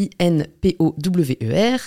I-N-P-O-W-E-R, 0.00 1.78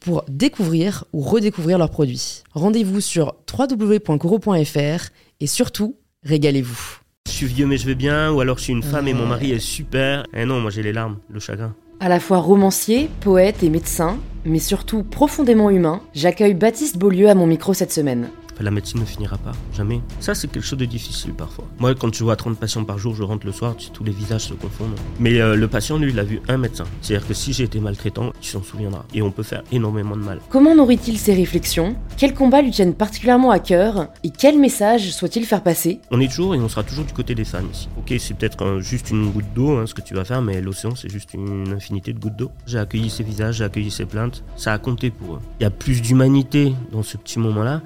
pour 0.00 0.24
découvrir 0.28 1.04
ou 1.12 1.20
redécouvrir 1.20 1.78
leurs 1.78 1.90
produits. 1.90 2.42
Rendez-vous 2.52 3.00
sur 3.00 3.34
www.coro.fr 3.52 5.10
et 5.40 5.46
surtout, 5.46 5.96
régalez-vous. 6.24 6.98
Je 7.26 7.32
suis 7.32 7.46
vieux 7.46 7.66
mais 7.66 7.78
je 7.78 7.86
vais 7.86 7.94
bien, 7.94 8.32
ou 8.32 8.40
alors 8.40 8.58
je 8.58 8.64
suis 8.64 8.72
une 8.72 8.82
femme 8.82 9.08
et 9.08 9.14
mon 9.14 9.26
mari 9.26 9.52
est 9.52 9.60
super. 9.60 10.26
Eh 10.34 10.44
non, 10.44 10.60
moi 10.60 10.70
j'ai 10.70 10.82
les 10.82 10.92
larmes, 10.92 11.18
le 11.30 11.40
chagrin. 11.40 11.74
À 12.00 12.08
la 12.08 12.18
fois 12.18 12.38
romancier, 12.38 13.08
poète 13.20 13.62
et 13.62 13.70
médecin, 13.70 14.18
mais 14.44 14.58
surtout 14.58 15.04
profondément 15.04 15.70
humain, 15.70 16.02
j'accueille 16.14 16.54
Baptiste 16.54 16.98
Beaulieu 16.98 17.30
à 17.30 17.34
mon 17.34 17.46
micro 17.46 17.74
cette 17.74 17.92
semaine 17.92 18.28
la 18.60 18.70
médecine 18.70 19.00
ne 19.00 19.04
finira 19.04 19.38
pas, 19.38 19.52
jamais. 19.74 20.00
Ça, 20.20 20.34
c'est 20.34 20.50
quelque 20.50 20.64
chose 20.64 20.78
de 20.78 20.84
difficile 20.84 21.32
parfois. 21.32 21.64
Moi, 21.78 21.94
quand 21.94 22.14
je 22.14 22.22
vois 22.22 22.36
30 22.36 22.58
patients 22.58 22.84
par 22.84 22.98
jour, 22.98 23.14
je 23.14 23.22
rentre 23.22 23.46
le 23.46 23.52
soir, 23.52 23.74
tous 23.92 24.04
les 24.04 24.12
visages 24.12 24.42
se 24.42 24.54
confondent. 24.54 24.94
Mais 25.18 25.40
euh, 25.40 25.56
le 25.56 25.68
patient, 25.68 25.98
lui, 25.98 26.10
il 26.10 26.18
a 26.18 26.24
vu 26.24 26.40
un 26.48 26.58
médecin. 26.58 26.84
C'est-à-dire 27.00 27.26
que 27.26 27.34
si 27.34 27.52
j'ai 27.52 27.64
été 27.64 27.80
maltraitant, 27.80 28.32
il 28.40 28.46
s'en 28.46 28.62
souviendra. 28.62 29.04
Et 29.14 29.22
on 29.22 29.30
peut 29.30 29.42
faire 29.42 29.62
énormément 29.72 30.16
de 30.16 30.22
mal. 30.22 30.40
Comment 30.48 30.74
nourrit-il 30.74 31.18
ses 31.18 31.34
réflexions? 31.34 31.96
Quels 32.16 32.34
combats 32.34 32.62
lui 32.62 32.70
tiennent 32.70 32.94
particulièrement 32.94 33.50
à 33.50 33.58
cœur? 33.58 34.08
Et 34.24 34.30
quel 34.30 34.58
message 34.58 35.10
souhaite-il 35.12 35.44
faire 35.44 35.62
passer? 35.62 36.00
On 36.10 36.20
est 36.20 36.28
toujours 36.28 36.54
et 36.54 36.58
on 36.58 36.68
sera 36.68 36.82
toujours 36.82 37.04
du 37.04 37.12
côté 37.12 37.34
des 37.34 37.44
femmes 37.44 37.68
ici. 37.72 37.88
Ok, 37.98 38.14
c'est 38.18 38.34
peut-être 38.34 38.80
juste 38.80 39.10
une 39.10 39.30
goutte 39.30 39.52
d'eau, 39.54 39.76
hein, 39.76 39.86
ce 39.86 39.94
que 39.94 40.02
tu 40.02 40.14
vas 40.14 40.24
faire, 40.24 40.42
mais 40.42 40.60
l'océan, 40.60 40.94
c'est 40.94 41.08
juste 41.08 41.34
une 41.34 41.72
infinité 41.74 42.12
de 42.12 42.18
gouttes 42.18 42.36
d'eau. 42.36 42.50
J'ai 42.66 42.78
accueilli 42.78 43.10
ses 43.10 43.22
visages, 43.22 43.56
j'ai 43.56 43.64
accueilli 43.64 43.90
ses 43.90 44.06
plaintes. 44.06 44.44
Ça 44.56 44.72
a 44.72 44.78
compté 44.78 45.10
pour 45.10 45.36
eux. 45.36 45.40
Il 45.60 45.62
y 45.62 45.66
a 45.66 45.70
plus 45.70 46.02
d'humanité 46.02 46.74
dans 46.92 47.02
ce 47.02 47.16
petit 47.16 47.38
moment-là 47.38 47.80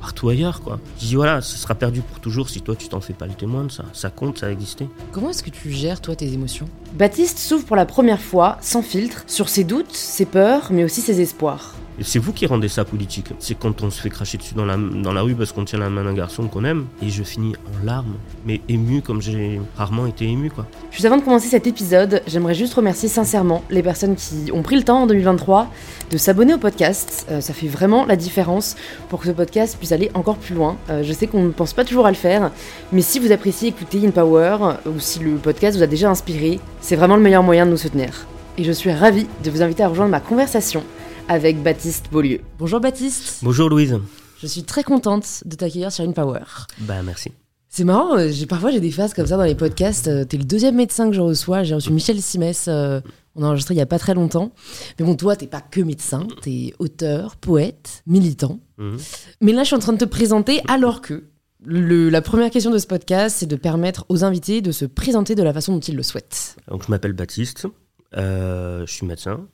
partout 0.00 0.28
ailleurs, 0.28 0.60
quoi. 0.60 0.78
Je 1.00 1.06
dis 1.06 1.14
voilà, 1.16 1.40
ce 1.40 1.56
sera 1.56 1.74
perdu 1.74 2.00
pour 2.00 2.20
toujours 2.20 2.48
si 2.48 2.60
toi 2.60 2.76
tu 2.76 2.88
t'en 2.88 3.00
fais 3.00 3.12
pas 3.12 3.26
le 3.26 3.34
témoin 3.34 3.64
de 3.64 3.70
ça. 3.70 3.84
Ça 3.92 4.10
compte, 4.10 4.38
ça 4.38 4.46
a 4.46 4.50
existé. 4.50 4.88
Comment 5.12 5.30
est-ce 5.30 5.42
que 5.42 5.50
tu 5.50 5.70
gères 5.70 6.00
toi 6.00 6.16
tes 6.16 6.32
émotions? 6.32 6.68
Baptiste 6.94 7.38
s'ouvre 7.38 7.64
pour 7.64 7.76
la 7.76 7.86
première 7.86 8.20
fois, 8.20 8.58
sans 8.60 8.82
filtre, 8.82 9.24
sur 9.26 9.48
ses 9.48 9.64
doutes, 9.64 9.92
ses 9.92 10.24
peurs, 10.24 10.68
mais 10.70 10.84
aussi 10.84 11.00
ses 11.00 11.20
espoirs 11.20 11.74
c'est 12.02 12.18
vous 12.18 12.32
qui 12.32 12.46
rendez 12.46 12.68
ça 12.68 12.84
politique. 12.84 13.26
C'est 13.38 13.58
quand 13.58 13.82
on 13.82 13.90
se 13.90 14.00
fait 14.00 14.10
cracher 14.10 14.38
dessus 14.38 14.54
dans 14.54 14.64
la, 14.64 14.76
dans 14.76 15.12
la 15.12 15.22
rue 15.22 15.34
parce 15.34 15.52
qu'on 15.52 15.64
tient 15.64 15.78
la 15.78 15.90
main 15.90 16.04
d'un 16.04 16.14
garçon 16.14 16.46
qu'on 16.48 16.64
aime. 16.64 16.86
Et 17.02 17.10
je 17.10 17.22
finis 17.22 17.54
en 17.56 17.84
larmes, 17.84 18.14
mais 18.46 18.60
ému 18.68 19.02
comme 19.02 19.20
j'ai 19.20 19.60
rarement 19.76 20.06
été 20.06 20.26
ému. 20.26 20.50
Quoi. 20.50 20.66
Juste 20.90 21.04
avant 21.04 21.16
de 21.16 21.22
commencer 21.22 21.48
cet 21.48 21.66
épisode, 21.66 22.22
j'aimerais 22.26 22.54
juste 22.54 22.74
remercier 22.74 23.08
sincèrement 23.08 23.62
les 23.70 23.82
personnes 23.82 24.16
qui 24.16 24.50
ont 24.52 24.62
pris 24.62 24.76
le 24.76 24.82
temps 24.82 25.02
en 25.02 25.06
2023 25.06 25.70
de 26.10 26.16
s'abonner 26.16 26.54
au 26.54 26.58
podcast. 26.58 27.26
Euh, 27.30 27.40
ça 27.40 27.52
fait 27.52 27.68
vraiment 27.68 28.06
la 28.06 28.16
différence 28.16 28.76
pour 29.08 29.20
que 29.20 29.26
ce 29.26 29.32
podcast 29.32 29.76
puisse 29.76 29.92
aller 29.92 30.10
encore 30.14 30.36
plus 30.36 30.54
loin. 30.54 30.76
Euh, 30.90 31.02
je 31.02 31.12
sais 31.12 31.26
qu'on 31.26 31.44
ne 31.44 31.50
pense 31.50 31.72
pas 31.72 31.84
toujours 31.84 32.06
à 32.06 32.10
le 32.10 32.16
faire, 32.16 32.50
mais 32.92 33.02
si 33.02 33.18
vous 33.18 33.32
appréciez 33.32 33.68
écouter 33.68 34.06
In 34.06 34.10
Power 34.10 34.56
ou 34.86 34.98
si 34.98 35.18
le 35.18 35.32
podcast 35.36 35.76
vous 35.76 35.82
a 35.82 35.86
déjà 35.86 36.10
inspiré, 36.10 36.60
c'est 36.80 36.96
vraiment 36.96 37.16
le 37.16 37.22
meilleur 37.22 37.42
moyen 37.42 37.66
de 37.66 37.70
nous 37.70 37.76
soutenir. 37.76 38.26
Et 38.56 38.64
je 38.64 38.72
suis 38.72 38.90
ravie 38.92 39.26
de 39.44 39.50
vous 39.50 39.62
inviter 39.62 39.82
à 39.84 39.88
rejoindre 39.88 40.10
ma 40.10 40.20
conversation 40.20 40.82
avec 41.28 41.62
Baptiste 41.62 42.06
Beaulieu. 42.10 42.40
Bonjour 42.58 42.80
Baptiste. 42.80 43.40
Bonjour 43.42 43.68
Louise. 43.68 43.98
Je 44.40 44.46
suis 44.46 44.62
très 44.62 44.82
contente 44.82 45.42
de 45.44 45.54
t'accueillir 45.54 45.92
sur 45.92 46.04
InPower. 46.04 46.44
Bah 46.80 47.02
merci. 47.02 47.32
C'est 47.68 47.84
marrant, 47.84 48.16
euh, 48.16 48.28
j'ai, 48.30 48.46
parfois 48.46 48.70
j'ai 48.70 48.80
des 48.80 48.90
phases 48.90 49.12
comme 49.12 49.26
ça 49.26 49.36
dans 49.36 49.44
les 49.44 49.54
podcasts. 49.54 50.08
Euh, 50.08 50.24
t'es 50.24 50.38
le 50.38 50.44
deuxième 50.44 50.76
médecin 50.76 51.10
que 51.10 51.14
je 51.14 51.20
reçois. 51.20 51.64
J'ai 51.64 51.74
reçu 51.74 51.92
Michel 51.92 52.20
Simès, 52.22 52.66
euh, 52.68 53.00
on 53.34 53.42
a 53.42 53.46
enregistré 53.46 53.74
il 53.74 53.76
n'y 53.76 53.82
a 53.82 53.86
pas 53.86 53.98
très 53.98 54.14
longtemps. 54.14 54.52
Mais 54.98 55.04
bon, 55.04 55.16
toi, 55.16 55.36
t'es 55.36 55.46
pas 55.46 55.60
que 55.60 55.80
médecin, 55.82 56.26
t'es 56.40 56.72
auteur, 56.78 57.36
poète, 57.36 58.02
militant. 58.06 58.58
Mhm. 58.78 58.96
Mais 59.42 59.52
là, 59.52 59.62
je 59.62 59.66
suis 59.66 59.76
en 59.76 59.80
train 59.80 59.92
de 59.92 59.98
te 59.98 60.06
présenter 60.06 60.62
alors 60.66 61.02
que 61.02 61.24
la 61.66 62.22
première 62.22 62.50
question 62.50 62.70
de 62.70 62.78
ce 62.78 62.86
podcast, 62.86 63.36
c'est 63.40 63.46
de 63.46 63.56
permettre 63.56 64.06
aux 64.08 64.24
invités 64.24 64.62
de 64.62 64.72
se 64.72 64.86
présenter 64.86 65.34
de 65.34 65.42
la 65.42 65.52
façon 65.52 65.74
dont 65.74 65.80
ils 65.80 65.96
le 65.96 66.02
souhaitent. 66.02 66.56
Donc, 66.68 66.84
je 66.86 66.90
m'appelle 66.90 67.12
Baptiste, 67.12 67.66
je 68.14 68.84
suis 68.86 69.04
médecin, 69.04 69.46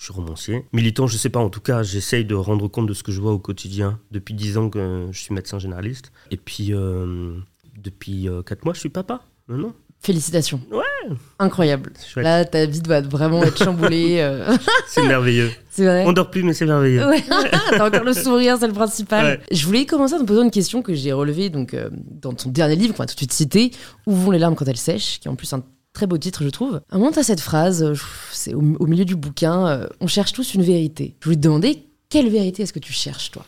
je 0.00 0.06
suis 0.06 0.14
romancier. 0.14 0.64
Militant, 0.72 1.06
je 1.06 1.18
sais 1.18 1.28
pas, 1.28 1.40
en 1.40 1.50
tout 1.50 1.60
cas, 1.60 1.82
j'essaye 1.82 2.24
de 2.24 2.34
rendre 2.34 2.66
compte 2.68 2.86
de 2.86 2.94
ce 2.94 3.02
que 3.02 3.12
je 3.12 3.20
vois 3.20 3.32
au 3.32 3.38
quotidien. 3.38 4.00
Depuis 4.10 4.32
dix 4.32 4.56
ans 4.56 4.70
que 4.70 5.08
je 5.12 5.20
suis 5.20 5.34
médecin 5.34 5.58
généraliste. 5.58 6.10
Et 6.30 6.38
puis, 6.38 6.72
euh, 6.72 7.34
depuis 7.76 8.26
euh, 8.26 8.42
quatre 8.42 8.64
mois, 8.64 8.72
je 8.72 8.80
suis 8.80 8.88
papa. 8.88 9.20
Non, 9.50 9.58
non. 9.58 9.74
Félicitations. 10.00 10.58
Ouais. 10.72 11.14
Incroyable. 11.38 11.92
Là, 12.16 12.46
ta 12.46 12.64
vie 12.64 12.80
doit 12.80 13.02
vraiment 13.02 13.42
être 13.42 13.62
chamboulée. 13.62 14.20
Euh. 14.20 14.56
c'est 14.88 15.06
merveilleux. 15.06 15.50
C'est 15.68 15.84
vrai. 15.84 16.04
On 16.06 16.12
dort 16.12 16.30
plus, 16.30 16.42
mais 16.42 16.54
c'est 16.54 16.66
merveilleux. 16.66 17.06
Ouais. 17.06 17.22
T'as 17.70 17.86
encore 17.86 18.02
le 18.02 18.14
sourire, 18.14 18.56
c'est 18.58 18.66
le 18.66 18.72
principal. 18.72 19.40
Je 19.52 19.64
voulais 19.66 19.86
commencer 19.86 20.14
en 20.14 20.18
te 20.18 20.24
posant 20.24 20.42
une 20.42 20.50
question 20.50 20.82
que 20.82 20.94
j'ai 20.94 21.12
relevée 21.12 21.48
donc, 21.48 21.76
dans 21.92 22.32
ton 22.32 22.48
dernier 22.48 22.74
livre, 22.74 22.94
qu'on 22.94 23.02
va 23.02 23.06
tout 23.06 23.14
de 23.14 23.20
suite 23.20 23.32
citer 23.32 23.70
Où 24.06 24.12
vont 24.16 24.32
les 24.32 24.40
larmes 24.40 24.56
quand 24.56 24.66
elles 24.66 24.76
sèchent 24.76 25.20
qui 25.20 25.28
est 25.28 25.30
en 25.30 25.36
plus 25.36 25.52
un 25.52 25.62
Très 25.92 26.06
beau 26.06 26.18
titre, 26.18 26.44
je 26.44 26.50
trouve. 26.50 26.80
À 26.90 26.96
un 26.96 26.98
moment, 26.98 27.10
tu 27.10 27.22
cette 27.22 27.40
phrase, 27.40 27.82
euh, 27.82 27.94
c'est 28.30 28.54
au, 28.54 28.60
milieu 28.60 29.04
du 29.04 29.16
bouquin, 29.16 29.66
euh, 29.66 29.86
on 30.00 30.06
cherche 30.06 30.32
tous 30.32 30.54
une 30.54 30.62
vérité. 30.62 31.16
Je 31.20 31.24
voulais 31.24 31.36
te 31.36 31.42
demander, 31.42 31.84
quelle 32.08 32.28
vérité 32.28 32.62
est-ce 32.62 32.72
que 32.72 32.78
tu 32.78 32.92
cherches, 32.92 33.32
toi? 33.32 33.44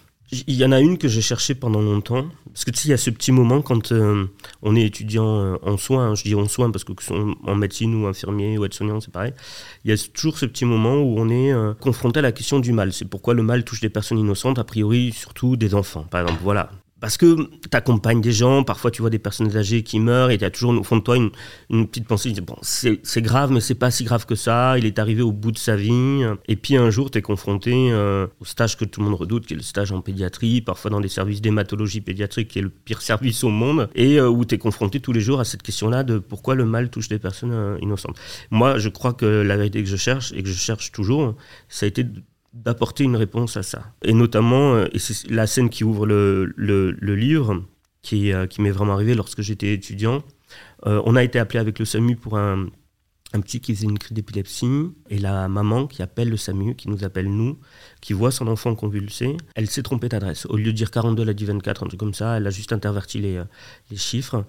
Il 0.47 0.55
y 0.55 0.65
en 0.65 0.73
a 0.73 0.81
une 0.81 0.97
que 0.97 1.09
j'ai 1.09 1.21
cherchée 1.21 1.55
pendant 1.55 1.83
longtemps. 1.83 2.27
Parce 2.47 2.65
que 2.65 2.71
tu 2.71 2.79
sais, 2.79 2.89
il 2.89 2.91
y 2.91 2.95
a 2.95 2.99
ce 2.99 3.11
petit 3.11 3.33
moment 3.33 3.61
quand 3.61 3.93
euh, 3.93 4.25
on 4.63 4.75
est 4.75 4.83
étudiant 4.83 5.59
en 5.63 5.77
soins, 5.77 6.09
hein, 6.09 6.15
je 6.15 6.23
dis 6.23 6.35
en 6.35 6.49
soins 6.49 6.71
parce 6.71 6.85
que 6.85 6.93
en 7.13 7.55
médecine 7.55 7.95
ou 8.03 8.07
infirmier 8.07 8.57
ou 8.57 8.65
aide-soignant, 8.65 9.01
c'est 9.01 9.13
pareil. 9.13 9.35
Il 9.85 9.91
y 9.91 9.95
a 9.95 10.09
toujours 10.15 10.39
ce 10.39 10.47
petit 10.47 10.65
moment 10.65 10.97
où 10.97 11.17
on 11.19 11.29
est 11.29 11.53
confronté 11.81 12.21
à 12.21 12.23
la 12.23 12.33
question 12.33 12.61
du 12.61 12.73
mal. 12.73 12.95
C'est 12.95 13.05
pourquoi 13.05 13.35
le 13.35 13.43
mal 13.43 13.63
touche 13.65 13.81
des 13.81 13.91
personnes 13.91 14.19
innocentes, 14.19 14.59
a 14.59 14.65
priori 14.65 15.13
surtout 15.13 15.57
des 15.57 15.75
enfants. 15.75 16.07
Par 16.11 16.23
exemple, 16.23 16.41
voilà, 16.43 16.71
parce 17.03 17.17
que 17.17 17.35
tu 17.35 17.69
accompagnes 17.73 18.21
des 18.21 18.31
gens, 18.31 18.63
parfois 18.63 18.93
tu 18.93 19.03
vois 19.03 19.11
des 19.11 19.19
personnes 19.19 19.55
âgées 19.57 19.83
qui 19.83 19.99
meurent 19.99 20.31
et 20.31 20.39
tu 20.39 20.45
as 20.45 20.51
toujours 20.51 20.71
au 20.79 20.85
fond 20.85 20.97
de 20.97 21.03
toi 21.03 21.17
une, 21.17 21.89
petite 21.89 22.07
pensée, 22.07 22.33
bon, 22.41 22.57
c'est 22.63 23.23
grave 23.23 23.51
mais 23.51 23.61
c'est 23.61 23.75
pas 23.75 23.91
si 23.91 24.05
grave 24.05 24.25
que 24.25 24.37
ça, 24.37 24.79
il 24.79 24.87
est 24.87 25.01
arrivé 25.01 25.21
au 25.21 25.33
bout 25.33 25.51
de 25.51 25.59
sa 25.59 25.75
vie. 25.75 26.23
Et 26.47 26.55
puis 26.55 26.77
un 26.77 26.91
jour 26.91 27.11
tu 27.11 27.19
es 27.19 27.23
confronté 27.23 27.91
euh, 27.91 28.29
au 28.41 28.45
stage 28.45 28.77
que 28.77 28.85
tout 28.85 29.01
le 29.01 29.07
monde 29.07 29.19
redoute, 29.19 29.47
qui 29.47 29.55
est 29.55 29.57
le 29.57 29.65
stage 29.65 29.91
en 29.91 30.01
pédiatrie, 30.01 30.61
parfois 30.61 30.93
dans 30.93 31.01
des 31.01 31.09
services 31.09 31.41
d'hématologie 31.41 32.01
pédiatrique, 32.01 32.47
qui 32.47 32.61
est 32.61 32.63
le 32.63 32.71
pire 32.71 33.03
service 33.03 33.43
au 33.43 33.49
monde, 33.49 33.91
et 33.97 34.21
euh, 34.21 34.29
où 34.29 34.45
tu 34.45 34.55
es 34.55 34.59
confronté 34.59 35.01
tous 35.01 35.13
les 35.13 35.21
jours 35.21 35.41
à 35.41 35.45
cette 35.45 35.65
question-là 35.65 36.05
de 36.05 36.19
pourquoi 36.19 36.55
le 36.55 36.67
mal 36.67 36.89
touche 36.89 37.09
des 37.09 37.19
personnes 37.19 37.53
euh, 37.53 37.79
innocentes. 37.83 38.21
Moi 38.53 38.79
je 38.79 38.89
crois 38.89 39.13
que 39.13 39.27
la 39.27 39.57
vérité 39.57 39.83
que 39.83 39.89
je 39.89 39.97
cherche, 39.97 40.33
et 40.37 40.43
que 40.45 40.49
je 40.49 40.55
cherche 40.55 40.93
toujours, 40.93 41.35
ça 41.69 41.85
a 41.85 41.89
été 41.89 42.07
d'apporter 42.53 43.05
une 43.05 43.17
réponse 43.17 43.57
à 43.57 43.63
ça. 43.63 43.93
Et 44.03 44.13
notamment, 44.13 44.75
euh, 44.75 44.87
et 44.93 44.99
c'est 44.99 45.31
la 45.31 45.47
scène 45.47 45.71
qui 45.71 45.85
ouvre 45.85 46.07
le, 46.07 46.55
livre, 47.15 47.65
qui, 48.03 48.33
euh, 48.33 48.47
qui 48.47 48.61
m'est 48.61 48.71
vraiment 48.71 48.93
arrivé 48.93 49.15
lorsque 49.15 49.41
j'étais 49.41 49.73
étudiant. 49.73 50.23
Euh, 50.87 51.01
on 51.07 51.17
a 51.17 51.25
été 51.25 51.39
appelé 51.39 51.59
avec 51.59 51.79
le 51.79 51.85
SAMU 51.85 52.17
pour 52.17 52.37
un, 52.37 52.69
petit 53.33 53.61
qui 53.61 53.75
faisait 53.75 53.87
une 53.87 53.99
crise 53.99 54.13
d'épilepsie, 54.13 54.91
et 55.09 55.19
la 55.19 55.49
maman 55.49 55.87
qui 55.87 56.03
appelle 56.03 56.29
le 56.29 56.37
SAMU, 56.37 56.75
qui 56.75 56.91
nous 56.91 57.05
appelle 57.05 57.31
nous, 57.31 57.59
qui 58.03 58.13
voit 58.13 58.31
son 58.31 58.47
enfant 58.47 58.75
convulsé, 58.75 59.39
elle 59.55 59.71
s'est 59.71 59.83
trompée 59.83 60.11
d'adresse. 60.11 60.45
Au 60.47 60.59
lieu 60.59 60.67
de 60.67 60.73
dire 60.73 60.91
42, 60.91 61.23
elle 61.23 61.29
a 61.31 61.35
dit 61.35 61.47
24, 61.47 61.85
un 61.85 61.87
truc 61.87 61.99
comme 61.99 62.13
ça, 62.13 62.37
elle 62.37 62.47
a 62.47 62.51
juste 62.51 62.75
interverti 62.75 63.21
les, 63.21 63.41
chiffres. 63.97 64.45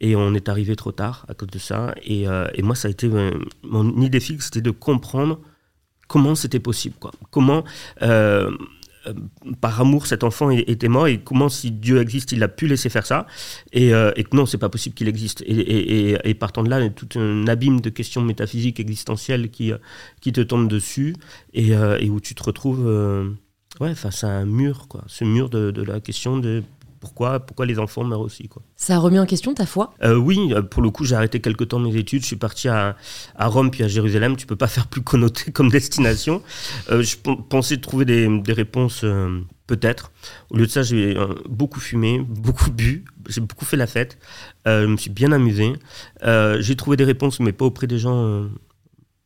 Et 0.00 0.16
on 0.16 0.34
est 0.34 0.48
arrivé 0.48 0.74
trop 0.74 0.90
tard 0.90 1.26
à 1.28 1.34
cause 1.34 1.48
de 1.48 1.58
ça. 1.58 1.94
Et 2.02 2.26
moi, 2.62 2.74
ça 2.74 2.88
a 2.88 2.90
été 2.90 3.10
mon 3.62 4.00
idée 4.00 4.18
fixe, 4.18 4.46
c'était 4.46 4.62
de 4.62 4.70
comprendre 4.70 5.38
comment 6.12 6.34
c'était 6.34 6.60
possible. 6.60 6.94
Comment, 7.30 7.64
euh, 8.02 8.50
euh, 9.06 9.14
par 9.62 9.80
amour, 9.80 10.06
cet 10.06 10.24
enfant 10.24 10.50
était 10.50 10.88
mort 10.88 11.06
et 11.06 11.20
comment, 11.20 11.48
si 11.48 11.70
Dieu 11.70 12.02
existe, 12.02 12.32
il 12.32 12.42
a 12.42 12.48
pu 12.48 12.66
laisser 12.66 12.90
faire 12.90 13.06
ça 13.06 13.26
et, 13.72 13.94
euh, 13.94 14.12
et 14.16 14.24
que 14.24 14.36
non, 14.36 14.44
c'est 14.44 14.58
pas 14.58 14.68
possible 14.68 14.94
qu'il 14.94 15.08
existe. 15.08 15.42
Et, 15.46 16.28
et, 16.28 16.34
partant 16.34 16.62
de 16.64 16.68
là, 16.68 16.80
il 16.80 16.84
y 16.84 16.86
a 16.86 16.90
tout 16.90 17.18
un 17.18 17.46
abîme 17.46 17.80
de 17.80 17.88
questions 17.88 18.20
métaphysiques 18.20 18.78
existentielles 18.78 19.48
qui, 19.48 19.72
te 20.20 20.42
tombent 20.42 20.68
dessus 20.68 21.16
et, 21.54 21.74
où 22.10 22.20
tu 22.20 22.34
te 22.34 22.42
retrouves 22.42 22.86
ouais, 23.80 23.94
face 23.94 24.22
à 24.22 24.28
un 24.28 24.44
mur, 24.44 24.88
quoi. 24.88 25.04
Ce 25.06 25.24
mur 25.24 25.48
de 25.48 25.82
la 25.82 26.00
question 26.00 26.36
de 26.36 26.62
pourquoi, 27.02 27.40
pourquoi 27.40 27.66
les 27.66 27.80
enfants 27.80 28.04
meurent 28.04 28.20
aussi. 28.20 28.46
Quoi. 28.46 28.62
Ça 28.76 28.94
a 28.94 28.98
remis 29.00 29.18
en 29.18 29.26
question 29.26 29.52
ta 29.54 29.66
foi? 29.66 29.92
Euh, 30.04 30.14
Oui, 30.14 30.52
euh, 30.52 30.62
pour 30.62 30.82
le 30.82 30.90
coup, 30.90 31.04
j'ai 31.04 31.16
arrêté 31.16 31.40
quelque 31.40 31.64
temps 31.64 31.80
mes 31.80 31.96
études. 31.96 32.22
Je 32.22 32.28
suis 32.28 32.36
parti 32.36 32.68
à, 32.68 32.94
à, 33.34 33.48
Rome 33.48 33.72
puis 33.72 33.82
à 33.82 33.88
Jérusalem. 33.88 34.36
Tu 34.36 34.46
peux 34.46 34.54
pas 34.54 34.68
faire 34.68 34.86
plus 34.86 35.02
connoté 35.02 35.50
comme 35.50 35.68
destination. 35.68 36.42
Euh, 36.92 37.02
je 37.02 37.16
pensais 37.16 37.78
trouver 37.78 38.04
des, 38.04 38.28
des 38.38 38.52
réponses, 38.52 39.04
peut-être. 39.66 40.12
Au 40.50 40.58
lieu 40.58 40.66
de 40.66 40.70
ça, 40.70 40.84
j'ai 40.84 41.16
beaucoup 41.48 41.80
fumé, 41.80 42.20
beaucoup 42.20 42.70
bu. 42.70 43.04
J'ai 43.28 43.40
beaucoup 43.40 43.64
fait 43.64 43.76
la 43.76 43.88
fête. 43.88 44.16
je 44.64 44.86
me 44.86 44.96
suis 44.96 45.10
bien 45.10 45.32
amusé. 45.32 45.72
j'ai 46.60 46.76
trouvé 46.76 46.96
des 46.96 47.04
réponses, 47.04 47.40
mais 47.40 47.50
pas 47.50 47.64
auprès 47.64 47.88
des 47.88 47.98
gens 47.98 48.46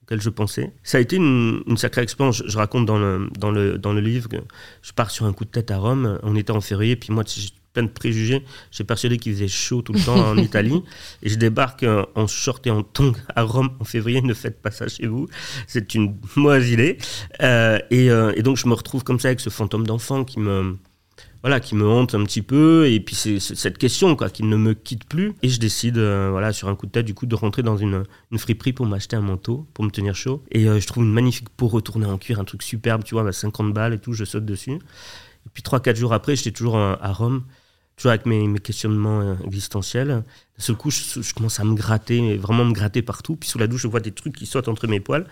auxquels 0.06 0.22
je 0.22 0.30
pensais. 0.30 0.72
Ça 0.82 0.98
a 0.98 1.00
été 1.00 1.16
une, 1.16 1.62
une 1.66 1.76
sacrée 1.76 2.02
expérience. 2.02 2.36
Je, 2.36 2.48
je, 2.48 2.56
raconte 2.56 2.86
dans 2.86 2.98
le, 2.98 3.28
dans, 3.38 3.50
le, 3.50 3.76
dans 3.76 3.92
le 3.92 4.00
livre 4.00 4.28
que 4.28 4.36
je 4.82 4.92
pars 4.92 5.10
sur 5.10 5.26
un 5.26 5.32
coup 5.32 5.44
de 5.44 5.50
tête 5.50 5.70
à 5.70 5.78
Rome. 5.78 6.18
On 6.22 6.36
était 6.36 6.52
en 6.52 6.60
février, 6.60 6.96
puis 6.96 7.12
moi, 7.12 7.24
plein 7.76 7.84
de 7.84 7.88
préjugés. 7.88 8.42
J'ai 8.70 8.84
persuadé 8.84 9.18
qu'il 9.18 9.34
faisait 9.34 9.48
chaud 9.48 9.82
tout 9.82 9.92
le 9.92 10.00
temps 10.00 10.30
en 10.30 10.36
Italie. 10.48 10.82
Et 11.22 11.28
je 11.28 11.36
débarque 11.36 11.84
en 12.14 12.26
short 12.26 12.66
et 12.66 12.70
en 12.70 12.82
tongs 12.82 13.12
à 13.34 13.42
Rome 13.42 13.70
en 13.80 13.84
février. 13.84 14.22
Ne 14.22 14.32
faites 14.32 14.62
pas 14.62 14.70
ça 14.70 14.88
chez 14.88 15.06
vous. 15.06 15.28
C'est 15.66 15.94
une 15.94 16.16
mauvaise 16.36 16.70
idée. 16.70 16.98
Euh, 17.42 17.78
et, 17.90 18.10
euh, 18.10 18.32
et, 18.34 18.42
donc, 18.42 18.56
je 18.56 18.66
me 18.66 18.74
retrouve 18.74 19.04
comme 19.04 19.20
ça 19.20 19.28
avec 19.28 19.40
ce 19.40 19.50
fantôme 19.50 19.86
d'enfant 19.86 20.24
qui 20.24 20.40
me, 20.40 20.76
voilà, 21.42 21.60
qui 21.60 21.74
me 21.74 21.86
hante 21.86 22.14
un 22.14 22.24
petit 22.24 22.42
peu. 22.42 22.88
Et 22.88 23.00
puis, 23.00 23.14
c'est 23.14 23.38
cette 23.40 23.78
question 23.78 24.16
quoi, 24.16 24.30
qui 24.30 24.42
ne 24.42 24.56
me 24.56 24.72
quitte 24.72 25.04
plus. 25.04 25.34
Et 25.42 25.48
je 25.48 25.60
décide, 25.60 25.98
euh, 25.98 26.28
voilà, 26.30 26.52
sur 26.52 26.68
un 26.68 26.74
coup 26.74 26.86
de 26.86 26.92
tête, 26.92 27.06
du 27.06 27.14
coup, 27.14 27.26
de 27.26 27.34
rentrer 27.34 27.62
dans 27.62 27.76
une, 27.76 28.04
une 28.32 28.38
friperie 28.38 28.72
pour 28.72 28.86
m'acheter 28.86 29.16
un 29.16 29.22
manteau, 29.22 29.66
pour 29.74 29.84
me 29.84 29.90
tenir 29.90 30.14
chaud. 30.14 30.42
Et 30.50 30.64
je 30.64 30.86
trouve 30.86 31.04
une 31.04 31.12
magnifique 31.12 31.50
peau 31.50 31.68
retournée 31.68 32.06
en 32.06 32.18
cuir, 32.18 32.40
un 32.40 32.44
truc 32.44 32.62
superbe, 32.62 33.04
tu 33.04 33.14
vois, 33.14 33.28
à 33.28 33.32
50 33.32 33.72
balles 33.72 33.94
et 33.94 33.98
tout. 33.98 34.12
Je 34.12 34.24
saute 34.24 34.44
dessus. 34.44 34.72
Et 34.72 35.50
puis, 35.52 35.62
3-4 35.62 35.96
jours 35.96 36.12
après, 36.12 36.36
j'étais 36.36 36.52
toujours 36.52 36.78
à 36.78 37.12
Rome 37.12 37.44
toujours 37.96 38.10
avec 38.10 38.26
mes, 38.26 38.46
mes 38.46 38.58
questionnements 38.58 39.20
euh, 39.20 39.34
existentiels. 39.44 40.22
Seul 40.58 40.76
coup, 40.76 40.90
je, 40.90 41.34
commence 41.34 41.60
à 41.60 41.64
me 41.64 41.74
gratter, 41.74 42.36
vraiment 42.36 42.64
me 42.64 42.72
gratter 42.72 43.02
partout. 43.02 43.36
Puis 43.36 43.48
sous 43.48 43.58
la 43.58 43.66
douche, 43.66 43.82
je 43.82 43.88
vois 43.88 44.00
des 44.00 44.12
trucs 44.12 44.36
qui 44.36 44.46
sautent 44.46 44.68
entre 44.68 44.86
mes 44.86 45.00
poils. 45.00 45.26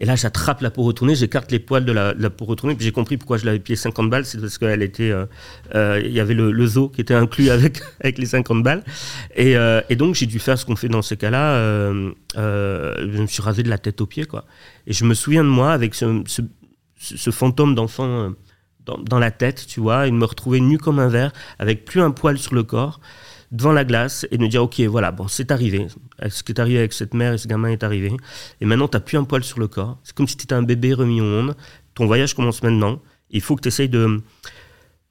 Et 0.00 0.04
là, 0.04 0.14
j'attrape 0.14 0.60
la 0.60 0.70
peau 0.70 0.84
retournée, 0.84 1.16
j'écarte 1.16 1.50
les 1.50 1.58
poils 1.58 1.84
de 1.84 1.90
la, 1.90 2.14
la 2.14 2.30
peau 2.30 2.44
retournée. 2.44 2.76
Puis 2.76 2.84
j'ai 2.84 2.92
compris 2.92 3.16
pourquoi 3.16 3.36
je 3.36 3.44
l'avais 3.44 3.58
payé 3.58 3.74
50 3.74 4.08
balles. 4.08 4.24
C'est 4.24 4.40
parce 4.40 4.56
qu'elle 4.56 4.82
était, 4.82 5.10
euh, 5.10 5.26
euh, 5.74 6.00
il 6.04 6.12
y 6.12 6.20
avait 6.20 6.34
le, 6.34 6.52
le, 6.52 6.66
zoo 6.66 6.88
qui 6.88 7.00
était 7.00 7.14
inclus 7.14 7.50
avec, 7.50 7.80
avec 8.00 8.18
les 8.18 8.26
50 8.26 8.62
balles. 8.62 8.84
Et, 9.34 9.56
euh, 9.56 9.80
et 9.90 9.96
donc, 9.96 10.14
j'ai 10.14 10.26
dû 10.26 10.38
faire 10.38 10.56
ce 10.56 10.64
qu'on 10.64 10.76
fait 10.76 10.88
dans 10.88 11.02
ces 11.02 11.16
cas-là. 11.16 11.54
Euh, 11.54 12.12
je 12.36 13.20
me 13.20 13.26
suis 13.26 13.42
rasé 13.42 13.64
de 13.64 13.68
la 13.68 13.78
tête 13.78 14.00
aux 14.00 14.06
pieds, 14.06 14.26
quoi. 14.26 14.44
Et 14.86 14.92
je 14.92 15.04
me 15.04 15.14
souviens 15.14 15.42
de 15.42 15.48
moi 15.48 15.72
avec 15.72 15.96
ce, 15.96 16.22
ce, 16.26 16.42
ce 16.96 17.30
fantôme 17.30 17.74
d'enfant 17.74 18.32
dans, 18.96 19.18
la 19.18 19.30
tête, 19.30 19.66
tu 19.66 19.80
vois, 19.80 20.06
et 20.06 20.10
de 20.10 20.16
me 20.16 20.24
retrouver 20.24 20.60
nu 20.60 20.78
comme 20.78 20.98
un 20.98 21.08
verre, 21.08 21.32
avec 21.58 21.84
plus 21.84 22.00
un 22.00 22.10
poil 22.10 22.38
sur 22.38 22.54
le 22.54 22.62
corps, 22.62 23.00
devant 23.52 23.72
la 23.72 23.84
glace, 23.84 24.26
et 24.30 24.38
de 24.38 24.42
me 24.42 24.48
dire, 24.48 24.62
ok, 24.62 24.80
voilà, 24.80 25.10
bon, 25.10 25.28
c'est 25.28 25.50
arrivé. 25.50 25.86
Ce 26.28 26.42
qui 26.42 26.52
est 26.52 26.60
arrivé 26.60 26.78
avec 26.78 26.92
cette 26.92 27.14
mère 27.14 27.32
et 27.32 27.38
ce 27.38 27.48
gamin 27.48 27.68
est 27.68 27.82
arrivé. 27.82 28.12
Et 28.60 28.66
maintenant, 28.66 28.88
tu 28.88 28.96
n'as 28.96 29.00
plus 29.00 29.18
un 29.18 29.24
poil 29.24 29.42
sur 29.42 29.58
le 29.58 29.68
corps. 29.68 29.98
C'est 30.04 30.14
comme 30.14 30.28
si 30.28 30.36
tu 30.36 30.44
étais 30.44 30.54
un 30.54 30.62
bébé 30.62 30.92
remis 30.92 31.20
au 31.20 31.24
monde. 31.24 31.56
Ton 31.94 32.06
voyage 32.06 32.34
commence 32.34 32.62
maintenant. 32.62 33.00
Il 33.30 33.40
faut 33.40 33.56
que 33.56 33.62
tu 33.62 33.68
essayes 33.68 33.88
de, 33.88 34.22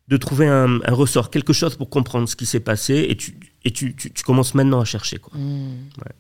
de 0.08 0.18
trouver 0.18 0.48
un, 0.48 0.80
ressort, 0.88 1.30
quelque 1.30 1.54
chose 1.54 1.76
pour 1.76 1.90
comprendre 1.90 2.28
ce 2.30 2.36
qui 2.36 2.46
s'est 2.46 2.60
passé, 2.60 3.08
et 3.10 3.18
tu, 3.18 3.40
et 3.64 3.72
tu, 3.72 3.96
tu, 3.96 4.24
commences 4.24 4.54
maintenant 4.56 4.80
à 4.80 4.86
chercher. 4.86 5.18
Quoi. 5.18 5.38
Mmh. 5.38 5.90
Ouais. 6.06 6.12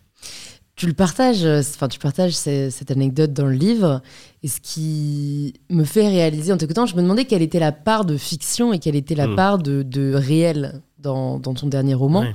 Tu 0.77 0.85
le 0.85 0.94
partages, 0.94 1.44
euh, 1.44 1.59
enfin 1.59 1.88
tu 1.88 2.00
partages 2.00 2.33
cette 2.33 2.91
anecdote 2.91 3.33
dans 3.33 3.47
le 3.47 3.56
livre, 3.56 4.01
et 4.44 4.47
ce 4.47 4.62
qui 4.62 5.56
me 5.69 5.83
fait 5.83 6.07
réaliser 6.07 6.53
en 6.53 6.57
t'écoutant, 6.57 6.85
je 6.85 6.95
me 6.95 7.01
demandais 7.01 7.25
quelle 7.25 7.41
était 7.41 7.59
la 7.59 7.71
part 7.71 8.06
de 8.06 8.15
fiction 8.15 8.71
et 8.71 8.79
quelle 8.79 8.95
était 8.95 9.15
la 9.15 9.27
hmm. 9.27 9.35
part 9.35 9.57
de, 9.57 9.81
de 9.81 10.13
réel 10.13 10.81
dans, 11.00 11.39
dans, 11.39 11.56
ton 11.56 11.68
dernier 11.68 11.95
roman. 11.95 12.25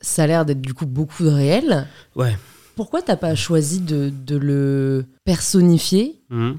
Ça 0.00 0.24
a 0.24 0.26
l'air 0.26 0.44
d'être 0.44 0.60
du 0.60 0.74
coup 0.74 0.86
beaucoup 0.86 1.22
de 1.22 1.28
réel. 1.28 1.86
Ouais. 2.14 2.36
Pourquoi 2.74 3.00
t'as 3.00 3.16
pas 3.16 3.34
choisi 3.34 3.80
de, 3.80 4.12
de 4.26 4.36
le 4.36 5.06
personnifier 5.24 6.20
hmm 6.30 6.52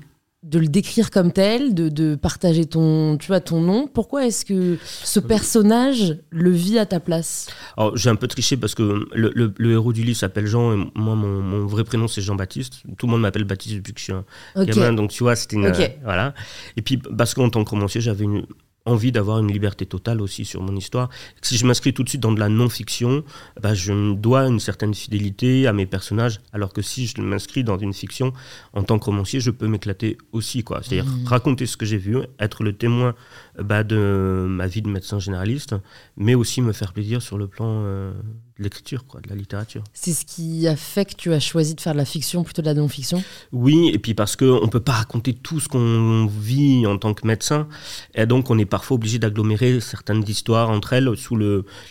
de 0.49 0.59
le 0.59 0.67
décrire 0.67 1.11
comme 1.11 1.31
tel, 1.31 1.73
de, 1.73 2.15
partager 2.15 2.65
ton, 2.65 3.17
tu 3.17 3.27
vois, 3.27 3.39
ton 3.39 3.61
nom. 3.61 3.87
Pourquoi 3.87 4.25
est-ce 4.25 4.45
que 4.45 4.77
ce 4.83 5.19
personnage 5.19 6.17
le 6.31 6.49
vit 6.49 6.79
à 6.79 6.85
ta 6.85 6.99
place? 6.99 7.47
Alors, 7.77 7.95
j'ai 7.95 8.09
un 8.09 8.15
peu 8.15 8.27
triché 8.27 8.57
parce 8.57 8.73
que 8.73 9.07
le, 9.13 9.71
héros 9.71 9.93
du 9.93 10.03
livre 10.03 10.17
s'appelle 10.17 10.47
Jean 10.47 10.73
et 10.73 10.91
moi, 10.95 11.15
mon, 11.15 11.65
vrai 11.65 11.83
prénom, 11.83 12.07
c'est 12.07 12.21
Jean-Baptiste. 12.21 12.83
Tout 12.97 13.05
le 13.05 13.11
monde 13.11 13.21
m'appelle 13.21 13.43
Baptiste 13.43 13.75
depuis 13.75 13.93
que 13.93 13.99
je 13.99 14.05
suis 14.05 14.13
un 14.13 14.65
gamin. 14.65 14.93
Donc, 14.93 15.11
tu 15.11 15.23
vois, 15.23 15.35
c'était 15.35 15.55
une. 15.55 15.71
voilà. 16.03 16.33
Et 16.77 16.81
puis, 16.81 16.97
parce 16.97 17.33
qu'en 17.33 17.49
tant 17.49 17.63
que 17.63 17.69
romancier, 17.69 18.01
j'avais 18.01 18.23
une, 18.23 18.45
envie 18.89 19.11
d'avoir 19.11 19.39
une 19.39 19.51
liberté 19.51 19.85
totale 19.85 20.21
aussi 20.21 20.45
sur 20.45 20.61
mon 20.61 20.75
histoire. 20.75 21.09
Si 21.41 21.57
je 21.57 21.65
m'inscris 21.65 21.93
tout 21.93 22.03
de 22.03 22.09
suite 22.09 22.21
dans 22.21 22.31
de 22.31 22.39
la 22.39 22.49
non-fiction, 22.49 23.23
bah, 23.61 23.73
je 23.73 23.93
me 23.93 24.15
dois 24.15 24.47
une 24.47 24.59
certaine 24.59 24.93
fidélité 24.93 25.67
à 25.67 25.73
mes 25.73 25.85
personnages, 25.85 26.39
alors 26.53 26.73
que 26.73 26.81
si 26.81 27.07
je 27.07 27.21
m'inscris 27.21 27.63
dans 27.63 27.77
une 27.77 27.93
fiction, 27.93 28.33
en 28.73 28.83
tant 28.83 28.99
que 28.99 29.05
romancier, 29.05 29.39
je 29.39 29.51
peux 29.51 29.67
m'éclater 29.67 30.17
aussi. 30.31 30.63
C'est-à-dire 30.67 31.05
mmh. 31.05 31.25
raconter 31.25 31.65
ce 31.65 31.77
que 31.77 31.85
j'ai 31.85 31.97
vu, 31.97 32.17
être 32.39 32.63
le 32.63 32.73
témoin 32.73 33.15
bah, 33.63 33.83
de 33.83 34.45
ma 34.47 34.67
vie 34.67 34.81
de 34.81 34.89
médecin 34.89 35.19
généraliste, 35.19 35.75
mais 36.17 36.35
aussi 36.35 36.61
me 36.61 36.73
faire 36.73 36.93
plaisir 36.93 37.21
sur 37.21 37.37
le 37.37 37.47
plan 37.47 37.67
euh, 37.67 38.11
de 38.57 38.63
l'écriture, 38.63 39.05
quoi, 39.05 39.21
de 39.21 39.29
la 39.29 39.35
littérature. 39.35 39.83
C'est 39.93 40.13
ce 40.13 40.25
qui 40.25 40.67
a 40.67 40.75
fait 40.75 41.05
que 41.05 41.15
tu 41.15 41.33
as 41.33 41.39
choisi 41.39 41.75
de 41.75 41.81
faire 41.81 41.93
de 41.93 41.97
la 41.97 42.05
fiction 42.05 42.43
plutôt 42.43 42.61
de 42.61 42.67
la 42.67 42.73
non-fiction? 42.73 43.23
Oui, 43.51 43.89
et 43.93 43.99
puis 43.99 44.13
parce 44.13 44.35
qu'on 44.35 44.61
ne 44.61 44.69
peut 44.69 44.79
pas 44.79 44.93
raconter 44.93 45.33
tout 45.33 45.59
ce 45.59 45.67
qu'on 45.67 46.27
vit 46.27 46.85
en 46.85 46.97
tant 46.97 47.13
que 47.13 47.25
médecin, 47.25 47.67
et 48.15 48.25
donc 48.25 48.49
on 48.49 48.57
est 48.57 48.65
parfois 48.65 48.95
obligé 48.95 49.19
d'agglomérer 49.19 49.79
certaines 49.79 50.23
histoires 50.27 50.69
entre 50.69 50.93
elles 50.93 51.15
sous 51.17 51.37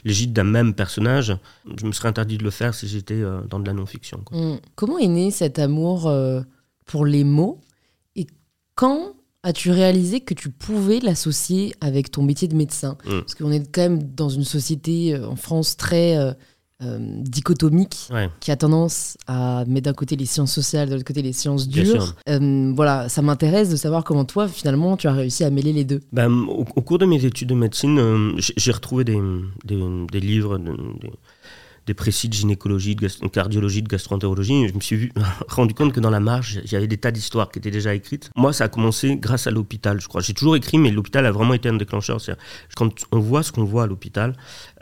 l'égide 0.04 0.32
d'un 0.32 0.44
même 0.44 0.74
personnage. 0.74 1.36
Je 1.76 1.86
me 1.86 1.92
serais 1.92 2.08
interdit 2.08 2.38
de 2.38 2.44
le 2.44 2.50
faire 2.50 2.74
si 2.74 2.88
j'étais 2.88 3.14
euh, 3.14 3.40
dans 3.48 3.60
de 3.60 3.66
la 3.66 3.72
non-fiction. 3.72 4.24
Mmh. 4.30 4.54
Comment 4.74 4.98
est 4.98 5.08
né 5.08 5.30
cet 5.30 5.58
amour 5.58 6.06
euh, 6.06 6.42
pour 6.86 7.04
les 7.04 7.24
mots? 7.24 7.60
Et 8.16 8.26
quand 8.74 9.14
as-tu 9.48 9.70
réalisé 9.70 10.20
que 10.20 10.34
tu 10.34 10.50
pouvais 10.50 11.00
l'associer 11.00 11.74
avec 11.80 12.10
ton 12.10 12.22
métier 12.22 12.48
de 12.48 12.54
médecin 12.54 12.98
mm. 13.06 13.20
Parce 13.20 13.34
qu'on 13.34 13.50
est 13.50 13.66
quand 13.72 13.80
même 13.80 14.02
dans 14.02 14.28
une 14.28 14.44
société 14.44 15.14
euh, 15.14 15.26
en 15.26 15.36
France 15.36 15.78
très 15.78 16.18
euh, 16.18 16.32
euh, 16.82 16.98
dichotomique, 17.22 18.08
qui 18.40 18.50
a 18.50 18.56
tendance 18.56 19.16
à 19.26 19.64
mettre 19.66 19.86
d'un 19.86 19.94
côté 19.94 20.16
les 20.16 20.26
sciences 20.26 20.52
sociales, 20.52 20.88
de 20.90 20.94
l'autre 20.94 21.06
côté 21.06 21.22
les 21.22 21.32
sciences 21.32 21.66
dures. 21.66 22.14
voilà, 22.26 23.08
ça 23.08 23.22
m'intéresse 23.22 23.70
de 23.70 23.76
savoir 23.76 24.04
comment 24.04 24.24
toi, 24.26 24.46
finalement, 24.46 24.96
tu 24.96 25.08
as 25.08 25.12
réussi 25.12 25.42
à 25.44 25.50
mêler 25.50 25.72
les 25.72 25.84
deux. 25.84 26.00
Ben, 26.12 26.30
au, 26.30 26.64
cours 26.82 26.98
de 26.98 27.06
mes 27.06 27.24
études 27.24 27.48
de 27.48 27.54
médecine, 27.54 28.38
j'ai 28.38 28.70
retrouvé 28.70 29.02
des, 29.02 29.18
des, 29.64 30.20
livres, 30.20 30.58
des, 30.58 31.10
des 31.88 31.94
précis 31.94 32.28
de 32.28 32.34
gynécologie, 32.34 32.94
de 32.94 33.08
cardiologie, 33.28 33.82
de 33.82 33.88
gastroentérologie. 33.88 34.68
je 34.68 34.74
me 34.74 34.80
suis 34.80 35.10
rendu 35.48 35.72
compte 35.72 35.92
que 35.94 36.00
dans 36.00 36.10
la 36.10 36.20
marge, 36.20 36.60
il 36.62 36.70
y 36.70 36.76
avait 36.76 36.86
des 36.86 36.98
tas 36.98 37.10
d'histoires 37.10 37.50
qui 37.50 37.58
étaient 37.58 37.70
déjà 37.70 37.94
écrites. 37.94 38.30
Moi, 38.36 38.52
ça 38.52 38.64
a 38.64 38.68
commencé 38.68 39.16
grâce 39.16 39.46
à 39.46 39.50
l'hôpital, 39.50 39.98
je 40.00 40.06
crois. 40.06 40.20
J'ai 40.20 40.34
toujours 40.34 40.54
écrit, 40.54 40.76
mais 40.76 40.90
l'hôpital 40.90 41.24
a 41.24 41.32
vraiment 41.32 41.54
été 41.54 41.68
un 41.68 41.76
déclencheur. 41.76 42.20
Quand 42.76 42.90
on 43.10 43.20
voit 43.20 43.42
ce 43.42 43.52
qu'on 43.52 43.64
voit 43.64 43.84
à 43.84 43.86
l'hôpital, 43.86 44.36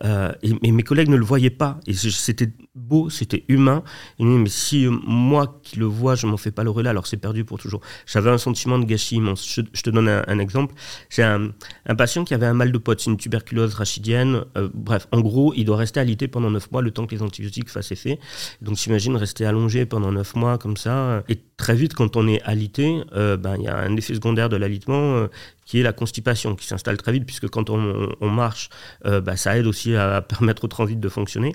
euh, 0.05 0.33
et, 0.43 0.73
mes 0.73 0.83
collègues 0.83 1.09
ne 1.09 1.17
le 1.17 1.25
voyaient 1.25 1.51
pas, 1.51 1.81
et 1.87 1.95
c'était 1.95 2.51
beau, 2.75 3.09
c'était 3.11 3.45
humain. 3.49 3.83
Et 4.19 4.25
mais 4.25 4.49
si 4.49 4.87
euh, 4.87 4.91
moi 5.05 5.61
qui 5.63 5.79
le 5.79 5.87
vois, 5.87 6.15
je 6.15 6.27
m'en 6.27 6.37
fais 6.37 6.51
pas 6.51 6.65
le 6.65 6.71
relais, 6.71 6.91
alors 6.91 7.07
c'est 7.07 7.17
perdu 7.17 7.45
pour 7.45 7.59
toujours. 7.59 7.81
J'avais 8.07 8.31
un 8.31 8.39
sentiment 8.39 8.79
de 8.79 8.85
gâchis 8.85 9.17
immense. 9.17 9.47
Je, 9.49 9.61
te 9.63 9.91
donne 9.91 10.09
un, 10.09 10.39
exemple. 10.39 10.75
J'ai 11.09 11.23
un, 11.23 11.53
patient 11.97 12.25
qui 12.25 12.35
avait 12.35 12.47
un 12.47 12.55
mal 12.55 12.73
de 12.73 12.79
pote, 12.79 13.05
une 13.07 13.17
tuberculose 13.17 13.75
rachidienne. 13.75 14.45
Euh, 14.57 14.69
bref, 14.75 15.09
en 15.13 15.21
gros, 15.21 15.53
il 15.57 15.65
doit 15.65 15.77
rester 15.77 16.01
alité 16.01 16.29
pendant 16.29 16.51
9 16.51 16.71
mois, 16.73 16.83
le 16.83 16.91
temps 16.91 17.07
que 17.07 17.15
les 17.15 17.23
antibiotiques 17.23 17.71
fassent 17.71 17.93
effet. 17.93 18.19
Donc 18.61 18.77
j'imagine 18.77 19.17
rester 19.17 19.47
allongé 19.47 19.87
pendant 19.87 20.13
9 20.13 20.35
mois 20.35 20.59
comme 20.59 20.77
ça. 20.77 21.23
Et 21.29 21.41
très 21.57 21.75
vite, 21.75 21.95
quand 21.95 22.17
on 22.17 22.29
est 22.29 22.43
alité, 22.43 23.03
ben, 23.13 23.57
il 23.59 23.63
y 23.63 23.69
a 23.69 23.77
un 23.77 23.97
effet 23.97 24.15
secondaire 24.15 24.49
de 24.49 24.57
l'alitement 24.57 25.27
qui 25.67 25.81
est 25.81 25.83
la 25.83 25.93
constipation, 25.93 26.55
qui 26.55 26.67
s'installe 26.67 26.97
très 26.97 27.13
vite, 27.13 27.27
puisque 27.27 27.49
quand 27.49 27.69
on, 27.69 28.31
marche, 28.31 28.71
ben, 29.05 29.37
ça 29.37 29.59
aide 29.59 29.67
aussi 29.67 29.95
à 29.95 30.23
permettre 30.23 30.65
au 30.65 30.69
transit 30.69 30.99
de 30.99 31.09
fonctionner. 31.09 31.55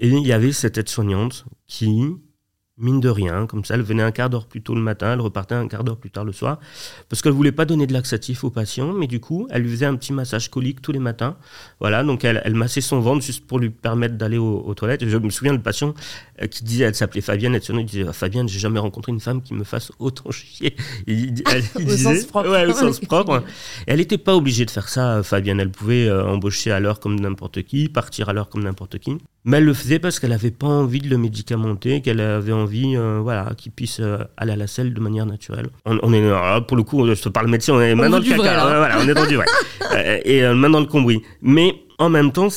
Et 0.00 0.08
il 0.08 0.26
y 0.26 0.32
avait 0.32 0.52
cette 0.52 0.78
aide-soignante 0.78 1.44
qui, 1.66 2.14
mine 2.78 3.00
de 3.00 3.08
rien, 3.08 3.46
comme 3.46 3.64
ça, 3.64 3.74
elle 3.74 3.82
venait 3.82 4.02
un 4.02 4.10
quart 4.10 4.30
d'heure 4.30 4.46
plus 4.46 4.62
tôt 4.62 4.74
le 4.74 4.80
matin, 4.80 5.12
elle 5.12 5.20
repartait 5.20 5.54
un 5.54 5.68
quart 5.68 5.84
d'heure 5.84 5.96
plus 5.96 6.10
tard 6.10 6.24
le 6.24 6.32
soir, 6.32 6.58
parce 7.08 7.22
qu'elle 7.22 7.32
voulait 7.32 7.52
pas 7.52 7.64
donner 7.64 7.86
de 7.86 7.92
laxatif 7.92 8.44
aux 8.44 8.50
patients, 8.50 8.92
mais 8.92 9.06
du 9.06 9.20
coup, 9.20 9.46
elle 9.50 9.62
lui 9.62 9.70
faisait 9.70 9.86
un 9.86 9.96
petit 9.96 10.12
massage 10.12 10.50
colique 10.50 10.80
tous 10.82 10.92
les 10.92 10.98
matins. 10.98 11.36
Voilà, 11.80 12.04
donc 12.04 12.24
elle, 12.24 12.40
elle 12.44 12.54
massait 12.54 12.80
son 12.80 13.00
ventre 13.00 13.24
juste 13.24 13.46
pour 13.46 13.58
lui 13.58 13.70
permettre 13.70 14.16
d'aller 14.16 14.38
aux, 14.38 14.74
toilettes. 14.74 15.06
je 15.06 15.16
me 15.16 15.30
souviens 15.30 15.52
le 15.52 15.60
patient 15.60 15.94
euh, 16.42 16.46
qui 16.46 16.64
disait, 16.64 16.84
elle 16.84 16.94
s'appelait 16.94 17.20
Fabienne, 17.20 17.54
elle 17.54 17.62
il 17.78 17.84
disait, 17.84 18.12
Fabienne, 18.12 18.48
j'ai 18.48 18.58
jamais 18.58 18.78
rencontré 18.78 19.12
une 19.12 19.20
femme 19.20 19.42
qui 19.42 19.54
me 19.54 19.64
fasse 19.64 19.92
autant 19.98 20.30
chier. 20.30 20.76
Il, 21.06 21.42
elle, 21.50 21.64
au 21.86 21.96
sens 21.96 22.24
propre. 22.24 22.50
Ouais, 22.50 22.66
au 22.66 22.72
sens 22.72 23.00
propre. 23.06 23.42
Et 23.86 23.92
elle 23.92 23.98
n'était 23.98 24.18
pas 24.18 24.36
obligée 24.36 24.64
de 24.64 24.70
faire 24.70 24.88
ça, 24.88 25.22
Fabienne. 25.22 25.60
Elle 25.60 25.70
pouvait 25.70 26.06
euh, 26.06 26.26
embaucher 26.26 26.70
à 26.70 26.80
l'heure 26.80 27.00
comme 27.00 27.18
n'importe 27.18 27.62
qui, 27.62 27.88
partir 27.88 28.28
à 28.28 28.32
l'heure 28.32 28.48
comme 28.48 28.62
n'importe 28.62 28.98
qui. 28.98 29.18
Mais 29.48 29.56
elle 29.56 29.64
le 29.64 29.72
faisait 29.72 29.98
parce 29.98 30.20
qu'elle 30.20 30.28
n'avait 30.28 30.50
pas 30.50 30.66
envie 30.66 31.00
de 31.00 31.08
le 31.08 31.16
médicamenter, 31.16 32.02
qu'elle 32.02 32.20
avait 32.20 32.52
envie 32.52 32.98
euh, 32.98 33.18
voilà, 33.22 33.52
qu'il 33.56 33.72
puisse 33.72 33.98
euh, 33.98 34.18
aller 34.36 34.52
à 34.52 34.56
la 34.56 34.66
selle 34.66 34.92
de 34.92 35.00
manière 35.00 35.24
naturelle. 35.24 35.70
On, 35.86 36.12
est, 36.12 36.66
pour 36.66 36.76
le 36.76 36.82
coup, 36.82 37.06
je 37.06 37.22
te 37.22 37.30
parle 37.30 37.48
médecin, 37.48 37.72
on 37.72 37.80
est 37.80 37.94
main 37.94 38.10
dans 38.10 38.18
le 38.18 38.24
caca. 38.24 38.36
voilà, 38.36 38.98
on 39.00 39.08
est 39.08 39.14
dans 39.14 39.26
du 39.26 39.36
vrai. 39.36 39.46
et 40.26 40.46
main 40.52 40.68
dans 40.68 40.80
le 40.80 40.86
cambouis. 40.86 41.22
Mais 41.40 41.74
en 41.96 42.10
même 42.10 42.30
temps, 42.30 42.48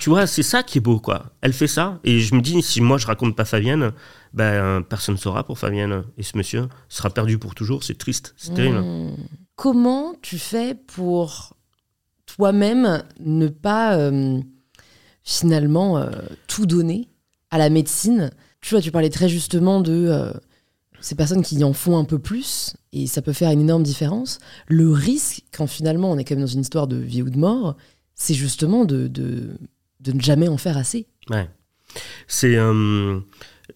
tu 0.00 0.10
vois, 0.10 0.26
c'est 0.26 0.42
ça 0.42 0.64
qui 0.64 0.78
est 0.78 0.80
beau, 0.80 0.98
quoi. 0.98 1.26
Elle 1.40 1.52
fait 1.52 1.68
ça, 1.68 2.00
et 2.02 2.18
je 2.18 2.34
me 2.34 2.40
dis, 2.40 2.60
si 2.62 2.80
moi 2.80 2.98
je 2.98 3.06
raconte 3.06 3.36
pas 3.36 3.44
Fabienne, 3.44 3.92
ben, 4.34 4.82
personne 4.82 5.14
ne 5.14 5.20
saura 5.20 5.44
pour 5.44 5.56
Fabienne. 5.56 6.02
Et 6.18 6.24
ce 6.24 6.36
monsieur 6.36 6.66
sera 6.88 7.10
perdu 7.10 7.38
pour 7.38 7.54
toujours, 7.54 7.84
c'est 7.84 7.96
triste, 7.96 8.34
c'est 8.36 8.54
terrible. 8.54 8.80
Hmm. 8.80 9.14
Comment 9.54 10.14
tu 10.20 10.36
fais 10.36 10.74
pour 10.74 11.54
toi-même 12.26 13.04
ne 13.20 13.46
pas 13.46 13.94
euh, 13.96 14.40
finalement 15.30 15.98
euh, 15.98 16.10
tout 16.48 16.66
donner 16.66 17.08
à 17.50 17.58
la 17.58 17.70
médecine 17.70 18.30
Tu 18.60 18.74
vois, 18.74 18.80
tu 18.80 18.90
parlais 18.90 19.10
très 19.10 19.28
justement 19.28 19.80
de 19.80 19.92
euh, 19.92 20.32
ces 21.00 21.14
personnes 21.14 21.42
qui 21.42 21.62
en 21.62 21.72
font 21.72 21.96
un 21.96 22.04
peu 22.04 22.18
plus, 22.18 22.74
et 22.92 23.06
ça 23.06 23.22
peut 23.22 23.32
faire 23.32 23.50
une 23.50 23.60
énorme 23.60 23.82
différence. 23.82 24.38
Le 24.66 24.90
risque, 24.90 25.42
quand 25.52 25.66
finalement 25.66 26.10
on 26.10 26.18
est 26.18 26.24
quand 26.24 26.34
même 26.34 26.44
dans 26.44 26.50
une 26.50 26.60
histoire 26.60 26.88
de 26.88 26.96
vie 26.96 27.22
ou 27.22 27.30
de 27.30 27.38
mort, 27.38 27.76
c'est 28.14 28.34
justement 28.34 28.84
de, 28.84 29.06
de, 29.06 29.56
de, 30.00 30.12
ne 30.12 30.20
jamais 30.20 30.48
en 30.48 30.58
faire 30.58 30.76
assez. 30.76 31.06
Ouais. 31.30 31.48
C'est 32.26 32.58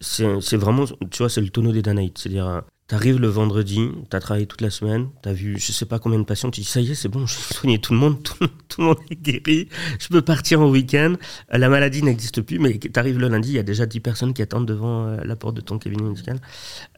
c'est 0.01 0.57
vraiment, 0.57 0.85
tu 0.85 1.17
vois, 1.19 1.29
c'est 1.29 1.41
le 1.41 1.49
tonneau 1.49 1.71
des 1.71 1.81
Danaïdes. 1.81 2.17
C'est-à-dire, 2.17 2.47
euh, 2.47 2.61
t'arrives 2.87 3.19
le 3.19 3.27
vendredi, 3.27 3.89
t'as 4.09 4.19
travaillé 4.19 4.45
toute 4.45 4.61
la 4.61 4.69
semaine, 4.69 5.09
t'as 5.23 5.33
vu 5.33 5.57
je 5.57 5.71
sais 5.71 5.85
pas 5.85 5.97
combien 5.97 6.19
de 6.19 6.23
patients, 6.23 6.51
tu 6.51 6.61
dis 6.61 6.67
ça 6.67 6.81
y 6.81 6.91
est, 6.91 6.95
c'est 6.95 7.09
bon, 7.09 7.25
j'ai 7.25 7.39
soigné 7.53 7.79
tout 7.79 7.93
le 7.93 7.99
monde, 7.99 8.21
tout, 8.23 8.81
le 8.81 8.83
monde 8.83 8.97
est 9.09 9.15
guéri, 9.15 9.69
je 9.99 10.07
peux 10.07 10.21
partir 10.21 10.61
en 10.61 10.69
week-end, 10.69 11.15
euh, 11.53 11.57
la 11.57 11.69
maladie 11.69 12.03
n'existe 12.03 12.41
plus, 12.41 12.59
mais 12.59 12.77
t'arrives 12.77 13.17
le 13.17 13.27
lundi, 13.27 13.49
il 13.49 13.55
y 13.55 13.59
a 13.59 13.63
déjà 13.63 13.85
10 13.85 13.99
personnes 14.01 14.33
qui 14.33 14.41
attendent 14.41 14.67
devant 14.67 15.07
euh, 15.07 15.23
la 15.23 15.35
porte 15.35 15.55
de 15.55 15.61
ton 15.61 15.79
cabinet 15.79 16.03
médical. 16.03 16.39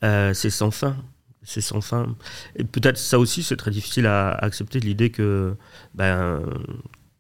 c'est 0.02 0.50
sans 0.50 0.72
fin. 0.72 0.98
C'est 1.44 1.62
sans 1.62 1.80
fin. 1.80 2.14
Et 2.58 2.66
peut-être 2.66 2.98
ça 2.98 3.18
aussi, 3.18 3.42
c'est 3.42 3.56
très 3.56 3.72
difficile 3.72 4.06
à, 4.06 4.32
accepter 4.32 4.82
l'idée 4.82 5.12
que 5.12 5.56
ben, 5.96 6.42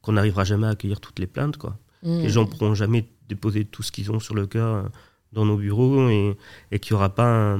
qu'on 0.01 0.11
n'arrivera 0.11 0.43
jamais 0.43 0.67
à 0.67 0.71
accueillir 0.71 0.99
toutes 0.99 1.19
les 1.19 1.27
plaintes. 1.27 1.55
Quoi. 1.55 1.77
Mmh. 2.03 2.19
Les 2.23 2.29
gens 2.29 2.45
pourront 2.45 2.75
jamais 2.75 3.07
déposer 3.29 3.63
tout 3.63 3.83
ce 3.83 3.91
qu'ils 3.93 4.11
ont 4.11 4.19
sur 4.19 4.35
le 4.35 4.45
cœur 4.45 4.89
dans 5.31 5.45
nos 5.45 5.55
bureaux 5.55 6.09
et, 6.09 6.35
et 6.71 6.79
qu'il 6.79 6.91
y 6.91 6.95
aura 6.95 7.15
pas. 7.15 7.57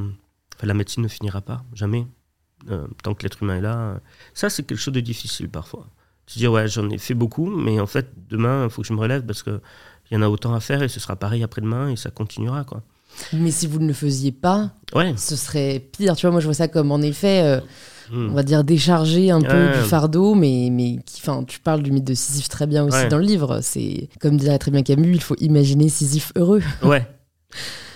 Enfin, 0.57 0.67
la 0.67 0.73
médecine 0.73 1.03
ne 1.03 1.07
finira 1.07 1.41
pas, 1.41 1.63
jamais. 1.73 2.07
Euh, 2.71 2.87
tant 3.03 3.13
que 3.13 3.23
l'être 3.23 3.43
humain 3.43 3.57
est 3.57 3.61
là. 3.61 3.99
Ça, 4.33 4.49
c'est 4.49 4.63
quelque 4.63 4.79
chose 4.79 4.93
de 4.93 4.99
difficile 4.99 5.49
parfois. 5.49 5.87
Se 6.25 6.39
dire, 6.39 6.51
ouais, 6.51 6.67
j'en 6.67 6.89
ai 6.89 6.97
fait 6.97 7.13
beaucoup, 7.13 7.45
mais 7.45 7.79
en 7.79 7.85
fait, 7.85 8.11
demain, 8.29 8.65
il 8.65 8.69
faut 8.69 8.81
que 8.81 8.87
je 8.87 8.93
me 8.93 8.99
relève 8.99 9.23
parce 9.23 9.43
qu'il 9.43 9.59
y 10.11 10.15
en 10.15 10.21
a 10.21 10.27
autant 10.27 10.53
à 10.53 10.59
faire 10.59 10.81
et 10.81 10.89
ce 10.89 10.99
sera 10.99 11.15
pareil 11.15 11.43
après-demain 11.43 11.89
et 11.89 11.95
ça 11.95 12.09
continuera, 12.09 12.63
quoi. 12.63 12.81
Mais 13.33 13.51
si 13.51 13.67
vous 13.67 13.79
ne 13.79 13.87
le 13.87 13.93
faisiez 13.93 14.31
pas, 14.31 14.71
ouais. 14.93 15.13
ce 15.15 15.35
serait 15.35 15.79
pire. 15.79 16.15
Tu 16.15 16.25
vois, 16.25 16.31
moi, 16.31 16.41
je 16.41 16.45
vois 16.45 16.53
ça 16.53 16.67
comme, 16.67 16.91
en 16.91 17.01
effet, 17.01 17.43
euh, 17.43 17.59
hmm. 18.11 18.31
on 18.31 18.33
va 18.33 18.43
dire, 18.43 18.63
décharger 18.63 19.31
un 19.31 19.41
peu 19.41 19.71
du 19.73 19.87
fardeau, 19.87 20.33
mais, 20.35 20.69
mais 20.71 20.97
qui, 21.05 21.21
tu 21.47 21.59
parles 21.59 21.83
du 21.83 21.91
mythe 21.91 22.03
de 22.03 22.15
Sisyphe 22.15 22.49
très 22.49 22.67
bien 22.67 22.83
aussi 22.83 23.07
dans 23.07 23.17
le 23.17 23.25
livre. 23.25 23.59
C'est, 23.61 24.09
comme 24.19 24.37
dirait 24.37 24.57
très 24.57 24.71
bien 24.71 24.81
Camus, 24.81 25.13
il 25.13 25.21
faut 25.21 25.37
imaginer 25.39 25.87
Sisyphe 25.87 26.33
heureux. 26.35 26.61
Ouais, 26.83 27.07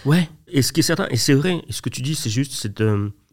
Ouais, 0.05 0.29
et 0.51 0.61
ce 0.61 0.71
qui 0.73 0.81
est 0.81 0.83
certain, 0.83 1.07
et 1.09 1.17
c'est 1.17 1.33
vrai, 1.33 1.63
et 1.67 1.71
ce 1.71 1.81
que 1.81 1.89
tu 1.89 2.01
dis, 2.01 2.15
c'est 2.15 2.29
juste, 2.29 2.53
c'est 2.53 2.79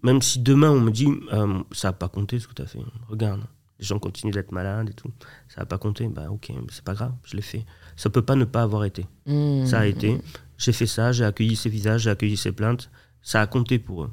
même 0.02 0.22
si 0.22 0.38
demain 0.38 0.70
on 0.70 0.80
me 0.80 0.90
dit, 0.90 1.08
euh, 1.32 1.62
ça 1.72 1.88
n'a 1.88 1.92
pas 1.92 2.08
compté 2.08 2.38
ce 2.38 2.46
que 2.46 2.54
tu 2.54 2.62
as 2.62 2.66
fait, 2.66 2.78
regarde, 3.08 3.40
les 3.78 3.84
gens 3.84 3.98
continuent 3.98 4.32
d'être 4.32 4.52
malades 4.52 4.90
et 4.90 4.92
tout, 4.92 5.10
ça 5.48 5.60
n'a 5.60 5.66
pas 5.66 5.78
compté, 5.78 6.06
bah 6.08 6.30
ok, 6.30 6.52
c'est 6.70 6.84
pas 6.84 6.94
grave, 6.94 7.12
je 7.24 7.36
l'ai 7.36 7.42
fait. 7.42 7.64
Ça 7.96 8.10
peut 8.10 8.22
pas 8.22 8.34
ne 8.34 8.44
pas 8.44 8.62
avoir 8.62 8.84
été. 8.84 9.06
Mmh. 9.26 9.66
Ça 9.66 9.80
a 9.80 9.86
été, 9.86 10.20
j'ai 10.56 10.72
fait 10.72 10.86
ça, 10.86 11.12
j'ai 11.12 11.24
accueilli 11.24 11.56
ces 11.56 11.68
visages, 11.68 12.02
j'ai 12.02 12.10
accueilli 12.10 12.36
ces 12.36 12.52
plaintes, 12.52 12.90
ça 13.22 13.40
a 13.40 13.46
compté 13.46 13.78
pour 13.78 14.04
eux. 14.04 14.10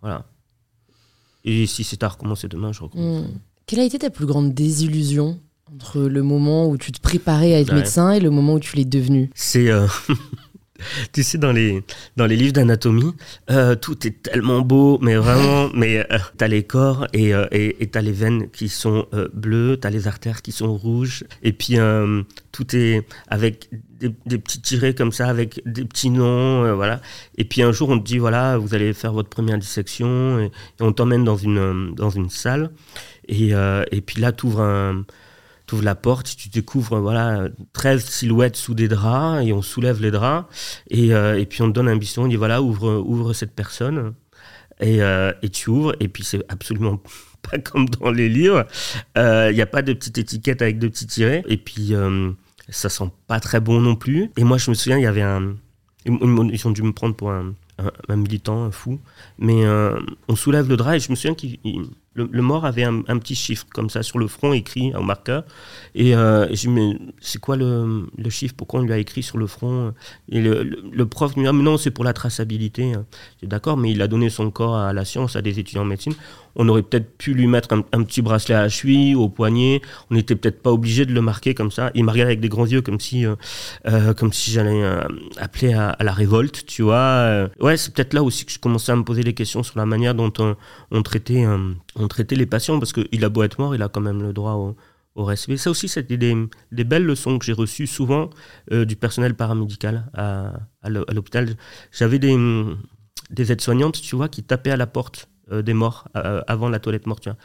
Voilà. 0.00 0.26
Et 1.44 1.66
si 1.66 1.84
c'est 1.84 2.02
à 2.02 2.08
recommencer 2.08 2.48
demain, 2.48 2.72
je 2.72 2.82
recommence. 2.82 3.28
Mmh. 3.28 3.38
Quelle 3.66 3.80
a 3.80 3.84
été 3.84 3.98
ta 3.98 4.10
plus 4.10 4.26
grande 4.26 4.54
désillusion 4.54 5.40
entre 5.72 6.00
le 6.00 6.22
moment 6.22 6.68
où 6.68 6.78
tu 6.78 6.92
te 6.92 7.00
préparais 7.00 7.54
à 7.54 7.60
être 7.60 7.74
médecin 7.74 8.12
et 8.12 8.20
le 8.20 8.30
moment 8.30 8.54
où 8.54 8.60
tu 8.60 8.76
l'es 8.76 8.84
devenu? 8.84 9.30
C'est. 9.34 9.70
Euh, 9.70 9.86
tu 11.12 11.22
sais, 11.22 11.38
dans 11.38 11.52
les, 11.52 11.82
dans 12.16 12.26
les 12.26 12.36
livres 12.36 12.52
d'anatomie, 12.52 13.14
euh, 13.50 13.74
tout 13.74 14.06
est 14.06 14.22
tellement 14.22 14.60
beau, 14.60 14.98
mais 15.00 15.16
vraiment, 15.16 15.70
mais 15.74 16.06
euh, 16.12 16.18
t'as 16.36 16.48
les 16.48 16.62
corps 16.62 17.06
et 17.12 17.34
euh, 17.34 17.46
et 17.50 17.86
t'as 17.90 18.00
les 18.00 18.12
veines 18.12 18.50
qui 18.50 18.68
sont 18.68 19.06
bleues, 19.32 19.76
t'as 19.80 19.90
les 19.90 20.08
artères 20.08 20.42
qui 20.42 20.52
sont 20.52 20.76
rouges, 20.76 21.24
et 21.42 21.52
puis 21.52 21.78
tout 22.52 22.76
est 22.76 23.06
avec 23.28 23.68
des, 24.00 24.12
des, 24.26 24.38
petits 24.38 24.60
tirés 24.60 24.94
comme 24.94 25.12
ça, 25.12 25.28
avec 25.28 25.60
des 25.66 25.84
petits 25.84 26.10
noms, 26.10 26.74
voilà. 26.74 27.00
Et 27.38 27.44
puis 27.44 27.62
un 27.62 27.72
jour, 27.72 27.88
on 27.88 27.98
te 27.98 28.04
dit, 28.04 28.18
voilà, 28.18 28.58
vous 28.58 28.74
allez 28.74 28.92
faire 28.92 29.12
votre 29.12 29.28
première 29.28 29.58
dissection, 29.58 30.38
et, 30.38 30.50
on 30.80 30.92
t'emmène 30.92 31.24
dans 31.24 31.36
une, 31.36 31.94
dans 31.94 32.10
une 32.10 32.30
salle, 32.30 32.70
et, 33.28 33.52
et 33.90 34.00
puis 34.00 34.20
là, 34.20 34.32
t'ouvres 34.32 34.60
un 34.60 35.04
tu 35.66 35.74
ouvres 35.74 35.84
la 35.84 35.94
porte, 35.94 36.34
tu 36.36 36.48
découvres 36.48 37.00
voilà 37.00 37.48
13 37.72 38.04
silhouettes 38.04 38.56
sous 38.56 38.74
des 38.74 38.88
draps 38.88 39.44
et 39.44 39.52
on 39.52 39.62
soulève 39.62 40.00
les 40.00 40.10
draps 40.10 40.46
et, 40.90 41.12
euh, 41.12 41.38
et 41.38 41.46
puis 41.46 41.62
on 41.62 41.68
te 41.68 41.72
donne 41.72 41.88
un 41.88 41.96
biston, 41.96 42.24
on 42.24 42.28
dit 42.28 42.36
voilà 42.36 42.62
ouvre 42.62 43.02
ouvre 43.04 43.32
cette 43.32 43.54
personne 43.54 44.14
et, 44.80 45.02
euh, 45.02 45.32
et 45.42 45.48
tu 45.48 45.70
ouvres 45.70 45.94
et 46.00 46.08
puis 46.08 46.24
c'est 46.24 46.42
absolument 46.48 47.00
pas 47.50 47.58
comme 47.58 47.88
dans 47.88 48.10
les 48.10 48.28
livres, 48.28 48.66
il 49.16 49.20
euh, 49.20 49.52
n'y 49.52 49.60
a 49.60 49.66
pas 49.66 49.82
de 49.82 49.92
petite 49.92 50.18
étiquette 50.18 50.62
avec 50.62 50.78
de 50.78 50.88
petits 50.88 51.06
tirets 51.06 51.42
et 51.48 51.56
puis 51.56 51.94
ça 52.68 52.88
sent 52.88 53.10
pas 53.26 53.38
très 53.38 53.60
bon 53.60 53.80
non 53.80 53.94
plus. 53.94 54.30
Et 54.36 54.44
moi 54.44 54.58
je 54.58 54.70
me 54.70 54.74
souviens 54.74 54.98
il 54.98 55.02
y 55.02 55.06
avait 55.06 55.22
un 55.22 55.56
ils 56.04 56.68
ont 56.68 56.70
dû 56.70 56.82
me 56.82 56.92
prendre 56.92 57.16
pour 57.16 57.32
un, 57.32 57.54
un, 58.08 58.16
militant 58.16 58.62
un 58.62 58.70
fou 58.70 59.00
mais 59.38 59.64
on 60.28 60.36
soulève 60.36 60.68
le 60.68 60.76
drap 60.76 60.94
et 60.94 61.00
je 61.00 61.10
me 61.10 61.16
souviens 61.16 61.34
qu'il 61.34 61.58
le, 62.16 62.42
mort 62.42 62.64
avait 62.64 62.84
un, 62.84 63.02
petit 63.18 63.34
chiffre 63.34 63.66
comme 63.72 63.90
ça 63.90 64.02
sur 64.02 64.18
le 64.18 64.26
front 64.26 64.52
écrit 64.52 64.94
en 64.94 65.02
marqueur. 65.02 65.44
Et, 65.94 66.14
euh, 66.14 66.52
je 66.54 66.68
me 66.68 66.94
dis, 66.94 66.98
c'est 67.20 67.40
quoi 67.40 67.56
le, 67.56 68.08
chiffre? 68.30 68.54
Pourquoi 68.56 68.80
on 68.80 68.82
lui 68.82 68.92
a 68.92 68.98
écrit 68.98 69.22
sur 69.22 69.38
le 69.38 69.46
front? 69.46 69.92
Et 70.30 70.40
le, 70.40 71.04
prof 71.04 71.36
me 71.36 71.42
dit, 71.42 71.48
ah, 71.48 71.52
non, 71.52 71.76
c'est 71.76 71.90
pour 71.90 72.04
la 72.04 72.12
traçabilité. 72.12 72.92
D'accord, 73.42 73.76
mais 73.76 73.90
il 73.90 74.02
a 74.02 74.08
donné 74.08 74.30
son 74.30 74.50
corps 74.50 74.76
à 74.76 74.92
la 74.92 75.04
science, 75.04 75.36
à 75.36 75.42
des 75.42 75.58
étudiants 75.58 75.82
en 75.82 75.86
médecine 75.86 76.14
on 76.56 76.68
aurait 76.68 76.82
peut-être 76.82 77.16
pu 77.16 77.34
lui 77.34 77.46
mettre 77.46 77.72
un, 77.72 78.02
petit 78.02 78.22
bracelet 78.22 78.54
à 78.54 78.62
la 78.62 78.68
cheville, 78.68 79.14
au 79.14 79.28
poignet. 79.28 79.82
On 80.10 80.14
n'était 80.14 80.34
peut-être 80.34 80.62
pas 80.62 80.72
obligé 80.72 81.04
de 81.06 81.12
le 81.12 81.20
marquer 81.20 81.54
comme 81.54 81.70
ça. 81.70 81.90
Il 81.94 82.04
m'a 82.04 82.12
regardé 82.12 82.32
avec 82.32 82.40
des 82.40 82.48
grands 82.48 82.66
yeux, 82.66 82.82
comme 82.82 82.98
si, 82.98 83.26
euh, 83.26 83.36
euh, 83.86 84.14
comme 84.14 84.32
si 84.32 84.50
j'allais 84.50 84.82
euh, 84.82 85.06
appeler 85.36 85.74
à, 85.74 85.96
la 86.00 86.12
révolte, 86.12 86.64
tu 86.66 86.82
vois. 86.82 87.48
Ouais, 87.60 87.76
c'est 87.76 87.94
peut-être 87.94 88.14
là 88.14 88.22
aussi 88.22 88.46
que 88.46 88.52
je 88.52 88.58
commençais 88.58 88.92
à 88.92 88.96
me 88.96 89.04
poser 89.04 89.22
des 89.22 89.34
questions 89.34 89.62
sur 89.62 89.78
la 89.78 89.86
manière 89.86 90.14
dont 90.14 90.32
on, 90.90 91.02
traitait, 91.02 91.44
on 91.96 92.08
traitait 92.08 92.36
les 92.36 92.46
patients, 92.46 92.78
parce 92.78 92.92
qu'il 92.92 93.24
a 93.24 93.28
beau 93.28 93.42
être 93.42 93.58
mort, 93.60 93.74
il 93.74 93.82
a 93.82 93.88
quand 93.88 94.00
même 94.00 94.22
le 94.22 94.32
droit 94.32 94.52
au, 94.52 95.24
respect. 95.24 95.56
Ça 95.56 95.70
aussi, 95.70 95.88
c'était 95.88 96.16
des, 96.18 96.84
belles 96.84 97.04
leçons 97.04 97.38
que 97.38 97.44
j'ai 97.44 97.54
reçues 97.54 97.86
souvent 97.86 98.30
du 98.70 98.96
personnel 98.96 99.34
paramédical 99.34 100.10
à, 100.14 100.52
à 100.82 100.90
l'hôpital. 100.90 101.56
J'avais 101.90 102.18
des, 102.18 102.36
des 103.30 103.52
aides-soignantes, 103.52 104.00
tu 104.00 104.14
vois, 104.16 104.28
qui 104.28 104.42
tapaient 104.42 104.70
à 104.70 104.76
la 104.76 104.86
porte 104.86 105.28
des 105.50 105.74
morts 105.74 106.08
euh, 106.16 106.40
avant 106.46 106.68
la 106.68 106.78
toilette 106.78 107.06
mortuaire. 107.06 107.36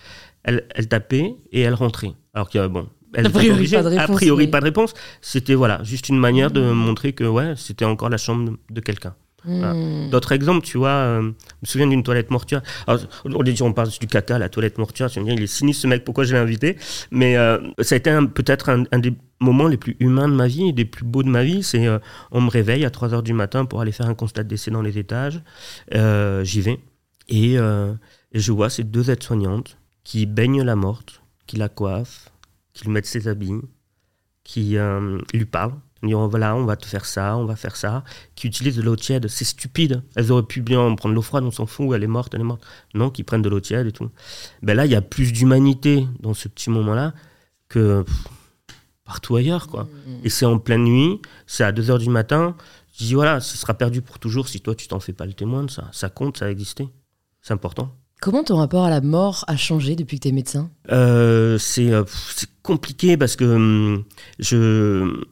Elle, 0.44 0.66
elle 0.74 0.88
tapait 0.88 1.36
et 1.52 1.62
elle 1.62 1.74
rentrait. 1.74 2.14
Alors 2.34 2.50
qu'il 2.50 2.60
y 2.60 2.64
a, 2.64 2.68
bon, 2.68 2.88
elle 3.14 3.28
a 3.28 3.30
priori, 3.30 3.68
pas 3.68 3.84
de 3.84 3.88
réponse, 3.88 4.10
a 4.10 4.14
priori 4.14 4.48
pas 4.48 4.60
de 4.60 4.66
réponse. 4.66 4.94
C'était 5.22 5.54
voilà, 5.54 5.84
juste 5.84 6.10
une 6.10 6.18
manière 6.18 6.52
de 6.52 6.72
montrer 6.72 7.14
que 7.14 7.24
ouais, 7.24 7.54
c'était 7.56 7.86
encore 7.86 8.10
la 8.10 8.18
chambre 8.18 8.54
de 8.70 8.82
quelqu'un. 8.82 9.14
Mmh. 9.44 10.12
D'autres 10.12 10.34
exemples, 10.34 10.64
tu 10.64 10.78
vois, 10.78 10.90
euh, 10.90 11.22
je 11.22 11.28
me 11.28 11.68
souviens 11.68 11.88
d'une 11.88 12.04
toilette 12.04 12.30
mortuaire. 12.30 12.62
Alors, 12.86 13.02
on, 13.26 13.44
on 13.62 13.74
parle 13.74 13.90
du 13.90 14.06
caca, 14.06 14.38
la 14.38 14.50
toilette 14.50 14.78
mortuaire. 14.78 15.10
Tu 15.10 15.20
me 15.20 15.26
dis, 15.26 15.34
il 15.34 15.42
est 15.42 15.48
sinistre 15.48 15.82
ce 15.82 15.88
mec, 15.88 16.04
pourquoi 16.04 16.26
je 16.26 16.34
l'ai 16.34 16.40
invité? 16.40 16.78
Mais 17.10 17.36
ça 17.80 17.96
a 17.96 17.98
été 17.98 18.12
peut-être 18.34 18.70
un, 18.70 19.00
des 19.00 19.14
moments 19.40 19.68
les 19.68 19.78
plus 19.78 19.98
humains 20.00 20.28
de 20.28 20.36
ma 20.36 20.48
vie 20.48 20.70
et 20.70 20.74
des 20.74 20.86
plus 20.86 21.06
beaux 21.06 21.24
de 21.24 21.30
ma 21.30 21.44
vie. 21.44 21.64
C'est 21.64 21.88
on 22.30 22.42
me 22.42 22.52
réveille 22.52 22.86
à 22.86 22.92
3 22.92 23.10
h 23.10 23.24
du 23.24 23.34
matin 23.34 23.66
pour 23.66 23.82
aller 23.82 23.92
faire 23.92 24.08
un 24.08 24.14
constat 24.14 24.44
de 24.44 24.50
décès 24.50 24.70
dans 24.70 24.84
les 24.84 25.00
étages. 25.00 25.42
J'y 25.92 26.62
vais. 26.62 26.80
Euh, 27.32 27.94
et, 28.32 28.40
je 28.40 28.52
vois 28.52 28.70
ces 28.70 28.84
deux 28.84 29.10
aides-soignantes 29.10 29.78
qui 30.04 30.26
baignent 30.26 30.64
la 30.64 30.76
morte, 30.76 31.22
qui 31.48 31.58
la 31.58 31.70
coiffent, 31.70 32.32
qui 32.74 32.86
lui 32.86 32.92
mettent 32.92 33.06
ses 33.06 33.28
habits, 33.28 33.62
qui 34.44 34.78
euh, 34.78 35.20
lui 35.34 35.46
parlent. 35.46 35.76
Ils 36.04 36.08
disent 36.08 36.16
voilà, 36.16 36.56
on 36.56 36.66
va 36.66 36.76
te 36.76 36.86
faire 36.86 37.06
ça, 37.06 37.38
on 37.38 37.46
va 37.46 37.56
faire 37.56 37.76
ça. 37.76 38.04
Qui 38.36 38.48
utilisent 38.48 38.78
de 38.78 38.82
l'eau 38.82 38.96
tiède. 38.96 39.28
C'est 39.28 39.46
stupide. 39.46 40.02
Elles 40.16 40.32
auraient 40.32 40.44
pu 40.44 40.62
bien 40.62 40.96
prendre 40.96 41.14
l'eau 41.14 41.22
froide, 41.22 41.44
on 41.44 41.52
s'en 41.52 41.68
fout, 41.68 41.90
elle 41.94 42.04
est 42.04 42.08
morte, 42.08 42.34
elle 42.34 42.42
est 42.42 42.46
morte. 42.46 42.66
Non, 42.96 43.12
qui 43.12 43.24
prennent 43.24 43.44
de 43.44 43.50
l'eau 43.50 43.60
tiède 43.60 43.86
et 43.86 43.92
tout. 43.92 44.10
Ben 44.64 44.76
là, 44.76 44.86
il 44.86 44.92
y 44.92 44.96
a 44.96 45.02
plus 45.02 45.32
d'humanité 45.32 46.08
dans 46.20 46.34
ce 46.34 46.48
petit 46.48 46.72
moment-là 46.72 47.14
que 47.70 48.04
partout 49.06 49.36
ailleurs, 49.36 49.68
quoi. 49.68 49.84
Mmh. 49.84 50.12
Et 50.24 50.30
c'est 50.30 50.46
en 50.46 50.58
pleine 50.58 50.86
nuit, 50.86 51.22
c'est 51.46 51.64
à 51.64 51.72
2 51.72 51.84
h 51.84 52.00
du 52.00 52.10
matin. 52.10 52.56
Je 52.98 53.06
dis 53.06 53.14
voilà, 53.14 53.40
ce 53.40 53.58
sera 53.58 53.74
perdu 53.74 54.02
pour 54.02 54.20
toujours 54.20 54.48
si 54.48 54.60
toi 54.60 54.74
tu 54.74 54.88
t'en 54.88 55.00
fais 55.00 55.14
pas 55.14 55.26
le 55.26 55.34
témoin 55.34 55.64
de 55.64 55.72
ça. 55.72 55.90
Ça 55.92 56.10
compte, 56.10 56.38
ça 56.38 56.46
a 56.46 56.50
existé. 56.50 56.88
C'est 57.42 57.54
important. 57.54 57.96
Comment 58.22 58.44
ton 58.44 58.58
rapport 58.58 58.84
à 58.84 58.90
la 58.92 59.02
mort 59.02 59.44
a 59.48 59.58
changé 59.58 59.96
depuis 59.96 60.18
que 60.20 60.24
tu 60.24 60.30
es 60.30 60.32
médecin? 60.32 60.70
Euh, 60.92 61.58
euh, 61.80 62.06
C'est 62.08 62.50
compliqué 62.62 63.18
parce 63.18 63.36
que 63.36 63.46
hum, 63.46 64.04
je, 64.38 65.24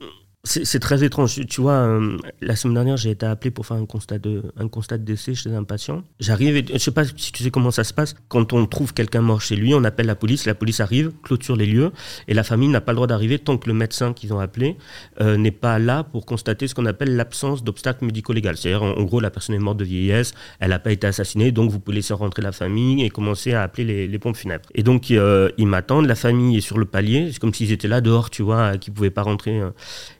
c'est 0.45 0.79
très 0.79 1.03
étrange. 1.03 1.45
Tu 1.47 1.59
vois, 1.59 1.73
euh, 1.73 2.17
la 2.41 2.55
semaine 2.55 2.75
dernière, 2.75 2.95
j'ai 2.95 3.11
été 3.11 3.25
appelé 3.25 3.51
pour 3.51 3.65
faire 3.65 3.75
un 3.75 3.85
constat 3.85 4.19
de, 4.19 4.43
un 4.57 4.69
constat 4.69 4.97
de 4.97 5.03
décès 5.03 5.35
chez 5.35 5.53
un 5.53 5.65
patient. 5.65 6.03
J'arrive 6.21 6.55
et 6.55 6.65
je 6.71 6.77
sais 6.77 6.91
pas 6.91 7.03
si 7.03 7.33
tu 7.33 7.43
sais 7.43 7.51
comment 7.51 7.71
ça 7.71 7.83
se 7.83 7.93
passe. 7.93 8.15
Quand 8.29 8.53
on 8.53 8.65
trouve 8.65 8.93
quelqu'un 8.93 9.19
mort 9.19 9.41
chez 9.41 9.57
lui, 9.57 9.73
on 9.73 9.83
appelle 9.83 10.05
la 10.05 10.15
police. 10.15 10.45
La 10.45 10.55
police 10.55 10.79
arrive, 10.79 11.11
clôture 11.23 11.57
les 11.57 11.65
lieux 11.65 11.91
et 12.29 12.33
la 12.33 12.43
famille 12.43 12.69
n'a 12.69 12.79
pas 12.79 12.93
le 12.93 12.95
droit 12.95 13.07
d'arriver 13.07 13.37
tant 13.37 13.57
que 13.57 13.67
le 13.67 13.73
médecin 13.73 14.13
qu'ils 14.13 14.33
ont 14.33 14.39
appelé 14.39 14.77
euh, 15.19 15.35
n'est 15.35 15.51
pas 15.51 15.77
là 15.77 16.05
pour 16.05 16.25
constater 16.25 16.69
ce 16.69 16.73
qu'on 16.75 16.85
appelle 16.85 17.17
l'absence 17.17 17.61
d'obstacle 17.65 18.05
médico-légal. 18.05 18.55
C'est-à-dire, 18.55 18.83
en, 18.83 19.03
gros, 19.03 19.19
la 19.19 19.31
personne 19.31 19.55
est 19.55 19.59
morte 19.59 19.77
de 19.77 19.85
vieillesse, 19.85 20.33
elle 20.61 20.69
n'a 20.69 20.79
pas 20.79 20.93
été 20.93 21.05
assassinée, 21.05 21.51
donc 21.51 21.69
vous 21.69 21.81
pouvez 21.81 21.97
laisser 21.97 22.13
rentrer 22.13 22.41
la 22.41 22.53
famille 22.53 23.03
et 23.03 23.09
commencer 23.09 23.53
à 23.53 23.63
appeler 23.63 24.07
les, 24.07 24.19
pompes 24.19 24.37
funèbres. 24.37 24.69
Et 24.73 24.83
donc, 24.83 25.11
euh, 25.11 25.49
ils 25.57 25.67
m'attendent. 25.67 26.05
La 26.05 26.15
famille 26.15 26.57
est 26.57 26.61
sur 26.61 26.77
le 26.77 26.85
palier. 26.85 27.29
C'est 27.31 27.39
comme 27.39 27.53
s'ils 27.53 27.73
étaient 27.73 27.87
là 27.89 27.99
dehors, 27.99 28.29
tu 28.29 28.41
vois, 28.41 28.77
qu'ils 28.77 28.93
pouvaient 28.93 29.09
pas 29.09 29.23
rentrer. 29.23 29.61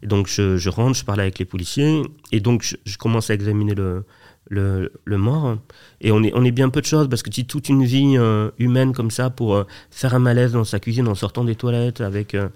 Donc, 0.10 0.28
je, 0.28 0.70
rentre 0.70 0.98
je 0.98 1.06
parlais 1.06 1.24
avec 1.24 1.40
les 1.40 1.46
policiers, 1.46 2.02
et 2.32 2.42
donc 2.42 2.64
je, 2.86 2.98
commence 2.98 3.30
à 3.30 3.34
examiner 3.34 3.74
le, 3.76 4.04
le, 4.50 5.18
mort. 5.18 5.58
Et 6.02 6.12
on 6.12 6.22
est, 6.24 6.32
on 6.36 6.44
est 6.44 6.52
bien 6.52 6.70
peu 6.70 6.82
de 6.82 6.86
choses, 6.86 7.08
parce 7.08 7.24
que 7.24 7.30
tu 7.30 7.46
toute 7.46 7.70
une 7.70 7.86
vie 7.86 8.18
euh, 8.18 8.52
humaine 8.60 8.94
comme 8.94 9.12
ça 9.12 9.30
pour 9.30 9.56
euh, 9.56 9.64
faire 9.92 10.14
un 10.14 10.20
malaise 10.20 10.52
dans 10.52 10.66
sa 10.66 10.80
cuisine 10.80 11.08
en 11.08 11.16
sortant 11.16 11.46
des 11.46 11.56
toilettes 11.56 12.02
avec, 12.02 12.36
euh, 12.36 12.50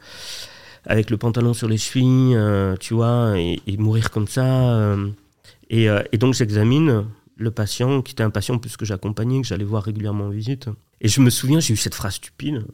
avec 0.85 1.09
le 1.09 1.17
pantalon 1.17 1.53
sur 1.53 1.69
les 1.69 1.77
chevilles, 1.77 2.37
tu 2.81 2.93
vois, 2.93 3.35
et, 3.37 3.77
mourir 3.77 4.11
comme 4.11 4.27
ça. 4.27 4.97
Et, 5.69 5.87
et, 6.11 6.17
donc 6.17 6.33
j'examine 6.33 7.05
le 7.37 7.51
patient, 7.51 8.01
qui 8.01 8.11
était 8.11 8.23
un 8.23 8.29
patient 8.29 8.57
plus 8.57 8.75
que 8.75 8.85
j'accompagnais, 8.85 9.41
que 9.41 9.47
j'allais 9.47 9.63
voir 9.63 9.83
régulièrement 9.83 10.25
en 10.25 10.29
visite. 10.29 10.69
Et 11.01 11.07
je 11.07 11.21
me 11.21 11.29
souviens, 11.29 11.59
j'ai 11.59 11.73
eu 11.73 11.77
cette 11.77 11.95
phrase 11.95 12.15
stupide. 12.15 12.65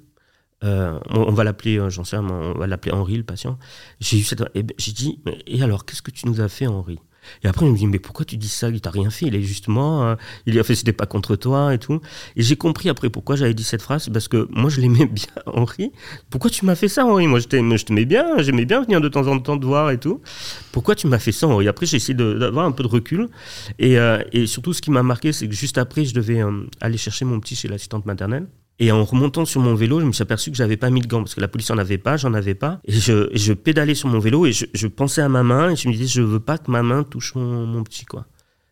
Euh, 0.64 1.00
on, 1.10 1.32
va 1.32 1.44
l'appeler, 1.44 1.78
euh, 1.80 1.90
j'en 1.90 2.04
sais 2.04 2.18
on 2.18 2.54
va 2.54 2.68
l'appeler 2.68 2.92
Henri, 2.92 3.18
le 3.18 3.24
patient. 3.24 3.58
J'ai 4.00 4.20
eu 4.20 4.24
cette, 4.24 4.44
j'ai 4.78 4.92
dit, 4.92 5.20
et 5.48 5.62
alors, 5.62 5.86
qu'est-ce 5.86 6.02
que 6.02 6.12
tu 6.12 6.28
nous 6.28 6.42
as 6.42 6.50
fait, 6.50 6.68
Henri? 6.68 7.00
Et 7.44 7.48
après, 7.48 7.66
il 7.66 7.72
me 7.72 7.78
dit, 7.78 7.86
mais 7.86 8.00
pourquoi 8.00 8.26
tu 8.26 8.38
dis 8.38 8.50
ça? 8.50 8.70
Il 8.70 8.82
t'a 8.82 8.90
rien 8.90 9.10
fait, 9.10 9.28
il 9.28 9.36
est 9.36 9.42
justement, 9.42 10.04
euh, 10.04 10.16
il 10.46 10.58
a 10.58 10.64
fait, 10.64 10.74
c'était 10.74 10.94
pas 10.94 11.06
contre 11.06 11.36
toi 11.36 11.74
et 11.74 11.78
tout. 11.78 12.02
Et 12.36 12.42
j'ai 12.42 12.56
compris 12.56 12.90
après 12.90 13.10
pourquoi 13.10 13.36
j'avais 13.36 13.54
dit 13.54 13.64
cette 13.64 13.82
phrase, 13.82 14.10
parce 14.10 14.28
que 14.28 14.48
moi, 14.52 14.70
je 14.70 14.82
l'aimais 14.82 15.06
bien, 15.12 15.28
Henri. 15.46 15.92
Pourquoi 16.30 16.50
tu 16.50 16.66
m'as 16.66 16.76
fait 16.76 16.88
ça, 16.88 17.06
Henri? 17.06 17.28
Moi, 17.28 17.40
je 17.40 17.48
t'aimais 17.48 18.06
bien, 18.06 18.38
j'aimais 18.40 18.66
bien 18.66 18.82
venir 18.82 19.00
de 19.00 19.10
temps 19.10 19.28
en 19.28 19.40
temps 19.40 19.58
te 19.58 19.66
voir 19.66 19.92
et 19.92 20.00
tout. 20.00 20.22
Pourquoi 20.72 20.96
tu 20.96 21.08
m'as 21.08 21.20
fait 21.20 21.32
ça, 21.32 21.48
Henri? 21.48 21.68
Après, 21.68 21.86
j'ai 21.86 21.98
essayé 21.98 22.16
d'avoir 22.16 22.66
un 22.66 22.72
peu 22.72 22.84
de 22.84 22.90
recul. 22.90 23.30
Et, 23.78 23.98
et 24.34 24.48
surtout, 24.48 24.74
ce 24.74 24.82
qui 24.82 24.92
m'a 24.92 25.04
marqué, 25.04 25.32
c'est 25.32 25.48
que 25.48 25.56
juste 25.56 25.78
après, 25.78 26.06
je 26.06 26.14
devais 26.14 26.42
aller 26.82 26.98
chercher 26.98 27.26
mon 27.26 27.40
petit 27.40 27.56
chez 27.56 27.68
l'assistante 27.68 28.06
maternelle. 28.06 28.48
Et 28.80 28.92
en 28.94 29.04
remontant 29.04 29.44
sur 29.44 29.60
mon 29.60 29.76
vélo, 29.76 30.00
je 30.00 30.06
me 30.06 30.14
suis 30.14 30.22
aperçu 30.22 30.52
que 30.52 30.58
j'avais 30.58 30.78
pas 30.78 30.90
mis 30.90 31.02
de 31.02 31.08
gants 31.08 31.20
parce 31.20 31.36
que 31.36 31.42
la 31.42 31.50
police 31.50 31.70
en 31.70 31.78
avait 31.78 31.98
pas, 31.98 32.16
j'en 32.16 32.34
avais 32.34 32.56
pas. 32.56 32.80
Et 32.86 32.94
je, 32.94 33.30
je, 33.34 33.52
pédalais 33.52 33.94
sur 33.94 34.08
mon 34.08 34.20
vélo 34.20 34.46
et 34.46 34.54
je, 34.54 34.88
pensais 34.88 35.22
à 35.22 35.28
ma 35.28 35.44
main 35.44 35.72
et 35.72 35.76
je 35.76 35.90
me 35.90 35.94
disais 35.94 36.08
je 36.08 36.22
veux 36.22 36.40
pas 36.40 36.58
que 36.58 36.72
ma 36.72 36.82
main 36.82 37.04
touche 37.04 37.36
mon, 37.36 37.84
petit 37.84 38.06
quoi. 38.06 38.26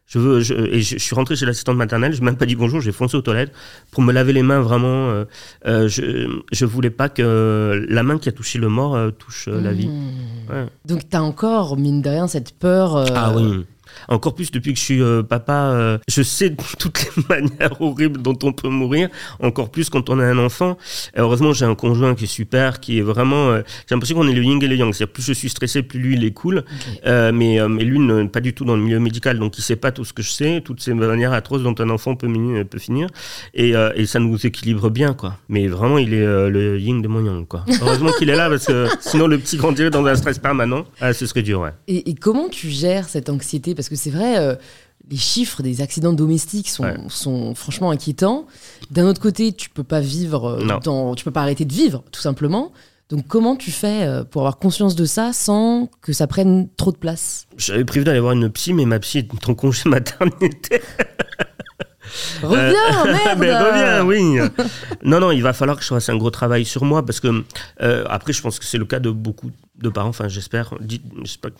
Je 0.06 0.20
veux 0.20 0.40
je, 0.40 0.54
et 0.54 0.82
je, 0.82 0.98
suis 0.98 1.14
rentré 1.14 1.36
chez 1.36 1.46
l'assistante 1.46 1.76
maternelle, 1.76 2.14
je 2.14 2.20
n'ai 2.20 2.26
même 2.26 2.38
pas 2.38 2.46
dit 2.46 2.56
bonjour, 2.56 2.80
j'ai 2.80 2.94
foncé 2.94 3.18
aux 3.18 3.22
toilettes 3.22 3.52
pour 3.92 4.02
me 4.02 4.14
laver 4.14 4.32
les 4.32 4.44
mains 4.44 4.62
vraiment. 4.62 5.10
Euh, 5.10 5.26
euh, 5.66 5.90
je 5.90 6.40
je 6.54 6.66
voulais 6.66 6.90
pas 6.90 7.10
que 7.10 7.86
la 7.90 8.04
main 8.04 8.18
qui 8.18 8.30
a 8.30 8.32
touché 8.32 8.60
le 8.60 8.70
mort 8.70 8.96
euh, 8.96 9.12
touche 9.12 9.50
la 9.50 9.74
vie. 9.74 9.90
Mmh. 9.90 10.68
Donc 10.86 11.10
tu 11.10 11.18
as 11.18 11.22
encore 11.22 11.76
mine 11.76 12.02
de 12.02 12.10
rien 12.10 12.28
cette 12.28 12.58
peur. 12.58 12.96
Ah 13.14 13.34
oui. 13.36 13.66
Encore 14.08 14.36
plus 14.36 14.52
depuis 14.52 14.74
que 14.74 14.80
je 14.80 14.84
suis 14.84 15.02
euh, 15.02 15.24
papa, 15.24 15.72
euh, 15.72 15.98
je 16.08 16.22
sais 16.22 16.56
toutes 16.80 17.04
les 17.04 17.24
manières 17.30 17.82
horribles 17.82 18.22
dont 18.22 18.38
on 18.44 18.54
peut 18.54 18.70
mourir. 18.70 19.10
Encore 19.42 19.70
plus 19.70 19.90
quand 19.90 20.10
on 20.10 20.20
a 20.20 20.26
un 20.26 20.38
enfant. 20.38 20.78
heureusement, 21.16 21.54
j'ai 21.54 21.66
un 21.66 21.76
conjoint 21.76 22.16
qui 22.16 22.26
est 22.26 22.28
super, 22.28 22.80
qui 22.80 23.00
est 23.00 23.02
vraiment. 23.02 23.50
Euh, 23.50 23.62
j'ai 23.88 23.96
l'impression 23.96 24.18
qu'on 24.18 24.28
est 24.28 24.34
le 24.34 24.44
yin 24.44 24.62
et 24.62 24.68
le 24.68 24.76
yang. 24.76 24.94
C'est-à-dire 24.94 25.14
plus 25.14 25.24
je 25.24 25.34
suis 25.34 25.50
stressé, 25.50 25.84
plus 25.84 26.00
lui 26.00 26.16
il 26.16 26.24
est 26.24 26.32
cool. 26.32 26.64
mais 27.06 27.58
mais 27.68 27.84
lui, 27.84 28.00
ne, 28.00 28.24
pas 28.28 28.40
du 28.40 28.54
tout 28.54 28.66
dans 28.66 28.76
le 28.76 28.82
milieu 28.82 29.00
médical, 29.00 29.40
donc 29.40 29.58
il 29.58 29.62
sait 29.62 29.76
pas 29.76 29.92
tout 29.92 30.06
ce 30.06 30.14
que 30.14 30.22
je 30.22 30.32
sais, 30.32 30.62
toutes 30.64 30.82
ces 30.82 30.94
manières 30.94 31.34
atroces 31.34 31.64
dont 31.64 31.76
un 31.80 31.90
enfant 31.90 32.16
peut, 32.16 32.28
peut 32.70 32.80
finir. 32.80 33.08
Et, 33.54 33.74
et 33.96 34.06
ça 34.06 34.20
nous 34.20 34.46
équilibre 34.46 34.90
bien, 34.90 35.14
quoi. 35.14 35.38
Mais 35.50 35.68
vraiment, 35.68 35.98
il 35.98 36.14
est 36.14 36.26
le 36.26 36.80
yin 36.80 37.02
de 37.02 37.08
mon 37.08 37.24
yang, 37.24 37.48
quoi. 37.48 37.64
Heureusement 37.82 38.12
qu'il 38.18 38.30
est 38.30 38.36
là 38.36 38.50
parce 38.50 38.66
que 38.66 38.88
sinon 39.00 39.28
le 39.28 39.38
petit 39.38 39.58
grandirait 39.58 39.90
dans 39.90 40.06
un 40.06 40.16
stress 40.16 40.40
permanent. 40.40 40.86
Ah, 41.00 41.14
ce 41.14 41.26
serait 41.26 41.44
dur, 41.44 41.62
ouais. 41.62 41.72
Et, 41.88 42.10
et 42.10 42.16
comment 42.16 42.50
tu 42.50 42.70
gères 42.70 43.08
cette 43.10 43.30
anxiété? 43.30 43.76
Parce 43.76 43.87
que 43.90 43.96
c'est 43.96 44.10
vrai, 44.10 44.38
euh, 44.38 44.56
les 45.10 45.18
chiffres 45.18 45.62
des 45.64 45.82
accidents 45.82 46.14
domestiques 46.14 46.70
sont, 46.70 47.10
sont 47.10 47.56
franchement 47.56 47.92
inquiétants. 47.92 48.46
D'un 48.92 49.06
autre 49.08 49.22
côté, 49.22 49.54
tu 49.54 49.70
peux 49.70 49.84
pas 49.84 50.00
vivre, 50.00 50.60
euh, 50.62 51.14
tu 51.16 51.24
peux 51.24 51.32
pas 51.32 51.42
arrêter 51.42 51.66
de 51.66 51.74
vivre, 51.74 52.04
tout 52.12 52.22
simplement. 52.22 52.72
Donc 53.10 53.26
comment 53.28 53.56
tu 53.56 53.72
fais 53.72 54.04
euh, 54.04 54.26
pour 54.26 54.42
avoir 54.42 54.58
conscience 54.58 54.96
de 54.96 55.06
ça 55.06 55.32
sans 55.32 55.90
que 56.02 56.12
ça 56.12 56.28
prenne 56.28 56.68
trop 56.76 56.92
de 56.92 56.98
place? 56.98 57.48
J'avais 57.58 57.86
prévu 57.86 58.04
d'aller 58.04 58.20
voir 58.20 58.34
une 58.34 58.50
psy, 58.50 58.74
mais 58.74 58.86
ma 58.86 59.00
psy 59.00 59.20
est 59.20 59.50
en 59.50 59.56
congé 59.56 59.88
maternité. 59.88 60.82
Reviens, 62.42 63.06
merde 63.06 63.40
Mais 63.40 63.58
reviens, 63.58 64.06
oui 64.06 64.40
Non, 65.04 65.20
non, 65.20 65.32
il 65.32 65.44
va 65.44 65.52
falloir 65.54 65.78
que 65.78 65.84
je 65.84 65.90
fasse 65.90 66.08
un 66.10 66.16
gros 66.16 66.32
travail 66.32 66.64
sur 66.64 66.86
moi, 66.86 67.06
parce 67.06 67.20
que, 67.20 67.44
après, 68.10 68.32
je 68.32 68.42
pense 68.42 68.60
que 68.60 68.66
c'est 68.66 68.78
le 68.78 68.86
cas 68.86 69.00
de 69.00 69.12
beaucoup 69.12 69.52
de 69.82 69.90
parents, 69.90 70.10
enfin 70.10 70.28
j'espère. 70.28 70.74
Dites, 70.82 71.04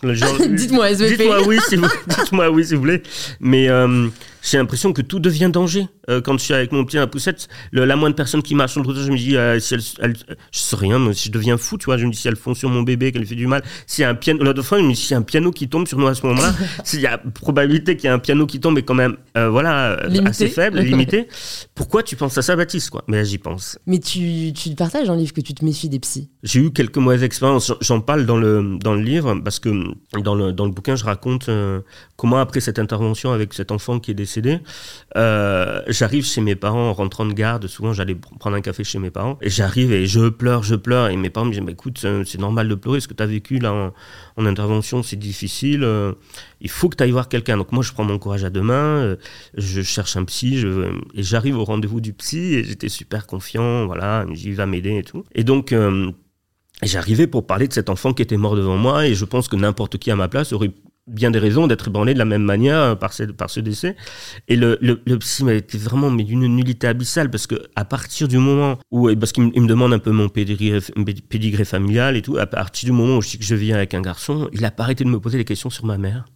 Dites-moi 0.04 0.92
Dites-moi 0.92 1.46
oui, 1.46 1.58
si 1.68 1.76
vous, 1.76 1.86
dites-moi 2.08 2.50
oui 2.50 2.64
si 2.64 2.74
vous 2.74 2.80
voulez. 2.80 3.02
Mais 3.40 3.68
euh, 3.68 4.08
j'ai 4.42 4.58
l'impression 4.58 4.92
que 4.92 5.02
tout 5.02 5.20
devient 5.20 5.50
danger. 5.52 5.86
Euh, 6.08 6.20
quand 6.20 6.32
je 6.38 6.44
suis 6.44 6.54
avec 6.54 6.72
mon 6.72 6.84
petit 6.84 6.96
à 6.96 7.00
la 7.00 7.06
poussette, 7.06 7.48
la 7.72 7.94
moindre 7.96 8.16
personne 8.16 8.42
qui 8.42 8.54
marche 8.54 8.72
sur 8.72 8.80
le 8.80 8.86
trottoir, 8.86 9.06
je 9.06 9.12
me 9.12 9.16
dis, 9.16 9.36
euh, 9.36 9.60
si 9.60 9.74
elle, 9.74 10.16
je 10.16 10.58
sais 10.58 10.76
rien, 10.76 10.98
mais 10.98 11.12
si 11.12 11.28
je 11.28 11.32
deviens 11.32 11.58
fou, 11.58 11.76
tu 11.76 11.84
vois, 11.84 11.98
je 11.98 12.06
me 12.06 12.10
dis 12.10 12.18
si 12.18 12.28
elle 12.28 12.36
fond 12.36 12.54
sur 12.54 12.70
mon 12.70 12.82
bébé, 12.82 13.12
qu'elle 13.12 13.26
fait 13.26 13.34
du 13.34 13.46
mal. 13.46 13.62
S'il 13.86 14.02
y 14.02 14.04
a 14.04 14.10
un 14.10 14.14
piano, 14.14 14.42
l'autre 14.42 14.62
fois, 14.62 14.78
je 14.78 14.84
me 14.84 14.90
dis 14.90 14.96
s'il 14.96 15.12
y 15.12 15.14
a 15.14 15.18
un 15.18 15.22
piano 15.22 15.50
qui 15.50 15.68
tombe 15.68 15.86
sur 15.86 15.98
nous 15.98 16.06
à 16.06 16.14
ce 16.14 16.26
moment-là, 16.26 16.54
s'il 16.84 17.00
y 17.00 17.06
a 17.06 17.18
probabilité 17.18 17.96
qu'il 17.96 18.08
y 18.08 18.10
ait 18.10 18.14
un 18.14 18.18
piano 18.18 18.46
qui 18.46 18.58
tombe, 18.58 18.74
mais 18.74 18.82
quand 18.82 18.94
même, 18.94 19.16
voilà, 19.34 19.98
assez 20.24 20.48
faible, 20.48 20.80
limité. 20.80 21.28
Pourquoi 21.74 22.02
tu 22.02 22.16
penses 22.16 22.36
à 22.38 22.42
ça, 22.42 22.56
Baptiste, 22.56 22.90
quoi? 22.90 23.04
Mais 23.06 23.24
j'y 23.24 23.38
pense. 23.38 23.78
Mais 23.86 23.98
tu, 23.98 24.52
tu 24.52 24.74
partages 24.74 25.08
le 25.08 25.14
livre 25.14 25.32
que 25.32 25.40
tu 25.40 25.54
te 25.54 25.64
méfies 25.64 25.88
des 25.88 26.00
psys? 26.00 26.30
J'ai 26.42 26.60
eu 26.60 26.72
quelques 26.72 26.96
mauvaises 26.96 27.22
expériences. 27.22 27.72
J'en 27.80 28.00
parle 28.08 28.24
dans 28.24 28.38
le, 28.38 28.78
dans 28.78 28.94
le 28.94 29.02
livre, 29.02 29.34
parce 29.44 29.58
que 29.58 29.68
dans 30.18 30.34
le, 30.34 30.50
dans 30.50 30.64
le 30.64 30.70
bouquin, 30.70 30.96
je 30.96 31.04
raconte 31.04 31.50
euh, 31.50 31.82
comment, 32.16 32.38
après 32.38 32.60
cette 32.60 32.78
intervention 32.78 33.32
avec 33.32 33.52
cet 33.52 33.70
enfant 33.70 34.00
qui 34.00 34.12
est 34.12 34.14
décédé, 34.14 34.60
euh, 35.18 35.82
j'arrive 35.88 36.24
chez 36.24 36.40
mes 36.40 36.56
parents 36.56 36.88
en 36.88 36.94
rentrant 36.94 37.26
de 37.26 37.34
garde. 37.34 37.66
Souvent, 37.66 37.92
j'allais 37.92 38.14
prendre 38.14 38.56
un 38.56 38.62
café 38.62 38.82
chez 38.82 38.98
mes 38.98 39.10
parents. 39.10 39.36
Et 39.42 39.50
j'arrive 39.50 39.92
et 39.92 40.06
je 40.06 40.30
pleure, 40.30 40.62
je 40.62 40.74
pleure. 40.74 41.10
Et 41.10 41.18
mes 41.18 41.28
parents 41.28 41.44
me 41.44 41.52
disent, 41.52 41.60
bah, 41.60 41.72
écoute, 41.72 41.98
c'est 41.98 42.38
normal 42.38 42.66
de 42.66 42.74
pleurer. 42.76 43.00
Ce 43.00 43.08
que 43.08 43.12
tu 43.12 43.22
as 43.22 43.26
vécu 43.26 43.58
là 43.58 43.74
en, 43.74 43.92
en 44.38 44.46
intervention, 44.46 45.02
c'est 45.02 45.16
difficile. 45.16 45.84
Euh, 45.84 46.14
il 46.62 46.70
faut 46.70 46.88
que 46.88 46.96
tu 46.96 47.02
ailles 47.02 47.10
voir 47.10 47.28
quelqu'un. 47.28 47.58
Donc 47.58 47.72
moi, 47.72 47.82
je 47.82 47.92
prends 47.92 48.04
mon 48.04 48.18
courage 48.18 48.42
à 48.42 48.48
deux 48.48 48.62
mains. 48.62 49.16
je 49.54 49.82
cherche 49.82 50.16
un 50.16 50.24
psy. 50.24 50.64
Et 51.12 51.22
j'arrive 51.22 51.58
au 51.58 51.64
rendez-vous 51.64 52.00
du 52.00 52.14
psy. 52.14 52.54
Et 52.54 52.64
j'étais 52.64 52.88
super 52.88 53.26
confiant. 53.26 53.84
Voilà, 53.84 54.24
il 54.34 54.54
va 54.54 54.64
m'aider 54.64 54.96
et 54.96 55.02
tout. 55.02 55.24
Et 55.34 55.44
donc... 55.44 55.74
J'arrivais 56.82 57.26
pour 57.26 57.46
parler 57.46 57.66
de 57.66 57.72
cet 57.72 57.90
enfant 57.90 58.12
qui 58.12 58.22
était 58.22 58.36
mort 58.36 58.54
devant 58.56 58.76
moi 58.76 59.06
et 59.06 59.14
je 59.14 59.24
pense 59.24 59.48
que 59.48 59.56
n'importe 59.56 59.98
qui 59.98 60.10
à 60.10 60.16
ma 60.16 60.28
place 60.28 60.52
aurait 60.52 60.72
bien 61.08 61.30
des 61.30 61.38
raisons 61.38 61.66
d'être 61.66 61.88
ébranlé 61.88 62.12
de 62.14 62.18
la 62.18 62.24
même 62.24 62.42
manière 62.42 62.98
par 62.98 63.12
ce, 63.12 63.24
par 63.24 63.50
ce 63.50 63.60
décès. 63.60 63.96
Et 64.46 64.56
le, 64.56 64.78
le, 64.80 65.00
le 65.04 65.18
psy 65.18 65.44
m'a 65.44 65.54
été 65.54 65.78
vraiment 65.78 66.10
d'une 66.10 66.46
nullité 66.46 66.86
abyssale 66.86 67.30
parce 67.30 67.46
que 67.46 67.56
à 67.74 67.84
partir 67.84 68.28
du 68.28 68.38
moment 68.38 68.78
où, 68.90 69.14
parce 69.16 69.32
qu'il 69.32 69.44
me 69.44 69.66
demande 69.66 69.92
un 69.92 69.98
peu 69.98 70.10
mon 70.10 70.28
pédigré, 70.28 71.64
familial 71.64 72.16
et 72.16 72.22
tout, 72.22 72.36
à 72.38 72.46
partir 72.46 72.86
du 72.88 72.92
moment 72.92 73.16
où 73.16 73.22
je 73.22 73.36
je 73.40 73.54
viens 73.54 73.76
avec 73.76 73.94
un 73.94 74.02
garçon, 74.02 74.48
il 74.52 74.64
a 74.64 74.70
pas 74.70 74.84
arrêté 74.84 75.04
de 75.04 75.08
me 75.08 75.18
poser 75.18 75.38
des 75.38 75.44
questions 75.44 75.70
sur 75.70 75.84
ma 75.86 75.98
mère. 75.98 76.26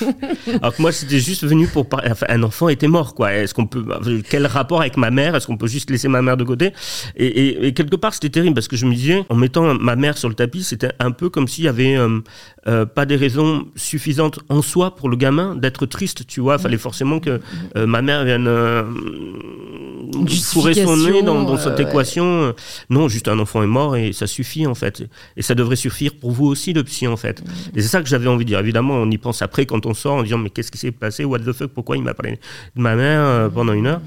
Alors 0.60 0.74
que 0.74 0.82
moi, 0.82 0.92
c'était 0.92 1.18
juste 1.18 1.44
venu 1.44 1.66
pour 1.66 1.88
parler. 1.88 2.10
Enfin, 2.10 2.26
un 2.28 2.42
enfant 2.42 2.68
était 2.68 2.88
mort, 2.88 3.14
quoi. 3.14 3.32
Est-ce 3.32 3.54
qu'on 3.54 3.66
peut. 3.66 3.84
Quel 4.28 4.46
rapport 4.46 4.80
avec 4.80 4.96
ma 4.96 5.10
mère? 5.10 5.34
Est-ce 5.34 5.46
qu'on 5.46 5.56
peut 5.56 5.66
juste 5.66 5.90
laisser 5.90 6.08
ma 6.08 6.22
mère 6.22 6.36
de 6.36 6.44
côté? 6.44 6.72
Et, 7.16 7.72
quelque 7.74 7.96
part, 7.96 8.14
c'était 8.14 8.30
terrible 8.30 8.54
parce 8.54 8.68
que 8.68 8.76
je 8.76 8.86
me 8.86 8.94
disais, 8.94 9.24
en 9.28 9.34
mettant 9.34 9.74
ma 9.74 9.96
mère 9.96 10.16
sur 10.18 10.28
le 10.28 10.34
tapis, 10.34 10.62
c'était 10.62 10.92
un 10.98 11.10
peu 11.10 11.28
comme 11.28 11.48
s'il 11.48 11.64
y 11.64 11.68
avait 11.68 11.96
euh, 11.96 12.20
euh, 12.68 12.86
pas 12.86 13.06
des 13.06 13.16
raisons 13.16 13.66
suffisantes 13.76 14.40
en 14.48 14.62
soi 14.62 14.94
pour 14.94 15.08
le 15.08 15.16
gamin 15.16 15.54
d'être 15.54 15.86
triste, 15.86 16.26
tu 16.26 16.40
vois. 16.40 16.58
Fallait 16.58 16.78
forcément 16.78 17.20
que 17.20 17.40
euh, 17.76 17.86
ma 17.86 18.02
mère 18.02 18.24
vienne 18.24 18.48
fourrer 20.24 20.74
son 20.74 20.96
nez 20.96 21.22
dans, 21.22 21.42
dans 21.42 21.58
cette 21.58 21.80
équation. 21.80 22.54
Non, 22.90 23.08
juste 23.08 23.28
un 23.28 23.38
enfant 23.38 23.62
est 23.62 23.66
mort 23.66 23.96
et 23.96 24.12
ça 24.12 24.26
suffit, 24.26 24.66
en 24.66 24.74
fait. 24.74 25.02
Et 25.36 25.42
ça 25.42 25.54
devrait 25.54 25.76
suffire 25.76 26.12
pour 26.20 26.32
vous 26.32 26.46
aussi, 26.46 26.72
le 26.72 26.82
psy, 26.84 27.06
en 27.06 27.16
fait. 27.16 27.42
Et 27.74 27.82
c'est 27.82 27.88
ça 27.88 28.02
que 28.02 28.08
j'avais 28.08 28.28
envie 28.28 28.44
de 28.44 28.50
dire. 28.50 28.58
Évidemment, 28.60 28.94
on 28.94 29.10
y 29.10 29.18
pense 29.18 29.42
après 29.42 29.66
quand 29.66 29.86
on 29.86 29.94
sort 29.94 30.14
en 30.14 30.22
disant 30.22 30.38
mais 30.38 30.50
qu'est-ce 30.50 30.70
qui 30.70 30.78
s'est 30.78 30.92
passé? 30.92 31.24
What 31.24 31.40
the 31.40 31.52
fuck? 31.52 31.72
Pourquoi 31.72 31.96
il 31.96 32.02
m'a 32.02 32.14
parlé 32.14 32.38
de 32.76 32.80
ma 32.80 32.96
mère 32.96 33.20
euh, 33.20 33.48
pendant 33.48 33.72
une 33.72 33.86
heure? 33.86 34.00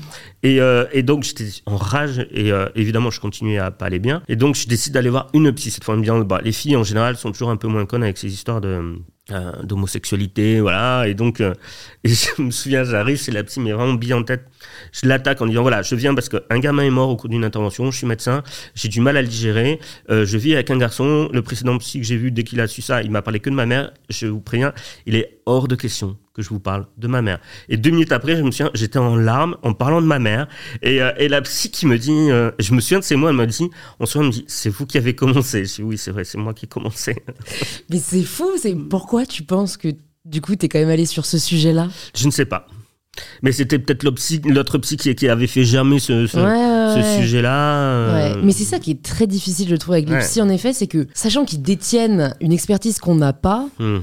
Et, 0.44 0.62
euh, 0.62 0.86
et 0.92 1.04
donc, 1.04 1.24
j'étais 1.24 1.48
en 1.66 1.78
rage 1.78 2.26
et 2.32 2.52
euh, 2.52 2.68
évidemment, 2.76 3.12
je 3.12 3.20
continuais 3.20 3.58
à 3.58 3.72
pas 3.72 3.86
aller 3.86 4.00
bien. 4.00 4.22
Et 4.28 4.36
donc, 4.36 4.56
je 4.56 4.68
décide 4.68 4.94
d'aller 4.94 5.10
voir 5.10 5.28
une 5.34 5.52
psy 5.54 5.72
cette 5.72 5.84
fois. 5.84 5.96
Me 5.96 6.02
disant, 6.02 6.20
bah, 6.20 6.40
les 6.44 6.52
filles 6.52 6.76
en 6.76 6.84
général 6.84 7.18
sont 7.18 7.32
toujours 7.32 7.50
un 7.50 7.58
peu 7.58 7.68
moins 7.68 7.86
connes 7.86 8.04
avec 8.04 8.18
ces 8.18 8.32
histoires 8.34 8.62
de 8.62 8.96
euh, 9.32 9.52
d'homosexualité, 9.62 10.60
voilà. 10.60 11.08
Et 11.08 11.14
donc, 11.14 11.40
euh, 11.40 11.54
je 12.04 12.42
me 12.42 12.52
souviens, 12.52 12.84
j'arrive, 12.84 13.18
c'est 13.18 13.32
la 13.32 13.44
psy, 13.44 13.60
mais 13.60 13.74
vraiment 13.74 13.94
bien 13.94 14.18
en 14.18 14.24
tête. 14.24 14.46
Je 14.92 15.08
l'attaque 15.08 15.42
en 15.42 15.46
disant 15.46 15.62
voilà, 15.62 15.84
je 15.84 15.94
viens 15.94 16.16
parce 16.16 16.30
qu'un 16.30 16.60
gamin 16.60 16.84
est 16.84 16.90
mort 16.90 17.10
au 17.10 17.16
cours 17.16 17.30
d'une 17.30 17.44
intervention, 17.44 17.92
je 17.92 17.98
suis 17.98 18.08
médecin, 18.08 18.44
j'ai 18.74 18.88
du 18.88 19.02
mal 19.02 19.18
à 19.18 19.22
le 19.22 19.28
digérer, 19.28 19.80
je 20.08 20.38
vis 20.38 20.54
avec 20.54 20.72
un 20.72 20.78
garçon, 20.78 21.30
le 21.32 21.42
précédent 21.42 21.78
psy 21.78 22.00
que 22.00 22.06
j'ai 22.06 22.18
vu, 22.18 22.32
dès 22.32 22.44
qu'il 22.44 22.60
a 22.60 22.68
su 22.68 22.82
ça, 22.82 23.04
il 23.04 23.12
m'a 23.12 23.22
parlé 23.22 23.40
que 23.40 23.50
de 23.50 23.56
ma 23.56 23.66
mère, 23.66 23.92
je 24.10 24.26
vous 24.26 24.40
préviens, 24.40 24.74
il 25.06 25.16
est 25.16 25.42
hors 25.46 25.68
de 25.68 25.76
question 25.76 26.18
que 26.34 26.42
je 26.42 26.50
vous 26.50 26.60
parle 26.60 26.86
de 26.98 27.08
ma 27.08 27.22
mère. 27.22 27.40
Et 27.70 27.78
deux 27.78 27.90
minutes 27.90 28.12
après, 28.12 28.36
je 28.36 28.42
me 28.44 28.52
souviens, 28.52 28.72
j'étais 28.74 29.00
en 29.00 29.16
larmes 29.16 29.58
en 29.64 29.74
parlant 29.74 30.02
de 30.02 30.08
ma 30.08 30.20
mère, 30.20 30.48
et, 30.82 31.02
euh, 31.02 31.12
et 31.18 31.28
la 31.28 31.42
psy 31.42 31.72
qui 31.72 31.86
me 31.86 31.98
dit, 31.98 32.12
euh, 32.32 32.52
je 32.60 32.74
me 32.74 32.82
souviens 32.82 33.00
de 33.00 33.04
ces 33.04 33.16
mots, 33.16 33.30
elle 33.30 33.36
m'a 33.36 33.46
dit, 33.46 33.70
on 34.00 34.06
se 34.06 34.20
me 34.20 34.30
dit, 34.30 34.46
c'est 34.48 34.70
vous 34.70 34.86
qui 34.86 34.98
avez 34.98 35.16
commencé. 35.16 35.66
Je 35.66 35.76
dis 35.76 35.84
oui, 35.84 35.98
c'est 35.98 36.12
vrai, 36.12 36.24
c'est 36.24 36.38
moi 36.38 36.54
qui 36.54 36.66
ai 36.66 36.70
commencé. 36.70 37.16
Mais 37.90 38.00
c'est 38.00 38.24
fou, 38.24 38.50
c'est 38.62 38.76
pourquoi 38.76 39.26
tu 39.26 39.44
penses 39.44 39.78
que 39.78 39.90
du 40.26 40.42
coup, 40.42 40.56
tu 40.56 40.66
es 40.66 40.70
quand 40.70 40.80
même 40.80 40.90
allé 40.90 41.06
sur 41.06 41.26
ce 41.26 41.38
sujet-là? 41.38 41.88
Je 42.16 42.26
ne 42.28 42.32
sais 42.32 42.46
pas. 42.46 42.68
Mais 43.42 43.52
c'était 43.52 43.80
peut-être 43.80 44.04
l'autre 44.04 44.78
psy, 44.78 44.98
qui, 44.98 45.28
avait 45.28 45.48
fait 45.48 45.64
germer 45.64 46.00
ce, 46.00 46.28
ce, 46.28 46.38
Ouais, 46.38 46.44
ouais, 46.44 46.94
ce 46.94 47.00
ouais. 47.00 47.22
sujet-là. 47.22 47.74
euh, 47.76 48.42
Mais 48.44 48.52
c'est 48.52 48.64
ça 48.64 48.80
qui 48.80 48.92
est 48.92 49.04
très 49.04 49.28
difficile, 49.28 49.68
je 49.70 49.76
trouve, 49.76 49.94
avec 49.94 50.10
les 50.10 50.20
psys, 50.20 50.42
en 50.42 50.50
effet, 50.50 50.74
c'est 50.74 50.88
que, 50.88 51.08
sachant 51.14 51.46
qu'ils 51.46 51.62
détiennent 51.62 52.36
une 52.40 52.52
expertise 52.52 53.00
qu'on 53.00 53.16
n'a 53.16 53.34
pas, 53.34 53.68
hmm. 53.80 54.00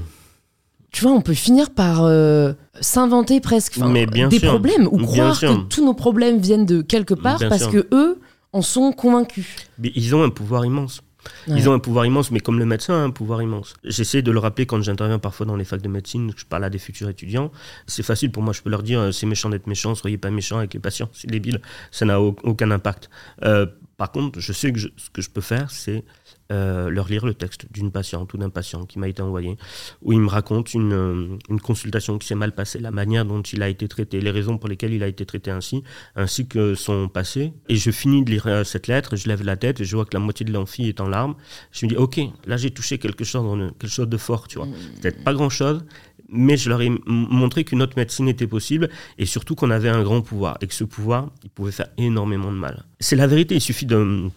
Tu 0.97 1.03
vois, 1.03 1.11
on 1.13 1.21
peut 1.21 1.35
finir 1.35 1.69
par 1.69 2.03
euh, 2.05 2.53
s'inventer 2.81 3.39
presque 3.39 3.77
enfin, 3.77 3.87
Mais 3.89 4.07
bien 4.07 4.29
des 4.29 4.39
sûr. 4.39 4.49
problèmes 4.49 4.87
ou 4.91 4.97
Bien 4.97 5.05
croire 5.05 5.35
sûr. 5.35 5.55
que 5.55 5.61
tous 5.67 5.85
nos 5.85 5.93
problèmes 5.93 6.39
viennent 6.39 6.65
de 6.65 6.81
quelque 6.81 7.13
part 7.13 7.37
Bien 7.37 7.49
parce 7.49 7.61
sûr. 7.69 7.71
que 7.71 7.87
eux 7.93 8.19
en 8.51 8.63
sont 8.63 8.91
convaincus. 8.93 9.45
Mais 9.77 9.91
ils 9.93 10.15
ont 10.15 10.23
un 10.23 10.31
pouvoir 10.31 10.65
immense. 10.65 11.01
Ouais. 11.47 11.53
Ils 11.57 11.69
ont 11.69 11.73
un 11.73 11.79
pouvoir 11.79 12.07
immense, 12.07 12.31
mais 12.31 12.39
comme 12.39 12.57
le 12.57 12.65
médecin 12.65 12.95
a 12.95 12.97
un 13.03 13.11
pouvoir 13.11 13.43
immense. 13.43 13.75
J'essaie 13.83 14.23
de 14.23 14.31
le 14.31 14.39
rappeler 14.39 14.65
quand 14.65 14.81
j'interviens 14.81 15.19
parfois 15.19 15.45
dans 15.45 15.55
les 15.55 15.65
facs 15.65 15.83
de 15.83 15.87
médecine, 15.87 16.31
je 16.35 16.45
parle 16.45 16.63
à 16.63 16.71
des 16.71 16.79
futurs 16.79 17.09
étudiants. 17.09 17.51
C'est 17.85 18.01
facile 18.01 18.31
pour 18.31 18.41
moi, 18.41 18.53
je 18.53 18.63
peux 18.63 18.71
leur 18.71 18.81
dire 18.81 18.99
euh, 18.99 19.11
c'est 19.11 19.27
méchant 19.27 19.49
d'être 19.49 19.67
méchant, 19.67 19.93
soyez 19.93 20.17
pas 20.17 20.31
méchant 20.31 20.57
avec 20.57 20.73
les 20.73 20.79
patients, 20.79 21.09
c'est 21.13 21.29
débile, 21.29 21.61
ça 21.91 22.05
n'a 22.05 22.19
au- 22.21 22.35
aucun 22.43 22.71
impact. 22.71 23.11
Euh, 23.43 23.67
par 23.97 24.11
contre, 24.11 24.39
je 24.39 24.51
sais 24.51 24.71
que 24.73 24.79
je- 24.79 24.87
ce 24.97 25.09
que 25.11 25.21
je 25.21 25.29
peux 25.29 25.41
faire, 25.41 25.69
c'est 25.69 26.03
euh, 26.51 26.89
leur 26.89 27.07
lire 27.09 27.25
le 27.25 27.33
texte 27.33 27.67
d'une 27.71 27.91
patiente 27.91 28.33
ou 28.33 28.37
d'un 28.37 28.49
patient 28.49 28.85
qui 28.85 28.99
m'a 28.99 29.07
été 29.07 29.21
envoyé, 29.21 29.57
où 30.01 30.13
il 30.13 30.19
me 30.19 30.29
raconte 30.29 30.73
une, 30.73 30.93
euh, 30.93 31.37
une 31.49 31.59
consultation 31.59 32.17
qui 32.17 32.27
s'est 32.27 32.35
mal 32.35 32.53
passée, 32.53 32.79
la 32.79 32.91
manière 32.91 33.25
dont 33.25 33.41
il 33.41 33.61
a 33.61 33.69
été 33.69 33.87
traité, 33.87 34.21
les 34.21 34.31
raisons 34.31 34.57
pour 34.57 34.69
lesquelles 34.69 34.93
il 34.93 35.03
a 35.03 35.07
été 35.07 35.25
traité 35.25 35.51
ainsi, 35.51 35.83
ainsi 36.15 36.47
que 36.47 36.75
son 36.75 37.09
passé. 37.09 37.53
Et 37.69 37.75
je 37.75 37.91
finis 37.91 38.23
de 38.23 38.31
lire 38.31 38.47
euh, 38.47 38.63
cette 38.63 38.87
lettre, 38.87 39.15
je 39.15 39.27
lève 39.27 39.43
la 39.43 39.57
tête 39.57 39.81
et 39.81 39.85
je 39.85 39.95
vois 39.95 40.05
que 40.05 40.15
la 40.15 40.19
moitié 40.19 40.45
de 40.45 40.53
l'amphi 40.53 40.87
est 40.87 41.01
en 41.01 41.07
larmes. 41.07 41.35
Je 41.71 41.85
me 41.85 41.89
dis, 41.89 41.97
ok, 41.97 42.19
là 42.45 42.57
j'ai 42.57 42.71
touché 42.71 42.97
quelque 42.97 43.23
chose, 43.23 43.43
quelque 43.79 43.91
chose 43.91 44.07
de 44.07 44.17
fort, 44.17 44.47
tu 44.47 44.57
vois. 44.57 44.67
Peut-être 45.01 45.23
pas 45.23 45.33
grand-chose, 45.33 45.83
mais 46.29 46.57
je 46.57 46.69
leur 46.69 46.81
ai 46.81 46.91
montré 47.05 47.63
qu'une 47.63 47.81
autre 47.81 47.97
médecine 47.97 48.27
était 48.27 48.47
possible 48.47 48.89
et 49.17 49.25
surtout 49.25 49.55
qu'on 49.55 49.71
avait 49.71 49.89
un 49.89 50.03
grand 50.03 50.21
pouvoir 50.21 50.57
et 50.61 50.67
que 50.67 50.73
ce 50.73 50.83
pouvoir, 50.83 51.29
il 51.43 51.49
pouvait 51.49 51.71
faire 51.71 51.87
énormément 51.97 52.51
de 52.51 52.57
mal. 52.57 52.85
C'est 52.99 53.15
la 53.15 53.27
vérité, 53.27 53.55
il 53.55 53.61
suffit 53.61 53.85
de... 53.85 54.29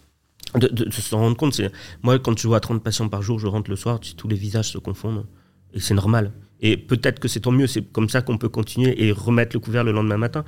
De, 0.59 0.67
de- 0.69 0.85
de 0.85 0.91
se 0.91 1.15
rendre 1.15 1.37
compte, 1.37 1.61
moi 2.03 2.19
quand 2.19 2.37
je 2.39 2.49
vois 2.49 2.61
30 2.61 2.83
patients 2.83 3.09
par 3.09 3.23
jour, 3.23 3.39
je 3.39 3.47
rentre 3.47 3.71
le 3.71 3.77
soir, 3.77 4.01
tous 4.01 4.27
les 4.29 4.37
visages 4.37 4.71
se 4.71 4.79
confondent 4.79 5.27
et 5.75 5.81
c'est 5.81 5.95
normal. 5.95 6.33
Et 6.61 6.77
peut-être 6.77 7.21
que 7.21 7.29
c'est 7.29 7.41
tant 7.41 7.53
mieux, 7.53 7.67
c'est 7.67 7.83
comme 7.93 8.09
ça 8.09 8.21
qu'on 8.23 8.37
peut 8.37 8.49
continuer 8.49 9.03
et 9.05 9.13
remettre 9.13 9.55
le 9.57 9.61
couvert 9.61 9.85
le 9.85 9.93
lendemain 9.93 10.17
matin 10.19 10.45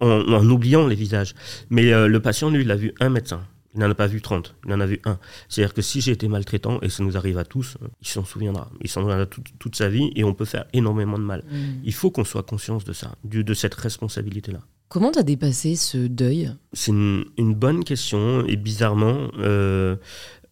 en, 0.00 0.06
en 0.08 0.48
oubliant 0.48 0.86
les 0.86 0.94
visages. 0.94 1.34
Mais 1.68 1.92
euh, 1.92 2.06
le 2.06 2.20
patient, 2.20 2.48
lui, 2.50 2.62
il 2.62 2.70
a 2.70 2.76
vu 2.76 2.92
un 3.00 3.10
médecin. 3.10 3.40
Il 3.74 3.80
n'en 3.80 3.90
a 3.90 3.94
pas 3.94 4.08
vu 4.08 4.20
30, 4.20 4.56
il 4.66 4.72
en 4.72 4.80
a 4.80 4.86
vu 4.86 5.00
un. 5.04 5.18
C'est-à-dire 5.48 5.74
que 5.74 5.82
si 5.82 6.00
j'ai 6.00 6.10
été 6.12 6.26
maltraitant, 6.26 6.80
et 6.82 6.88
ça 6.88 7.04
nous 7.04 7.16
arrive 7.16 7.38
à 7.38 7.44
tous, 7.44 7.76
euh, 7.82 7.86
il 8.00 8.08
s'en 8.08 8.24
souviendra. 8.24 8.68
Il 8.80 8.88
s'en 8.88 9.02
souviendra 9.02 9.26
toute, 9.26 9.46
toute 9.60 9.76
sa 9.76 9.88
vie 9.88 10.10
et 10.16 10.24
on 10.24 10.34
peut 10.34 10.44
faire 10.44 10.64
énormément 10.72 11.18
de 11.18 11.22
mal. 11.24 11.44
Il 11.84 11.92
faut 11.94 12.10
qu'on 12.10 12.24
soit 12.24 12.42
conscient 12.42 12.78
de 12.78 12.92
ça, 12.92 13.14
du- 13.22 13.44
de 13.44 13.54
cette 13.54 13.74
responsabilité-là. 13.74 14.60
Comment 14.90 15.12
t'as 15.12 15.22
dépassé 15.22 15.76
ce 15.76 15.98
deuil? 15.98 16.52
C'est 16.72 16.90
une, 16.90 17.24
une 17.38 17.54
bonne 17.54 17.84
question 17.84 18.44
et 18.44 18.56
bizarrement, 18.56 19.30
euh, 19.38 19.94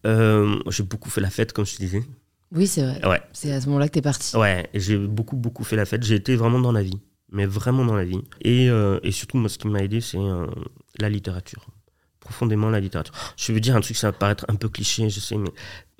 euh, 0.05 0.57
j'ai 0.69 0.83
beaucoup 0.83 1.09
fait 1.09 1.19
la 1.19 1.29
fête, 1.29 1.51
comme 1.51 1.65
je 1.65 1.75
te 1.75 1.81
disais. 1.81 2.03
Oui, 2.53 2.65
c'est 2.65 2.83
vrai. 2.83 3.05
Ouais, 3.05 3.21
C'est 3.33 3.51
à 3.51 3.59
ce 3.59 3.67
moment-là 3.67 3.89
que 3.89 3.93
t'es 3.95 4.01
parti. 4.01 4.37
Ouais, 4.37 4.69
j'ai 4.73 4.97
beaucoup, 4.97 5.35
beaucoup 5.35 5.65
fait 5.65 5.75
la 5.75 5.85
fête. 5.85 6.03
J'ai 6.03 6.15
été 6.15 6.37
vraiment 6.37 6.61
dans 6.61 6.71
la 6.71 6.81
vie, 6.81 7.01
mais 7.33 7.45
vraiment 7.45 7.83
dans 7.83 7.97
la 7.97 8.05
vie. 8.05 8.21
Et, 8.39 8.69
euh, 8.69 8.97
et 9.03 9.11
surtout, 9.11 9.35
moi, 9.35 9.49
ce 9.49 9.57
qui 9.57 9.67
m'a 9.67 9.83
aidé, 9.83 9.99
c'est 9.99 10.17
la 10.99 11.09
littérature. 11.09 11.67
Profondément 12.21 12.69
la 12.69 12.79
littérature. 12.79 13.13
Je 13.35 13.51
veux 13.51 13.59
dire 13.59 13.75
un 13.75 13.81
truc, 13.81 13.97
ça 13.97 14.07
va 14.07 14.13
paraître 14.13 14.45
un 14.47 14.55
peu 14.55 14.69
cliché, 14.69 15.09
je 15.09 15.19
sais, 15.19 15.35
mais 15.35 15.51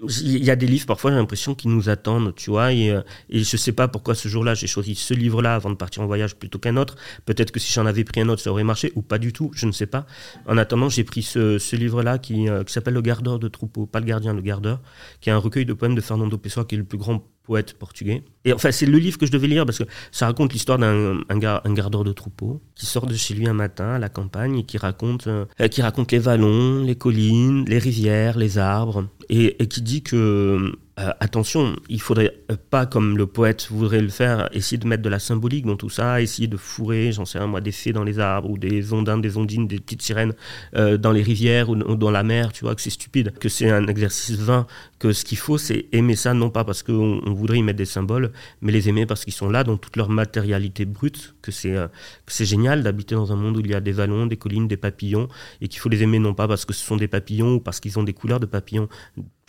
il 0.07 0.43
y 0.43 0.49
a 0.49 0.55
des 0.55 0.67
livres, 0.67 0.85
parfois, 0.85 1.11
j'ai 1.11 1.17
l'impression 1.17 1.55
qu'ils 1.55 1.71
nous 1.71 1.89
attendent, 1.89 2.33
tu 2.35 2.49
vois, 2.49 2.71
et, 2.73 2.91
euh, 2.91 3.01
et 3.29 3.43
je 3.43 3.57
sais 3.57 3.71
pas 3.71 3.87
pourquoi 3.87 4.15
ce 4.15 4.27
jour-là, 4.27 4.53
j'ai 4.53 4.67
choisi 4.67 4.95
ce 4.95 5.13
livre-là 5.13 5.55
avant 5.55 5.69
de 5.69 5.75
partir 5.75 6.03
en 6.03 6.05
voyage 6.05 6.35
plutôt 6.35 6.59
qu'un 6.59 6.77
autre. 6.77 6.95
Peut-être 7.25 7.51
que 7.51 7.59
si 7.59 7.73
j'en 7.73 7.85
avais 7.85 8.03
pris 8.03 8.21
un 8.21 8.29
autre, 8.29 8.41
ça 8.41 8.51
aurait 8.51 8.63
marché, 8.63 8.91
ou 8.95 9.01
pas 9.01 9.17
du 9.17 9.33
tout, 9.33 9.51
je 9.53 9.65
ne 9.65 9.71
sais 9.71 9.87
pas. 9.87 10.05
En 10.47 10.57
attendant, 10.57 10.89
j'ai 10.89 11.03
pris 11.03 11.21
ce, 11.21 11.75
livre-là 11.75 12.17
qui, 12.17 12.49
euh, 12.49 12.63
qui 12.63 12.73
s'appelle 12.73 12.93
Le 12.93 13.01
Gardeur 13.01 13.39
de 13.39 13.47
troupeau, 13.47 13.85
pas 13.85 13.99
le 13.99 14.05
gardien, 14.05 14.33
le 14.33 14.41
gardeur, 14.41 14.81
qui 15.21 15.29
est 15.29 15.33
un 15.33 15.37
recueil 15.37 15.65
de 15.65 15.73
poèmes 15.73 15.95
de 15.95 16.01
Fernando 16.01 16.37
Pessoa, 16.37 16.65
qui 16.65 16.75
est 16.75 16.77
le 16.77 16.83
plus 16.83 16.97
grand 16.97 17.23
poète 17.49 17.73
portugais. 17.73 18.23
Et 18.45 18.53
enfin, 18.53 18.71
c'est 18.71 18.85
le 18.85 18.99
livre 18.99 19.17
que 19.17 19.25
je 19.25 19.31
devais 19.31 19.47
lire 19.47 19.65
parce 19.65 19.79
que 19.79 19.83
ça 20.11 20.27
raconte 20.27 20.53
l'histoire 20.53 20.77
d'un 20.77 21.17
un, 21.29 21.61
un 21.63 21.73
gardeur 21.73 22.03
de 22.03 22.13
troupeau 22.13 22.61
qui 22.75 22.85
sort 22.85 23.07
de 23.07 23.15
chez 23.15 23.33
lui 23.33 23.47
un 23.47 23.53
matin 23.53 23.93
à 23.95 23.99
la 23.99 24.07
campagne 24.07 24.59
et 24.59 24.63
qui 24.63 24.77
raconte, 24.77 25.25
euh, 25.25 25.45
qui 25.71 25.81
raconte 25.81 26.11
les 26.11 26.19
vallons, 26.19 26.83
les 26.83 26.95
collines, 26.95 27.65
les 27.67 27.79
rivières, 27.79 28.37
les 28.37 28.59
arbres, 28.59 29.07
et, 29.29 29.61
et 29.61 29.67
qui 29.67 29.81
que 29.97 30.73
euh, 30.99 31.13
attention, 31.19 31.75
il 31.87 32.01
faudrait 32.01 32.33
pas, 32.69 32.85
comme 32.85 33.17
le 33.17 33.25
poète 33.25 33.67
voudrait 33.69 34.01
le 34.01 34.09
faire, 34.09 34.49
essayer 34.51 34.77
de 34.77 34.85
mettre 34.85 35.01
de 35.01 35.09
la 35.09 35.19
symbolique 35.19 35.65
dans 35.65 35.77
tout 35.77 35.89
ça, 35.89 36.21
essayer 36.21 36.47
de 36.47 36.57
fourrer, 36.57 37.11
j'en 37.11 37.25
sais 37.25 37.37
rien 37.37 37.47
moi, 37.47 37.61
des 37.61 37.71
fées 37.71 37.93
dans 37.93 38.03
les 38.03 38.19
arbres 38.19 38.49
ou 38.49 38.57
des 38.57 38.91
ondins, 38.91 39.17
des 39.17 39.37
ondines, 39.37 39.65
des 39.67 39.79
petites 39.79 40.01
sirènes 40.01 40.33
euh, 40.75 40.97
dans 40.97 41.11
les 41.11 41.21
rivières 41.21 41.69
ou, 41.69 41.75
dans 41.75 42.11
la 42.11 42.23
mer, 42.23 42.51
tu 42.51 42.65
vois, 42.65 42.75
que 42.75 42.81
c'est 42.81 42.89
stupide, 42.89 43.33
que 43.39 43.47
c'est 43.47 43.69
un 43.69 43.87
exercice 43.87 44.37
vain, 44.37 44.67
que 44.99 45.13
ce 45.13 45.23
qu'il 45.23 45.37
faut, 45.37 45.57
c'est 45.57 45.85
aimer 45.93 46.15
ça, 46.15 46.33
non 46.33 46.49
pas 46.49 46.65
parce 46.65 46.83
qu'on 46.83 47.21
on 47.25 47.33
voudrait 47.33 47.59
y 47.59 47.63
mettre 47.63 47.77
des 47.77 47.85
symboles, 47.85 48.31
mais 48.61 48.73
les 48.73 48.89
aimer 48.89 49.05
parce 49.05 49.23
qu'ils 49.23 49.33
sont 49.33 49.49
là 49.49 49.63
dans 49.63 49.77
toute 49.77 49.95
leur 49.95 50.09
matérialité 50.09 50.85
brute, 50.85 51.35
que 51.41 51.51
c'est 51.51 51.75
euh, 51.75 51.87
que 52.25 52.33
c'est 52.33 52.45
génial 52.45 52.83
d'habiter 52.83 53.15
dans 53.15 53.31
un 53.31 53.37
monde 53.37 53.55
où 53.55 53.61
il 53.61 53.69
y 53.69 53.73
a 53.73 53.79
des 53.79 53.93
vallons, 53.93 54.25
des 54.25 54.37
collines, 54.37 54.67
des 54.67 54.77
papillons, 54.77 55.29
et 55.61 55.69
qu'il 55.69 55.79
faut 55.79 55.89
les 55.89 56.03
aimer 56.03 56.19
non 56.19 56.33
pas 56.33 56.47
parce 56.47 56.65
que 56.65 56.73
ce 56.73 56.85
sont 56.85 56.97
des 56.97 57.07
papillons 57.07 57.55
ou 57.55 57.59
parce 57.61 57.79
qu'ils 57.79 57.97
ont 57.97 58.03
des 58.03 58.13
couleurs 58.13 58.41
de 58.41 58.45
papillons, 58.45 58.89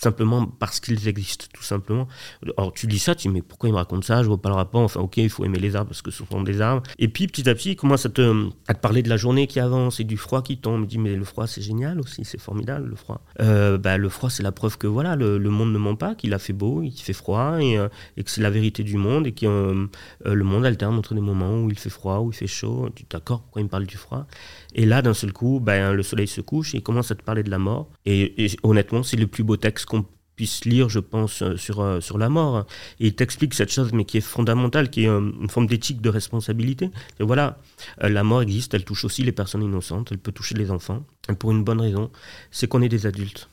simplement 0.01 0.47
parce 0.47 0.81
qu'ils 0.81 1.09
existent, 1.09 1.47
tout 1.53 1.63
simplement. 1.63 2.09
Alors 2.57 2.73
tu 2.73 2.87
dis 2.87 2.99
ça, 2.99 3.15
tu 3.15 3.29
dis 3.29 3.35
mais 3.35 3.43
pourquoi 3.43 3.69
il 3.69 3.73
me 3.73 3.77
raconte 3.77 4.05
ça? 4.05 4.23
Je 4.23 4.29
vois 4.29 4.41
pas 4.41 4.49
le 4.49 4.55
rapport. 4.55 4.81
Enfin 4.83 5.01
ok, 5.01 5.19
il 5.19 5.31
faut 5.31 5.45
aimer 5.45 5.59
les 5.59 5.77
arbres 5.77 5.89
parce 5.89 6.03
que 6.03 6.11
ce 6.11 6.25
sont 6.25 6.43
des 6.43 6.61
arbres. 6.61 6.83
Et 6.99 7.09
puis 7.09 7.27
petit 7.27 7.49
à 7.49 7.55
petit, 7.55 7.73
il 7.73 7.77
commence 7.77 8.07
à 8.07 8.09
te, 8.09 8.49
parler 8.81 9.03
de 9.03 9.09
la 9.09 9.17
journée 9.17 9.47
qui 9.47 9.61
avance 9.61 10.01
et 10.01 10.05
du 10.05 10.17
froid 10.17 10.43
qui 10.43 10.57
tombe. 10.57 10.83
Il 10.85 10.87
dit 10.87 10.99
mais 10.99 11.15
le 11.15 11.25
froid 11.25 11.47
c'est 11.47 11.61
génial 11.61 12.01
aussi, 12.01 12.25
c'est 12.25 12.41
formidable 12.41 12.89
le 12.89 12.97
froid. 12.97 13.21
Euh, 13.41 13.77
bah, 13.77 13.99
le 13.99 14.09
froid 14.09 14.31
c'est 14.31 14.43
la 14.43 14.53
preuve 14.53 14.79
que 14.79 14.87
voilà, 14.87 15.17
le, 15.17 15.39
monde 15.51 15.73
ne 15.73 15.79
ment 15.79 15.97
pas, 15.97 16.15
qu'il 16.15 16.33
a 16.33 16.39
fait 16.39 16.53
beau, 16.53 16.83
il 16.83 16.93
fait 16.93 17.13
froid 17.13 17.59
et, 17.61 17.77
euh, 17.77 17.89
que 18.17 18.31
c'est 18.31 18.43
la 18.43 18.51
vérité 18.51 18.83
du 18.83 18.97
monde 18.97 19.27
et 19.27 19.33
que 19.33 19.47
euh, 19.47 19.87
le 20.25 20.45
monde 20.45 20.65
alterne 20.65 20.97
entre 20.97 21.15
des 21.15 21.21
moments 21.21 21.61
où 21.63 21.71
il 21.71 21.79
fait 21.79 21.91
froid, 21.91 22.19
où 22.19 22.31
il 22.31 22.35
fait 22.35 22.47
chaud. 22.47 22.89
Tu 22.95 23.05
d'accord, 23.11 23.43
pourquoi 23.43 23.61
il 23.61 23.65
me 23.65 23.71
parle 23.71 23.87
du 23.87 23.97
froid? 23.97 24.27
Et 24.75 24.87
là 24.87 25.03
d'un 25.03 25.15
seul 25.15 25.33
coup, 25.33 25.61
ben, 25.61 25.93
le 25.93 26.03
soleil 26.03 26.29
se 26.29 26.41
couche 26.41 26.75
et 26.75 26.79
il 26.79 26.83
commence 26.83 27.11
à 27.11 27.15
te 27.15 27.23
parler 27.23 27.43
de 27.43 27.51
la 27.51 27.59
mort. 27.59 27.89
Et, 28.07 28.57
honnêtement, 28.63 29.03
c'est 29.03 29.17
le 29.17 29.27
plus 29.27 29.43
beau 29.43 29.57
texte 29.57 29.87
qu'on 29.87 30.05
puisse 30.37 30.65
lire, 30.65 30.89
je 30.89 31.01
pense, 31.01 31.43
euh, 31.43 31.57
sur, 31.57 31.81
euh, 31.81 32.01
sur 32.01 32.17
la 32.17 32.29
mort. 32.29 32.67
Et 32.99 33.09
il 33.09 33.15
t'explique 33.15 33.53
cette 33.53 33.71
chose, 33.71 33.93
mais 33.93 34.05
qui 34.05 34.19
est 34.19 34.23
fondamentale, 34.23 34.89
qui 34.89 35.05
est 35.05 35.09
euh, 35.09 35.21
une 35.39 35.51
forme 35.51 35.67
d'éthique 35.67 36.01
de 36.01 36.09
responsabilité. 36.09 36.91
Et 37.19 37.25
voilà, 37.25 37.59
la 37.99 38.25
mort 38.25 38.41
existe, 38.43 38.73
elle 38.73 38.85
touche 38.85 39.05
aussi 39.05 39.23
les 39.23 39.33
personnes 39.33 39.63
innocentes, 39.63 40.09
elle 40.13 40.19
peut 40.19 40.33
toucher 40.33 40.55
les 40.55 40.71
enfants. 40.71 41.05
Et 41.29 41.35
pour 41.35 41.51
une 41.51 41.63
bonne 41.63 41.81
raison, 41.81 42.11
c'est 42.51 42.69
qu'on 42.69 42.81
est 42.81 42.89
des 42.89 43.07
adultes. 43.07 43.51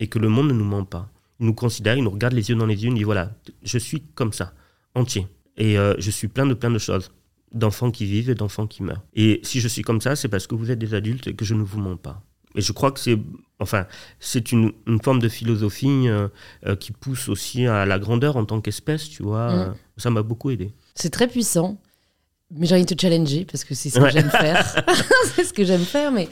Et 0.00 0.08
que 0.08 0.18
le 0.18 0.28
monde 0.28 0.48
ne 0.48 0.54
nous 0.54 0.64
ment 0.64 0.84
pas. 0.84 1.08
Il 1.38 1.46
nous 1.46 1.54
considère, 1.54 1.96
il 1.96 2.02
nous 2.02 2.10
regarde 2.10 2.34
les 2.34 2.48
yeux 2.48 2.56
dans 2.56 2.66
les 2.66 2.82
yeux, 2.82 2.88
il 2.88 2.92
nous 2.92 2.98
dit 2.98 3.04
voilà, 3.04 3.30
je 3.62 3.78
suis 3.78 4.02
comme 4.14 4.32
ça, 4.32 4.54
entier. 4.94 5.28
Et 5.56 5.76
je 5.76 6.10
suis 6.10 6.26
plein 6.26 6.46
de 6.46 6.54
plein 6.54 6.70
de 6.70 6.78
choses 6.78 7.12
d'enfants 7.54 7.90
qui 7.90 8.04
vivent 8.04 8.28
et 8.30 8.34
d'enfants 8.34 8.66
qui 8.66 8.82
meurent. 8.82 9.02
Et 9.14 9.40
si 9.42 9.60
je 9.60 9.68
suis 9.68 9.82
comme 9.82 10.00
ça, 10.00 10.16
c'est 10.16 10.28
parce 10.28 10.46
que 10.46 10.54
vous 10.54 10.70
êtes 10.70 10.78
des 10.78 10.92
adultes 10.94 11.26
et 11.28 11.34
que 11.34 11.44
je 11.44 11.54
ne 11.54 11.62
vous 11.62 11.78
mens 11.80 11.96
pas. 11.96 12.22
Et 12.56 12.60
je 12.60 12.72
crois 12.72 12.92
que 12.92 13.00
c'est, 13.00 13.18
enfin, 13.58 13.86
c'est 14.20 14.52
une, 14.52 14.72
une 14.86 15.00
forme 15.02 15.18
de 15.20 15.28
philosophie 15.28 16.08
euh, 16.08 16.28
euh, 16.66 16.76
qui 16.76 16.92
pousse 16.92 17.28
aussi 17.28 17.66
à 17.66 17.84
la 17.86 17.98
grandeur 17.98 18.36
en 18.36 18.44
tant 18.44 18.60
qu'espèce, 18.60 19.08
tu 19.08 19.22
vois. 19.22 19.54
Mm. 19.68 19.74
Ça 19.96 20.10
m'a 20.10 20.22
beaucoup 20.22 20.50
aidé. 20.50 20.72
C'est 20.94 21.10
très 21.10 21.26
puissant, 21.26 21.78
mais 22.56 22.66
j'ai 22.66 22.74
envie 22.76 22.84
de 22.84 22.94
te 22.94 23.00
challenger 23.00 23.44
parce 23.44 23.64
que 23.64 23.74
c'est 23.74 23.90
ce 23.90 23.98
que 23.98 24.04
Ouais. 24.04 24.10
j'aime 24.12 24.30
faire. 24.30 24.84
c'est 25.34 25.44
ce 25.44 25.52
que 25.52 25.64
j'aime 25.64 25.80
faire, 25.84 26.12
mais 26.12 26.28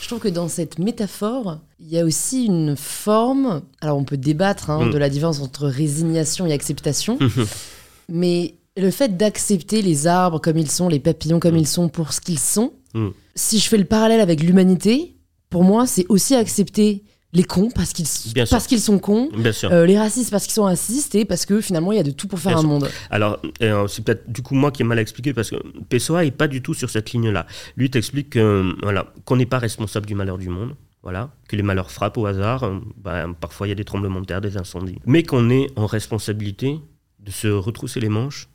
je 0.00 0.06
trouve 0.06 0.20
que 0.20 0.28
dans 0.28 0.46
cette 0.48 0.78
métaphore, 0.78 1.58
il 1.80 1.88
y 1.88 1.98
a 1.98 2.04
aussi 2.04 2.44
une 2.44 2.76
forme. 2.76 3.62
Alors, 3.80 3.96
on 3.98 4.04
peut 4.04 4.16
débattre 4.16 4.70
hein, 4.70 4.86
Mm. 4.86 4.90
de 4.92 4.98
la 4.98 5.08
différence 5.08 5.40
entre 5.40 5.66
résignation 5.66 6.46
et 6.46 6.52
acceptation, 6.52 7.18
mais 8.08 8.54
le 8.76 8.90
fait 8.90 9.16
d'accepter 9.16 9.82
les 9.82 10.06
arbres 10.06 10.40
comme 10.40 10.56
ils 10.58 10.70
sont, 10.70 10.88
les 10.88 10.98
papillons 11.00 11.40
comme 11.40 11.54
Mm. 11.54 11.58
ils 11.58 11.66
sont 11.68 11.88
pour 11.88 12.12
ce 12.12 12.20
qu'ils 12.20 12.38
sont, 12.38 12.72
Mm. 12.94 13.08
Si 13.36 13.58
je 13.58 13.68
fais 13.68 13.78
le 13.78 13.84
parallèle 13.84 14.20
avec 14.20 14.40
l'humanité, 14.40 15.16
pour 15.50 15.64
moi, 15.64 15.86
c'est 15.88 16.06
aussi 16.08 16.36
accepter 16.36 17.02
les 17.32 17.42
cons 17.42 17.68
parce 17.74 17.92
qu'ils 17.92 18.06
parce 18.48 18.68
qu'ils 18.68 18.80
sont 18.80 19.00
cons, 19.00 19.28
Bien 19.36 19.50
sûr. 19.50 19.72
euh, 19.72 19.84
les 19.86 19.98
racistes 19.98 20.30
parce 20.30 20.44
qu'ils 20.44 20.52
sont 20.52 20.62
racistes 20.62 21.16
et 21.16 21.24
parce 21.24 21.44
que 21.46 21.60
finalement 21.60 21.90
il 21.90 21.96
y 21.96 21.98
a 21.98 22.04
de 22.04 22.12
tout 22.12 22.28
pour 22.28 22.38
faire 22.38 22.50
Bien 22.52 22.58
un 22.58 22.60
sûr. 22.60 22.68
monde. 22.70 22.88
Alors, 23.10 23.40
euh, 23.62 23.88
c'est 23.88 24.04
peut-être 24.04 24.30
du 24.30 24.42
coup 24.42 24.54
moi 24.54 24.70
qui 24.70 24.82
ai 24.82 24.84
mal 24.84 25.00
expliqué 25.00 25.34
parce 25.34 25.50
que 25.50 25.56
Pessoa 25.88 26.24
est 26.24 26.30
pas 26.30 26.46
du 26.46 26.62
tout 26.62 26.74
sur 26.74 26.88
cette 26.90 27.10
ligne-là. 27.12 27.46
Lui 27.76 27.90
t'explique 27.90 28.30
que, 28.30 28.38
euh, 28.38 28.72
voilà, 28.84 29.12
qu'on 29.24 29.34
n'est 29.36 29.46
pas 29.46 29.58
responsable 29.58 30.06
du 30.06 30.14
malheur 30.14 30.38
du 30.38 30.48
monde. 30.48 30.76
Voilà, 31.02 31.30
que 31.48 31.56
les 31.56 31.62
malheurs 31.64 31.90
frappent 31.90 32.16
au 32.18 32.26
hasard. 32.26 32.62
euh, 32.62 32.78
ben, 33.02 33.34
parfois, 33.38 33.66
il 33.66 33.70
y 33.70 33.72
a 33.72 33.76
des 33.76 33.84
tremblements 33.84 34.20
de 34.20 34.26
terre, 34.26 34.40
des 34.40 34.56
incendies. 34.56 34.98
Mais 35.04 35.24
qu'on 35.24 35.50
est 35.50 35.66
en 35.76 35.86
responsabilité 35.86 36.78
de 37.18 37.30
se 37.32 37.48
retrousser 37.48 37.98
les 37.98 38.08
manches 38.08 38.48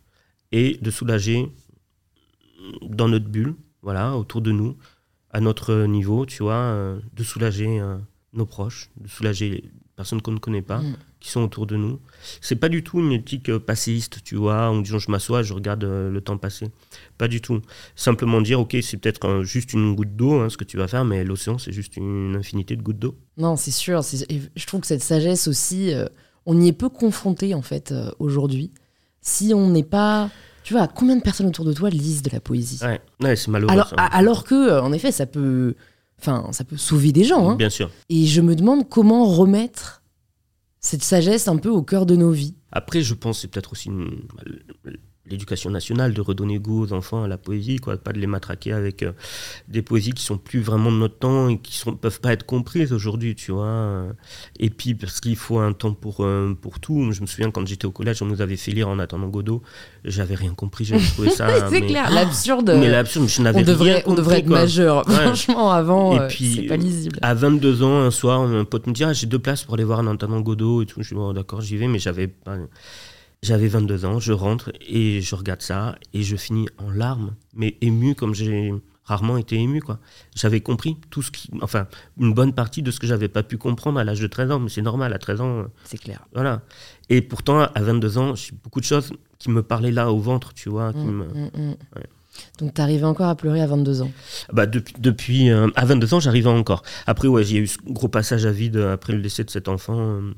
et 0.52 0.78
de 0.82 0.92
soulager 0.92 1.52
dans 2.82 3.08
notre 3.08 3.28
bulle, 3.28 3.56
voilà, 3.82 4.16
autour 4.18 4.42
de 4.42 4.52
nous, 4.52 4.76
à 5.32 5.40
notre 5.42 5.86
niveau, 5.86 6.26
tu 6.26 6.44
vois, 6.44 6.54
euh, 6.56 7.00
de 7.14 7.24
soulager 7.24 7.80
euh, 7.80 7.98
nos 8.34 8.46
proches, 8.46 8.90
de 9.00 9.08
soulager 9.08 9.50
les 9.50 9.72
personnes 9.96 10.22
qu'on 10.22 10.32
ne 10.32 10.40
connaît 10.40 10.62
pas, 10.62 10.80
Mm. 10.80 10.96
qui 11.20 11.30
sont 11.30 11.42
autour 11.42 11.68
de 11.68 11.76
nous. 11.76 12.00
C'est 12.42 12.56
pas 12.56 12.70
du 12.70 12.84
tout 12.84 13.00
une 13.00 13.12
éthique 13.12 13.50
euh, 13.50 13.60
passéiste, 13.60 14.24
tu 14.24 14.36
vois, 14.36 14.70
en 14.70 14.80
disant 14.82 14.98
je 15.00 15.12
m'assois, 15.12 15.44
je 15.44 15.54
regarde 15.54 15.84
euh, 15.84 16.10
le 16.10 16.22
temps 16.22 16.38
passer. 16.38 16.68
Pas 17.18 17.28
du 17.28 17.42
tout. 17.42 17.62
Simplement 17.96 18.42
dire, 18.42 18.60
ok, 18.60 18.78
c'est 18.82 18.98
peut-être 18.98 19.44
juste 19.44 19.74
une 19.74 19.96
goutte 19.96 20.16
d'eau, 20.16 20.40
hein, 20.40 20.50
ce 20.50 20.58
que 20.58 20.64
tu 20.64 20.78
vas 20.78 20.88
faire, 20.88 21.06
mais 21.06 21.24
l'océan, 21.24 21.58
c'est 21.58 21.72
juste 21.74 21.98
une 21.98 22.36
infinité 22.38 22.76
de 22.76 22.82
gouttes 22.82 23.00
d'eau. 23.00 23.16
Non, 23.38 23.56
c'est 23.56 23.72
sûr. 23.72 24.02
et 24.30 24.42
Je 24.56 24.66
trouve 24.66 24.82
que 24.82 24.88
cette 24.88 25.04
sagesse 25.04 25.48
aussi, 25.48 25.92
on 26.46 26.60
y 26.60 26.68
est 26.70 26.74
peu 26.74 26.90
confronté 26.90 27.54
en 27.54 27.62
fait 27.62 27.94
aujourd'hui. 28.20 28.72
Si 29.30 29.54
on 29.54 29.70
n'est 29.70 29.84
pas, 29.84 30.30
tu 30.64 30.74
vois, 30.74 30.88
combien 30.88 31.16
de 31.16 31.22
personnes 31.22 31.46
autour 31.48 31.64
de 31.66 31.74
toi 31.74 31.90
lisent 31.92 32.24
de 32.24 32.30
la 32.32 32.40
poésie 32.40 32.80
Ouais, 32.84 33.00
ouais 33.22 33.36
c'est 33.36 33.50
malheureux. 33.50 33.72
alors, 33.72 33.90
ça. 33.90 33.96
a- 33.98 34.16
alors 34.18 34.44
que, 34.44 34.56
euh, 34.56 34.82
en 34.82 34.92
effet, 34.92 35.12
ça 35.12 35.26
peut, 35.28 35.76
enfin, 36.20 36.48
ça 36.52 36.64
peut 36.64 36.78
sauver 36.78 37.12
des 37.12 37.24
gens. 37.26 37.50
hein. 37.52 37.56
Bien 37.56 37.70
sûr. 37.70 37.92
Et 38.10 38.26
je 38.26 38.42
me 38.42 38.56
demande 38.56 38.90
comment 38.90 39.26
remettre 39.26 40.02
cette 40.80 41.04
sagesse 41.04 41.48
un 41.48 41.58
peu 41.58 41.70
au 41.70 41.84
cœur 41.84 42.06
de 42.08 42.16
nos 42.16 42.32
vies. 42.32 42.56
Après, 42.72 43.02
je 43.04 43.14
pense 43.14 43.40
c'est 43.42 43.48
peut-être 43.50 43.74
aussi 43.74 43.90
une- 43.90 44.22
l'éducation 45.30 45.70
nationale 45.70 46.14
de 46.14 46.22
redonner 46.22 46.60
goût 46.60 46.84
aux 46.84 46.94
enfants 46.94 47.24
à 47.24 47.28
la 47.28 47.38
poésie, 47.38 47.78
quoi, 47.78 47.98
pas 47.98 48.12
de 48.14 48.20
les 48.20 48.28
matraquer 48.28 48.74
avec 48.74 49.04
euh, 49.04 49.12
des 49.68 49.82
poésies 49.82 50.12
qui 50.14 50.24
sont 50.24 50.38
plus 50.38 50.60
vraiment 50.62 50.92
de 50.92 50.98
notre 50.98 51.18
temps 51.20 51.50
et 51.50 51.58
qui 51.60 51.76
sont 51.76 51.94
peuvent 51.96 52.20
pas 52.20 52.34
être 52.34 52.46
comprises 52.46 52.94
aujourd'hui, 52.94 53.36
tu 53.36 53.52
vois. 53.52 54.06
Et 54.60 54.70
puis 54.70 54.96
parce 54.96 55.20
qu'il 55.20 55.36
faut 55.36 55.60
un 55.60 55.74
temps 55.74 55.94
pour 55.94 56.24
euh, 56.24 56.54
pour 56.60 56.80
tout. 56.80 57.12
Je 57.12 57.22
me 57.22 57.26
souviens 57.28 57.52
quand 57.52 57.66
j'étais 57.68 57.86
au 57.86 57.92
collège, 57.92 58.22
on 58.22 58.26
nous 58.26 58.42
avait 58.42 58.58
fait 58.58 58.72
lire 58.72 58.90
en 58.90 59.00
attendant 59.00 59.28
Godot, 59.28 59.62
j'avais 60.04 60.36
rien 60.36 60.54
compris, 60.54 60.86
j'avais 60.86 61.06
trouvé 61.06 61.30
ça. 61.30 61.48
c'est 61.58 61.64
Ah, 61.64 61.70
mais- 61.72 61.82
clair, 61.88 62.10
l'absurde. 62.12 62.74
Mais 62.80 62.90
l'absurde, 62.90 63.28
je 63.28 63.42
n'avais 63.42 63.60
on 63.60 63.64
rien 63.64 63.74
devrait, 63.74 63.96
on 63.98 64.02
compris, 64.10 64.16
devrait 64.18 64.40
être 64.40 64.48
quoi. 64.48 64.60
majeur. 64.60 65.08
Ouais. 65.08 65.14
Franchement, 65.16 65.72
avant, 65.72 66.16
Et 66.16 66.20
euh, 66.20 66.28
puis, 66.28 66.54
c'est 66.56 66.62
pas 66.64 66.78
lisible. 66.78 67.20
À 67.22 67.34
22 67.34 67.84
ans, 67.84 68.00
un 68.02 68.12
soir, 68.12 68.42
un 68.42 68.66
pote 68.66 68.88
me 68.88 68.94
dit 68.94 69.04
ah, 69.04 69.14
j'ai 69.14 69.28
deux 69.28 69.40
places 69.40 69.64
pour 69.64 69.74
aller 69.76 69.84
voir 69.84 70.00
un 70.00 70.08
entendant 70.08 70.40
Godot 70.42 70.82
et 70.82 70.86
tout. 70.86 71.02
Je 71.04 71.10
dis 71.10 71.16
bon, 71.16 71.34
d'accord, 71.34 71.62
j'y 71.62 71.78
vais, 71.78 71.88
mais 71.88 72.00
j'avais 72.00 72.28
pas. 72.28 72.56
J'avais 73.42 73.70
22 73.70 74.04
ans, 74.06 74.20
je 74.20 74.34
rentre 74.34 74.72
et 74.86 75.22
je 75.22 75.34
regarde 75.36 75.62
ça 75.62 75.96
et 76.14 76.24
je 76.24 76.36
finis 76.36 76.68
en 76.78 76.90
larmes, 76.92 77.36
mais 77.56 77.78
ému 77.80 78.14
comme 78.14 78.36
j'ai 78.36 78.74
rarement 79.06 79.38
été 79.38 79.56
ému 79.56 79.82
quoi. 79.82 80.00
J'avais 80.36 80.60
compris 80.60 80.98
tout 81.10 81.22
ce 81.22 81.32
qui, 81.32 81.50
enfin, 81.62 81.88
une 82.20 82.34
bonne 82.34 82.54
partie 82.54 82.82
de 82.84 82.92
ce 82.92 83.00
que 83.00 83.08
j'avais 83.08 83.30
pas 83.30 83.42
pu 83.42 83.58
comprendre 83.58 83.98
à 83.98 84.04
l'âge 84.04 84.20
de 84.20 84.28
13 84.28 84.52
ans, 84.52 84.60
mais 84.60 84.68
c'est 84.70 84.82
normal 84.82 85.14
à 85.14 85.20
13 85.20 85.40
ans, 85.40 85.64
C'est 85.86 85.98
clair. 85.98 86.26
voilà. 86.34 86.64
Et 87.08 87.22
pourtant 87.22 87.62
à 87.62 87.82
22 87.82 88.18
ans, 88.18 88.36
j'ai 88.36 88.52
beaucoup 88.62 88.82
de 88.82 88.86
choses 88.86 89.14
qui 89.40 89.50
me 89.50 89.64
parlaient 89.64 89.92
là 89.94 90.12
au 90.12 90.20
ventre, 90.20 90.54
tu 90.54 90.68
vois, 90.70 90.92
qui 90.92 91.00
Mm, 91.00 91.12
me- 91.12 91.26
mm, 91.26 91.50
mm. 91.56 91.76
Donc, 92.60 92.74
t'arrivais 92.74 93.06
encore 93.06 93.28
à 93.28 93.36
pleurer 93.36 93.62
à 93.62 93.68
22 93.68 94.02
ans? 94.02 94.12
Bah, 94.54 94.66
depuis, 94.66 94.94
depuis 95.00 95.50
euh, 95.50 95.68
à 95.76 95.86
22 95.86 96.14
ans, 96.14 96.20
j'arrivais 96.20 96.48
encore. 96.50 96.84
Après, 97.08 97.28
ouais, 97.28 97.44
j'ai 97.44 97.58
eu 97.58 97.68
ce 97.68 97.78
gros 97.86 98.08
passage 98.08 98.46
à 98.46 98.52
vide 98.52 98.78
euh, 98.78 98.94
après 98.94 99.12
le 99.14 99.22
décès 99.22 99.44
de 99.44 99.50
cet 99.50 99.68
enfant. 99.68 99.98
euh, 100.00 100.34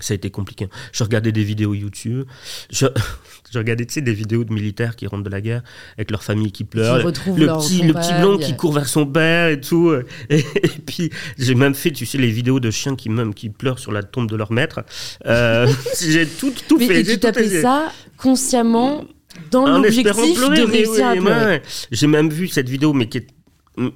ça 0.00 0.12
a 0.12 0.14
été 0.14 0.30
compliqué. 0.30 0.68
Je 0.92 1.04
regardais 1.04 1.32
des 1.32 1.44
vidéos 1.44 1.74
YouTube. 1.74 2.24
Je, 2.70 2.86
je 3.52 3.58
regardais, 3.58 3.86
tu 3.86 3.94
sais, 3.94 4.00
des 4.00 4.12
vidéos 4.12 4.44
de 4.44 4.52
militaires 4.52 4.96
qui 4.96 5.06
rentrent 5.06 5.24
de 5.24 5.30
la 5.30 5.40
guerre 5.40 5.62
avec 5.96 6.10
leur 6.10 6.22
famille 6.22 6.52
qui 6.52 6.64
pleure. 6.64 6.98
Le 6.98 7.12
petit, 7.12 7.82
le 7.82 7.94
petit 7.94 8.12
blond 8.20 8.38
qui 8.38 8.56
court 8.56 8.72
vers 8.72 8.88
son 8.88 9.06
père 9.06 9.48
et 9.48 9.60
tout. 9.60 9.92
Et, 10.30 10.38
et 10.38 10.68
puis, 10.84 11.10
j'ai 11.38 11.54
même 11.54 11.74
fait, 11.74 11.90
tu 11.90 12.04
sais, 12.04 12.18
les 12.18 12.30
vidéos 12.30 12.58
de 12.60 12.70
chiens 12.70 12.96
qui, 12.96 13.08
même, 13.08 13.32
qui 13.32 13.48
pleurent 13.48 13.78
sur 13.78 13.92
la 13.92 14.02
tombe 14.02 14.28
de 14.28 14.36
leur 14.36 14.52
maître. 14.52 14.80
Euh, 15.26 15.66
j'ai 16.00 16.26
tout, 16.26 16.52
tout 16.68 16.78
Mais 16.78 16.86
fait. 16.86 17.00
et 17.00 17.18
tu 17.18 17.18
tout 17.18 17.60
ça 17.62 17.92
consciemment 18.16 19.04
dans 19.50 19.66
l'objectif 19.66 20.14
de 20.14 20.62
réussir 20.62 21.14
oui, 21.20 21.28
à 21.30 21.46
ouais. 21.46 21.62
J'ai 21.90 22.06
même 22.06 22.30
vu 22.30 22.48
cette 22.48 22.68
vidéo, 22.68 22.92
mais 22.92 23.08
qui 23.08 23.18
est... 23.18 23.26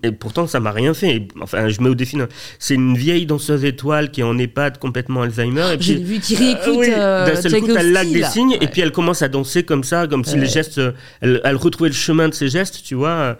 Et 0.03 0.13
pourtant, 0.13 0.47
ça 0.47 0.61
m'a 0.61 0.73
rien 0.73 0.93
fait. 0.93 1.29
Enfin, 1.41 1.69
je 1.69 1.81
mets 1.81 1.89
au 1.89 1.95
défi. 1.95 2.19
C'est 2.59 2.75
une 2.75 2.97
vieille 2.97 3.25
danseuse 3.25 3.65
étoile 3.65 4.11
qui 4.11 4.21
est 4.21 4.25
en 4.25 4.37
EHPAD 4.37 4.79
complètement 4.79 5.23
Alzheimer. 5.23 5.75
Et 5.75 5.81
J'ai 5.81 5.95
puis, 5.95 6.05
vu 6.05 6.19
qu'il 6.21 6.39
réécoute 6.39 6.67
euh, 6.69 6.77
oui, 6.77 6.89
euh, 6.95 7.27
d'un 7.27 7.41
seul 7.41 7.61
coup, 7.61 7.69
t'as 7.73 7.83
le 7.83 7.91
lac 7.91 8.11
des 8.11 8.25
signes, 8.25 8.59
et 8.61 8.67
puis 8.67 8.83
elle 8.83 8.93
commence 8.93 9.23
à 9.23 9.29
danser 9.29 9.63
comme 9.63 9.85
ça, 9.85 10.07
comme 10.07 10.25
si 10.25 10.37
les 10.37 10.47
gestes, 10.47 10.79
euh, 10.79 10.93
elle, 11.23 11.41
elle 11.45 11.57
retrouvait 11.57 11.89
le 11.89 11.95
chemin 11.95 12.29
de 12.29 12.35
ses 12.35 12.49
gestes, 12.49 12.83
tu 12.85 12.95
vois. 12.95 13.39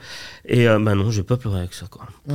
Et 0.53 0.67
euh, 0.69 0.81
bah 0.81 0.97
non, 0.97 1.11
j'ai 1.13 1.23
pas 1.23 1.37
pleuré 1.37 1.61
avec 1.61 1.75
ça, 1.75 1.87
quoi. 1.89 2.07
Ouais. 2.29 2.35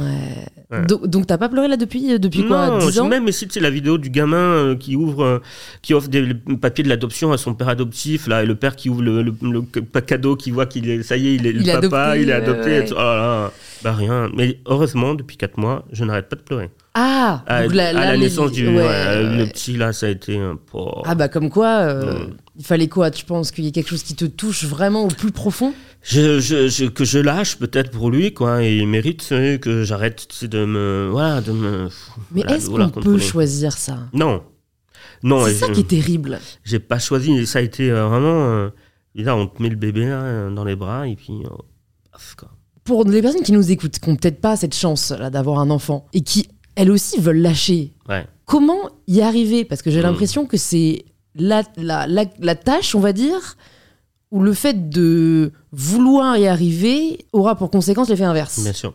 Ouais. 0.72 0.86
Donc, 0.86 1.06
donc 1.06 1.28
t'as 1.28 1.38
pas 1.38 1.50
pleuré 1.50 1.68
là 1.68 1.76
depuis, 1.76 2.14
euh, 2.14 2.18
depuis 2.18 2.46
quoi 2.48 2.70
non, 2.70 2.78
10 2.80 2.92
j'ai 2.94 3.00
ans 3.02 3.08
même 3.10 3.28
essayé, 3.28 3.48
tu 3.50 3.56
sais, 3.56 3.60
la 3.60 3.70
vidéo 3.70 3.98
du 3.98 4.10
gamin 4.10 4.38
euh, 4.38 4.76
qui 4.78 4.96
ouvre, 4.96 5.24
euh, 5.24 5.40
qui 5.82 5.94
offre 5.94 6.08
des 6.08 6.34
papiers 6.62 6.86
de 6.86 6.90
l'adoption 6.90 7.34
à 7.34 7.38
son 7.38 7.54
père 7.54 7.68
adoptif, 7.68 8.28
là, 8.28 8.42
et 8.42 8.46
le 8.46 8.56
père 8.56 8.78
qui 8.78 8.90
ouvre 8.90 9.02
le, 9.04 9.22
le- 9.22 9.36
le 9.42 9.64
ca- 9.94 10.02
cadeau, 10.02 10.38
qui 10.38 10.50
voit 10.52 10.66
qu'il 10.66 10.90
est, 10.90 11.04
ça 11.04 11.18
y 11.18 11.28
est, 11.28 11.36
il 11.36 11.46
est 11.46 11.50
Il 11.52 11.58
le 11.68 11.82
papa, 11.82 12.04
adopté, 12.04 12.22
il 12.22 12.30
est 12.30 12.34
adopté. 12.34 12.70
ouais. 12.70 12.86
et 12.86 12.86
tout. 12.88 12.94
Oh 12.96 13.02
là, 13.02 13.52
bah 13.84 13.92
rien. 13.94 14.30
Mais 14.34 14.60
heureusement, 14.66 15.14
depuis 15.14 15.36
4 15.36 15.58
mois, 15.60 15.84
je 15.92 16.06
n'arrête 16.06 16.30
pas 16.30 16.38
de 16.38 16.42
pleurer. 16.42 16.70
Ah 16.98 17.44
À, 17.46 17.56
à 17.58 17.68
la 17.68 18.14
les- 18.16 18.20
naissance 18.24 18.52
du, 18.54 18.68
ouais, 18.68 18.74
ouais, 18.74 18.82
ouais, 18.82 19.38
le 19.38 19.46
petit 19.48 19.76
là, 19.76 19.92
ça 19.92 20.06
a 20.06 20.10
été 20.10 20.38
un 20.40 20.56
po- 20.56 21.02
Ah 21.06 21.14
bah 21.14 21.28
comme 21.28 21.50
quoi, 21.50 21.80
euh, 21.82 22.28
il 22.58 22.64
fallait 22.64 22.88
quoi 22.88 23.12
Tu 23.12 23.26
penses 23.26 23.52
qu'il 23.52 23.66
y 23.66 23.68
a 23.68 23.72
quelque 23.72 23.90
chose 23.90 24.02
qui 24.04 24.16
te 24.16 24.24
touche 24.24 24.64
vraiment 24.64 25.04
au 25.04 25.08
plus 25.10 25.32
profond? 25.34 25.74
Je, 26.04 26.40
je, 26.40 26.70
je- 26.70 26.86
que 26.86 27.04
je 27.04 27.20
lâche 27.20 27.58
peut-être 27.58 27.92
pour 27.92 28.12
lui, 28.12 28.34
quoi. 28.34 28.64
Et 28.64 28.78
il 28.78 28.88
mérite 28.88 29.28
que 29.60 29.84
j'arrête 29.84 30.46
de 30.46 30.64
me, 30.66 31.10
voilà, 31.12 31.42
de 31.42 31.52
me. 31.52 31.90
Mais 32.32 32.42
voilà, 32.44 32.56
est-ce 32.56 32.70
qu'on 32.70 32.90
peut 32.90 33.18
choisir 33.20 33.74
ça? 33.78 33.98
Non, 34.14 34.44
non. 35.22 35.46
C'est 35.48 35.56
ça 35.56 35.70
qui 35.70 35.82
est 35.82 35.90
terrible. 35.90 36.40
J'ai 36.64 36.80
pas 36.80 37.00
choisi, 37.00 37.46
ça 37.46 37.60
a 37.60 37.62
été 37.62 37.92
euh, 37.92 38.08
vraiment. 38.08 38.46
euh, 38.54 38.70
et 39.16 39.24
là, 39.24 39.36
on 39.36 39.48
te 39.48 39.62
met 39.62 39.70
le 39.70 39.76
bébé 39.76 40.06
là, 40.06 40.22
euh, 40.22 40.50
dans 40.50 40.64
les 40.64 40.76
bras, 40.78 41.08
et 41.10 41.16
puis. 41.18 41.34
euh, 41.44 41.50
paf, 42.12 42.36
quoi. 42.38 42.52
Pour 42.86 43.04
les 43.04 43.22
personnes 43.22 43.42
qui 43.42 43.52
nous 43.52 43.72
écoutent, 43.72 43.98
qui 43.98 44.10
n'ont 44.10 44.16
peut-être 44.16 44.40
pas 44.40 44.56
cette 44.56 44.76
chance 44.76 45.10
là 45.12 45.32
d'avoir 45.32 45.58
un 45.60 45.72
enfant 45.72 46.06
et 46.14 46.22
qui 46.22 46.48
elles 46.76 46.92
aussi 46.92 47.20
veulent 47.20 47.42
lâcher, 47.42 47.94
Ouais. 48.10 48.26
comment 48.46 48.90
y 49.08 49.22
arriver? 49.22 49.66
Parce 49.66 49.82
que 49.82 49.92
j'ai 49.92 50.00
Mm. 50.00 50.04
l'impression 50.04 50.46
que 50.46 50.58
c'est 50.58 51.06
la, 51.36 51.64
la, 51.78 52.08
la, 52.08 52.26
la 52.40 52.56
tâche, 52.56 52.96
on 52.96 53.00
va 53.00 53.14
dire, 53.14 53.58
où 54.32 54.42
le 54.42 54.54
fait 54.54 54.90
de 54.90 55.52
vouloir 55.72 56.36
y 56.38 56.48
arriver 56.48 57.26
aura 57.32 57.56
pour 57.56 57.70
conséquence 57.70 58.10
l'effet 58.10 58.24
inverse. 58.24 58.60
Bien 58.62 58.74
sûr. 58.74 58.94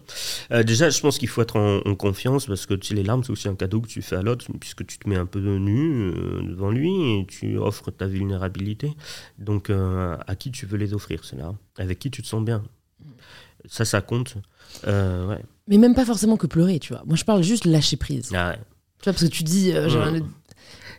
Euh, 0.51 0.63
déjà, 0.63 0.91
je 0.91 1.01
pense 1.01 1.19
qu'il 1.19 1.29
faut 1.29 1.41
être 1.41 1.57
en, 1.57 1.79
en 1.89 1.95
confiance 1.95 2.47
parce 2.47 2.67
que 2.67 2.75
tu 2.75 2.89
sais, 2.89 2.95
les 2.95 3.03
larmes, 3.05 3.23
c'est 3.25 3.31
aussi 3.31 3.49
un 3.49 3.55
cadeau 3.55 3.81
que 3.81 3.87
tu 3.89 4.03
fais 4.03 4.17
à 4.17 4.23
l'autre 4.23 4.47
puisque 4.59 4.85
tu 4.87 4.99
te 4.99 5.09
mets 5.09 5.17
un 5.17 5.27
peu 5.27 5.39
nu 5.57 6.11
euh, 6.15 6.43
devant 6.43 6.71
lui 6.71 6.91
et 7.21 7.27
tu 7.27 7.57
offres 7.59 7.91
ta 7.91 8.07
vulnérabilité. 8.07 8.93
Donc, 9.39 9.71
euh, 9.71 10.17
à 10.27 10.35
qui 10.37 10.51
tu 10.51 10.67
veux 10.67 10.77
les 10.77 10.93
offrir, 10.95 11.25
ces 11.25 11.37
larmes 11.37 11.57
Avec 11.79 11.99
qui 12.01 12.11
tu 12.11 12.21
te 12.23 12.27
sens 12.27 12.45
bien? 12.45 12.63
Ça, 13.67 13.85
ça 13.85 14.01
compte. 14.03 14.35
Ouais. 14.87 15.39
Mais 15.71 15.79
même 15.79 15.95
pas 15.95 16.05
forcément 16.05 16.37
que 16.37 16.49
pleurer, 16.49 16.81
tu 16.81 16.93
vois. 16.93 17.03
Moi, 17.07 17.17
je 17.17 17.25
parle 17.25 17.43
juste 17.43 17.65
lâcher 17.65 17.97
prise. 17.97 18.31
Ah 18.35 18.51
ouais. 18.51 18.59
Tu 18.99 19.05
vois, 19.05 19.13
parce 19.13 19.23
que 19.23 19.29
tu 19.29 19.45
dis, 19.45 19.73
euh, 19.73 20.21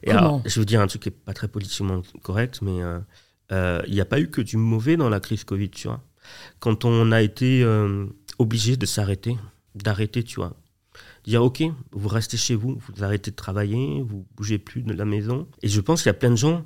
Et 0.01 0.11
alors, 0.11 0.41
je 0.45 0.59
veux 0.59 0.65
dire 0.65 0.81
un 0.81 0.87
truc 0.87 1.03
qui 1.03 1.09
n'est 1.09 1.15
pas 1.15 1.33
très 1.33 1.49
politiquement 1.49 2.01
correct, 2.23 2.59
mais 2.63 2.81
euh, 2.81 2.99
euh, 3.51 3.81
il 3.87 3.93
n'y 3.93 4.01
a 4.01 4.05
pas 4.05 4.19
eu 4.19 4.29
que 4.29 4.41
du 4.41 4.57
mauvais 4.57 4.97
dans 4.97 5.09
la 5.09 5.19
crise 5.19 5.43
Covid, 5.43 5.69
tu 5.69 5.87
vois. 5.87 6.01
Quand 6.59 6.85
on 6.85 7.11
a 7.11 7.21
été 7.21 7.63
euh, 7.63 8.05
obligé 8.39 8.77
de 8.77 8.85
s'arrêter, 8.85 9.37
d'arrêter, 9.75 10.23
tu 10.23 10.37
vois. 10.37 10.55
Dire, 11.25 11.43
OK, 11.43 11.63
vous 11.91 12.07
restez 12.07 12.37
chez 12.37 12.55
vous, 12.55 12.79
vous 12.79 13.03
arrêtez 13.03 13.29
de 13.29 13.35
travailler, 13.35 14.01
vous 14.01 14.25
bougez 14.35 14.57
plus 14.57 14.81
de 14.81 14.93
la 14.93 15.05
maison. 15.05 15.47
Et 15.61 15.67
je 15.67 15.81
pense 15.81 16.01
qu'il 16.01 16.09
y 16.09 16.15
a 16.15 16.15
plein 16.15 16.31
de 16.31 16.35
gens, 16.35 16.63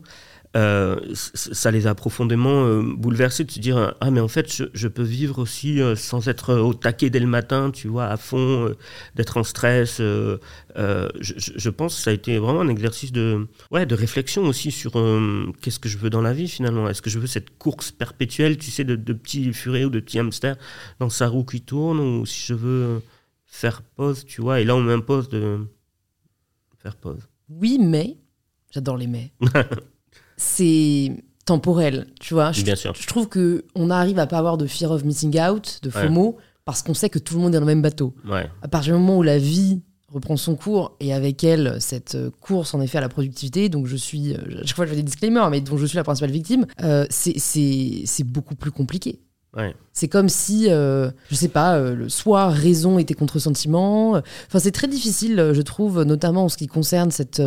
euh, 0.56 0.96
ça 1.14 1.70
les 1.72 1.86
a 1.86 1.96
profondément 1.96 2.66
euh, 2.66 2.82
bouleversés 2.82 3.44
de 3.44 3.52
se 3.52 3.60
dire, 3.60 3.94
ah, 4.00 4.10
mais 4.10 4.22
en 4.22 4.30
fait, 4.30 4.54
je, 4.54 4.64
je 4.74 4.88
peux 4.88 5.04
vivre 5.04 5.40
aussi 5.40 5.82
euh, 5.82 5.96
sans 5.98 6.30
être 6.30 6.56
au 6.56 6.74
taquet 6.74 7.10
dès 7.10 7.20
le 7.20 7.28
matin, 7.28 7.72
tu 7.72 7.90
vois, 7.90 8.06
à 8.06 8.16
fond, 8.16 8.74
d'être 9.16 9.36
en 9.38 9.44
stress. 9.44 9.98
je, 10.00 11.70
pense 11.70 11.96
que 11.98 12.02
ça 12.02 12.12
a 12.12 12.14
été 12.14 12.38
vraiment 12.38 12.62
un 12.62 12.70
exercice 12.70 13.12
de, 13.12 13.48
ouais, 13.72 13.86
de 13.86 13.96
réflexion 13.96 14.44
aussi 14.44 14.72
sur 14.72 14.94
qu'est-ce 15.62 15.80
que 15.80 15.90
je 15.90 15.98
veux 15.98 16.10
dans 16.10 16.22
la 16.22 16.32
vie 16.32 16.48
finalement. 16.48 16.88
Est-ce 16.88 17.02
que 17.02 17.10
je 17.10 17.20
veux 17.20 17.28
cette 17.28 17.58
course 17.58 17.92
perpétuelle, 17.92 18.58
tu 18.58 18.72
sais, 18.72 18.86
de, 18.86 18.96
de 18.96 19.14
petits 19.14 19.52
furets 19.52 19.84
ou 19.84 19.90
de 19.90 20.00
petits 20.00 20.20
hamsters 20.20 20.56
dans 21.00 21.10
sa 21.10 21.28
roue 21.28 21.44
qui 21.44 21.62
tourne, 21.62 22.00
ou 22.00 22.26
si 22.26 22.46
je 22.48 22.54
veux 22.54 23.02
faire 23.46 23.82
pause, 23.82 24.26
tu 24.26 24.42
vois, 24.42 24.62
et 24.62 24.64
là 24.64 24.76
on 24.76 24.82
m'impose 24.82 25.28
de 25.30 25.60
faire 26.78 26.96
pause. 26.96 27.28
Oui, 27.50 27.78
mais, 27.80 28.18
j'adore 28.72 28.98
les 28.98 29.08
mais, 29.08 29.32
c'est 30.38 31.12
temporel, 31.46 32.08
tu 32.20 32.34
vois. 32.34 32.52
Je, 32.52 32.64
Bien 32.64 32.76
sûr. 32.76 32.94
je 33.00 33.06
trouve 33.08 33.28
que 33.28 33.66
on 33.76 33.90
arrive 33.90 34.20
à 34.20 34.28
pas 34.28 34.38
avoir 34.38 34.58
de 34.58 34.66
fear 34.66 34.92
of 34.92 35.04
missing 35.04 35.40
out, 35.40 35.80
de 35.84 35.90
Ouais. 35.90 36.08
FOMO, 36.08 36.38
parce 36.66 36.82
qu'on 36.82 36.94
sait 36.96 37.10
que 37.10 37.20
tout 37.20 37.36
le 37.36 37.42
monde 37.42 37.54
est 37.54 37.58
dans 37.60 37.66
le 37.66 37.66
même 37.68 37.82
bateau. 37.84 38.14
Ouais. 38.28 38.50
À 38.64 38.68
partir 38.68 38.94
du 38.96 39.00
moment 39.00 39.18
où 39.20 39.24
la 39.24 39.38
vie 39.38 39.82
reprend 40.12 40.38
son 40.38 40.56
cours 40.56 40.96
et 41.00 41.14
avec 41.14 41.44
elle 41.44 41.76
cette 41.80 42.16
euh, 42.16 42.30
course 42.42 42.74
en 42.74 42.82
effet 42.82 42.98
à 42.98 43.02
la 43.02 43.10
productivité, 43.10 43.70
donc 43.70 43.86
je 43.86 43.96
suis, 43.96 44.34
euh, 44.34 44.38
à 44.64 44.66
chaque 44.66 44.76
fois 44.76 44.86
je 44.86 44.92
fais 44.92 44.96
des 44.96 45.04
disclaimers, 45.04 45.50
mais 45.52 45.62
dont 45.62 45.78
je 45.78 45.86
suis 45.86 45.98
la 45.98 46.04
principale 46.04 46.32
victime, 46.32 46.66
euh, 46.84 47.06
c'est- 47.10 48.24
beaucoup 48.24 48.56
plus 48.56 48.72
compliqué. 48.72 49.20
Ouais. 49.56 49.74
C'est 49.94 50.08
comme 50.10 50.28
si, 50.30 50.68
euh, 50.70 51.12
je 51.30 51.36
sais 51.36 51.48
pas, 51.48 51.76
euh, 51.78 51.96
le 51.96 52.10
soit 52.10 52.50
raison 52.50 52.98
était 53.00 53.14
contre 53.14 53.40
sentiment. 53.40 54.12
Enfin, 54.48 54.60
c'est 54.60 54.72
très 54.72 54.88
difficile, 54.88 55.52
je 55.54 55.62
trouve, 55.62 56.04
notamment 56.04 56.46
en 56.46 56.50
ce 56.50 56.58
qui 56.58 56.68
concerne 56.68 57.10
cette, 57.12 57.42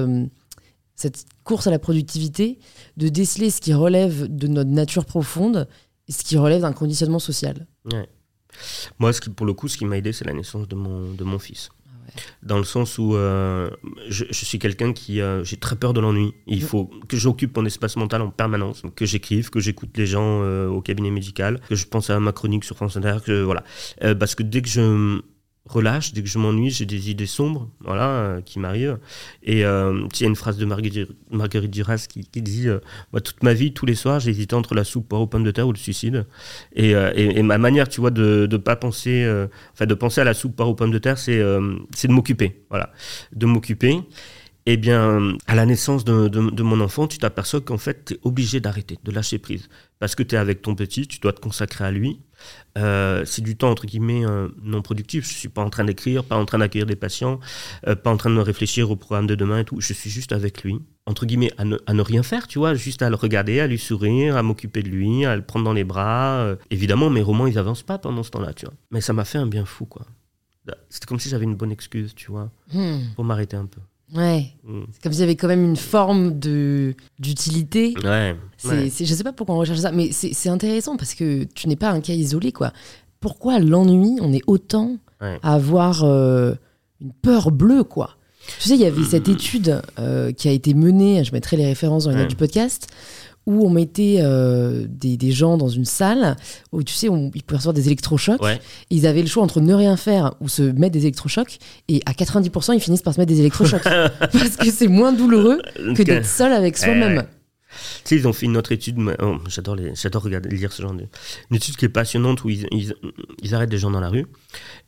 cette 0.98 1.26
course 1.44 1.66
à 1.68 1.70
la 1.70 1.78
productivité, 1.78 2.58
de 2.96 3.08
déceler 3.08 3.50
ce 3.50 3.60
qui 3.60 3.72
relève 3.72 4.26
de 4.28 4.48
notre 4.48 4.70
nature 4.70 5.04
profonde 5.04 5.68
et 6.08 6.12
ce 6.12 6.24
qui 6.24 6.36
relève 6.36 6.62
d'un 6.62 6.72
conditionnement 6.72 7.20
social. 7.20 7.66
Ouais. 7.92 8.08
Moi, 8.98 9.12
ce 9.12 9.20
qui, 9.20 9.30
pour 9.30 9.46
le 9.46 9.52
coup, 9.52 9.68
ce 9.68 9.78
qui 9.78 9.84
m'a 9.84 9.96
aidé, 9.96 10.12
c'est 10.12 10.24
la 10.24 10.32
naissance 10.34 10.66
de 10.66 10.74
mon, 10.74 11.12
de 11.12 11.22
mon 11.22 11.38
fils. 11.38 11.70
ouais. 11.86 12.22
Dans 12.42 12.58
le 12.58 12.64
sens 12.64 12.98
où 12.98 13.14
euh, 13.14 13.70
je, 14.08 14.24
je 14.28 14.44
suis 14.44 14.58
quelqu'un 14.58 14.92
qui. 14.92 15.20
euh, 15.20 15.44
j'ai 15.44 15.56
très 15.56 15.76
peur 15.76 15.92
de 15.92 16.00
l'ennui. 16.00 16.34
Il 16.48 16.62
faut 16.62 16.90
que 17.08 17.16
j'occupe 17.16 17.56
mon 17.56 17.64
espace 17.64 17.94
mental 17.96 18.20
en 18.22 18.30
permanence, 18.30 18.82
que 18.96 19.06
j'écrive, 19.06 19.50
que 19.50 19.60
j'écoute 19.60 19.96
les 19.96 20.06
gens 20.06 20.40
euh, 20.42 20.66
au 20.66 20.80
cabinet 20.82 21.10
médical, 21.12 21.60
que 21.68 21.76
je 21.76 21.86
pense 21.86 22.10
à 22.10 22.18
ma 22.18 22.32
chronique 22.32 22.64
sur 22.64 22.74
France 22.74 22.96
Inter, 22.96 23.18
que 23.24 23.42
voilà. 23.42 23.62
Parce 24.18 24.34
que 24.34 24.42
dès 24.42 24.62
que 24.62 24.68
je 24.68 25.20
relâche, 25.68 26.12
dès 26.12 26.22
que 26.22 26.28
je 26.28 26.38
m'ennuie, 26.38 26.70
j'ai 26.70 26.86
des 26.86 27.10
idées 27.10 27.26
sombres, 27.26 27.68
voilà, 27.80 28.08
euh, 28.08 28.40
qui 28.40 28.58
m'arrivent. 28.58 28.98
Et 29.42 29.64
euh, 29.64 30.06
il 30.14 30.20
y 30.20 30.24
a 30.24 30.28
une 30.28 30.36
phrase 30.36 30.56
de 30.56 30.64
Marguerite, 30.64 31.70
Duras 31.70 32.06
qui, 32.08 32.22
dit 32.42 32.68
euh, 32.68 32.78
toute 33.12 33.42
ma 33.42 33.54
vie, 33.54 33.72
tous 33.72 33.86
les 33.86 33.94
soirs, 33.94 34.26
hésité 34.26 34.54
entre 34.54 34.74
la 34.74 34.84
soupe 34.84 35.12
aux 35.12 35.26
pommes 35.26 35.44
de 35.44 35.50
terre 35.50 35.68
ou 35.68 35.72
le 35.72 35.78
suicide. 35.78 36.26
Et, 36.74 36.94
ma 37.42 37.58
manière, 37.58 37.88
tu 37.88 38.00
vois, 38.00 38.10
de 38.10 38.56
pas 38.56 38.76
penser, 38.76 39.26
enfin, 39.74 39.86
de 39.86 39.94
penser 39.94 40.20
à 40.20 40.24
la 40.24 40.34
soupe 40.34 40.60
aux 40.60 40.74
pommes 40.74 40.90
de 40.90 40.98
terre, 40.98 41.18
c'est 41.18 41.38
de 41.38 42.12
m'occuper, 42.12 42.62
voilà, 42.70 42.92
de 43.32 43.46
m'occuper. 43.46 44.00
Eh 44.70 44.76
bien, 44.76 45.34
à 45.46 45.54
la 45.54 45.64
naissance 45.64 46.04
de, 46.04 46.28
de- 46.28 46.50
de 46.50 46.62
mon 46.62 46.80
enfant, 46.82 47.06
tu 47.06 47.16
t'aperçois 47.16 47.62
qu'en 47.62 47.78
fait, 47.78 48.04
tu 48.04 48.14
es 48.14 48.18
obligé 48.22 48.60
d'arrêter, 48.60 48.98
de 49.02 49.10
lâcher 49.10 49.38
prise. 49.38 49.70
Parce 49.98 50.14
que 50.14 50.22
tu 50.22 50.34
es 50.34 50.38
avec 50.38 50.60
ton 50.60 50.74
petit, 50.74 51.06
tu 51.08 51.20
dois 51.20 51.32
te 51.32 51.40
consacrer 51.40 51.84
à 51.86 51.90
lui. 51.90 52.20
Euh, 52.76 53.24
c'est 53.24 53.42
du 53.42 53.56
temps, 53.56 53.70
entre 53.70 53.86
guillemets, 53.86 54.24
euh, 54.24 54.48
non 54.62 54.82
productif. 54.82 55.26
Je 55.28 55.34
suis 55.34 55.48
pas 55.48 55.62
en 55.62 55.70
train 55.70 55.84
d'écrire, 55.84 56.24
pas 56.24 56.36
en 56.36 56.44
train 56.44 56.58
d'accueillir 56.58 56.86
des 56.86 56.96
patients, 56.96 57.40
euh, 57.86 57.94
pas 57.96 58.10
en 58.10 58.16
train 58.16 58.30
de 58.30 58.34
me 58.36 58.42
réfléchir 58.42 58.90
au 58.90 58.96
programme 58.96 59.26
de 59.26 59.34
demain 59.34 59.60
et 59.60 59.64
tout. 59.64 59.80
Je 59.80 59.92
suis 59.92 60.10
juste 60.10 60.32
avec 60.32 60.62
lui, 60.62 60.78
entre 61.06 61.26
guillemets, 61.26 61.52
à 61.58 61.64
ne, 61.64 61.76
à 61.86 61.92
ne 61.94 62.02
rien 62.02 62.22
faire, 62.22 62.46
tu 62.46 62.58
vois, 62.58 62.74
juste 62.74 63.02
à 63.02 63.10
le 63.10 63.16
regarder, 63.16 63.60
à 63.60 63.66
lui 63.66 63.78
sourire, 63.78 64.36
à 64.36 64.42
m'occuper 64.42 64.82
de 64.82 64.88
lui, 64.88 65.24
à 65.24 65.34
le 65.36 65.42
prendre 65.42 65.64
dans 65.64 65.72
les 65.72 65.84
bras. 65.84 66.54
Évidemment, 66.70 67.10
mes 67.10 67.22
romans, 67.22 67.46
ils 67.46 67.58
avancent 67.58 67.82
pas 67.82 67.98
pendant 67.98 68.22
ce 68.22 68.30
temps-là, 68.30 68.52
tu 68.52 68.66
vois. 68.66 68.74
Mais 68.90 69.00
ça 69.00 69.12
m'a 69.12 69.24
fait 69.24 69.38
un 69.38 69.46
bien 69.46 69.64
fou, 69.64 69.84
quoi. 69.86 70.06
C'était 70.90 71.06
comme 71.06 71.18
si 71.18 71.30
j'avais 71.30 71.44
une 71.44 71.56
bonne 71.56 71.72
excuse, 71.72 72.14
tu 72.14 72.30
vois, 72.30 72.50
Hmm. 72.74 72.98
pour 73.16 73.24
m'arrêter 73.24 73.56
un 73.56 73.64
peu. 73.66 73.80
Ouais. 74.14 74.52
Mm. 74.64 74.82
C'est 74.92 75.02
comme 75.02 75.12
s'il 75.12 75.20
y 75.20 75.24
avait 75.24 75.36
quand 75.36 75.48
même 75.48 75.64
une 75.64 75.76
forme 75.76 76.38
de 76.38 76.94
d'utilité. 77.18 77.94
Ouais. 78.02 78.36
Ouais. 78.64 78.90
je 78.98 79.04
sais 79.04 79.24
pas 79.24 79.32
pourquoi 79.32 79.54
on 79.54 79.58
recherche 79.58 79.80
ça, 79.80 79.92
mais 79.92 80.10
c'est, 80.12 80.48
intéressant 80.48 80.96
parce 80.96 81.14
que 81.14 81.44
tu 81.54 81.68
n'es 81.68 81.76
pas 81.76 81.90
un 81.90 82.00
cas 82.00 82.14
isolé, 82.14 82.52
quoi. 82.52 82.72
Pourquoi 83.20 83.58
l'ennui, 83.58 84.18
on 84.20 84.32
est 84.32 84.42
autant 84.46 84.96
Ouais. 85.20 85.40
à 85.42 85.54
avoir 85.54 86.04
euh, 86.04 86.54
une 87.00 87.12
peur 87.12 87.50
bleue, 87.50 87.82
quoi? 87.82 88.16
Tu 88.60 88.68
sais, 88.68 88.74
il 88.74 88.80
y 88.80 88.86
avait 88.86 89.02
cette 89.02 89.28
étude 89.28 89.82
euh, 89.98 90.32
qui 90.32 90.48
a 90.48 90.52
été 90.52 90.74
menée, 90.74 91.22
je 91.24 91.32
mettrai 91.32 91.56
les 91.56 91.66
références 91.66 92.04
dans 92.04 92.10
les 92.10 92.16
notes 92.16 92.28
du 92.28 92.36
podcast, 92.36 92.86
où 93.48 93.66
on 93.66 93.70
mettait 93.70 94.18
euh, 94.20 94.86
des, 94.86 95.16
des 95.16 95.30
gens 95.30 95.56
dans 95.56 95.70
une 95.70 95.86
salle 95.86 96.36
où, 96.70 96.82
tu 96.82 96.92
sais, 96.92 97.08
on, 97.08 97.30
ils 97.34 97.42
pouvaient 97.42 97.56
recevoir 97.56 97.72
des 97.72 97.86
électrochocs. 97.86 98.42
Ouais. 98.42 98.60
Ils 98.90 99.06
avaient 99.06 99.22
le 99.22 99.26
choix 99.26 99.42
entre 99.42 99.62
ne 99.62 99.72
rien 99.72 99.96
faire 99.96 100.34
ou 100.42 100.48
se 100.48 100.62
mettre 100.62 100.92
des 100.92 101.00
électrochocs. 101.06 101.58
Et 101.88 102.02
à 102.04 102.12
90%, 102.12 102.74
ils 102.74 102.80
finissent 102.80 103.00
par 103.00 103.14
se 103.14 103.20
mettre 103.20 103.32
des 103.32 103.40
électrochocs. 103.40 103.82
parce 104.20 104.56
que 104.58 104.70
c'est 104.70 104.86
moins 104.86 105.12
douloureux 105.12 105.62
que 105.96 106.02
d'être 106.02 106.26
seul 106.26 106.52
avec 106.52 106.76
soi-même. 106.76 107.24
Tu 107.68 108.00
sais, 108.04 108.16
ils 108.16 108.26
ont 108.26 108.32
fait 108.32 108.46
une 108.46 108.56
autre 108.56 108.72
étude, 108.72 108.96
oh, 109.20 109.36
j'adore, 109.48 109.76
les, 109.76 109.92
lire 110.50 110.72
ce 110.72 110.82
genre 110.82 110.94
de... 110.94 111.04
Une 111.50 111.56
étude 111.56 111.76
qui 111.76 111.84
est 111.84 111.90
passionnante 111.90 112.44
où 112.44 112.50
ils, 112.50 112.94
arrêtent 113.52 113.70
des 113.70 113.78
gens 113.78 113.90
dans 113.90 114.00
la 114.00 114.08
rue 114.08 114.26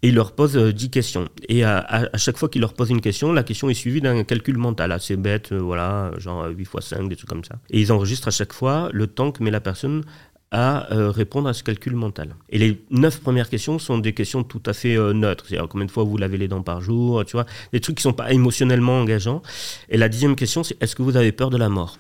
et 0.03 0.09
ils 0.09 0.15
leur 0.15 0.33
posent 0.33 0.57
euh, 0.57 0.73
10 0.73 0.91
questions. 0.91 1.29
Et 1.49 1.65
à, 1.65 2.09
chaque 2.17 2.39
fois 2.39 2.49
qu'ils 2.49 2.63
leur 2.63 2.75
posent 2.75 2.91
une 2.91 3.01
question, 3.01 3.33
la 3.33 3.43
question 3.43 3.69
est 3.69 3.75
suivie 3.75 4.01
d'un 4.01 4.25
calcul 4.25 4.57
mental 4.57 4.93
assez 4.93 5.17
bête, 5.17 5.53
euh, 5.53 5.59
voilà, 5.59 6.13
genre 6.19 6.47
8 6.47 6.63
x 6.63 6.87
5, 6.87 7.09
des 7.09 7.17
trucs 7.17 7.29
comme 7.29 7.45
ça. 7.45 7.57
Et 7.71 7.81
ils 7.81 7.93
enregistrent 7.93 8.29
à 8.29 8.33
chaque 8.33 8.53
fois 8.53 8.89
le 8.93 9.07
temps 9.07 9.33
que 9.33 9.43
met 9.43 9.51
la 9.51 9.61
personne 9.61 10.05
à 10.51 10.93
euh, 10.93 11.11
répondre 11.11 11.49
à 11.49 11.53
ce 11.53 11.63
calcul 11.63 11.95
mental. 11.95 12.35
Et 12.49 12.59
les 12.59 12.83
neuf 12.91 13.21
premières 13.21 13.49
questions 13.49 13.79
sont 13.79 13.99
des 13.99 14.13
questions 14.13 14.43
tout 14.43 14.63
à 14.67 14.73
fait 14.73 14.97
euh, 14.97 15.13
neutres. 15.13 15.47
C'est-à-dire 15.47 15.69
combien 15.69 15.87
de 15.87 15.91
fois 15.91 16.05
vous 16.05 16.17
lavez 16.17 16.39
les 16.39 16.49
dents 16.49 16.63
par 16.63 16.81
jour, 16.81 17.25
tu 17.25 17.33
vois, 17.33 17.47
des 17.73 17.81
trucs 17.81 17.97
qui 17.97 18.03
sont 18.03 18.13
pas 18.13 18.33
émotionnellement 18.33 19.01
engageants. 19.01 19.43
Et 19.89 19.97
la 19.97 20.09
dixième 20.09 20.35
question, 20.35 20.65
c'est 20.65 20.81
est-ce 20.83 20.97
que 20.97 21.03
vous 21.03 21.17
avez 21.17 21.33
peur 21.33 21.51
de 21.51 21.57
la 21.57 21.69
mort? 21.69 21.99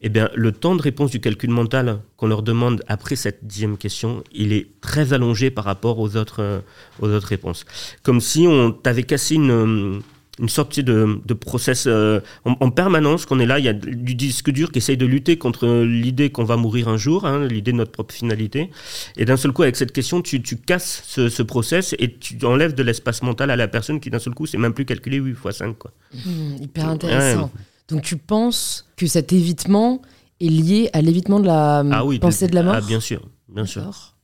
Eh 0.00 0.08
bien, 0.08 0.30
le 0.34 0.52
temps 0.52 0.76
de 0.76 0.82
réponse 0.82 1.10
du 1.10 1.20
calcul 1.20 1.50
mental 1.50 2.00
qu'on 2.16 2.28
leur 2.28 2.42
demande 2.42 2.82
après 2.86 3.16
cette 3.16 3.46
dixième 3.46 3.76
question, 3.76 4.22
il 4.32 4.52
est 4.52 4.68
très 4.80 5.12
allongé 5.12 5.50
par 5.50 5.64
rapport 5.64 5.98
aux 5.98 6.16
autres, 6.16 6.40
euh, 6.40 6.60
aux 7.00 7.08
autres 7.08 7.26
réponses. 7.26 7.64
Comme 8.02 8.20
si 8.20 8.46
on 8.46 8.70
t'avait 8.70 9.02
cassé 9.02 9.34
une, 9.34 9.50
euh, 9.50 9.98
une 10.40 10.48
sorte 10.48 10.78
de, 10.78 11.18
de 11.24 11.34
process 11.34 11.86
euh, 11.88 12.20
en, 12.44 12.54
en 12.60 12.70
permanence, 12.70 13.26
qu'on 13.26 13.40
est 13.40 13.46
là, 13.46 13.58
il 13.58 13.64
y 13.64 13.68
a 13.68 13.72
du 13.72 14.14
disque 14.14 14.50
dur 14.50 14.70
qui 14.70 14.78
essaye 14.78 14.96
de 14.96 15.06
lutter 15.06 15.36
contre 15.36 15.66
l'idée 15.82 16.30
qu'on 16.30 16.44
va 16.44 16.56
mourir 16.56 16.88
un 16.88 16.96
jour, 16.96 17.26
hein, 17.26 17.44
l'idée 17.46 17.72
de 17.72 17.78
notre 17.78 17.92
propre 17.92 18.14
finalité. 18.14 18.70
Et 19.16 19.24
d'un 19.24 19.36
seul 19.36 19.50
coup, 19.50 19.62
avec 19.62 19.74
cette 19.74 19.92
question, 19.92 20.22
tu, 20.22 20.40
tu 20.42 20.56
casses 20.56 21.02
ce, 21.06 21.28
ce 21.28 21.42
process 21.42 21.96
et 21.98 22.14
tu 22.14 22.38
enlèves 22.44 22.74
de 22.74 22.84
l'espace 22.84 23.22
mental 23.22 23.50
à 23.50 23.56
la 23.56 23.66
personne 23.66 23.98
qui, 23.98 24.10
d'un 24.10 24.20
seul 24.20 24.34
coup, 24.34 24.46
c'est 24.46 24.58
même 24.58 24.74
plus 24.74 24.84
calculé 24.84 25.16
8 25.16 25.30
x 25.44 25.56
5. 25.56 25.76
Quoi. 25.76 25.90
Hmm, 26.24 26.62
hyper 26.62 26.88
intéressant. 26.88 27.50
Donc 27.88 28.02
tu 28.02 28.16
penses 28.16 28.90
que 28.96 29.06
cet 29.06 29.32
évitement 29.32 30.02
est 30.40 30.48
lié 30.48 30.90
à 30.92 31.00
l'évitement 31.00 31.40
de 31.40 31.46
la 31.46 31.82
Ah 31.90 32.04
oui, 32.04 32.18
pensée 32.18 32.46
de 32.46 32.54
la 32.54 32.62
mort 32.62 32.74
Ah, 32.76 32.80
bien 32.80 33.00
sûr, 33.00 33.22
bien 33.48 33.64
sûr. 33.64 34.14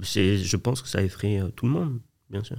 Je 0.00 0.56
pense 0.56 0.82
que 0.82 0.88
ça 0.88 1.02
effraie 1.02 1.40
euh, 1.40 1.48
tout 1.48 1.66
le 1.66 1.72
monde, 1.72 2.00
bien 2.30 2.44
sûr. 2.44 2.58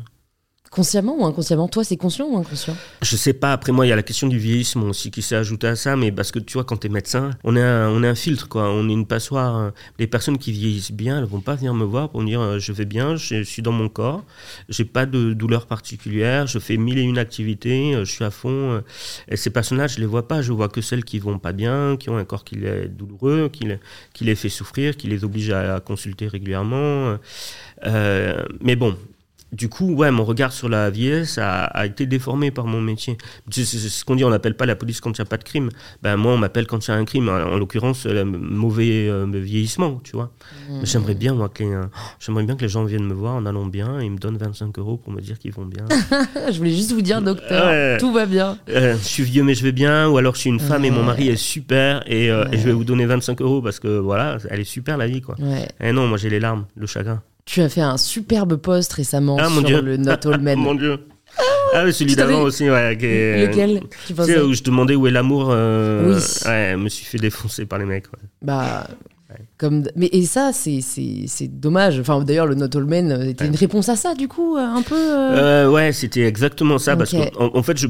Consciemment 0.71 1.15
ou 1.19 1.25
inconsciemment 1.25 1.67
Toi, 1.67 1.83
c'est 1.83 1.97
conscient 1.97 2.27
ou 2.27 2.37
inconscient? 2.37 2.75
Je 3.01 3.15
sais 3.15 3.33
pas, 3.33 3.53
après 3.53 3.71
moi, 3.71 3.85
il 3.85 3.89
y 3.89 3.91
a 3.91 3.95
la 3.95 4.03
question 4.03 4.27
du 4.27 4.37
vieillissement 4.37 4.87
aussi 4.87 5.11
qui 5.11 5.21
s'est 5.21 5.35
ajoutée 5.35 5.67
à 5.67 5.75
ça, 5.75 5.95
mais 5.95 6.11
parce 6.11 6.31
que 6.31 6.39
tu 6.39 6.53
vois, 6.53 6.63
quand 6.63 6.77
tu 6.77 6.87
es 6.87 6.89
médecin, 6.89 7.31
on 7.43 7.55
est, 7.55 7.61
un, 7.61 7.89
on 7.89 8.03
est 8.03 8.07
un 8.07 8.15
filtre, 8.15 8.47
quoi. 8.47 8.69
On 8.69 8.89
est 8.89 8.93
une 8.93 9.05
passoire. 9.05 9.71
Les 9.99 10.07
personnes 10.07 10.37
qui 10.37 10.51
vieillissent 10.51 10.91
bien, 10.91 11.19
elles 11.19 11.25
vont 11.25 11.41
pas 11.41 11.55
venir 11.55 11.73
me 11.73 11.85
voir 11.85 12.09
pour 12.09 12.21
me 12.21 12.27
dire 12.27 12.41
euh, 12.41 12.59
je 12.59 12.71
vais 12.71 12.85
bien, 12.85 13.15
je, 13.15 13.43
suis 13.43 13.61
dans 13.61 13.71
mon 13.71 13.89
corps, 13.89 14.23
j'ai 14.69 14.85
pas 14.85 15.05
de 15.05 15.33
douleur 15.33 15.67
particulière, 15.67 16.47
je 16.47 16.59
fais 16.59 16.77
mille 16.77 16.97
et 16.97 17.03
une 17.03 17.17
activités, 17.17 17.95
euh, 17.95 18.05
je 18.05 18.11
suis 18.11 18.23
à 18.23 18.31
fond. 18.31 18.49
euh. 18.49 18.81
Ces 19.35 19.49
personnes-là, 19.49 19.87
je 19.87 19.99
les 19.99 20.05
vois 20.05 20.27
pas, 20.27 20.41
je 20.41 20.51
vois 20.51 20.69
que 20.69 20.81
celles 20.81 21.03
qui 21.03 21.19
vont 21.19 21.39
pas 21.39 21.53
bien, 21.53 21.97
qui 21.97 22.09
ont 22.09 22.17
un 22.17 22.25
corps 22.25 22.43
qui 22.43 22.55
est 22.55 22.87
douloureux, 22.87 23.49
qui, 23.49 23.65
les- 24.25 24.35
fait 24.35 24.49
souffrir, 24.49 24.97
qui 24.97 25.07
les 25.07 25.23
oblige 25.23 25.49
à, 25.51 25.79
consulter 25.79 26.27
régulièrement. 26.27 27.17
Mais 27.83 28.75
bon, 28.75 28.95
du 29.53 29.69
coup, 29.69 29.93
ouais, 29.93 30.11
mon 30.11 30.25
regard 30.25 30.51
sur 30.51 30.67
la 30.67 30.89
vieillesse 30.89 31.37
a, 31.37 31.63
a 31.63 31.85
été 31.85 32.05
déformé 32.05 32.51
par 32.51 32.65
mon 32.65 32.81
métier. 32.81 33.17
C'est 33.49 33.63
ce 33.65 34.03
qu'on 34.03 34.15
dit, 34.15 34.25
on 34.25 34.29
n'appelle 34.29 34.55
pas 34.55 34.65
la 34.65 34.75
police 34.75 34.99
quand 34.99 35.17
il 35.17 35.21
n'y 35.21 35.27
a 35.27 35.29
pas 35.29 35.37
de 35.37 35.43
crime. 35.43 35.69
Ben, 36.03 36.17
moi, 36.17 36.33
on 36.33 36.37
m'appelle 36.37 36.67
quand 36.67 36.85
il 36.85 36.91
y 36.91 36.93
a 36.93 36.97
un 36.97 37.05
crime, 37.05 37.29
en, 37.29 37.33
en 37.53 37.57
l'occurrence, 37.57 38.05
le 38.05 38.25
mauvais 38.25 39.07
euh, 39.09 39.25
vieillissement, 39.31 40.01
tu 40.03 40.13
vois. 40.13 40.31
Mais 40.69 40.85
J'aimerais 40.85 41.15
bien, 41.15 41.33
moi, 41.33 41.47
que 41.49 41.63
les, 41.63 41.71
euh, 41.71 41.83
j'aimerais 42.19 42.43
bien 42.43 42.55
que 42.55 42.61
les 42.61 42.69
gens 42.69 42.83
viennent 42.83 43.05
me 43.07 43.13
voir 43.13 43.35
en 43.35 43.45
allant 43.45 43.65
bien 43.65 43.99
et 44.01 44.05
ils 44.05 44.11
me 44.11 44.17
donnent 44.17 44.37
25 44.37 44.77
euros 44.79 44.97
pour 44.97 45.13
me 45.13 45.21
dire 45.21 45.39
qu'ils 45.39 45.53
vont 45.53 45.65
bien. 45.65 45.85
Je 46.51 46.57
voulais 46.57 46.73
juste 46.75 46.91
vous 46.91 47.01
dire, 47.01 47.21
docteur, 47.21 47.97
tout 47.99 48.11
va 48.11 48.25
bien. 48.25 48.57
Euh, 48.69 48.95
je 49.01 49.03
suis 49.07 49.23
vieux 49.23 49.43
mais 49.43 49.55
je 49.55 49.63
vais 49.63 49.71
bien, 49.71 50.07
ou 50.09 50.17
alors 50.17 50.35
je 50.35 50.41
suis 50.41 50.49
une 50.49 50.59
femme 50.59 50.83
et 50.85 50.91
mon 50.91 51.03
mari 51.03 51.29
est 51.29 51.35
super 51.37 52.03
et, 52.05 52.25
et 52.27 52.57
je 52.57 52.65
vais 52.65 52.71
vous 52.73 52.83
donner 52.83 53.05
25 53.05 53.41
euros 53.41 53.61
parce 53.61 53.79
que 53.79 53.87
voilà, 53.97 54.37
elle 54.49 54.59
est 54.59 54.63
super 54.65 54.97
la 54.97 55.07
vie, 55.07 55.21
quoi. 55.21 55.35
Ouais. 55.39 55.67
Eh 55.79 55.91
non, 55.91 56.07
moi 56.07 56.17
j'ai 56.17 56.29
les 56.29 56.39
larmes, 56.39 56.65
le 56.75 56.85
chagrin. 56.87 57.21
Tu 57.47 57.61
as 57.61 57.69
fait 57.69 57.81
un 57.81 57.97
superbe 57.97 58.57
post 58.57 58.93
récemment 58.93 59.37
Ah, 59.39 59.49
sur 59.49 59.63
Dieu. 59.63 59.81
le 59.81 59.97
Not 59.97 60.27
All 60.27 60.39
Men. 60.39 60.59
Mon 60.59 60.75
Dieu. 60.75 60.99
Ah, 61.73 61.83
oui, 61.85 61.93
celui 61.93 62.15
d'avant 62.15 62.41
aussi, 62.41 62.69
ouais. 62.69 62.97
est- 63.01 63.47
Lequel 63.47 63.79
tu 63.81 64.07
Tu 64.07 64.13
pensais 64.13 64.33
sais, 64.35 64.41
où 64.41 64.53
je 64.53 64.61
demandais 64.63 64.95
où 64.95 65.07
est 65.07 65.11
l'amour. 65.11 65.47
euh, 65.51 66.09
Oui. 66.09 66.49
Ouais, 66.49 66.69
je 66.73 66.77
me 66.77 66.89
suis 66.89 67.05
fait 67.05 67.17
défoncer 67.17 67.65
par 67.65 67.79
les 67.79 67.85
mecs. 67.85 68.05
ouais. 68.07 68.19
Bah. 68.41 68.87
Comme 69.57 69.83
mais 69.95 70.09
et 70.13 70.25
ça 70.25 70.51
c'est 70.53 70.79
dommage 71.59 71.99
enfin 71.99 72.21
d'ailleurs 72.21 72.47
le 72.47 72.55
Not 72.55 72.75
All 72.75 72.85
Men 72.85 73.11
euh, 73.11 73.29
était 73.29 73.43
Ouais. 73.43 73.49
une 73.49 73.55
réponse 73.55 73.89
à 73.89 73.95
ça 73.95 74.15
du 74.15 74.27
coup 74.27 74.55
euh, 74.55 74.61
un 74.61 74.81
peu 74.81 74.95
euh, 74.95 75.65
Euh, 75.67 75.69
ouais, 75.69 75.91
c'était 75.91 76.21
exactement 76.23 76.77
ça. 76.79 76.95
Parce 76.95 77.11
qu'en 77.11 77.51
en 77.55 77.61
fait, 77.63 77.77
je. 77.77 77.87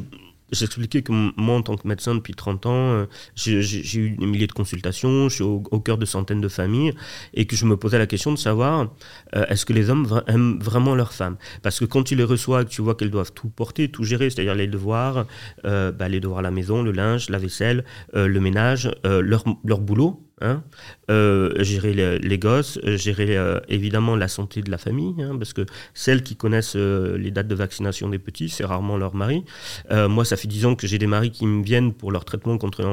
J'expliquais 0.51 1.01
que 1.01 1.11
moi, 1.11 1.55
en 1.55 1.61
tant 1.61 1.75
que 1.75 1.85
médecin 1.87 2.15
depuis 2.15 2.33
30 2.33 2.65
ans, 2.67 2.71
euh, 2.71 3.05
j'ai 3.35 3.99
eu 3.99 4.11
des 4.11 4.25
milliers 4.25 4.47
de 4.47 4.53
consultations, 4.53 5.27
je 5.27 5.35
suis 5.35 5.43
au, 5.43 5.59
cœur 5.79 5.97
de 5.97 6.05
centaines 6.05 6.39
de 6.39 6.47
familles, 6.47 6.93
et 7.33 7.45
que 7.45 7.57
je 7.57 7.65
me 7.65 7.75
posais 7.75 7.97
la 7.97 8.07
question 8.07 8.31
de 8.31 8.37
savoir 8.37 8.89
euh, 9.35 9.45
est-ce 9.49 9.65
que 9.65 9.73
les 9.73 9.89
hommes 9.89 10.21
aiment 10.27 10.57
vraiment 10.59 10.95
leurs 10.95 11.11
femmes? 11.11 11.35
Parce 11.63 11.79
que 11.79 11.85
quand 11.85 12.03
tu 12.03 12.15
les 12.15 12.23
reçois, 12.23 12.63
tu 12.63 12.81
vois 12.81 12.95
qu'elles 12.95 13.11
doivent 13.11 13.33
tout 13.33 13.49
porter, 13.49 13.89
tout 13.89 14.03
gérer, 14.03 14.29
c'est-à-dire 14.29 14.55
les 14.55 14.67
devoirs, 14.67 15.25
euh, 15.65 15.91
bah, 15.91 16.07
les 16.07 16.21
devoirs 16.21 16.39
à 16.39 16.43
la 16.43 16.51
maison, 16.51 16.81
le 16.81 16.91
linge, 16.91 17.29
la 17.29 17.39
vaisselle, 17.39 17.83
le 18.13 18.39
ménage, 18.39 18.89
leur, 19.03 19.43
leur 19.65 19.79
boulot, 19.79 20.26
Hein, 20.39 20.61
euh, 21.09 21.63
gérer 21.63 21.93
les, 22.19 22.37
gosses, 22.37 22.77
euh, 22.83 22.95
gérer 22.95 23.35
euh, 23.35 23.59
évidemment 23.69 24.15
la 24.15 24.27
santé 24.27 24.61
de 24.61 24.69
la 24.69 24.77
famille, 24.77 25.15
hein, 25.19 25.35
parce 25.35 25.51
que 25.51 25.65
celles 25.95 26.21
qui 26.21 26.35
connaissent 26.35 26.75
les 26.75 27.31
dates 27.31 27.47
de 27.47 27.55
vaccination 27.55 28.07
des 28.07 28.19
petits, 28.19 28.47
c'est 28.47 28.63
rarement 28.63 28.97
leur 28.97 29.15
mari. 29.15 29.43
moi, 29.89 30.25
ça 30.25 30.37
fait 30.37 30.47
dix 30.47 30.65
ans 30.67 30.75
que 30.75 30.85
j'ai 30.85 30.99
des 30.99 31.07
maris 31.07 31.31
qui 31.31 31.47
me 31.47 31.63
viennent 31.63 31.91
pour 31.91 32.11
leur 32.11 32.23
traitement 32.23 32.59
contre 32.59 32.85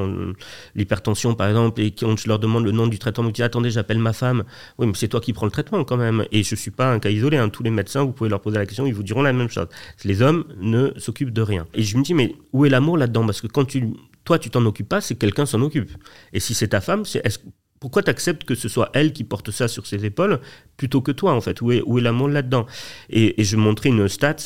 l'hypertension, 0.75 1.35
par 1.35 1.49
exemple, 1.49 1.83
et 1.83 1.91
quand 1.91 2.17
je 2.19 2.29
leur 2.29 2.39
demande 2.39 2.65
le 2.65 2.73
nom 2.73 2.87
du 2.87 2.99
traitement, 2.99 3.25
ils 3.25 3.29
me 3.29 3.33
disent 3.33 3.45
Attendez, 3.45 3.71
j'appelle 3.71 3.99
ma 3.99 4.15
femme. 4.15 4.45
Oui, 4.79 4.87
mais 4.87 4.95
c'est 4.95 5.09
toi 5.09 5.21
qui 5.21 5.35
prends 5.35 5.47
le 5.47 5.53
traitement 5.53 5.85
quand 5.85 5.99
même. 5.99 6.25
Et 6.33 6.43
je 6.43 6.55
ne 6.55 6.59
suis 6.59 6.71
pas 6.71 6.91
un 6.93 6.99
cas 6.99 7.11
isolé. 7.11 7.37
Hein. 7.37 7.51
Tous 7.51 7.63
les 7.63 7.71
médecins, 7.71 8.05
vous 8.05 8.13
pouvez 8.13 8.31
leur 8.31 8.41
poser 8.41 8.57
la 8.57 8.65
question, 8.65 8.87
ils 8.87 8.95
vous 8.95 9.03
diront 9.03 9.23
la 9.23 9.35
même 9.35 9.51
chose. 9.51 9.67
Les 10.05 10.23
hommes 10.23 10.45
ne 10.61 10.93
s'occupent 10.97 11.33
de 11.33 11.43
rien. 11.43 11.67
Et 11.75 11.83
je 11.83 11.99
me 11.99 12.03
dis 12.03 12.15
Mais 12.15 12.35
où 12.55 12.65
est 12.65 12.71
l'amour 12.71 12.97
là-dedans? 12.97 13.27
Parce 13.27 13.43
que 13.43 13.49
quand 13.49 13.67
tu 13.67 13.93
toi, 14.25 14.39
tu 14.39 14.51
t'en 14.51 14.65
occupes 14.65 14.89
pas, 14.89 15.01
c'est 15.01 15.17
quelqu'un 15.17 15.47
s'en 15.47 15.61
occupe. 15.61 15.91
Et 16.33 16.41
si 16.41 16.55
c'est 16.55 16.69
ta 16.69 16.81
femme, 16.81 17.05
c'est 17.05 17.25
est 17.25 17.41
pourquoi 17.85 18.03
tu 18.03 18.09
acceptes 18.09 18.45
que 18.45 18.55
ce 18.55 18.67
soit 18.69 18.89
elle 18.95 19.13
qui 19.13 19.25
porte 19.25 19.51
ça 19.51 19.69
sur 19.69 19.87
ses 19.87 20.07
épaules 20.07 20.41
plutôt 20.79 21.03
que 21.03 21.13
toi, 21.13 21.35
en 21.35 21.43
fait? 21.43 21.61
Où 21.61 21.71
est, 21.71 21.83
l'amour 22.01 22.29
là-dedans? 22.29 22.65
Et, 23.11 23.35
je 23.45 23.57
montrais 23.57 23.91
une 23.91 24.09
stat 24.09 24.37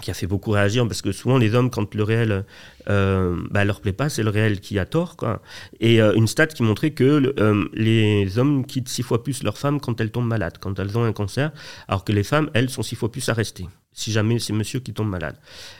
qui 0.00 0.12
a 0.12 0.14
fait 0.14 0.28
beaucoup 0.28 0.52
réagir 0.52 0.86
parce 0.86 1.02
que 1.02 1.10
souvent 1.10 1.38
les 1.38 1.54
hommes 1.54 1.70
quand 1.70 1.94
le 1.94 2.02
réel 2.02 2.44
euh, 2.88 3.36
bah, 3.50 3.64
leur 3.64 3.80
plaît 3.80 3.92
pas 3.92 4.08
c'est 4.08 4.24
le 4.24 4.30
réel 4.30 4.58
qui 4.58 4.76
a 4.80 4.86
tort 4.86 5.16
et 5.78 6.02
euh, 6.02 6.14
une 6.14 6.26
stat 6.26 6.48
qui 6.48 6.64
montrait 6.64 6.90
que 6.90 7.32
euh, 7.38 7.64
les 7.74 8.36
hommes 8.36 8.66
quittent 8.66 8.88
six 8.88 9.04
fois 9.04 9.22
plus 9.22 9.44
leurs 9.44 9.56
femmes 9.56 9.78
quand 9.80 10.00
elles 10.00 10.10
tombent 10.10 10.26
malades 10.26 10.58
quand 10.58 10.80
elles 10.80 10.98
ont 10.98 11.04
un 11.04 11.12
cancer 11.12 11.52
alors 11.86 12.02
que 12.02 12.10
les 12.10 12.24
femmes 12.24 12.50
elles 12.54 12.70
sont 12.70 12.82
six 12.82 12.96
fois 12.96 13.12
plus 13.12 13.28
à 13.28 13.34
rester 13.34 13.66
si 13.94 14.12
jamais 14.12 14.38
c'est 14.38 14.52
monsieur 14.52 14.80
qui 14.80 14.92
tombe 14.92 15.08
malade 15.08 15.36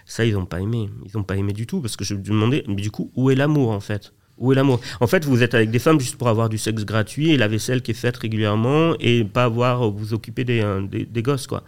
ça 0.07 0.25
ils 0.25 0.33
n'ont 0.35 0.47
pas 0.47 0.61
aimé 0.61 0.89
ils 1.05 1.17
n'ont 1.17 1.25
pas 1.25 1.37
aimé 1.37 1.53
du 1.53 1.67
tout 1.67 1.81
parce 1.81 1.97
que 1.97 2.05
je 2.05 2.15
me 2.15 2.23
demandais 2.23 2.65
mais 2.67 2.77
du 2.77 2.91
coup 2.91 3.11
où 3.15 3.31
est 3.31 3.35
l'amour 3.35 3.71
en 3.71 3.81
fait? 3.81 4.13
Où 4.37 4.51
est 4.51 4.57
l'amour? 4.57 4.81
En 5.01 5.07
fait, 5.07 5.25
vous 5.25 5.45
êtes 5.45 5.55
avec 5.55 5.71
des 5.71 5.79
femmes 5.79 6.01
juste 6.01 6.17
pour 6.17 6.29
avoir 6.29 6.49
du 6.49 6.59
sexe 6.59 6.85
gratuit 6.85 7.31
et 7.31 7.37
la 7.37 7.47
vaisselle 7.47 7.83
qui 7.83 7.93
est 7.93 7.95
faite 7.95 8.17
régulièrement 8.17 8.95
et 8.99 9.23
pas 9.23 9.45
avoir 9.45 9.89
vous 9.91 10.13
occuper 10.13 10.43
des, 10.43 10.61
euh, 10.61 10.81
des, 10.89 11.23
gosses, 11.23 11.47
quoi. 11.47 11.63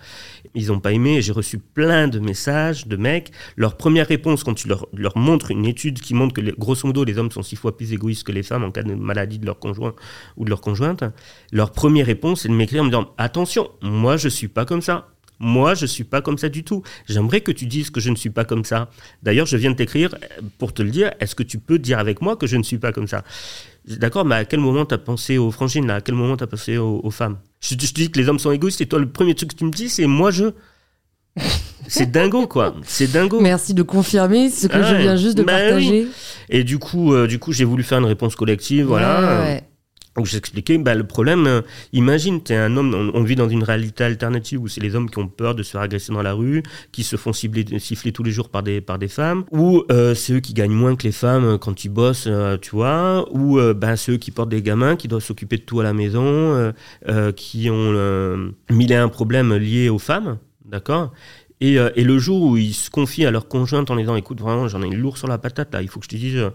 Ils 0.55 0.67
n'ont 0.69 0.81
pas 0.81 0.93
aimé. 0.93 1.23
J'ai 1.23 1.31
reçu 1.31 1.59
plein 1.59 2.09
de 2.09 2.19
messages 2.19 2.89
de 2.89 2.97
mecs. 2.97 3.31
Leur 3.55 3.77
première 3.77 4.09
réponse, 4.09 4.43
quand 4.43 4.55
tu 4.55 4.67
leur, 4.67 4.89
montres 5.17 5.53
une 5.53 5.65
étude 5.65 6.01
qui 6.01 6.13
montre 6.13 6.35
que, 6.35 6.41
grosso 6.59 6.87
modo, 6.89 7.05
les 7.05 7.19
hommes 7.19 7.31
sont 7.31 7.43
six 7.43 7.57
fois 7.57 7.77
plus 7.77 7.93
égoïstes 7.93 8.25
que 8.25 8.33
les 8.33 8.43
femmes 8.43 8.65
en 8.65 8.73
cas 8.73 8.83
de 8.83 8.95
maladie 8.95 9.39
de 9.39 9.47
leur 9.47 9.61
conjoint 9.61 9.95
ou 10.37 10.45
de 10.45 10.51
leur 10.51 10.61
conjointe, 10.61 11.05
leur 11.53 11.71
première 11.71 12.07
réponse, 12.07 12.43
c'est 12.43 12.49
de 12.49 12.55
m'écrire 12.55 12.83
en 12.83 12.87
me 12.87 12.91
disant 12.91 13.15
Attention, 13.17 13.71
moi, 13.81 14.17
je 14.17 14.29
suis 14.29 14.49
pas 14.49 14.65
comme 14.65 14.83
ça. 14.83 15.09
Moi, 15.39 15.74
je 15.74 15.82
ne 15.82 15.87
suis 15.87 16.05
pas 16.05 16.22
comme 16.22 16.39
ça 16.39 16.49
du 16.49 16.64
tout. 16.64 16.82
J'aimerais 17.07 17.41
que 17.41 17.53
tu 17.53 17.66
dises 17.66 17.91
que 17.91 18.01
je 18.01 18.11
ne 18.11 18.16
suis 18.16 18.30
pas 18.30 18.45
comme 18.45 18.64
ça. 18.64 18.89
D'ailleurs, 19.22 19.47
je 19.47 19.57
viens 19.57 19.70
de 19.70 19.76
t'écrire 19.76 20.14
pour 20.59 20.72
te 20.72 20.82
le 20.82 20.91
dire. 20.91 21.12
Est-ce 21.20 21.34
que 21.34 21.43
tu 21.43 21.59
peux 21.59 21.78
dire 21.78 21.99
avec 21.99 22.22
moi 22.22 22.37
que 22.37 22.47
je 22.47 22.57
ne 22.57 22.62
suis 22.62 22.78
pas 22.78 22.93
comme 22.93 23.07
ça? 23.07 23.22
D'accord, 23.87 24.24
mais 24.24 24.37
à 24.37 24.45
quel 24.45 24.61
moment 24.61 24.87
tu 24.87 24.95
as 24.95 24.99
pensé 24.99 25.39
aux 25.39 25.51
frangines 25.51 25.87
là? 25.87 25.97
À 25.97 26.01
quel 26.01 26.14
moment 26.14 26.37
tu 26.37 26.45
as 26.45 26.47
pensé 26.47 26.78
aux, 26.78 27.11
femmes? 27.11 27.37
Je, 27.61 27.74
te 27.74 27.95
dis 27.95 28.11
que 28.11 28.18
les 28.18 28.28
hommes 28.28 28.39
sont 28.39 28.51
égoïstes 28.51 28.80
et 28.80 28.87
toi, 28.87 28.99
le 28.99 29.09
premier 29.09 29.34
truc 29.34 29.51
que 29.51 29.57
tu 29.57 29.64
me 29.64 29.70
dis, 29.70 29.89
c'est 29.89 30.07
moi, 30.07 30.30
je. 30.30 30.47
C'est 31.89 32.11
dingo, 32.11 32.49
quoi. 32.49 32.74
C'est 32.82 33.12
dingo. 33.12 33.39
Merci 33.41 33.72
de 33.72 33.82
confirmer 33.82 34.51
ce 34.51 34.66
que 34.66 34.82
je 34.82 34.95
viens 34.97 35.14
juste 35.14 35.39
de 35.39 35.45
bah 35.45 35.53
partager. 35.53 36.09
Et 36.49 36.64
du 36.64 36.80
coup, 36.80 37.12
euh, 37.12 37.28
du 37.28 37.39
coup, 37.39 37.53
j'ai 37.53 37.64
voulu 37.64 37.84
faire 37.84 37.99
une 37.99 38.07
réponse 38.07 38.34
collective, 38.34 38.87
voilà. 38.87 39.43
Ouais, 39.45 39.62
où 40.19 40.25
j'expliquais 40.25 40.79
bah, 40.79 40.95
le 40.95 41.05
problème. 41.05 41.47
Euh, 41.47 41.62
imagine, 41.93 42.43
tu 42.43 42.53
es 42.53 42.57
un 42.57 42.77
homme, 42.77 43.12
on, 43.14 43.23
vit 43.23 43.37
dans 43.37 43.49
une 43.49 43.62
réalité 43.62 44.05
alternative 44.05 44.61
où 44.62 44.69
c'est 44.69 44.81
les 44.81 44.95
hommes 44.95 45.11
qui 45.11 45.19
ont 45.19 45.29
peur 45.29 45.55
de 45.55 45.62
se 45.62 45.73
faire 45.73 45.81
agresser 45.81 46.12
dans 46.12 46.23
la 46.23 46.33
rue, 46.33 46.62
qui 46.93 47.05
se 47.05 47.17
font 47.17 47.33
siffler 47.33 47.64
tous 48.12 48.23
les 48.23 48.31
jours 48.31 48.49
par 48.49 48.62
des, 48.62 48.81
par 48.81 48.99
des 48.99 49.09
femmes, 49.09 49.45
ou 49.51 49.85
euh, 49.91 50.14
c'est 50.14 50.35
eux 50.35 50.41
qui 50.41 50.55
gagnent 50.55 50.73
moins 50.73 50.97
que 50.97 51.05
les 51.05 51.12
femmes 51.12 51.45
euh, 51.45 51.59
quand 51.59 51.85
ils 51.85 51.89
bossent, 51.89 52.29
tu 52.61 52.71
vois, 52.71 53.27
ou 53.33 53.59
bah, 53.75 53.97
c'est 53.97 54.12
eux 54.12 54.17
qui 54.17 54.31
portent 54.31 54.49
des 54.49 54.62
gamins, 54.62 54.97
qui 54.97 55.09
doivent 55.09 55.23
s'occuper 55.23 55.57
de 55.57 55.62
tout 55.62 55.81
à 55.81 55.83
la 55.83 55.93
maison, 55.93 56.73
qui 57.37 57.71
ont 57.71 58.53
mille 58.71 58.93
et 58.93 58.97
un 58.97 59.09
problèmes 59.09 59.55
liés 59.55 59.89
aux 59.89 59.99
femmes, 59.99 60.39
d'accord? 60.64 61.12
Euh, 61.63 61.91
et, 61.97 62.05
le 62.05 62.19
jour 62.19 62.43
où 62.43 62.57
ils 62.57 62.75
se 62.75 62.91
confient 62.91 63.25
à 63.25 63.31
leur 63.31 63.49
conjointe 63.49 63.91
en 63.91 63.97
disant 63.97 64.15
écoute 64.15 64.41
vraiment 64.41 64.69
j'en 64.69 64.83
ai 64.83 64.87
une 64.87 64.97
lourde 64.97 65.17
sur 65.17 65.27
la 65.27 65.39
patate 65.39 65.73
là 65.73 65.81
il 65.81 65.89
faut 65.89 66.01
que 66.01 66.05
je 66.05 66.11
te 66.11 66.17
dise 66.17 66.37
euh, 66.37 66.51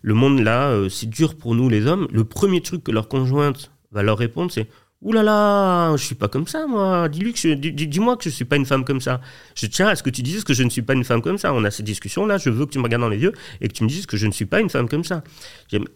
le 0.00 0.14
monde 0.14 0.40
là 0.40 0.68
euh, 0.68 0.88
c'est 0.88 1.10
dur 1.10 1.36
pour 1.36 1.54
nous 1.54 1.68
les 1.68 1.86
hommes 1.86 2.08
le 2.10 2.24
premier 2.24 2.62
truc 2.62 2.84
que 2.84 2.90
leur 2.90 3.08
conjointe 3.08 3.70
va 3.92 4.02
leur 4.02 4.16
répondre 4.16 4.50
c'est 4.50 4.68
Ouh 5.02 5.12
là 5.12 5.22
là, 5.22 5.94
je 5.96 6.02
suis 6.02 6.14
pas 6.14 6.26
comme 6.26 6.46
ça, 6.46 6.66
moi. 6.66 7.08
Dis-lui 7.10 7.34
que 7.34 7.54
dis-moi 7.54 8.16
que 8.16 8.24
je 8.24 8.30
suis 8.30 8.46
pas 8.46 8.56
une 8.56 8.64
femme 8.64 8.82
comme 8.82 9.02
ça. 9.02 9.20
Je 9.54 9.66
tiens 9.66 9.88
à 9.88 9.94
ce 9.94 10.02
que 10.02 10.08
tu 10.08 10.22
dises 10.22 10.42
que 10.42 10.54
je 10.54 10.62
ne 10.62 10.70
suis 10.70 10.80
pas 10.80 10.94
une 10.94 11.04
femme 11.04 11.20
comme 11.20 11.36
ça. 11.36 11.52
On 11.52 11.64
a 11.64 11.70
ces 11.70 11.82
discussions 11.82 12.24
là. 12.24 12.38
Je 12.38 12.48
veux 12.48 12.64
que 12.64 12.70
tu 12.70 12.78
me 12.78 12.84
regardes 12.84 13.02
dans 13.02 13.10
les 13.10 13.18
yeux 13.18 13.32
et 13.60 13.68
que 13.68 13.74
tu 13.74 13.84
me 13.84 13.88
dises 13.90 14.06
que 14.06 14.16
je 14.16 14.26
ne 14.26 14.32
suis 14.32 14.46
pas 14.46 14.58
une 14.58 14.70
femme 14.70 14.88
comme 14.88 15.04
ça. 15.04 15.22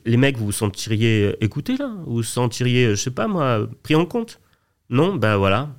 Les 0.04 0.16
mecs, 0.18 0.36
vous 0.36 0.44
vous 0.44 0.52
sentiriez 0.52 1.34
écoutés 1.42 1.78
là? 1.78 1.90
Vous 2.04 2.16
vous 2.16 2.22
sentiriez, 2.22 2.90
je 2.90 2.96
sais 2.96 3.10
pas 3.10 3.26
moi, 3.26 3.66
pris 3.82 3.94
en 3.94 4.04
compte? 4.04 4.38
Non, 4.90 5.14
ben 5.14 5.38
voilà. 5.38 5.70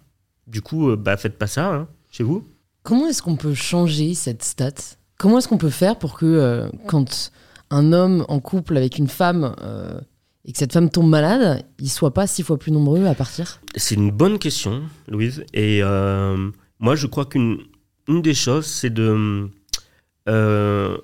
Du 0.47 0.63
coup, 0.63 0.95
bah 0.95 1.15
faites 1.15 1.37
pas 1.37 1.47
ça 1.47 1.73
hein, 1.73 1.87
chez 2.09 2.23
vous. 2.23 2.43
Comment 2.83 3.07
est-ce 3.07 3.21
qu'on 3.21 3.35
peut 3.35 3.53
changer 3.53 4.13
cette 4.15 4.43
stat? 4.43 4.73
Comment 5.19 5.37
est-ce 5.37 5.47
qu'on 5.47 5.59
peut 5.59 5.69
faire 5.69 5.99
pour 5.99 6.17
que 6.17 6.25
euh, 6.25 6.67
quand 6.87 7.31
un 7.69 7.93
homme 7.93 8.25
en 8.27 8.39
couple 8.39 8.75
avec 8.75 8.97
une 8.97 9.07
femme 9.07 9.55
euh, 9.61 10.01
et 10.45 10.51
que 10.51 10.57
cette 10.57 10.73
femme 10.73 10.89
tombe 10.89 11.07
malade, 11.07 11.63
il 11.79 11.89
soit 11.89 12.13
pas 12.13 12.25
six 12.25 12.41
fois 12.41 12.57
plus 12.57 12.71
nombreux 12.71 13.05
à 13.05 13.13
partir? 13.13 13.61
C'est 13.75 13.95
une 13.95 14.09
bonne 14.09 14.39
question, 14.39 14.81
Louise. 15.07 15.45
Et 15.53 15.81
euh, 15.83 16.49
moi, 16.79 16.95
je 16.95 17.05
crois 17.05 17.25
qu'une 17.25 17.59
une 18.07 18.23
des 18.23 18.33
choses, 18.33 18.65
c'est 18.65 18.89
de 18.89 19.49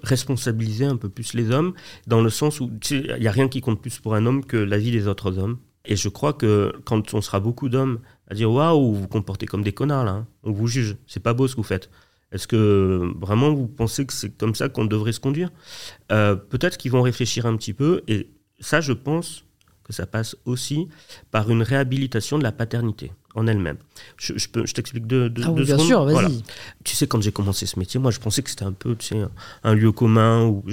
responsabiliser 0.04 0.86
un 0.86 0.96
peu 0.96 1.10
plus 1.10 1.34
les 1.34 1.52
hommes, 1.52 1.74
dans 2.08 2.22
le 2.22 2.30
sens 2.30 2.60
où 2.60 2.72
il 2.90 3.18
n'y 3.20 3.28
a 3.28 3.32
rien 3.32 3.50
qui 3.50 3.62
compte 3.62 3.82
plus 3.82 4.00
pour 4.00 4.16
un 4.16 4.26
homme 4.26 4.44
que 4.44 4.58
la 4.58 4.78
vie 4.78 4.92
des 4.92 5.08
autres 5.08 5.38
hommes. 5.38 5.58
Et 5.86 5.96
je 5.96 6.10
crois 6.10 6.34
que 6.34 6.74
quand 6.86 7.14
on 7.14 7.22
sera 7.22 7.40
beaucoup 7.40 7.70
d'hommes 7.70 8.00
à 8.30 8.36
dire 8.36 8.52
waouh, 8.52 8.94
vous 8.94 9.02
vous 9.02 9.08
comportez 9.08 9.46
comme 9.46 9.64
des 9.64 9.74
connards 9.74 10.06
là, 10.06 10.12
hein. 10.12 10.28
on 10.44 10.52
vous 10.52 10.68
juge, 10.68 10.98
c'est 11.08 11.22
pas 11.22 11.34
beau 11.34 11.48
ce 11.48 11.56
que 11.56 11.62
vous 11.62 11.68
faites. 11.68 11.90
Est-ce 12.32 12.48
que 12.48 13.10
vraiment 13.20 13.54
vous 13.54 13.68
pensez 13.68 14.06
que 14.06 14.12
c'est 14.12 14.38
comme 14.38 14.54
ça 14.54 14.68
qu'on 14.68 14.86
devrait 14.86 15.14
se 15.14 15.20
conduire? 15.22 15.50
Euh, 16.12 16.36
Peut-être 16.36 16.78
qu'ils 16.78 16.92
vont 16.92 17.02
réfléchir 17.02 17.46
un 17.46 17.56
petit 17.56 17.74
peu, 17.74 18.02
et 18.08 18.30
ça, 18.60 18.82
je 18.82 18.92
pense 18.92 19.46
que 19.88 19.94
ça 19.94 20.06
passe 20.06 20.36
aussi 20.46 20.88
par 21.32 21.50
une 21.50 21.64
réhabilitation 21.64 22.38
de 22.38 22.44
la 22.44 22.52
paternité 22.52 23.12
en 23.38 23.46
elle-même. 23.46 23.78
Je, 24.18 24.34
je, 24.36 24.48
je 24.66 24.74
t'explique 24.74 25.06
deux, 25.06 25.30
deux, 25.30 25.44
ah 25.46 25.52
bien 25.52 25.78
sûr, 25.78 26.04
vas-y. 26.06 26.42
Tu 26.84 26.96
sais, 26.96 27.06
quand 27.06 27.22
j'ai 27.22 27.32
commencé 27.32 27.68
ce 27.68 27.78
métier, 27.78 28.00
moi, 28.00 28.10
je 28.10 28.20
pensais 28.20 28.42
que 28.42 28.50
c'était 28.50 28.66
un 28.66 28.72
peu 28.72 28.96
tu 28.96 29.08
sais, 29.08 29.22
un 29.64 29.76
lieu 29.76 29.92
commun, 29.92 30.46
ou 30.46 30.64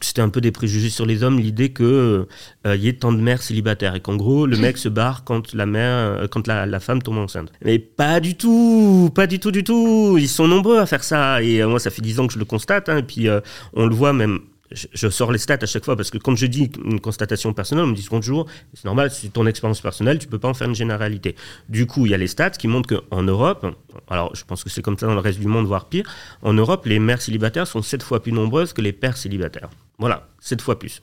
c'était 0.00 0.22
un 0.22 0.28
peu 0.28 0.40
des 0.40 0.52
préjugés 0.52 0.88
sur 0.88 1.04
les 1.04 1.24
hommes, 1.24 1.40
l'idée 1.40 1.72
qu'il 1.72 1.84
euh, 1.86 2.26
y 2.64 2.86
ait 2.86 2.92
tant 2.92 3.12
de 3.12 3.20
mères 3.20 3.42
célibataires, 3.42 3.96
et 3.96 4.00
qu'en 4.00 4.14
gros, 4.14 4.46
le 4.46 4.56
mec 4.56 4.78
se 4.78 4.88
barre 4.88 5.24
quand 5.24 5.52
la 5.52 5.66
mère, 5.66 5.96
euh, 5.96 6.28
quand 6.28 6.46
la, 6.46 6.64
la, 6.64 6.80
femme 6.80 7.02
tombe 7.02 7.18
enceinte. 7.18 7.50
Mais 7.64 7.80
pas 7.80 8.20
du 8.20 8.36
tout, 8.36 9.10
pas 9.12 9.26
du 9.26 9.40
tout, 9.40 9.50
du 9.50 9.64
tout. 9.64 10.16
Ils 10.16 10.28
sont 10.28 10.46
nombreux 10.46 10.78
à 10.78 10.86
faire 10.86 11.02
ça, 11.02 11.42
et 11.42 11.60
euh, 11.60 11.68
moi, 11.68 11.80
ça 11.80 11.90
fait 11.90 12.02
dix 12.02 12.20
ans 12.20 12.28
que 12.28 12.32
je 12.32 12.38
le 12.38 12.44
constate, 12.44 12.88
hein, 12.88 12.98
et 12.98 13.02
puis 13.02 13.28
on 13.74 13.86
le 13.86 13.94
voit 13.94 14.12
même 14.12 14.40
je, 14.72 15.08
sors 15.08 15.32
les 15.32 15.38
stats 15.38 15.58
à 15.60 15.66
chaque 15.66 15.84
fois 15.84 15.96
parce 15.96 16.10
que 16.10 16.18
quand 16.18 16.36
je 16.36 16.46
dis 16.46 16.70
une 16.84 17.00
constatation 17.00 17.52
personnelle, 17.52 17.84
on 17.84 17.88
me 17.88 17.94
dit 17.94 18.06
toujours, 18.06 18.46
c'est 18.74 18.84
normal, 18.84 19.10
c'est 19.10 19.32
ton 19.32 19.46
expérience 19.46 19.80
personnelle, 19.80 20.18
tu 20.18 20.28
peux 20.28 20.38
pas 20.38 20.48
en 20.48 20.54
faire 20.54 20.68
une 20.68 20.74
généralité. 20.74 21.34
Du 21.68 21.86
coup, 21.86 22.06
il 22.06 22.12
y 22.12 22.14
a 22.14 22.18
les 22.18 22.28
stats 22.28 22.50
qui 22.50 22.68
montrent 22.68 22.96
qu'en 22.96 23.22
Europe, 23.22 23.66
alors 24.08 24.34
je 24.34 24.44
pense 24.44 24.62
que 24.64 24.70
c'est 24.70 24.82
comme 24.82 24.98
ça 24.98 25.06
dans 25.06 25.14
le 25.14 25.20
reste 25.20 25.40
du 25.40 25.46
monde, 25.46 25.66
voire 25.66 25.86
pire, 25.88 26.04
en 26.42 26.52
Europe, 26.52 26.86
les 26.86 26.98
mères 26.98 27.20
célibataires 27.20 27.66
sont 27.66 27.82
sept 27.82 28.02
fois 28.02 28.22
plus 28.22 28.32
nombreuses 28.32 28.72
que 28.72 28.80
les 28.80 28.92
pères 28.92 29.16
célibataires. 29.16 29.70
Voilà, 29.98 30.28
sept 30.38 30.62
fois 30.62 30.78
plus. 30.78 31.02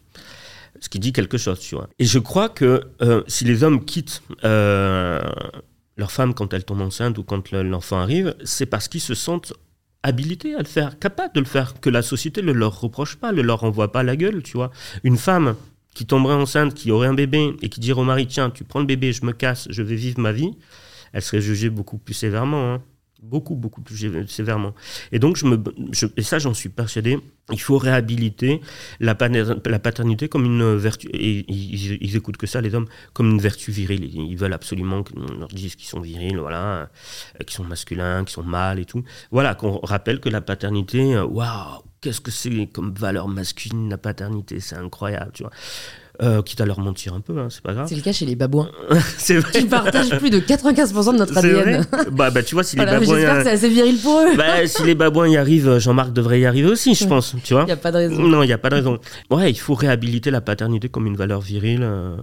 Ce 0.79 0.89
qui 0.89 0.99
dit 0.99 1.11
quelque 1.11 1.37
chose, 1.37 1.59
tu 1.59 1.75
vois. 1.75 1.89
Et 1.99 2.05
je 2.05 2.19
crois 2.19 2.49
que 2.49 2.83
euh, 3.01 3.23
si 3.27 3.45
les 3.45 3.63
hommes 3.63 3.83
quittent 3.83 4.21
euh, 4.43 5.21
leur 5.97 6.11
femme 6.11 6.33
quand 6.33 6.53
elle 6.53 6.63
tombe 6.63 6.81
enceinte 6.81 7.17
ou 7.17 7.23
quand 7.23 7.51
l'enfant 7.51 7.97
arrive, 7.97 8.35
c'est 8.43 8.67
parce 8.67 8.87
qu'ils 8.87 9.01
se 9.01 9.15
sentent 9.15 9.53
habilité 10.07 10.55
à 10.55 10.59
le 10.59 10.65
faire, 10.65 10.97
capable 10.99 11.35
de 11.35 11.41
le 11.41 11.45
faire, 11.45 11.79
que 11.81 11.89
la 11.89 12.01
société 12.01 12.41
ne 12.41 12.53
leur 12.53 12.79
reproche 12.79 13.17
pas, 13.17 13.33
ne 13.33 13.41
leur 13.41 13.59
renvoie 13.59 13.91
pas 13.91 14.03
la 14.03 14.15
gueule, 14.15 14.41
tu 14.41 14.53
vois. 14.53 14.71
Une 15.03 15.17
femme 15.17 15.55
qui 15.93 16.05
tomberait 16.05 16.35
enceinte, 16.35 16.73
qui 16.73 16.91
aurait 16.91 17.07
un 17.07 17.13
bébé 17.13 17.55
et 17.61 17.69
qui 17.69 17.79
dirait 17.79 17.99
au 17.99 18.05
mari, 18.05 18.25
tiens, 18.25 18.49
tu 18.49 18.63
prends 18.63 18.79
le 18.79 18.85
bébé, 18.85 19.11
je 19.11 19.25
me 19.25 19.33
casse, 19.33 19.67
je 19.69 19.83
vais 19.83 19.95
vivre 19.95 20.19
ma 20.19 20.31
vie, 20.31 20.51
elle 21.11 21.21
serait 21.21 21.41
jugée 21.41 21.69
beaucoup 21.69 21.97
plus 21.97 22.13
sévèrement. 22.13 22.73
Hein 22.73 22.81
beaucoup, 23.21 23.55
beaucoup 23.55 23.81
plus 23.81 24.27
sévèrement. 24.27 24.73
Et 25.11 25.19
donc, 25.19 25.37
je 25.37 25.45
me, 25.45 25.61
et 26.15 26.23
ça, 26.23 26.39
j'en 26.39 26.53
suis 26.53 26.69
persuadé, 26.69 27.19
il 27.51 27.61
faut 27.61 27.77
réhabiliter 27.77 28.61
la, 28.99 29.15
paternité 29.15 30.29
comme 30.29 30.45
une 30.45 30.75
vertu. 30.75 31.07
Et 31.13 31.45
ils, 31.51 31.97
ils, 32.01 32.15
écoutent 32.15 32.37
que 32.37 32.47
ça, 32.47 32.61
les 32.61 32.75
hommes, 32.75 32.87
comme 33.13 33.31
une 33.31 33.39
vertu 33.39 33.71
virile. 33.71 34.03
Ils 34.03 34.37
veulent 34.37 34.53
absolument 34.53 35.03
qu'on 35.03 35.39
leur 35.39 35.47
dise 35.49 35.75
qu'ils 35.75 35.87
sont 35.87 36.01
virils, 36.01 36.37
voilà, 36.37 36.89
qu'ils 37.39 37.55
sont 37.55 37.63
masculins, 37.63 38.23
qu'ils 38.23 38.33
sont 38.33 38.43
mâles 38.43 38.79
et 38.79 38.85
tout. 38.85 39.03
Voilà, 39.31 39.55
qu'on 39.55 39.79
rappelle 39.79 40.19
que 40.19 40.29
la 40.29 40.41
paternité, 40.41 41.17
waouh, 41.19 41.83
qu'est-ce 42.01 42.21
que 42.21 42.31
c'est 42.31 42.67
comme 42.67 42.93
valeur 42.93 43.27
masculine, 43.27 43.89
la 43.89 43.97
paternité, 43.97 44.59
c'est 44.59 44.75
incroyable, 44.75 45.31
tu 45.33 45.43
vois. 45.43 45.51
Euh, 46.21 46.41
quitte 46.41 46.61
à 46.61 46.65
leur 46.65 46.79
mentir 46.79 47.13
un 47.13 47.21
peu, 47.21 47.37
hein, 47.37 47.47
c'est 47.51 47.61
pas 47.61 47.73
grave. 47.73 47.85
C'est 47.87 47.95
le 47.95 48.01
cas 48.01 48.11
chez 48.11 48.25
les 48.25 48.35
babouins. 48.35 48.71
c'est 49.17 49.37
vrai. 49.37 49.63
Partagent 49.65 50.17
plus 50.17 50.31
de 50.31 50.39
95% 50.39 51.13
de 51.13 51.17
notre 51.19 51.37
ADN. 51.37 51.85
bah, 52.11 52.31
bah, 52.31 52.41
tu 52.41 52.55
vois, 52.55 52.63
si 52.63 52.75
Voilà, 52.75 52.93
les 52.93 53.05
babouins. 53.05 53.15
J'espère 53.17 53.37
que 53.37 53.43
c'est 53.43 53.51
assez 53.51 53.69
viril 53.69 53.99
pour 54.01 54.21
eux. 54.21 54.35
bah, 54.35 54.65
si 54.65 54.83
les 54.83 54.95
babouins 54.95 55.27
y 55.27 55.37
arrivent, 55.37 55.77
Jean-Marc 55.77 56.13
devrait 56.13 56.39
y 56.39 56.45
arriver 56.47 56.69
aussi, 56.69 56.95
je 56.95 57.05
pense, 57.05 57.35
tu 57.43 57.53
vois. 57.53 57.63
Il 57.67 57.67
n'y 57.67 57.71
a 57.71 57.77
pas 57.77 57.91
de 57.91 57.97
raison. 57.97 58.21
Non, 58.23 58.41
il 58.41 58.47
n'y 58.47 58.53
a 58.53 58.57
pas 58.57 58.69
de 58.69 58.75
raison. 58.75 58.97
Ouais, 59.29 59.51
il 59.51 59.59
faut 59.59 59.75
réhabiliter 59.75 60.31
la 60.31 60.41
paternité 60.41 60.89
comme 60.89 61.05
une 61.05 61.17
valeur 61.17 61.41
virile 61.41 61.83
euh, 61.83 62.15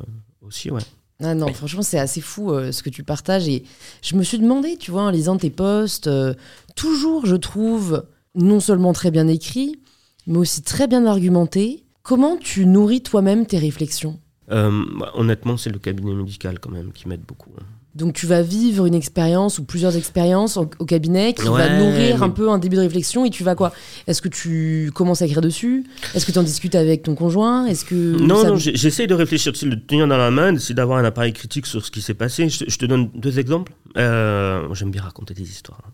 aussi, 0.43 0.71
ouais. 0.71 0.83
Ah 1.23 1.35
non, 1.35 1.53
franchement, 1.53 1.83
c'est 1.83 1.99
assez 1.99 2.21
fou 2.21 2.51
euh, 2.51 2.73
ce 2.73 2.83
que 2.83 2.91
tu 2.91 3.05
partages. 3.05 3.49
Et 3.49 3.65
je 4.03 4.17
me 4.17 4.23
suis 4.23 4.39
demandé, 4.39 4.77
tu 4.77 4.91
vois, 4.91 5.03
en 5.03 5.11
lisant 5.11 5.37
tes 5.37 5.51
posts, 5.51 6.09
euh, 6.09 6.35
toujours, 6.75 7.27
je 7.27 7.37
trouve, 7.37 8.05
non 8.35 8.59
seulement 8.59 8.93
très 8.93 9.11
bien 9.11 9.29
écrit, 9.29 9.81
mais 10.27 10.39
aussi 10.39 10.63
très 10.63 10.89
bien 10.89 11.07
argumenté. 11.07 11.84
Comment 12.05 12.37
tu 12.37 12.67
nourris 12.67 13.01
toi-même 13.03 13.47
tes 13.47 13.59
réflexions 13.59 14.21
Euh, 14.53 14.71
honnêtement, 15.15 15.57
c'est 15.57 15.71
le 15.71 15.79
cabinet 15.79 16.13
médical 16.13 16.59
quand 16.61 16.71
même 16.71 16.93
qui 16.93 17.09
m'aide 17.09 17.23
beaucoup. 17.27 17.51
hein. 17.59 17.65
Donc 17.95 18.13
tu 18.13 18.27
vas 18.27 18.43
vivre 18.43 18.85
une 18.87 18.95
expérience 18.95 19.59
ou 19.61 19.65
plusieurs 19.65 19.97
expériences 19.97 20.57
au, 20.59 20.69
au 20.81 20.85
cabinet 20.85 21.33
qui 21.33 21.47
va 21.47 21.79
nourrir 21.79 22.19
mais- 22.19 22.25
un 22.25 22.29
peu 22.29 22.51
un 22.51 22.59
début 22.59 22.75
de 22.77 22.81
réflexion 22.83 23.25
et 23.25 23.31
tu 23.31 23.43
vas 23.45 23.55
quoi? 23.55 23.73
Est-ce 24.09 24.21
que 24.21 24.29
tu 24.29 24.91
commences 24.95 25.23
à 25.23 25.27
écrire 25.27 25.41
dessus? 25.41 25.85
Est-ce 26.15 26.27
que 26.27 26.33
tu 26.33 26.39
en 26.39 26.43
discutes 26.43 26.75
avec 26.75 27.05
ton 27.05 27.15
conjoint? 27.15 27.65
Est-ce 27.67 27.85
que 27.87 27.95
Non, 27.95 28.43
ça- 28.43 28.51
non, 28.51 28.57
j'essaye 28.57 29.07
de 29.07 29.15
réfléchir, 29.15 29.57
sais, 29.57 29.67
de 29.67 29.77
tenir 29.77 30.07
dans 30.09 30.17
la 30.19 30.31
main, 30.33 30.53
d'essayer 30.53 30.75
d'avoir 30.75 30.99
un 30.99 31.05
appareil 31.05 31.33
critique 31.33 31.67
sur 31.67 31.87
ce 31.87 31.91
qui 31.93 32.03
s'est 32.03 32.15
passé. 32.15 32.49
Je, 32.51 32.65
te- 32.65 32.71
je 32.71 32.77
te 32.79 32.85
donne 32.85 33.11
deux 33.15 33.39
exemples. 33.39 33.73
Euh, 33.97 34.75
J'aime 34.75 34.91
bien 34.91 35.03
raconter 35.03 35.33
des 35.33 35.49
histoires. 35.49 35.81
hein. 35.87 35.91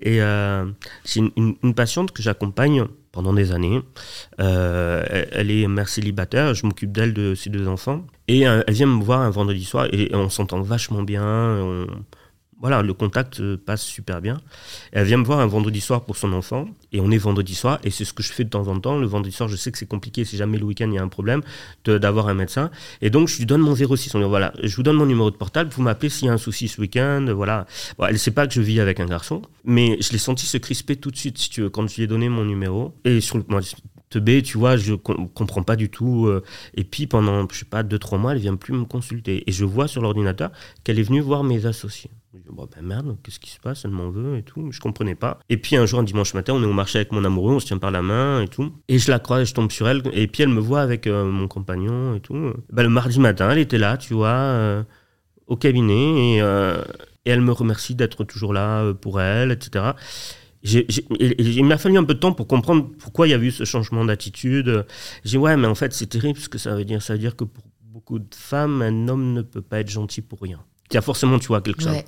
Et 0.00 0.22
euh, 0.22 0.64
c'est 1.04 1.18
une, 1.18 1.32
une- 1.36 1.56
une 1.64 1.74
patiente 1.74 2.12
que 2.12 2.22
j'accompagne 2.22 2.84
pendant 3.12 3.32
des 3.32 3.52
années. 3.52 3.80
Euh, 4.40 5.04
elle, 5.32 5.50
est 5.50 5.66
mère 5.66 5.88
célibataire, 5.88 6.54
je 6.54 6.66
m'occupe 6.66 6.92
d'elle, 6.92 7.14
de 7.14 7.34
ses 7.34 7.50
deux 7.50 7.68
enfants. 7.68 8.04
Et 8.28 8.46
euh, 8.46 8.62
elle 8.66 8.74
vient 8.74 8.86
me 8.86 9.02
voir 9.02 9.20
un 9.20 9.30
vendredi 9.30 9.64
soir 9.64 9.86
et 9.92 10.10
on 10.14 10.28
s'entend 10.28 10.60
vachement 10.62 11.02
bien. 11.02 11.86
Voilà, 12.60 12.82
le 12.82 12.92
contact 12.92 13.40
euh, 13.40 13.56
passe 13.56 13.82
super 13.82 14.20
bien. 14.20 14.40
Elle 14.92 15.06
vient 15.06 15.16
me 15.16 15.24
voir 15.24 15.40
un 15.40 15.46
vendredi 15.46 15.80
soir 15.80 16.04
pour 16.04 16.16
son 16.16 16.32
enfant, 16.34 16.68
et 16.92 17.00
on 17.00 17.10
est 17.10 17.18
vendredi 17.18 17.54
soir, 17.54 17.78
et 17.84 17.90
c'est 17.90 18.04
ce 18.04 18.12
que 18.12 18.22
je 18.22 18.32
fais 18.32 18.44
de 18.44 18.50
temps 18.50 18.68
en 18.68 18.78
temps. 18.78 18.98
Le 18.98 19.06
vendredi 19.06 19.34
soir, 19.34 19.48
je 19.48 19.56
sais 19.56 19.72
que 19.72 19.78
c'est 19.78 19.88
compliqué, 19.88 20.26
si 20.26 20.36
jamais 20.36 20.58
le 20.58 20.64
week-end 20.64 20.88
il 20.88 20.94
y 20.94 20.98
a 20.98 21.02
un 21.02 21.08
problème, 21.08 21.40
d'avoir 21.86 22.28
un 22.28 22.34
médecin. 22.34 22.70
Et 23.00 23.08
donc, 23.08 23.28
je 23.28 23.38
lui 23.38 23.46
donne 23.46 23.62
mon 23.62 23.74
06. 23.74 24.14
On 24.14 24.18
dit, 24.18 24.24
voilà, 24.26 24.52
je 24.62 24.76
vous 24.76 24.82
donne 24.82 24.96
mon 24.96 25.06
numéro 25.06 25.30
de 25.30 25.36
portable, 25.36 25.70
vous 25.74 25.82
m'appelez 25.82 26.10
s'il 26.10 26.26
y 26.26 26.28
a 26.28 26.34
un 26.34 26.38
souci 26.38 26.68
ce 26.68 26.80
week-end. 26.80 27.26
Voilà. 27.34 27.66
Bon, 27.98 28.04
elle 28.04 28.12
ne 28.12 28.18
sait 28.18 28.30
pas 28.30 28.46
que 28.46 28.52
je 28.52 28.60
vis 28.60 28.80
avec 28.80 29.00
un 29.00 29.06
garçon, 29.06 29.40
mais 29.64 29.96
je 30.00 30.12
l'ai 30.12 30.18
senti 30.18 30.44
se 30.44 30.58
crisper 30.58 30.96
tout 30.96 31.10
de 31.10 31.16
suite, 31.16 31.38
si 31.38 31.48
tu 31.48 31.62
veux, 31.62 31.70
quand 31.70 31.88
je 31.88 31.96
lui 31.96 32.02
ai 32.02 32.06
donné 32.06 32.28
mon 32.28 32.44
numéro. 32.44 32.94
Et 33.04 33.20
sur 33.20 33.38
le 33.38 33.44
teubé, 34.10 34.42
tu 34.42 34.58
vois, 34.58 34.76
je 34.76 34.94
com- 34.94 35.28
comprends 35.32 35.62
pas 35.62 35.76
du 35.76 35.88
tout. 35.88 36.26
euh, 36.26 36.42
et 36.74 36.84
puis, 36.84 37.06
pendant, 37.06 37.48
je 37.50 37.58
sais 37.60 37.64
pas, 37.64 37.82
deux, 37.82 37.98
trois 37.98 38.18
mois, 38.18 38.32
elle 38.32 38.38
vient 38.38 38.56
plus 38.56 38.74
me 38.74 38.84
consulter. 38.84 39.44
Et 39.48 39.52
je 39.52 39.64
vois 39.64 39.88
sur 39.88 40.02
l'ordinateur 40.02 40.50
qu'elle 40.84 40.98
est 40.98 41.04
venue 41.04 41.20
voir 41.20 41.44
mes 41.44 41.64
associés. 41.64 42.10
Je 42.34 42.38
dis, 42.38 42.48
bon, 42.50 42.68
ben 42.74 42.84
merde, 42.84 43.16
qu'est-ce 43.22 43.40
qui 43.40 43.50
se 43.50 43.58
passe? 43.58 43.84
Elle 43.84 43.90
m'en 43.92 44.10
veut 44.10 44.36
et 44.36 44.42
tout. 44.42 44.70
Je 44.70 44.80
comprenais 44.80 45.14
pas. 45.14 45.40
Et 45.48 45.56
puis 45.56 45.76
un 45.76 45.86
jour, 45.86 45.98
un 46.00 46.04
dimanche 46.04 46.34
matin, 46.34 46.52
on 46.54 46.62
est 46.62 46.66
au 46.66 46.72
marché 46.72 46.98
avec 46.98 47.10
mon 47.12 47.24
amoureux, 47.24 47.54
on 47.54 47.60
se 47.60 47.66
tient 47.66 47.78
par 47.78 47.90
la 47.90 48.02
main 48.02 48.42
et 48.42 48.48
tout. 48.48 48.72
Et 48.88 48.98
je 48.98 49.10
la 49.10 49.18
croise, 49.18 49.48
je 49.48 49.54
tombe 49.54 49.70
sur 49.72 49.88
elle. 49.88 50.02
Et 50.12 50.26
puis 50.26 50.42
elle 50.42 50.48
me 50.50 50.60
voit 50.60 50.80
avec 50.80 51.06
euh, 51.06 51.24
mon 51.24 51.48
compagnon 51.48 52.14
et 52.14 52.20
tout. 52.20 52.52
Ben, 52.72 52.82
le 52.84 52.88
mardi 52.88 53.18
matin, 53.18 53.50
elle 53.50 53.58
était 53.58 53.78
là, 53.78 53.96
tu 53.96 54.14
vois, 54.14 54.28
euh, 54.28 54.82
au 55.48 55.56
cabinet. 55.56 56.36
Et, 56.36 56.42
elle 57.26 57.42
me 57.42 57.52
remercie 57.52 57.94
d'être 57.94 58.24
toujours 58.24 58.52
là 58.52 58.92
pour 58.94 59.20
elle, 59.20 59.52
etc. 59.52 59.90
Il 60.62 61.64
m'a 61.64 61.78
fallu 61.78 61.96
un 61.96 62.04
peu 62.04 62.14
de 62.14 62.18
temps 62.18 62.32
pour 62.32 62.46
comprendre 62.46 62.88
pourquoi 62.98 63.26
il 63.26 63.30
y 63.30 63.34
a 63.34 63.38
eu 63.38 63.50
ce 63.50 63.64
changement 63.64 64.04
d'attitude. 64.04 64.86
J'ai 65.24 65.38
ouais, 65.38 65.56
mais 65.56 65.66
en 65.66 65.74
fait, 65.74 65.92
c'est 65.92 66.06
terrible 66.06 66.38
ce 66.38 66.48
que 66.48 66.58
ça 66.58 66.74
veut 66.74 66.84
dire. 66.84 67.02
Ça 67.02 67.14
veut 67.14 67.18
dire 67.18 67.36
que 67.36 67.44
pour 67.44 67.64
beaucoup 67.82 68.18
de 68.18 68.34
femmes, 68.34 68.82
un 68.82 69.08
homme 69.08 69.32
ne 69.32 69.42
peut 69.42 69.62
pas 69.62 69.80
être 69.80 69.90
gentil 69.90 70.20
pour 70.20 70.40
rien. 70.40 70.60
Il 70.90 70.94
y 70.94 70.98
a 70.98 71.02
forcément, 71.02 71.38
tu 71.38 71.48
vois, 71.48 71.60
quelque 71.60 71.82
chose. 71.82 72.02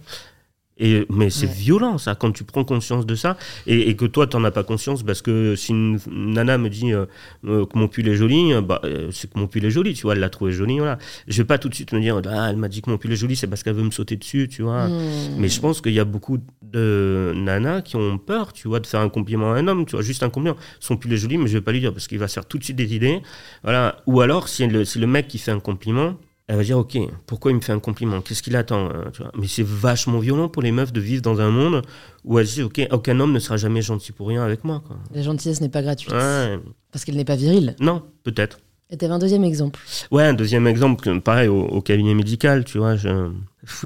Et, 0.78 1.06
mais 1.10 1.28
c'est 1.30 1.46
Ouais. 1.46 1.52
violent, 1.52 1.98
ça, 1.98 2.14
quand 2.14 2.32
tu 2.32 2.44
prends 2.44 2.64
conscience 2.64 3.04
de 3.06 3.14
ça, 3.14 3.36
et, 3.66 3.90
et 3.90 3.94
que 3.94 4.06
toi, 4.06 4.26
tu 4.26 4.36
n'en 4.36 4.44
as 4.44 4.50
pas 4.50 4.64
conscience, 4.64 5.02
parce 5.02 5.20
que 5.22 5.54
si 5.54 5.70
une 5.72 5.98
nana 6.10 6.56
me 6.58 6.70
dit 6.70 6.92
euh, 6.92 7.04
euh, 7.46 7.66
que 7.66 7.78
mon 7.78 7.88
pull 7.88 8.08
est 8.08 8.16
joli, 8.16 8.52
euh, 8.52 8.62
bah, 8.62 8.80
euh, 8.84 9.08
c'est 9.12 9.30
que 9.32 9.38
mon 9.38 9.46
pull 9.46 9.64
est 9.64 9.70
joli, 9.70 9.92
tu 9.94 10.02
vois, 10.02 10.14
elle 10.14 10.20
l'a 10.20 10.30
trouvé 10.30 10.50
joli, 10.50 10.78
voilà. 10.78 10.98
Je 11.28 11.36
vais 11.36 11.44
pas 11.44 11.58
tout 11.58 11.68
de 11.68 11.74
suite 11.74 11.92
me 11.92 12.00
dire, 12.00 12.20
ah, 12.28 12.48
elle 12.50 12.56
m'a 12.56 12.68
dit 12.68 12.80
que 12.82 12.90
mon 12.90 12.96
pull 12.98 13.12
est 13.12 13.16
joli, 13.16 13.36
c'est 13.36 13.46
parce 13.46 13.62
qu'elle 13.62 13.74
veut 13.74 13.82
me 13.84 13.90
sauter 13.90 14.16
dessus, 14.16 14.48
tu 14.48 14.62
vois. 14.62 14.88
Hmm. 14.88 15.36
Mais 15.38 15.48
je 15.48 15.60
pense 15.60 15.80
qu'il 15.82 15.92
y 15.92 16.00
a 16.00 16.04
beaucoup 16.06 16.38
de 16.62 17.32
nanas 17.36 17.82
qui 17.82 17.96
ont 17.96 18.16
peur, 18.18 18.52
tu 18.54 18.66
vois, 18.66 18.80
de 18.80 18.86
faire 18.86 19.00
un 19.00 19.10
compliment 19.10 19.52
à 19.52 19.56
un 19.56 19.68
homme, 19.68 19.84
tu 19.84 19.92
vois, 19.92 20.02
juste 20.02 20.22
un 20.22 20.30
compliment. 20.30 20.56
Son 20.80 20.96
pull 20.96 21.12
est 21.12 21.16
joli, 21.18 21.36
mais 21.36 21.48
je 21.48 21.52
vais 21.52 21.60
pas 21.60 21.72
lui 21.72 21.80
dire 21.80 21.92
parce 21.92 22.08
qu'il 22.08 22.18
va 22.18 22.28
se 22.28 22.34
faire 22.34 22.46
tout 22.46 22.56
de 22.58 22.64
suite 22.64 22.76
des 22.76 22.94
idées. 22.94 23.20
Voilà. 23.62 23.98
Ou 24.06 24.20
alors, 24.22 24.48
si 24.48 24.66
le, 24.66 24.84
si 24.86 24.98
le 24.98 25.06
mec 25.06 25.28
qui 25.28 25.36
fait 25.38 25.50
un 25.52 25.60
compliment, 25.60 26.16
elle 26.52 26.58
va 26.58 26.64
dire, 26.64 26.76
ok, 26.76 26.98
pourquoi 27.26 27.50
il 27.50 27.54
me 27.54 27.60
fait 27.62 27.72
un 27.72 27.78
compliment? 27.78 28.20
Qu'est-ce 28.20 28.42
qu'il 28.42 28.56
attend 28.56 28.90
hein, 28.90 29.04
tu 29.14 29.22
vois? 29.22 29.32
Mais 29.38 29.46
c'est 29.48 29.64
vachement 29.64 30.18
violent 30.18 30.48
pour 30.50 30.60
les 30.60 30.70
meufs 30.70 30.92
de 30.92 31.00
vivre 31.00 31.22
dans 31.22 31.40
un 31.40 31.48
monde 31.50 31.80
où 32.24 32.38
elles 32.38 32.44
disent, 32.46 32.60
ok, 32.60 32.86
aucun 32.90 33.18
homme 33.20 33.32
ne 33.32 33.38
sera 33.38 33.56
jamais 33.56 33.80
gentil 33.80 34.12
pour 34.12 34.28
rien 34.28 34.42
avec 34.44 34.62
moi. 34.62 34.82
Quoi. 34.86 34.96
La 35.14 35.22
gentillesse 35.22 35.62
n'est 35.62 35.70
pas 35.70 35.80
gratuite. 35.82 36.12
Ouais. 36.12 36.58
Parce 36.90 37.06
qu'elle 37.06 37.16
n'est 37.16 37.24
pas 37.24 37.36
virile. 37.36 37.74
Non, 37.80 38.02
peut-être. 38.22 38.60
Et 38.90 38.98
t'avais 38.98 39.14
un 39.14 39.18
deuxième 39.18 39.44
exemple. 39.44 39.80
Ouais, 40.10 40.24
un 40.24 40.34
deuxième 40.34 40.66
exemple, 40.66 41.20
pareil, 41.22 41.48
au, 41.48 41.62
au 41.62 41.80
cabinet 41.80 42.12
médical, 42.14 42.64
tu 42.66 42.76
vois, 42.76 42.96
je- 42.96 43.30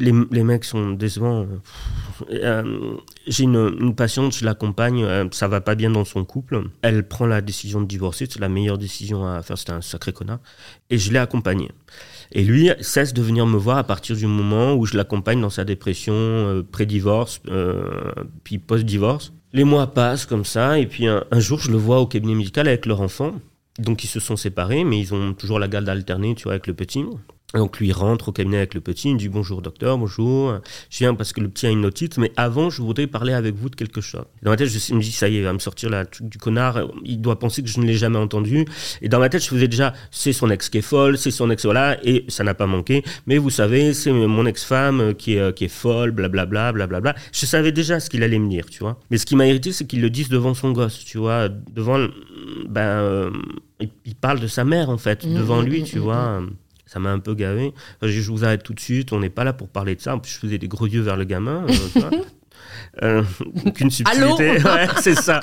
les, 0.00 0.12
les 0.32 0.42
mecs 0.42 0.64
sont 0.64 0.90
décevants. 0.90 1.46
Euh, 2.30 2.96
J'ai 3.28 3.44
une, 3.44 3.76
une 3.80 3.94
patiente, 3.94 4.34
je 4.34 4.44
l'accompagne, 4.44 5.04
euh, 5.04 5.24
ça 5.30 5.46
va 5.46 5.60
pas 5.60 5.76
bien 5.76 5.90
dans 5.90 6.04
son 6.04 6.24
couple. 6.24 6.60
Elle 6.82 7.06
prend 7.06 7.26
la 7.26 7.40
décision 7.40 7.80
de 7.80 7.86
divorcer, 7.86 8.26
c'est 8.28 8.40
la 8.40 8.48
meilleure 8.48 8.78
décision 8.78 9.24
à 9.26 9.42
faire, 9.42 9.58
c'était 9.58 9.72
un 9.72 9.80
sacré 9.82 10.12
connard. 10.12 10.38
Et 10.90 10.98
je 10.98 11.12
l'ai 11.12 11.18
accompagné. 11.20 11.70
Et 12.32 12.42
lui 12.44 12.70
cesse 12.80 13.14
de 13.14 13.22
venir 13.22 13.46
me 13.46 13.56
voir 13.56 13.78
à 13.78 13.84
partir 13.84 14.16
du 14.16 14.26
moment 14.26 14.74
où 14.74 14.86
je 14.86 14.96
l'accompagne 14.96 15.40
dans 15.40 15.50
sa 15.50 15.64
dépression 15.64 16.14
euh, 16.14 16.62
pré-divorce, 16.62 17.40
euh, 17.48 18.12
puis 18.44 18.58
post-divorce. 18.58 19.32
Les 19.52 19.64
mois 19.64 19.86
passent 19.86 20.26
comme 20.26 20.44
ça, 20.44 20.78
et 20.78 20.86
puis 20.86 21.06
un, 21.06 21.24
jour, 21.38 21.60
je 21.60 21.70
le 21.70 21.76
vois 21.76 22.00
au 22.00 22.06
cabinet 22.06 22.34
médical 22.34 22.68
avec 22.68 22.86
leur 22.86 23.00
enfant. 23.00 23.34
Donc 23.78 24.04
ils 24.04 24.08
se 24.08 24.20
sont 24.20 24.36
séparés, 24.36 24.84
mais 24.84 24.98
ils 24.98 25.14
ont 25.14 25.34
toujours 25.34 25.58
la 25.58 25.68
garde 25.68 25.88
alternée, 25.88 26.34
tu 26.34 26.44
vois, 26.44 26.52
avec 26.52 26.66
le 26.66 26.74
petit. 26.74 27.04
Donc 27.56 27.78
lui 27.78 27.92
rentre 27.92 28.28
au 28.28 28.32
cabinet 28.32 28.58
avec 28.58 28.74
le 28.74 28.80
petit, 28.80 29.08
il 29.08 29.14
me 29.14 29.18
dit 29.18 29.28
bonjour 29.28 29.62
docteur, 29.62 29.98
bonjour. 29.98 30.58
Je 30.90 30.98
viens 30.98 31.14
parce 31.14 31.32
que 31.32 31.40
le 31.40 31.48
petit 31.48 31.66
a 31.66 31.70
une 31.70 31.84
otite, 31.84 32.18
mais 32.18 32.32
avant 32.36 32.70
je 32.70 32.82
voudrais 32.82 33.06
parler 33.06 33.32
avec 33.32 33.54
vous 33.54 33.68
de 33.68 33.76
quelque 33.76 34.00
chose. 34.00 34.24
Dans 34.42 34.50
ma 34.50 34.56
tête 34.56 34.68
je 34.68 34.94
me 34.94 35.00
dis 35.00 35.12
ça 35.12 35.28
y 35.28 35.36
est, 35.36 35.38
il 35.38 35.44
va 35.44 35.52
me 35.52 35.58
sortir 35.58 35.90
la 35.90 36.06
truc 36.06 36.28
du 36.28 36.38
connard, 36.38 36.80
il 37.04 37.20
doit 37.20 37.38
penser 37.38 37.62
que 37.62 37.68
je 37.68 37.80
ne 37.80 37.86
l'ai 37.86 37.94
jamais 37.94 38.18
entendu. 38.18 38.64
Et 39.02 39.08
dans 39.08 39.18
ma 39.18 39.28
tête 39.28 39.42
je 39.42 39.48
faisais 39.48 39.68
déjà 39.68 39.92
c'est 40.10 40.32
son 40.32 40.50
ex 40.50 40.68
qui 40.68 40.78
est 40.78 40.82
folle, 40.82 41.18
c'est 41.18 41.30
son 41.30 41.50
ex 41.50 41.64
voilà, 41.64 41.98
et 42.04 42.24
ça 42.28 42.44
n'a 42.44 42.54
pas 42.54 42.66
manqué. 42.66 43.04
Mais 43.26 43.38
vous 43.38 43.50
savez 43.50 43.94
c'est 43.94 44.12
mon 44.12 44.46
ex-femme 44.46 45.14
qui 45.14 45.34
est, 45.34 45.54
qui 45.54 45.64
est 45.64 45.68
folle, 45.68 46.12
blablabla, 46.12 46.72
blablabla. 46.72 47.14
Je 47.32 47.46
savais 47.46 47.72
déjà 47.72 48.00
ce 48.00 48.10
qu'il 48.10 48.22
allait 48.22 48.38
me 48.38 48.48
dire, 48.48 48.66
tu 48.66 48.80
vois. 48.80 48.98
Mais 49.10 49.18
ce 49.18 49.26
qui 49.26 49.36
m'a 49.36 49.46
irrité 49.46 49.72
c'est 49.72 49.86
qu'il 49.86 50.00
le 50.00 50.10
dise 50.10 50.28
devant 50.28 50.54
son 50.54 50.72
gosse, 50.72 51.04
tu 51.04 51.18
vois, 51.18 51.48
devant 51.48 52.06
ben 52.68 52.80
euh, 52.80 53.30
il, 53.80 54.14
parle 54.14 54.40
de 54.40 54.46
sa 54.46 54.64
mère 54.64 54.88
en 54.88 54.98
fait, 54.98 55.26
Mmh, 55.26 55.34
devant 55.34 55.62
mmh, 55.62 55.66
lui, 55.66 55.80
mmh, 55.82 55.84
tu 55.84 55.98
mmh, 55.98 56.02
vois. 56.02 56.42
Ça 56.86 56.98
m'a 57.00 57.10
un 57.10 57.18
peu 57.18 57.34
gavé. 57.34 57.72
Enfin, 58.00 58.10
je 58.12 58.30
vous 58.30 58.44
arrête 58.44 58.62
tout 58.62 58.72
de 58.74 58.80
suite, 58.80 59.12
on 59.12 59.18
n'est 59.20 59.28
pas 59.30 59.44
là 59.44 59.52
pour 59.52 59.68
parler 59.68 59.96
de 59.96 60.00
ça. 60.00 60.14
En 60.14 60.18
plus, 60.20 60.32
je 60.32 60.38
faisais 60.38 60.58
des 60.58 60.68
gros 60.68 60.86
yeux 60.86 61.00
vers 61.02 61.16
le 61.16 61.24
gamin. 61.24 61.66
euh, 61.68 62.00
vois. 62.00 62.10
Euh, 63.02 63.22
subtilité. 63.90 64.58
Ouais, 64.64 64.86
c'est 65.02 65.14
ça. 65.14 65.40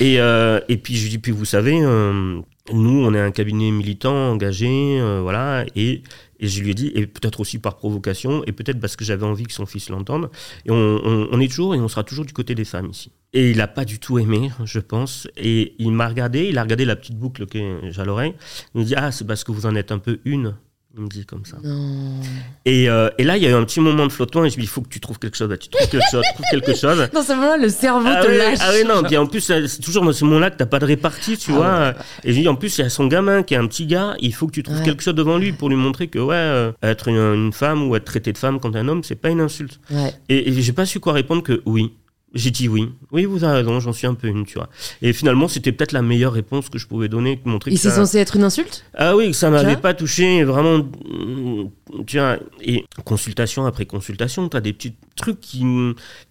Et, 0.00 0.18
euh, 0.20 0.60
et 0.68 0.76
puis, 0.78 0.96
je 0.96 1.02
lui 1.02 1.10
dis, 1.10 1.18
puis 1.18 1.32
vous 1.32 1.44
savez, 1.44 1.78
euh, 1.82 2.40
nous, 2.72 3.04
on 3.04 3.12
est 3.14 3.20
un 3.20 3.30
cabinet 3.30 3.70
militant, 3.70 4.30
engagé, 4.32 4.98
voilà. 5.22 5.64
Et, 5.76 6.02
et 6.40 6.48
je 6.48 6.62
lui 6.62 6.70
ai 6.70 6.74
dit, 6.74 6.90
et 6.94 7.06
peut-être 7.06 7.40
aussi 7.40 7.58
par 7.58 7.76
provocation, 7.76 8.42
et 8.46 8.52
peut-être 8.52 8.80
parce 8.80 8.96
que 8.96 9.04
j'avais 9.04 9.24
envie 9.26 9.44
que 9.44 9.52
son 9.52 9.66
fils 9.66 9.90
l'entende. 9.90 10.30
Et 10.64 10.70
on, 10.70 10.74
on- 11.04 11.28
on 11.30 11.40
est 11.40 11.48
toujours, 11.48 11.74
et 11.74 11.78
on 11.78 11.88
sera 11.88 12.04
toujours 12.04 12.24
du 12.24 12.32
côté 12.32 12.54
des 12.54 12.64
femmes 12.64 12.88
ici. 12.90 13.12
Et 13.34 13.50
il 13.50 13.58
n'a 13.58 13.68
pas 13.68 13.84
du 13.84 13.98
tout 13.98 14.18
aimé, 14.18 14.50
je 14.64 14.80
pense. 14.80 15.28
Et 15.36 15.74
il 15.78 15.92
m'a 15.92 16.08
regardé, 16.08 16.46
il 16.48 16.56
a 16.58 16.62
regardé 16.62 16.86
la 16.86 16.96
petite 16.96 17.16
boucle 17.18 17.46
que 17.46 17.80
j'ai 17.90 18.00
à 18.00 18.04
l'oreille. 18.06 18.34
Il 18.74 18.80
me 18.80 18.86
dit, 18.86 18.94
ah, 18.96 19.12
c'est 19.12 19.26
parce 19.26 19.44
que 19.44 19.52
vous 19.52 19.66
en 19.66 19.74
êtes 19.74 19.92
un 19.92 19.98
peu 19.98 20.18
une. 20.24 20.54
Il 20.96 21.02
me 21.02 21.08
dit 21.08 21.26
comme 21.26 21.44
ça. 21.44 21.58
Non. 21.62 22.20
Et, 22.64 22.88
euh, 22.88 23.10
et 23.18 23.22
là, 23.24 23.36
il 23.36 23.42
y 23.42 23.46
a 23.46 23.50
eu 23.50 23.54
un 23.54 23.64
petit 23.64 23.78
moment 23.78 24.06
de 24.06 24.10
flottement 24.12 24.44
et 24.46 24.50
je 24.50 24.56
me 24.56 24.62
dis, 24.62 24.66
il 24.66 24.70
faut 24.70 24.80
que 24.80 24.88
tu 24.88 25.00
trouves 25.00 25.18
quelque 25.18 25.36
chose. 25.36 25.48
Bah, 25.48 25.58
tu 25.58 25.68
trouves 25.68 25.86
quelque 25.88 26.02
chose, 26.10 26.24
trouve 26.34 26.46
quelque 26.50 26.74
chose. 26.80 27.08
Dans 27.12 27.22
ce 27.22 27.32
moment-là, 27.34 27.56
le 27.58 27.68
cerveau 27.68 28.06
Ah 28.10 28.24
te 28.24 28.28
oui, 28.30 28.38
lâche. 28.38 28.58
ah 28.62 28.70
oui, 28.72 28.84
non, 28.88 29.02
puis 29.02 29.16
en 29.18 29.26
plus, 29.26 29.48
euh, 29.50 29.66
c'est 29.66 29.80
toujours 29.82 30.02
dans 30.04 30.12
ce 30.14 30.24
moment-là 30.24 30.50
que 30.50 30.56
t'as 30.56 30.66
pas 30.66 30.78
de 30.78 30.86
répartie, 30.86 31.36
tu 31.36 31.50
Ah 31.52 31.56
vois. 31.56 31.94
Et 32.24 32.32
je 32.32 32.40
dis, 32.40 32.48
en 32.48 32.56
plus, 32.56 32.78
il 32.78 32.80
y 32.80 32.84
a 32.84 32.88
son 32.90 33.06
gamin 33.06 33.42
qui 33.42 33.52
est 33.52 33.58
un 33.58 33.66
petit 33.66 33.86
gars, 33.86 34.16
il 34.20 34.32
faut 34.34 34.46
que 34.46 34.52
tu 34.52 34.62
trouves 34.62 34.78
Ouais. 34.78 34.84
quelque 34.84 35.02
chose 35.02 35.14
devant 35.14 35.36
lui 35.36 35.52
pour 35.52 35.68
lui 35.68 35.76
montrer 35.76 36.08
que, 36.08 36.18
ouais, 36.18 36.34
euh, 36.34 36.72
être 36.82 37.08
une, 37.08 37.16
une 37.16 37.52
femme 37.52 37.86
ou 37.86 37.94
être 37.94 38.04
traité 38.04 38.32
de 38.32 38.38
femme 38.38 38.58
quand 38.58 38.74
un 38.74 38.88
homme, 38.88 39.04
c'est 39.04 39.14
pas 39.14 39.28
une 39.28 39.42
insulte. 39.42 39.78
Ouais. 39.90 40.14
Et, 40.30 40.48
et 40.48 40.62
j'ai 40.62 40.72
pas 40.72 40.86
su 40.86 41.00
quoi 41.00 41.12
répondre 41.12 41.42
que 41.42 41.60
oui. 41.66 41.92
J'ai 42.34 42.50
dit 42.50 42.68
oui. 42.68 42.90
Oui, 43.10 43.24
vous 43.24 43.42
avez 43.42 43.58
raison, 43.58 43.80
j'en 43.80 43.92
suis 43.92 44.06
un 44.06 44.14
peu 44.14 44.28
une, 44.28 44.44
tu 44.44 44.58
vois. 44.58 44.68
Et 45.00 45.12
finalement, 45.14 45.48
c'était 45.48 45.72
peut-être 45.72 45.92
la 45.92 46.02
meilleure 46.02 46.34
réponse 46.34 46.68
que 46.68 46.78
je 46.78 46.86
pouvais 46.86 47.08
donner, 47.08 47.40
montrer 47.46 47.72
Et 47.72 47.76
c'est 47.76 47.88
ça- 47.88 47.96
censé 47.96 48.18
être 48.18 48.36
une 48.36 48.44
insulte? 48.44 48.84
Ah 48.94 49.16
oui, 49.16 49.28
que 49.28 49.32
ça 49.32 49.46
Tu 49.48 49.52
m'avait 49.54 49.76
pas 49.78 49.94
touché, 49.94 50.44
vraiment. 50.44 50.78
mm, 50.78 51.70
Tu 52.06 52.18
vois, 52.18 52.38
et 52.60 52.84
consultation 53.04 53.64
après 53.64 53.86
consultation, 53.86 54.48
tu 54.48 54.56
as 54.56 54.60
des 54.60 54.72
petites 54.74 54.96
truc 55.16 55.40
qui 55.40 55.60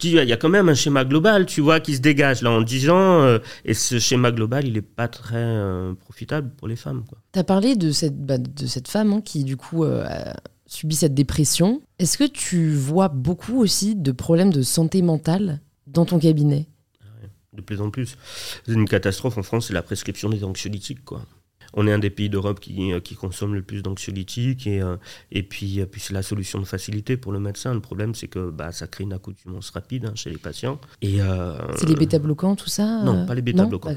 il 0.03 0.11
y 0.13 0.31
a 0.31 0.37
quand 0.37 0.47
même 0.49 0.69
un 0.69 0.73
schéma 0.73 1.03
global 1.03 1.45
tu 1.45 1.59
vois 1.59 1.81
qui 1.81 1.93
se 1.95 1.99
dégage 1.99 2.41
là 2.41 2.51
en 2.51 2.61
10 2.61 2.89
ans 2.89 3.21
euh, 3.23 3.39
et 3.65 3.73
ce 3.73 3.99
schéma 3.99 4.31
global 4.31 4.65
il 4.65 4.77
est 4.77 4.81
pas 4.81 5.09
très 5.09 5.35
euh, 5.35 5.93
profitable 5.95 6.51
pour 6.55 6.69
les 6.69 6.77
femmes 6.77 7.03
quoi 7.05 7.17
tu 7.33 7.39
as 7.39 7.43
parlé 7.43 7.75
de 7.75 7.91
cette 7.91 8.15
bah, 8.17 8.37
de 8.37 8.65
cette 8.65 8.87
femme 8.87 9.11
hein, 9.11 9.19
qui 9.21 9.43
du 9.43 9.57
coup 9.57 9.83
euh, 9.83 10.05
a 10.07 10.37
subi 10.67 10.95
cette 10.95 11.13
dépression 11.15 11.81
est-ce 11.99 12.17
que 12.17 12.23
tu 12.23 12.71
vois 12.73 13.09
beaucoup 13.09 13.59
aussi 13.59 13.95
de 13.95 14.13
problèmes 14.13 14.53
de 14.53 14.61
santé 14.61 15.01
mentale? 15.01 15.59
Dans 15.87 16.05
ton 16.05 16.19
cabinet. 16.19 16.67
De 17.53 17.61
plus 17.61 17.81
en 17.81 17.89
plus. 17.89 18.17
C'est 18.65 18.73
une 18.73 18.87
catastrophe 18.87 19.37
en 19.37 19.43
France 19.43 19.67
c'est 19.67 19.73
la 19.73 19.81
prescription 19.81 20.29
des 20.29 20.43
anxiolytiques 20.43 21.03
on 21.73 21.87
est 21.87 21.91
un 21.91 21.99
des 21.99 22.09
pays 22.09 22.29
d'Europe 22.29 22.59
qui, 22.59 22.93
euh, 22.93 22.99
qui, 22.99 23.15
consomme 23.15 23.53
le 23.55 23.61
plus 23.61 23.81
d'anxiolytiques 23.81 24.67
et, 24.67 24.81
euh, 24.81 24.97
et 25.31 25.43
puis, 25.43 25.81
euh, 25.81 25.85
puis 25.85 26.01
c'est 26.01 26.13
la 26.13 26.21
solution 26.21 26.59
de 26.59 26.65
facilité 26.65 27.17
pour 27.17 27.31
le 27.31 27.39
médecin. 27.39 27.73
Le 27.73 27.79
problème, 27.79 28.15
c'est 28.15 28.27
que 28.27 28.49
bah, 28.49 28.71
ça 28.71 28.87
crée 28.87 29.03
une 29.03 29.13
accoutumance 29.13 29.69
rapide 29.71 30.05
hein, 30.05 30.13
chez 30.15 30.29
les 30.29 30.37
patients. 30.37 30.79
Et, 31.01 31.19
c'est 31.75 31.87
les 31.87 31.95
bêta-bloquants, 31.95 32.55
tout 32.55 32.69
ça 32.69 33.03
Non, 33.03 33.25
pas 33.25 33.35
les 33.35 33.41
bêta-bloquants. 33.41 33.95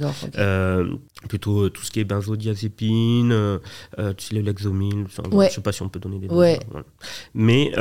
plutôt 1.29 1.68
tout 1.68 1.83
ce 1.83 1.91
qui 1.91 2.01
est 2.01 2.05
benzodiazépine, 2.05 3.31
le 3.31 4.41
lexomil, 4.41 5.07
je 5.09 5.49
sais 5.49 5.61
pas 5.61 5.73
si 5.73 5.83
on 5.83 5.89
peut 5.89 6.01
donner 6.01 6.18
des 6.18 6.29
noms. 6.29 6.59
Mais 7.35 7.73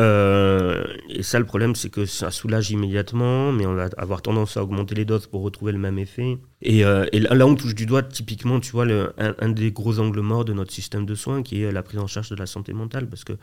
et 1.10 1.24
ça, 1.24 1.40
le 1.40 1.46
problème, 1.46 1.76
c'est 1.76 1.90
que 1.90 2.06
ça 2.06 2.32
soulage 2.32 2.72
immédiatement, 2.72 3.52
mais 3.52 3.66
on 3.66 3.74
va 3.74 3.90
avoir 3.98 4.22
tendance 4.22 4.58
à 4.58 4.64
augmenter 4.64 4.96
les 4.96 5.06
doses 5.06 5.28
pour 5.28 5.42
retrouver 5.42 5.72
le 5.72 5.80
même 5.80 5.98
effet. 6.00 6.38
Et, 6.62 6.80
et 6.80 7.20
là, 7.20 7.48
on 7.48 7.56
touche 7.56 7.76
du 7.76 7.86
doigt, 7.86 8.04
typiquement, 8.04 8.60
tu 8.60 8.72
vois, 8.72 8.86
le, 8.86 9.14
un 9.18 9.50
des 9.50 9.72
gros 9.72 10.00
angles 10.00 10.20
morts 10.20 10.46
de 10.46 10.54
notre 10.54 10.74
système 10.74 11.06
de 11.06 11.16
soins, 11.16 11.42
qui 11.42 11.64
est 11.64 11.72
la 11.72 11.84
prise 11.84 12.00
en 12.00 12.08
charge 12.08 12.30
de 12.30 12.36
la 12.36 12.46
santé 12.46 12.74
mentale. 12.74 13.08
Parce 13.08 13.24
que 13.24 13.34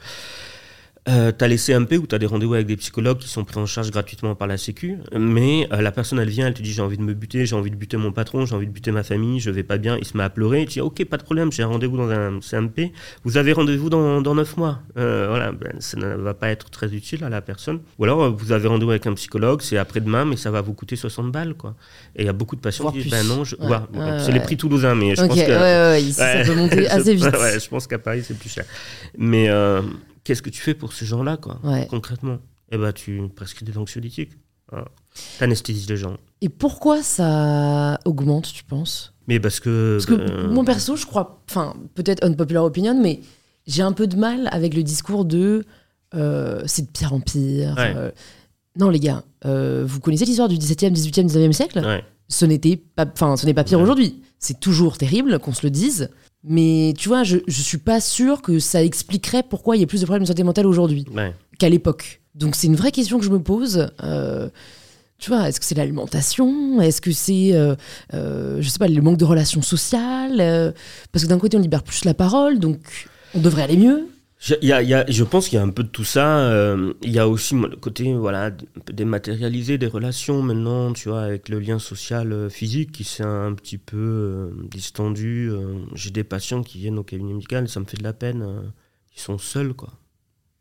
euh, 1.09 1.31
tu 1.37 1.45
as 1.45 1.49
les 1.49 1.57
CMP 1.57 1.99
où 1.99 2.07
tu 2.07 2.15
as 2.15 2.19
des 2.19 2.27
rendez-vous 2.27 2.55
avec 2.55 2.67
des 2.67 2.77
psychologues 2.77 3.19
qui 3.19 3.29
sont 3.29 3.45
pris 3.45 3.59
en 3.59 3.67
charge 3.67 3.91
gratuitement 3.91 4.35
par 4.35 4.49
la 4.49 4.57
Sécu, 4.57 4.99
mais 5.17 5.69
euh, 5.73 5.81
la 5.81 5.93
personne, 5.93 6.19
elle 6.19 6.29
vient, 6.29 6.49
elle 6.49 6.55
te 6.55 6.63
dit 6.63 6.73
j'ai 6.73 6.83
envie 6.83 6.97
de 6.97 7.03
me 7.03 7.15
buter, 7.15 7.47
j'ai 7.47 7.55
envie 7.55 7.71
de 7.71 7.77
buter 7.77 7.97
mon 7.97 8.11
patron, 8.11 8.45
j'ai 8.45 8.55
envie 8.57 8.67
de 8.67 8.73
buter 8.73 8.91
ma 8.91 9.05
famille, 9.05 9.39
je 9.39 9.51
vais 9.51 9.63
pas 9.63 9.79
bien, 9.79 9.97
il 9.99 10.05
se 10.05 10.17
met 10.17 10.25
à 10.25 10.31
pleurer, 10.31 10.65
tu 10.67 10.75
dis 10.75 10.81
ok, 10.81 11.05
pas 11.05 11.17
de 11.17 11.23
problème, 11.23 11.53
j'ai 11.53 11.63
un 11.63 11.69
rendez-vous 11.69 11.97
dans 11.97 12.11
un 12.11 12.41
CMP, 12.41 12.93
vous 13.25 13.37
avez 13.37 13.53
rendez-vous 13.53 13.89
dans, 13.89 14.21
dans 14.21 14.35
9 14.35 14.57
mois. 14.57 14.81
Euh, 14.99 15.27
voilà, 15.29 15.53
ben, 15.53 15.75
ça 15.79 15.97
ne 15.97 16.15
va 16.17 16.35
pas 16.35 16.49
être 16.49 16.71
très 16.71 16.93
utile 16.93 17.23
à 17.23 17.29
la 17.29 17.41
personne. 17.41 17.81
Ou 17.99 18.05
alors 18.05 18.35
vous 18.35 18.53
avez 18.53 18.67
rendez-vous 18.67 18.91
avec 18.91 19.07
un 19.07 19.15
psychologue, 19.15 19.63
c'est 19.63 19.79
après-demain, 19.79 20.25
mais 20.25 20.37
ça 20.37 20.51
va 20.51 20.61
vous 20.61 20.75
coûter 20.75 20.97
60 20.97 21.31
balles. 21.31 21.55
quoi. 21.55 21.77
Et 22.17 22.23
il 22.23 22.27
y 22.27 22.31
a 22.31 22.33
beaucoup 22.33 22.57
de 22.57 22.61
patients 22.61 22.91
qui 22.91 23.03
disent 23.03 23.13
ben 23.13 23.25
non, 23.25 23.45
je... 23.45 23.55
c'est 24.25 24.33
les 24.33 24.41
prix 24.41 24.57
toulousains, 24.57 24.95
mais 24.97 25.15
je 25.15 25.25
pense 25.25 25.37
que. 25.37 26.13
ça 26.13 26.43
peut 26.45 26.55
monter 26.55 26.89
assez 26.89 27.15
vite. 27.15 27.25
je 27.25 27.69
pense 27.69 27.87
qu'à 27.87 27.99
Paris, 27.99 28.25
c'est 28.27 28.37
plus 28.37 28.51
cher. 28.51 28.65
Mais 29.17 29.49
qu'est-ce 30.27 30.43
que 30.43 30.51
tu 30.51 30.61
fais 30.61 30.75
pour 30.75 30.93
ces 30.93 31.07
gens-là, 31.07 31.37
quoi, 31.37 31.61
concrètement? 31.89 32.39
Eh 32.73 32.79
ben, 32.79 32.93
tu 32.93 33.23
prescris 33.35 33.65
des 33.65 33.79
anxiolytiques. 33.79 34.33
Voilà. 34.71 34.89
T'anesthésies 35.39 35.87
les 35.89 35.97
gens. 35.97 36.17
Et 36.41 36.49
pourquoi 36.49 37.01
ça 37.03 38.01
augmente, 38.05 38.53
tu 38.53 38.65
penses? 38.65 39.15
Mais 39.29 39.39
parce 39.39 39.61
que. 39.61 39.99
Parce 39.99 40.07
que 40.07 40.15
ben, 40.15 40.49
mon 40.49 40.65
perso, 40.65 40.97
je 40.97 41.07
crois, 41.07 41.41
enfin, 41.49 41.75
peut-être 41.95 42.25
unpopular 42.25 42.65
opinion, 42.65 43.01
mais 43.01 43.21
j'ai 43.69 43.83
un 43.83 43.93
peu 43.93 44.09
de 44.09 44.17
mal 44.17 44.49
avec 44.51 44.75
le 44.75 44.83
discours 44.83 45.25
de 45.25 45.65
euh, 46.15 46.63
c'est 46.67 46.83
de 46.83 46.91
pire 46.91 47.13
en 47.13 47.21
pire. 47.21 47.77
Euh. 47.79 48.11
non, 48.77 48.91
les 48.91 49.01
gars, 49.01 49.23
euh, 49.45 49.85
vous 49.87 50.01
connaissez 50.01 50.25
l'histoire 50.25 50.49
du 50.49 50.57
17e, 50.57 50.93
18e, 50.93 51.29
19e 51.29 51.53
siècle? 51.53 52.03
Ce 52.29 52.45
n'était 52.45 52.77
pas, 52.77 53.07
enfin, 53.07 53.37
ce 53.37 53.47
n'est 53.47 53.55
pas 53.55 53.63
pire 53.65 53.81
aujourd'hui. 53.81 54.21
C'est 54.41 54.59
toujours 54.59 54.99
terrible 54.99 55.39
qu'on 55.39 55.55
se 55.55 55.65
le 55.65 55.71
dise. 55.71 56.11
Mais 56.49 56.95
tu 56.97 57.09
vois, 57.09 57.25
je, 57.25 57.39
je 57.47 57.61
suis 57.61 57.79
pas 57.79 58.01
sûre 58.01 58.41
que 58.41 58.61
ça 58.61 58.83
expliquerait 58.83 59.43
pourquoi 59.43 59.77
il 59.77 59.81
y 59.81 59.83
a 59.83 59.87
plus 59.87 60.01
de 60.01 60.07
problèmes 60.07 60.23
de 60.23 60.29
santé 60.29 60.45
mentale 60.45 60.67
aujourd'hui 60.67 61.05
qu'à 61.59 61.69
l'époque. 61.69 62.21
Donc 62.35 62.55
c'est 62.55 62.69
une 62.69 62.77
vraie 62.77 62.93
question 62.93 63.19
que 63.19 63.25
je 63.25 63.31
me 63.31 63.41
pose. 63.41 63.89
Euh, 64.05 64.49
tu 65.19 65.31
vois, 65.31 65.49
est-ce 65.49 65.59
que 65.59 65.67
c'est 65.67 65.75
l'alimentation? 65.75 66.81
Est-ce 66.81 67.01
que 67.01 67.11
c'est, 67.11 67.55
euh, 67.55 67.75
euh, 68.15 68.59
je 68.61 68.69
sais 68.69 68.79
pas, 68.79 68.87
le 68.87 69.03
manque 69.03 69.17
de 69.17 69.25
relations 69.25 69.63
sociales? 69.63 70.75
Parce 71.11 71.25
que 71.25 71.29
d'un 71.29 71.39
côté, 71.39 71.57
on 71.57 71.61
libère 71.61 71.83
plus 71.83 72.05
la 72.05 72.15
parole, 72.15 72.59
donc 72.59 72.79
on 73.35 73.41
devrait 73.41 73.63
aller 73.63 73.79
mieux. 73.79 74.09
Je, 74.39 74.55
y 74.61 74.73
a, 74.73 75.11
je 75.11 75.25
pense 75.25 75.49
qu'il 75.49 75.57
y 75.57 75.61
a 75.61 75.65
un 75.65 75.71
peu 75.71 75.83
de 75.83 75.89
tout 75.89 76.05
ça. 76.05 76.41
Euh, 76.41 76.93
il 77.03 77.11
y 77.11 77.19
a 77.19 77.27
aussi 77.27 77.55
le 77.55 77.77
côté 77.77 78.13
voilà, 78.15 78.51
dématérialisé 78.93 79.79
des 79.79 79.87
relations 79.87 80.43
maintenant, 80.43 80.93
tu 80.93 81.09
vois, 81.09 81.23
avec 81.23 81.49
le 81.49 81.59
lien 81.59 81.79
social 81.79 82.33
euh, 82.33 82.51
physique 82.51 82.93
qui 82.93 83.05
s'est 83.05 83.23
un, 83.23 83.55
petit 83.55 83.79
peu 83.79 83.97
euh, 83.97 84.51
distendu. 84.71 85.51
J'ai 85.95 86.11
des 86.11 86.25
patients 86.25 86.63
qui 86.63 86.79
viennent 86.79 86.99
au 86.99 87.03
cabinet 87.03 87.33
médical, 87.33 87.69
ça 87.69 87.81
me 87.81 87.87
fait 87.87 87.97
de 87.97 88.03
la 88.03 88.13
peine. 88.13 88.47
ils 89.17 89.21
sont 89.21 89.39
seuls, 89.39 89.73
quoi. 89.73 89.93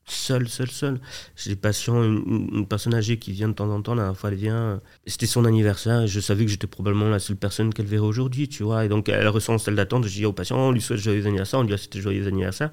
Seuls, 0.08 0.48
seuls, 0.48 0.70
seuls. 0.70 1.02
J'ai 1.36 1.52
des 1.52 1.56
patients, 1.56 2.02
une, 2.04 2.68
personne 2.68 2.94
âgée 2.94 3.18
qui 3.18 3.32
vient 3.32 3.50
de 3.50 3.54
temps 3.54 3.70
en 3.72 3.82
temps, 3.82 3.96
la 3.96 4.04
dernière 4.04 4.20
fois 4.20 4.30
elle 4.30 4.38
vient, 4.38 4.82
c'était 5.08 5.26
son 5.26 5.46
anniversaire 5.46 6.02
et 6.02 6.08
je 6.08 6.20
savais 6.20 6.46
que 6.46 6.52
j'étais 6.52 6.68
probablement 6.68 7.10
la 7.10 7.18
seule 7.18 7.38
personne 7.38 7.74
qu'elle 7.74 7.88
verrait 7.88 8.06
aujourd'hui, 8.06 8.48
tu 8.48 8.64
vois. 8.64 8.86
Et 8.86 8.88
donc 8.88 9.10
elle 9.10 9.28
ressent 9.28 9.58
celle 9.58 9.76
d'attente, 9.76 10.06
je 10.06 10.14
dis 10.14 10.26
au 10.26 10.32
patient, 10.32 10.58
on 10.60 10.72
lui 10.72 10.82
souhaite 10.82 11.00
joyeux 11.00 11.26
anniversaire, 11.26 11.60
on 11.60 11.64
lui 11.64 11.76
dit 11.76 11.82
c'était 11.82 12.02
joyeux 12.02 12.28
anniversaire. 12.28 12.70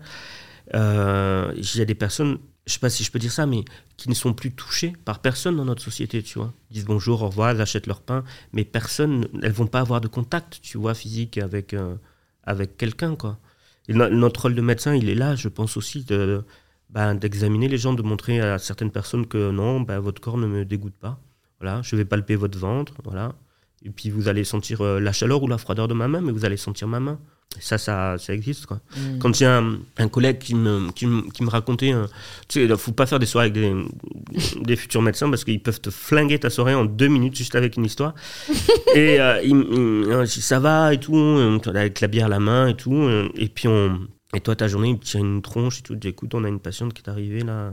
Euh, 0.75 1.53
il 1.57 1.77
y 1.77 1.81
a 1.81 1.85
des 1.85 1.95
personnes, 1.95 2.39
je 2.67 2.75
sais 2.75 2.79
pas 2.79 2.91
si 2.91 3.05
je 3.05 3.11
peux 3.11 3.19
dire 3.19 3.33
ça, 3.33 3.47
mais 3.47 3.65
qui 3.97 4.09
ne 4.09 4.15
sont 4.15 4.33
plus 4.33 4.53
touchées 4.53 4.93
par 5.05 5.21
personne 5.21 5.57
dans 5.57 5.65
notre 5.65 5.83
société, 5.83 6.23
tu 6.23 6.39
vois. 6.39 6.53
Ils 6.71 6.75
disent 6.75 6.85
bonjour, 6.85 7.23
au 7.23 7.29
revoir, 7.29 7.51
elles 7.51 7.61
achètent 7.61 7.87
leur 7.87 8.01
pain, 8.01 8.25
mais 8.53 8.65
personne, 8.65 9.29
elles 9.43 9.53
vont 9.53 9.67
pas 9.67 9.81
avoir 9.81 10.01
de 10.01 10.09
contact, 10.09 10.61
tu 10.63 10.79
vois, 10.79 10.95
physique 10.95 11.39
avec, 11.39 11.75
euh, 11.75 11.97
avec 12.45 12.77
quelqu'un, 12.77 13.17
quoi. 13.17 13.39
Notre 13.89 14.43
rôle 14.43 14.55
de 14.55 14.63
médecin, 14.63 14.95
il 14.95 15.09
est 15.09 15.15
là, 15.15 15.35
je 15.35 15.49
pense 15.49 15.77
aussi, 15.77 16.05
de, 16.05 16.45
ben, 16.89 17.15
d'examiner 17.15 17.69
les 17.69 17.79
gens, 17.79 17.95
de 17.95 18.03
montrer 18.03 18.41
à 18.41 18.59
certaines 18.59 18.93
personnes 18.93 19.27
que 19.27 19.51
non, 19.51 19.81
ben, 19.81 19.99
votre 19.99 20.21
corps 20.21 20.39
ne 20.39 20.47
me 20.47 20.65
dégoûte 20.65 20.95
pas. 20.95 21.19
Voilà, 21.61 21.83
je 21.83 21.97
vais 21.97 22.05
palper 22.05 22.37
votre 22.37 22.59
ventre, 22.59 22.95
voilà. 23.03 23.35
Et 23.85 23.91
puis 23.91 24.11
vous 24.11 24.29
allez 24.29 24.45
sentir 24.45 24.81
euh, 24.81 25.01
la 25.01 25.13
chaleur 25.13 25.43
ou 25.43 25.49
la 25.49 25.59
froideur 25.59 25.89
de 25.89 25.95
ma 25.95 26.07
main, 26.09 26.21
mais 26.21 26.33
vous 26.33 26.45
allez 26.45 26.57
sentir 26.57 26.87
ma 26.87 27.01
main. 27.01 27.19
Ça, 27.61 27.79
ça, 27.79 28.17
ça 28.19 28.33
existe. 28.35 28.67
Quoi. 28.67 28.81
Mm. 28.97 29.19
Quand 29.19 29.41
il 29.41 29.43
y 29.43 29.47
a 29.47 29.63
un, 29.99 30.09
collègue 30.09 30.39
qui 30.39 30.55
me, 30.55 30.91
qui 30.93 31.07
me, 31.07 31.31
qui 31.31 31.43
me 31.43 31.51
racontait, 31.51 31.93
euh, 31.93 32.07
tu 32.49 32.61
sais, 32.61 32.65
il 32.65 32.71
ne 32.71 32.77
faut 32.77 32.93
pas 32.93 33.07
faire 33.07 33.19
des 33.19 33.27
soirées 33.27 33.49
avec 33.49 33.55
des, 33.55 33.75
des 34.63 34.77
futurs 34.77 35.03
médecins 35.03 35.31
parce 35.31 35.45
qu'ils 35.45 35.63
peuvent 35.63 35.81
te 35.81 35.91
flinguer 35.91 36.39
ta 36.39 36.51
soirée 36.51 36.75
en 36.75 36.85
deux 36.85 37.09
minutes 37.09 37.37
juste 37.37 37.55
avec 37.55 37.77
une 37.77 37.85
histoire. 37.85 38.15
et 38.95 39.21
euh, 39.21 39.43
il, 39.43 40.27
ça 40.27 40.59
va 40.59 40.95
et 40.95 41.01
tout, 41.01 41.17
euh, 41.17 41.59
avec 41.67 42.01
la 42.01 42.09
bière 42.09 42.27
à 42.27 42.31
la 42.31 42.41
main 42.41 42.69
et 42.69 42.75
tout. 42.75 43.09
Et 43.35 43.49
puis 43.49 43.69
on, 43.69 44.09
et 44.35 44.41
toi, 44.41 44.57
ta 44.57 44.67
journée, 44.67 44.91
il 44.91 44.99
te 44.99 45.05
tire 45.05 45.21
une 45.21 45.43
tronche 45.43 45.81
et 45.81 45.83
tout. 45.83 45.99
Écoute, 46.03 46.35
on 46.35 46.45
a 46.45 46.49
une 46.49 46.61
patiente 46.61 46.95
qui 46.95 47.03
est 47.03 47.11
arrivée 47.11 47.43
là 47.43 47.73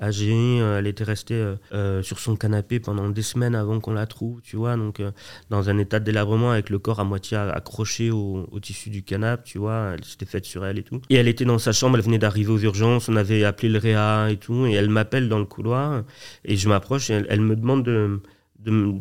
âgée. 0.00 0.60
Euh, 0.60 0.78
elle 0.78 0.86
était 0.86 1.04
restée 1.04 1.34
euh, 1.34 1.56
euh, 1.72 2.02
sur 2.02 2.18
son 2.18 2.36
canapé 2.36 2.80
pendant 2.80 3.08
des 3.08 3.22
semaines 3.22 3.54
avant 3.54 3.80
qu'on 3.80 3.92
la 3.92 4.06
trouve, 4.06 4.40
tu 4.42 4.56
vois. 4.56 4.76
Donc, 4.76 5.02
dans 5.50 5.70
un 5.70 5.78
état 5.78 6.00
de 6.00 6.04
délabrement 6.04 6.50
avec 6.50 6.70
le 6.70 6.78
corps 6.78 7.00
à 7.00 7.04
moitié 7.04 7.36
accroché 7.36 8.10
au, 8.10 8.46
tissu 8.60 8.90
du 8.90 9.02
canapé, 9.02 9.42
tu 9.44 9.58
vois. 9.58 9.92
Elle 9.94 10.04
s'était 10.04 10.26
faite 10.26 10.44
sur 10.44 10.64
elle 10.64 10.78
et 10.78 10.82
tout. 10.82 11.00
Et 11.10 11.16
elle 11.16 11.28
était 11.28 11.44
dans 11.44 11.58
sa 11.58 11.72
chambre, 11.72 11.96
elle 11.96 12.04
venait 12.04 12.18
d'arriver 12.18 12.50
aux 12.50 12.58
urgences. 12.58 13.08
On 13.08 13.16
avait 13.16 13.44
appelé 13.44 13.68
le 13.68 13.78
Réa 13.78 14.30
et 14.30 14.36
tout. 14.36 14.66
Et 14.66 14.72
elle 14.72 14.90
m'appelle 14.90 15.28
dans 15.28 15.38
le 15.38 15.44
couloir. 15.44 16.04
Et 16.44 16.56
je 16.56 16.68
m'approche 16.68 17.10
et 17.10 17.22
elle, 17.28 17.40
me 17.40 17.56
demande 17.56 17.84
de, 17.84 18.20
de, 18.58 18.94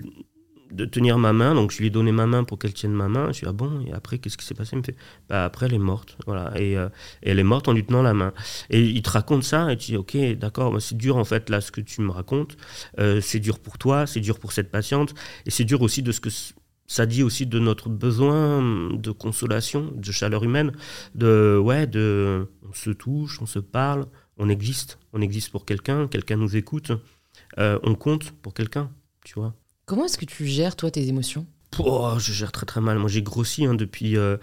de 0.72 0.86
tenir 0.86 1.17
ma 1.17 1.34
main. 1.34 1.55
Donc, 1.55 1.72
je 1.72 1.80
lui 1.80 1.88
ai 1.88 1.89
donné 1.89 2.11
ma 2.11 2.26
main 2.26 2.43
pour 2.43 2.59
qu'elle 2.59 2.74
tienne 2.74 2.93
ma 2.93 3.07
main. 3.07 3.32
Je 3.32 3.39
lui 3.39 3.47
ai 3.47 3.49
dit, 3.49 3.49
ah 3.49 3.53
bon, 3.53 3.86
et 3.86 3.93
après, 3.93 4.20
qu'est-ce 4.20 4.38
qui 4.38 4.45
s'est 4.45 4.53
passé? 4.53 4.72
Il 4.74 4.80
me 4.80 4.84
fait, 4.84 4.95
bah, 5.28 5.45
après, 5.45 5.65
elle 5.65 5.74
est 5.74 5.80
morte. 5.80 6.17
Voilà. 6.26 6.53
Euh, 6.55 6.89
et, 7.24 7.30
elle 7.30 7.39
est 7.39 7.43
morte 7.43 7.67
en 7.67 7.74
lui 7.74 7.86
tenant 7.86 8.01
la 8.01 8.13
main. 8.13 8.34
Et 8.70 8.82
il 8.82 9.01
te 9.01 9.09
raconte 9.09 9.43
ça, 9.43 9.72
et 9.72 9.78
tu 9.78 9.91
dis, 9.91 9.97
ok, 9.97 10.17
d'accord, 10.38 10.72
bah, 10.72 10.80
c'est 10.80 10.97
dur, 10.97 11.17
en 11.17 11.26
fait, 11.26 11.49
là, 11.49 11.61
ce 11.61 11.72
que 11.72 11.82
tu 11.82 12.01
me 12.01 12.11
racontes. 12.11 12.57
Euh, 12.99 13.22
c'est 13.22 13.39
dur 13.39 13.59
pour 13.59 13.78
toi, 13.78 14.05
c'est 14.07 14.22
dur 14.22 14.39
pour 14.39 14.51
cette 14.51 14.72
patiente, 14.72 15.13
et 15.45 15.51
c'est 15.51 15.65
dur 15.65 15.82
aussi 15.82 16.03
de 16.03 16.11
ce 16.11 16.20
que 16.20 16.30
ça 16.89 17.05
dit 17.05 17.22
aussi 17.22 17.45
de 17.45 17.59
notre 17.59 17.88
besoin 17.88 18.89
de 18.91 19.11
consolation, 19.11 19.91
de 19.95 20.11
chaleur 20.11 20.43
humaine, 20.43 20.72
de, 21.13 21.57
ouais, 21.63 21.86
de, 21.86 22.49
on 22.67 22.74
se 22.74 22.89
touche, 22.89 23.39
on 23.41 23.45
se 23.45 23.59
parle, 23.59 24.07
on 24.38 24.49
existe. 24.49 24.97
On 25.13 25.22
existe 25.22 25.51
pour 25.51 25.65
quelqu'un, 25.65 26.07
quelqu'un 26.07 26.38
nous 26.38 26.55
écoute, 26.55 26.91
euh, 27.59 27.78
on 27.84 27.93
compte 27.93 28.32
pour 28.32 28.55
quelqu'un, 28.55 28.89
tu 29.24 29.36
vois. 29.36 29.53
Comment 29.90 30.06
est-ce 30.06 30.20
que 30.20 30.26
tu 30.26 30.46
gères, 30.46 30.76
toi, 30.76 30.92
tes 30.92 31.08
émotions? 31.08 31.48
Je 32.20 32.32
gère 32.32 32.52
très 32.52 32.68
très 32.68 32.80
mal. 32.80 33.00
Moi, 33.00 33.10
j'ai 33.10 33.24
grossi 33.24 33.66
hein, 33.66 33.74
depuis. 33.74 34.18
Euh, 34.18 34.38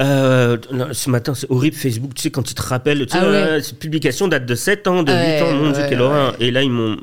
euh, 0.00 0.56
ce 0.92 1.10
matin, 1.10 1.34
c'est 1.34 1.50
horrible, 1.50 1.76
Facebook, 1.76 2.14
tu 2.14 2.22
sais, 2.22 2.30
quand 2.30 2.50
ils 2.50 2.54
te 2.54 2.62
rappellent, 2.62 3.06
tu 3.06 3.12
sais, 3.12 3.18
ah 3.22 3.60
cette 3.60 3.78
publication 3.78 4.28
date 4.28 4.46
de 4.46 4.54
7 4.54 4.86
ans, 4.86 5.02
de 5.02 5.12
8 5.12 5.42
ans, 5.42 5.52
mon 5.52 5.70
Dieu, 5.70 5.82
quelle 5.88 6.00
horreur. 6.00 6.34
Et 6.40 6.50
là, 6.50 6.62
ils 6.62 6.70
m'ont 6.70 6.96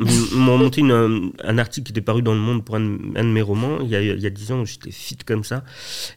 monté 0.57 0.81
un 0.81 1.57
article 1.57 1.85
qui 1.85 1.91
était 1.91 2.01
paru 2.01 2.21
dans 2.21 2.33
Le 2.33 2.39
Monde 2.39 2.65
pour 2.65 2.75
un, 2.75 2.79
de 2.79 3.23
mes 3.23 3.41
romans, 3.41 3.79
il 3.81 3.89
y, 3.89 3.95
a, 3.95 4.01
il 4.01 4.19
y 4.19 4.25
a 4.25 4.29
10 4.29 4.51
ans, 4.51 4.65
j'étais 4.65 4.91
fit 4.91 5.17
comme 5.17 5.43
ça. 5.43 5.63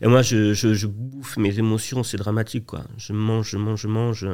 Et 0.00 0.06
moi, 0.06 0.22
je, 0.22 0.54
je, 0.54 0.72
je 0.72 0.86
bouffe 0.86 1.36
mes 1.36 1.58
émotions, 1.58 2.02
c'est 2.02 2.16
dramatique, 2.16 2.66
quoi. 2.66 2.82
Je 2.96 3.12
mange, 3.12 3.50
je 3.50 3.58
mange, 3.58 3.80
je 3.82 3.88
mange. 3.88 4.26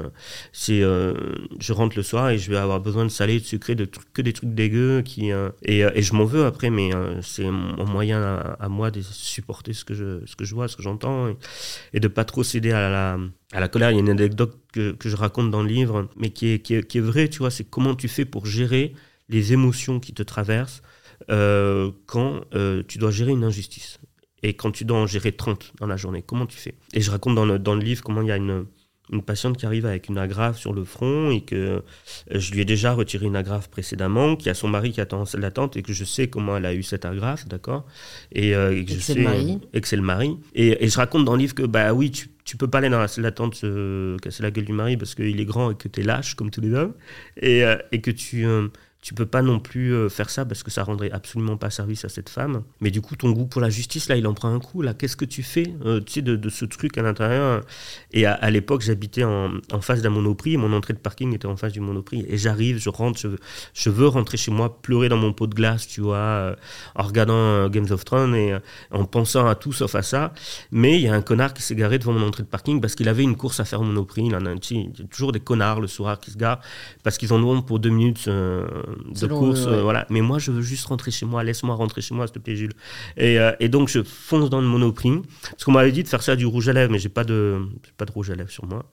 C'est, 0.53 0.83
euh, 0.83 1.15
je 1.59 1.73
rentre 1.73 1.97
le 1.97 2.03
soir 2.03 2.31
et 2.31 2.39
je 2.39 2.51
vais 2.51 2.57
avoir 2.57 2.81
besoin 2.81 3.05
de 3.05 3.11
salé, 3.11 3.41
de 3.41 3.45
sucré, 3.45 3.75
de 3.75 3.85
trucs, 3.85 4.13
que 4.13 4.23
des 4.23 4.33
trucs 4.33 4.55
dégueux. 4.55 5.03
Qui, 5.03 5.33
euh, 5.33 5.51
et, 5.63 5.81
et, 5.81 6.03
je 6.03 6.15
m'en 6.15 6.25
veux 6.25 6.47
après, 6.47 6.71
mais 6.71 6.91
c'est 7.23 7.51
mon 7.51 7.87
moyen 7.87 8.23
à, 8.59 8.69
moi 8.69 8.91
de 8.91 9.01
supporter 9.03 9.73
ce 9.73 9.85
que 9.85 9.95
je, 9.95 10.25
ce 10.27 10.37
que 10.37 10.45
je 10.45 10.55
vois, 10.55 10.69
ce 10.69 10.77
que 10.77 10.83
j'entends, 10.83 11.29
et, 11.29 11.37
et 11.95 12.01
de 12.01 12.09
pas 12.09 12.25
trop 12.29 12.43
à 12.43 13.19
la, 13.61 13.69
colère. 13.69 13.91
Il 13.91 13.95
y 13.95 13.97
a 13.97 14.01
une 14.01 14.11
anecdote 14.11 14.57
que, 14.73 14.93
que 14.93 15.09
je 15.09 15.17
raconte 15.17 15.51
dans 15.51 15.63
le 15.63 15.69
livre, 15.69 16.09
mais 16.17 16.31
qui 16.31 16.53
est, 16.53 16.87
qui 16.87 17.01
vraie, 17.01 17.29
tu 17.29 17.39
vois, 17.39 17.51
c'est 17.51 17.65
comment 17.65 17.95
tu 17.97 18.07
fais 18.07 18.25
pour 18.25 18.47
gérer 18.47 18.93
les 19.29 19.53
émotions 19.53 19.99
qui 19.99 20.13
te 20.13 20.23
traversent 20.23 20.83
euh, 21.31 21.91
quand 22.07 22.43
euh, 22.55 22.83
tu 22.87 22.99
dois 22.99 23.11
gérer 23.11 23.33
une 23.33 23.45
injustice 23.45 23.99
et 24.43 24.55
quand 24.55 24.71
tu 24.71 24.85
dois 24.85 24.99
en 24.99 25.07
gérer 25.07 25.33
30 25.33 25.73
dans 25.81 25.87
la 25.87 25.97
journée. 25.97 26.23
Comment 26.23 26.47
tu 26.47 26.57
fais? 26.57 26.75
Et 26.95 27.01
je 27.01 27.11
raconte 27.11 27.35
dans 27.35 27.45
le, 27.45 27.59
dans 27.59 27.75
le 27.75 27.83
livre 27.83 28.03
comment 28.03 28.23
il 28.23 28.29
y 28.29 28.33
a 28.33 28.37
une, 28.37 28.67
une 29.13 29.23
patiente 29.23 29.57
qui 29.57 29.67
arrive 29.67 29.87
avec 29.87 30.09
une 30.09 30.19
agrafe 30.19 30.59
sur 30.59 30.73
le 30.73 30.85
front 30.85 31.31
et 31.31 31.41
que 31.41 31.55
euh, 31.55 31.81
je 32.31 32.53
lui 32.53 32.61
ai 32.61 32.65
déjà 32.65 32.93
retiré 32.93 33.27
une 33.27 33.37
agrafe 33.37 33.69
précédemment, 33.69 34.37
qui 34.37 34.51
a 34.51 34.55
son 34.55 34.69
mari 34.69 34.93
qui 34.93 35.01
attend 35.01 35.25
l'attente 35.37 35.77
et 35.77 35.83
que 35.83 35.93
je 35.93 36.05
sais 36.05 36.29
comment 36.29 36.57
elle 36.57 36.67
a 36.67 36.75
eu 36.75 36.83
cette 36.83 37.05
agrafe, 37.05 37.47
d'accord? 37.47 37.87
Et, 38.33 38.55
euh, 38.55 38.85
que, 38.85 38.93
je 38.93 38.99
sais, 38.99 39.15
le 39.15 39.23
mari. 39.23 39.61
et 39.73 39.81
que 39.81 39.89
c'est 39.89 39.97
le 39.97 40.03
mari. 40.03 40.37
Et, 40.55 40.85
et, 40.85 40.89
je 40.89 40.97
raconte 40.97 41.25
dans 41.25 41.35
le 41.35 41.41
livre 41.41 41.55
que, 41.55 41.63
bah 41.63 41.93
oui, 41.93 42.11
tu, 42.11 42.29
tu 42.45 42.57
peux 42.57 42.69
pas 42.69 42.79
aller 42.79 42.89
dans 42.89 43.01
la 43.01 43.09
salle 43.09 43.25
d'attente 43.25 43.65
casser 44.23 44.43
la 44.43 44.51
gueule 44.51 44.65
du 44.65 44.73
mari 44.73 44.97
parce 44.97 45.15
qu'il 45.15 45.39
est 45.39 45.45
grand 45.45 45.71
et 45.71 45.75
que 45.75 45.89
tu 45.89 46.01
es 46.01 46.03
lâche 46.03 46.35
comme 46.35 46.51
tous 46.51 46.63
les 46.63 46.73
hommes 46.73 46.95
et, 47.41 47.65
euh, 47.65 47.77
et 47.93 48.01
que 48.01 48.11
tu 48.11 48.47
tu 49.09 49.15
peux 49.15 49.25
pas 49.25 49.41
non 49.41 49.59
plus 49.59 49.95
euh, 49.95 50.11
faire 50.11 50.29
ça 50.29 50.45
parce 50.45 50.63
que 50.63 50.71
ça 50.71 50.85
rendrait 50.85 51.11
absolument 51.11 51.57
pas 51.57 51.71
service 51.71 52.05
à 52.05 52.11
cette 52.11 52.29
femme. 52.29 52.63
Mais 52.83 52.91
du 52.91 53.01
coup, 53.01 53.17
ton 53.17 53.31
goût 53.31 53.47
pour 53.47 53.63
la 53.63 53.71
justice, 53.71 54.11
là, 54.11 54.17
il 54.17 54.27
en 54.27 54.35
prend 54.35 54.53
un 54.55 54.59
coup. 54.59 54.83
Là, 54.83 54.93
qu'est-ce 54.93 55.17
que 55.17 55.25
tu 55.25 55.43
fais, 55.43 55.73
euh, 55.87 55.99
tu 56.01 56.13
sais, 56.13 56.21
de, 56.21 56.49
ce 56.51 56.67
truc 56.67 56.99
à 56.99 57.01
l'intérieur? 57.01 57.63
Et 58.13 58.27
à, 58.27 58.51
l'époque, 58.51 58.83
j'habitais 58.83 59.25
en, 59.25 59.61
face 59.81 60.03
d'un 60.03 60.11
monoprix. 60.11 60.59
Mon 60.59 60.75
entrée 60.75 60.93
de 60.93 60.99
parking 60.99 61.35
était 61.35 61.47
en 61.47 61.57
face 61.57 61.73
du 61.73 61.81
monoprix. 61.81 62.27
Et 62.29 62.37
j'arrive, 62.37 62.77
je 62.77 62.91
rentre, 62.91 63.19
je 63.19 63.29
je 63.73 63.89
veux, 63.89 64.09
rentrer 64.09 64.37
chez 64.37 64.51
moi, 64.51 64.83
pleurer 64.83 65.09
dans 65.09 65.17
mon 65.17 65.33
pot 65.33 65.47
de 65.47 65.55
glace, 65.55 65.89
tu 65.89 66.03
vois, 66.03 66.17
euh, 66.19 66.55
en 66.95 67.05
regardant 67.05 67.71
Games 67.71 67.91
of 67.91 68.05
Thrones 68.05 68.35
et 68.35 68.59
en 68.91 69.07
pensant 69.07 69.47
à 69.47 69.55
tout 69.55 69.73
sauf 69.73 69.95
à 69.95 70.03
ça. 70.03 70.35
Mais 70.71 70.97
il 70.97 71.05
y 71.05 71.09
a 71.09 71.15
un 71.15 71.23
connard 71.23 71.55
qui 71.55 71.63
s'est 71.63 71.75
garé 71.75 71.99
devant 71.99 72.13
mon 72.13 72.27
entrée 72.27 72.43
de 72.43 72.49
parking 72.49 72.83
parce 72.83 72.95
qu'il 72.95 73.09
avait 73.09 73.23
une 73.23 73.37
course 73.37 73.59
à 73.59 73.65
faire 73.65 73.81
au 73.81 73.85
monoprix. 73.85 74.27
Il, 74.27 74.33
y 74.33 74.35
a 74.35 75.07
toujours 75.11 75.33
des 75.33 75.41
connards 75.41 75.81
le 75.81 75.87
soir 75.87 76.21
qui 76.21 76.31
se 76.31 76.37
garent 76.37 76.61
parce 77.05 77.17
qu'ils 77.17 77.33
en 77.33 77.43
ont 77.43 77.63
pour 77.63 77.79
deux 77.79 77.89
minutes 77.89 78.29
de 79.05 79.27
course. 79.27 79.67
Euh, 79.67 79.83
voilà. 79.83 80.07
Mais 80.11 80.21
moi, 80.21 80.39
je 80.39 80.51
veux 80.51 80.63
juste 80.63 80.87
rentrer 80.87 81.11
chez 81.11 81.27
moi. 81.27 81.45
Laisse-moi 81.45 81.75
rentrer 81.75 82.01
chez 82.01 82.15
moi, 82.15 82.27
s'il 82.27 82.35
te 82.35 82.39
plaît, 82.39 82.57
Jules. 82.57 82.75
Et, 83.17 83.39
euh, 83.39 83.53
et, 83.61 83.69
donc, 83.69 83.89
je 83.89 84.03
fonce 84.03 84.51
dans 84.51 84.61
le 84.61 84.67
monoprix. 84.67 85.23
Parce 85.51 85.65
qu'on 85.65 85.73
m'avait 85.73 85.93
dit 85.93 86.03
de 86.03 86.09
faire 86.09 86.23
ça 86.23 86.37
du 86.37 86.47
rouge 86.47 86.69
à 86.69 86.73
lèvres, 86.73 86.93
mais 86.93 86.99
j'ai 86.99 87.09
pas 87.09 87.25
de, 87.25 87.61
pas 87.97 88.05
de 88.05 88.13
rouge 88.13 88.31
à 88.31 88.35
lèvres 88.35 88.51
sur 88.51 88.67
moi. 88.67 88.91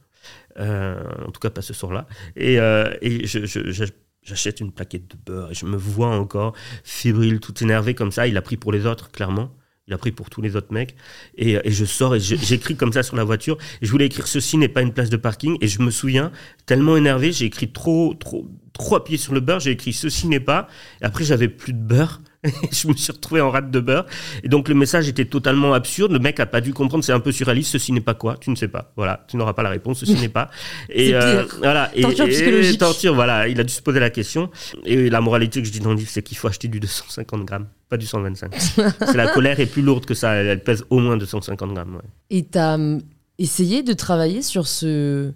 Euh, 0.59 1.03
en 1.27 1.31
tout 1.31 1.39
cas, 1.39 1.49
pas 1.49 1.61
ce 1.61 1.73
soir-là. 1.73 2.07
Et, 2.35 2.55
et 2.55 3.27
je, 3.27 3.85
j'achète 4.23 4.59
une 4.59 4.71
plaquette 4.71 5.07
de 5.07 5.17
beurre 5.25 5.51
et 5.51 5.53
je 5.53 5.65
me 5.65 5.77
vois 5.77 6.09
encore 6.09 6.53
fébrile, 6.83 7.39
tout 7.39 7.63
énervé 7.63 7.93
comme 7.93 8.11
ça. 8.11 8.27
Il 8.27 8.37
a 8.37 8.41
pris 8.41 8.57
pour 8.57 8.71
les 8.71 8.85
autres, 8.85 9.11
clairement. 9.11 9.51
Il 9.88 9.93
a 9.93 9.97
pris 9.99 10.11
pour 10.11 10.31
tous 10.31 10.41
les 10.41 10.55
autres 10.55 10.73
mecs. 10.73 10.95
Et, 11.38 11.59
et 11.63 11.71
je 11.71 11.86
sors 11.86 12.15
et 12.15 12.19
j'écris 12.19 12.75
comme 12.75 12.91
ça 12.91 13.03
sur 13.03 13.15
la 13.15 13.23
voiture. 13.23 13.57
Et 13.81 13.86
je 13.86 13.91
voulais 13.91 14.07
écrire 14.07 14.27
ceci 14.27 14.57
n'est 14.57 14.67
pas 14.67 14.81
une 14.81 14.93
place 14.93 15.09
de 15.09 15.17
parking. 15.17 15.57
Et 15.61 15.67
je 15.67 15.81
me 15.81 15.91
souviens, 15.91 16.31
tellement 16.65 16.97
énervé, 16.97 17.31
j'ai 17.31 17.45
écrit 17.45 17.71
trop, 17.71 18.15
trop, 18.15 18.47
trois 18.73 19.03
pieds 19.03 19.17
sur 19.17 19.33
le 19.33 19.39
beurre, 19.39 19.59
j'ai 19.59 19.71
écrit 19.71 19.93
ceci 19.93 20.27
n'est 20.27 20.39
pas. 20.39 20.67
Et 21.01 21.05
après, 21.05 21.23
j'avais 21.23 21.47
plus 21.47 21.73
de 21.73 21.79
beurre. 21.79 22.21
je 22.71 22.88
me 22.88 22.93
suis 22.93 23.11
retrouvé 23.11 23.41
en 23.41 23.49
rate 23.49 23.71
de 23.71 23.79
beurre. 23.79 24.05
Et 24.43 24.49
donc, 24.49 24.69
le 24.69 24.75
message 24.75 25.07
était 25.07 25.25
totalement 25.25 25.73
absurde. 25.73 26.11
Le 26.11 26.19
mec 26.19 26.39
a 26.39 26.45
pas 26.45 26.61
dû 26.61 26.73
comprendre. 26.73 27.03
C'est 27.03 27.13
un 27.13 27.19
peu 27.19 27.31
surréaliste. 27.31 27.71
Ceci 27.71 27.91
n'est 27.91 28.01
pas 28.01 28.13
quoi? 28.13 28.38
Tu 28.39 28.49
ne 28.49 28.55
sais 28.55 28.67
pas. 28.67 28.91
Voilà. 28.95 29.25
Tu 29.27 29.38
n'auras 29.38 29.53
pas 29.53 29.63
la 29.63 29.69
réponse. 29.69 29.99
Ceci 29.99 30.15
n'est 30.15 30.29
pas. 30.29 30.51
Et 30.89 31.15
euh, 31.15 31.43
voilà. 31.57 31.91
Et, 31.95 32.01
torture 32.01 32.27
psychologique. 32.27 32.79
torture, 32.79 33.15
voilà. 33.15 33.47
Il 33.47 33.59
a 33.59 33.63
dû 33.63 33.73
se 33.73 33.81
poser 33.81 33.99
la 33.99 34.09
question. 34.09 34.51
Et 34.86 35.09
la 35.09 35.21
moralité 35.21 35.61
que 35.61 35.67
je 35.67 35.71
dis 35.71 35.79
dans 35.79 35.91
le 35.91 35.97
livre, 35.97 36.09
c'est 36.11 36.21
qu'il 36.21 36.38
faut 36.38 36.47
acheter 36.47 36.67
du 36.67 36.79
250 36.79 37.45
grammes, 37.45 37.67
pas 37.89 37.97
du 37.97 38.05
125. 38.05 38.53
c'est 38.55 39.13
la 39.15 39.27
colère 39.27 39.59
est 39.59 39.65
plus 39.65 39.81
lourde 39.81 40.05
que 40.05 40.13
ça. 40.13 40.33
Elle 40.33 40.63
pèse 40.63 40.86
au 40.89 40.99
moins 40.99 41.17
250 41.17 41.73
grammes. 41.73 41.95
Ouais. 41.95 42.09
Et 42.29 42.45
t'as 42.45 42.75
hum, 42.75 43.01
essayé 43.38 43.83
de 43.83 43.93
travailler 43.93 44.41
sur 44.41 44.67
ce 44.67 45.33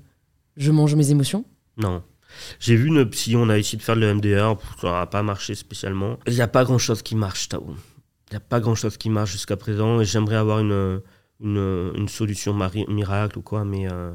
je 0.57 0.71
mange 0.71 0.93
mes 0.95 1.09
émotions? 1.09 1.45
Non. 1.77 2.03
J'ai 2.59 2.75
vu 2.75 2.87
une 2.87 3.09
psy, 3.09 3.35
on 3.35 3.49
a 3.49 3.57
essayé 3.57 3.77
de 3.77 3.83
faire 3.83 3.95
le 3.95 4.13
MDR, 4.13 4.55
ça 4.79 4.91
n'a 4.91 5.05
pas 5.07 5.23
marché 5.23 5.55
spécialement. 5.55 6.19
Il 6.27 6.33
n'y 6.33 6.41
a 6.41 6.47
pas 6.47 6.63
grand 6.63 6.77
chose 6.77 7.01
qui 7.01 7.15
marche, 7.15 7.49
Tao. 7.49 7.65
Il 8.29 8.33
n'y 8.33 8.37
a 8.37 8.41
pas 8.41 8.59
grand 8.59 8.75
chose 8.75 8.97
qui 8.97 9.09
marche 9.09 9.31
jusqu'à 9.31 9.57
présent 9.57 9.99
et 10.01 10.05
j'aimerais 10.05 10.35
avoir 10.35 10.59
une, 10.59 11.01
une, 11.41 11.91
une 11.95 12.07
solution 12.07 12.55
miracle 12.87 13.39
ou 13.39 13.41
quoi, 13.41 13.65
mais 13.65 13.91
euh, 13.91 14.11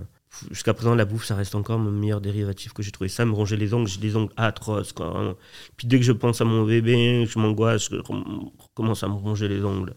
jusqu'à 0.50 0.74
présent, 0.74 0.94
la 0.94 1.04
bouffe, 1.04 1.24
ça 1.24 1.34
reste 1.34 1.54
encore 1.54 1.78
mon 1.78 1.90
meilleur 1.90 2.20
dérivatif 2.20 2.72
que 2.72 2.82
j'ai 2.82 2.90
trouvé. 2.90 3.08
Ça, 3.08 3.24
me 3.24 3.32
ronger 3.32 3.56
les 3.56 3.74
ongles, 3.74 3.88
j'ai 3.88 4.00
des 4.00 4.16
ongles 4.16 4.32
atroces, 4.36 4.92
quoi. 4.92 5.36
Puis 5.76 5.86
dès 5.86 5.98
que 5.98 6.04
je 6.04 6.12
pense 6.12 6.40
à 6.40 6.44
mon 6.44 6.64
bébé, 6.64 7.26
je 7.26 7.38
m'angoisse, 7.38 7.88
commence 8.74 9.04
à 9.04 9.08
me 9.08 9.14
ronger 9.14 9.48
les 9.48 9.62
ongles. 9.64 9.94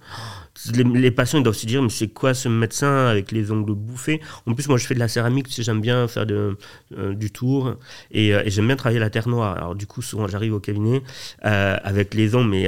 Les, 0.73 1.11
patients 1.11 1.39
ils 1.39 1.43
doivent 1.43 1.55
se 1.55 1.65
dire 1.65 1.81
mais 1.81 1.89
c'est 1.89 2.07
quoi 2.07 2.33
ce 2.33 2.47
médecin 2.47 3.07
avec 3.07 3.31
les 3.31 3.51
ongles 3.51 3.73
bouffés? 3.73 4.21
En 4.45 4.53
plus 4.53 4.67
moi 4.67 4.77
je 4.77 4.85
fais 4.85 4.93
de 4.93 4.99
la 4.99 5.07
céramique 5.07 5.47
tu 5.47 5.53
sais, 5.53 5.63
j'aime 5.63 5.81
bien 5.81 6.07
faire 6.07 6.25
de, 6.25 6.57
euh, 6.97 7.13
du 7.13 7.31
tour. 7.31 7.75
Et, 8.11 8.33
euh, 8.33 8.43
et 8.45 8.51
j'aime 8.51 8.67
bien 8.67 8.75
travailler 8.75 8.99
la 8.99 9.09
terre 9.09 9.27
noire. 9.27 9.57
Alors 9.57 9.75
du 9.75 9.87
coup 9.87 10.01
souvent 10.01 10.27
j'arrive 10.27 10.53
au 10.53 10.59
cabinet 10.59 11.01
euh, 11.45 11.77
avec 11.83 12.13
les 12.13 12.35
ongles 12.35 12.49
mais 12.49 12.67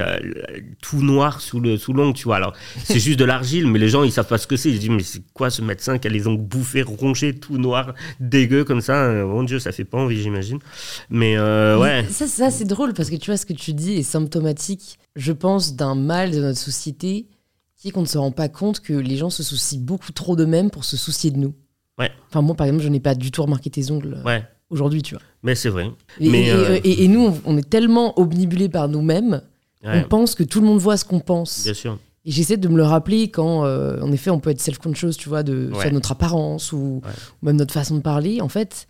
tout 0.81 1.01
noir 1.01 1.41
sous 1.41 1.59
le 1.59 1.77
sous 1.77 1.93
l'ongle 1.93 2.15
tu 2.15 2.23
vois. 2.23 2.37
Alors 2.37 2.53
c'est 2.83 2.99
juste 2.99 3.19
de 3.19 3.25
l'argile 3.25 3.67
mais 3.67 3.77
les 3.77 3.89
gens 3.89 4.03
ils 4.03 4.11
savent 4.11 4.27
pas 4.27 4.39
ce 4.39 4.47
que 4.47 4.57
c'est. 4.57 4.69
Ils 4.69 4.75
se 4.75 4.79
disent 4.79 4.89
mais 4.89 5.03
c'est 5.03 5.21
quoi 5.33 5.51
ce 5.51 5.61
médecin 5.61 5.99
qui 5.99 6.07
a 6.07 6.11
les 6.11 6.27
ongles 6.27 6.41
bouffés 6.41 6.81
rongés 6.81 7.35
tout 7.35 7.57
noir 7.57 7.93
dégueu 8.19 8.63
comme 8.63 8.81
ça? 8.81 9.11
Mon 9.25 9.43
dieu 9.43 9.59
ça 9.59 9.71
fait 9.71 9.85
pas 9.85 9.99
envie 9.99 10.21
j'imagine. 10.21 10.59
Mais 11.11 11.39
ouais. 11.39 12.05
ça, 12.09 12.25
ça 12.27 12.49
c'est 12.49 12.65
drôle 12.65 12.93
parce 12.93 13.11
que 13.11 13.15
tu 13.15 13.29
vois 13.29 13.37
ce 13.37 13.45
que 13.45 13.53
tu 13.53 13.73
dis 13.73 13.97
est 13.97 14.03
symptomatique 14.03 14.97
je 15.15 15.31
pense 15.31 15.75
d'un 15.75 15.95
mal 15.95 16.31
de 16.31 16.39
notre 16.39 16.59
société 16.59 17.27
qui 17.79 17.91
qu'on 17.91 18.01
ne 18.01 18.07
se 18.07 18.17
rend 18.17 18.31
pas 18.31 18.49
compte 18.49 18.81
que 18.81 18.93
les 18.93 19.15
gens 19.15 19.29
se 19.29 19.41
soucient 19.41 19.79
beaucoup 19.79 20.11
trop 20.11 20.35
d'eux-mêmes 20.35 20.69
pour 20.69 20.83
se 20.83 20.97
soucier 20.97 21.31
de 21.31 21.37
nous. 21.37 21.53
Ouais. 21.97 22.11
Enfin, 22.29 22.41
moi, 22.41 22.55
par 22.55 22.67
exemple, 22.67 22.83
je 22.83 22.89
n'ai 22.89 22.99
pas 22.99 23.15
du 23.15 23.31
tout 23.31 23.41
remarqué 23.41 23.69
tes 23.69 23.91
ongles 23.91 24.17
euh, 24.17 24.23
ouais. 24.23 24.43
aujourd'hui, 24.69 25.01
tu 25.01 25.15
vois. 25.15 25.23
Mais 25.43 25.55
c'est 25.55 25.69
vrai. 25.69 25.91
Et, 26.19 26.29
Mais, 26.29 26.51
euh, 26.51 26.79
et, 26.83 27.07
nous, 27.07 27.37
on 27.45 27.57
est 27.57 27.69
tellement 27.69 28.19
obnubilés 28.19 28.69
par 28.69 28.87
nous-mêmes, 28.87 29.41
on 29.83 30.03
pense 30.03 30.35
que 30.35 30.43
tout 30.43 30.59
le 30.59 30.67
monde 30.67 30.79
voit 30.79 30.97
ce 30.97 31.05
qu'on 31.05 31.21
pense. 31.21 31.63
Bien 31.63 31.73
sûr. 31.73 31.97
Et 32.25 32.31
j'essaie 32.31 32.57
de 32.57 32.67
me 32.67 32.75
le 32.75 32.83
rappeler 32.83 33.31
quand, 33.31 33.63
euh, 33.63 34.01
en 34.01 34.11
effet, 34.11 34.29
on 34.29 34.39
peut 34.39 34.49
être 34.49 34.59
self-conscious, 34.59 35.13
tu 35.17 35.29
vois, 35.29 35.43
de 35.43 35.69
soit 35.73 35.91
notre 35.91 36.11
apparence 36.11 36.73
ou, 36.73 37.01
même 37.41 37.55
notre 37.55 37.73
façon 37.73 37.95
de 37.95 38.01
parler. 38.01 38.41
En 38.41 38.49
fait, 38.49 38.87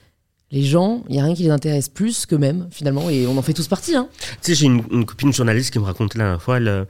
les 0.51 0.63
gens, 0.63 1.03
il 1.07 1.13
n'y 1.13 1.21
a 1.21 1.25
rien 1.25 1.35
qui 1.35 1.43
les 1.43 1.51
intéresse 1.51 1.89
plus 1.89 2.25
qu'eux-mêmes, 2.25 2.67
finalement, 2.71 3.09
et 3.09 3.27
on 3.27 3.37
en 3.37 3.41
fait 3.41 3.53
tous 3.53 3.67
partie. 3.67 3.95
Hein. 3.95 4.07
Tu 4.41 4.53
sais, 4.53 4.55
j'ai 4.55 4.65
une, 4.65 5.05
copine 5.05 5.31
journaliste 5.31 5.71
qui 5.71 5.79
me 5.79 5.85
racontait 5.85 6.17
la 6.17 6.25
dernière 6.25 6.41
fois, 6.41 6.57
elle 6.57 6.87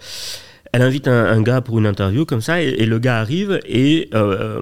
elle 0.71 0.83
invite 0.83 1.07
un, 1.07 1.41
gars 1.41 1.61
pour 1.61 1.79
une 1.79 1.87
interview 1.87 2.25
comme 2.25 2.41
ça 2.41 2.61
et, 2.61 2.85
le 2.85 2.99
gars 2.99 3.19
arrive 3.19 3.59
et 3.65 4.07
euh, 4.13 4.61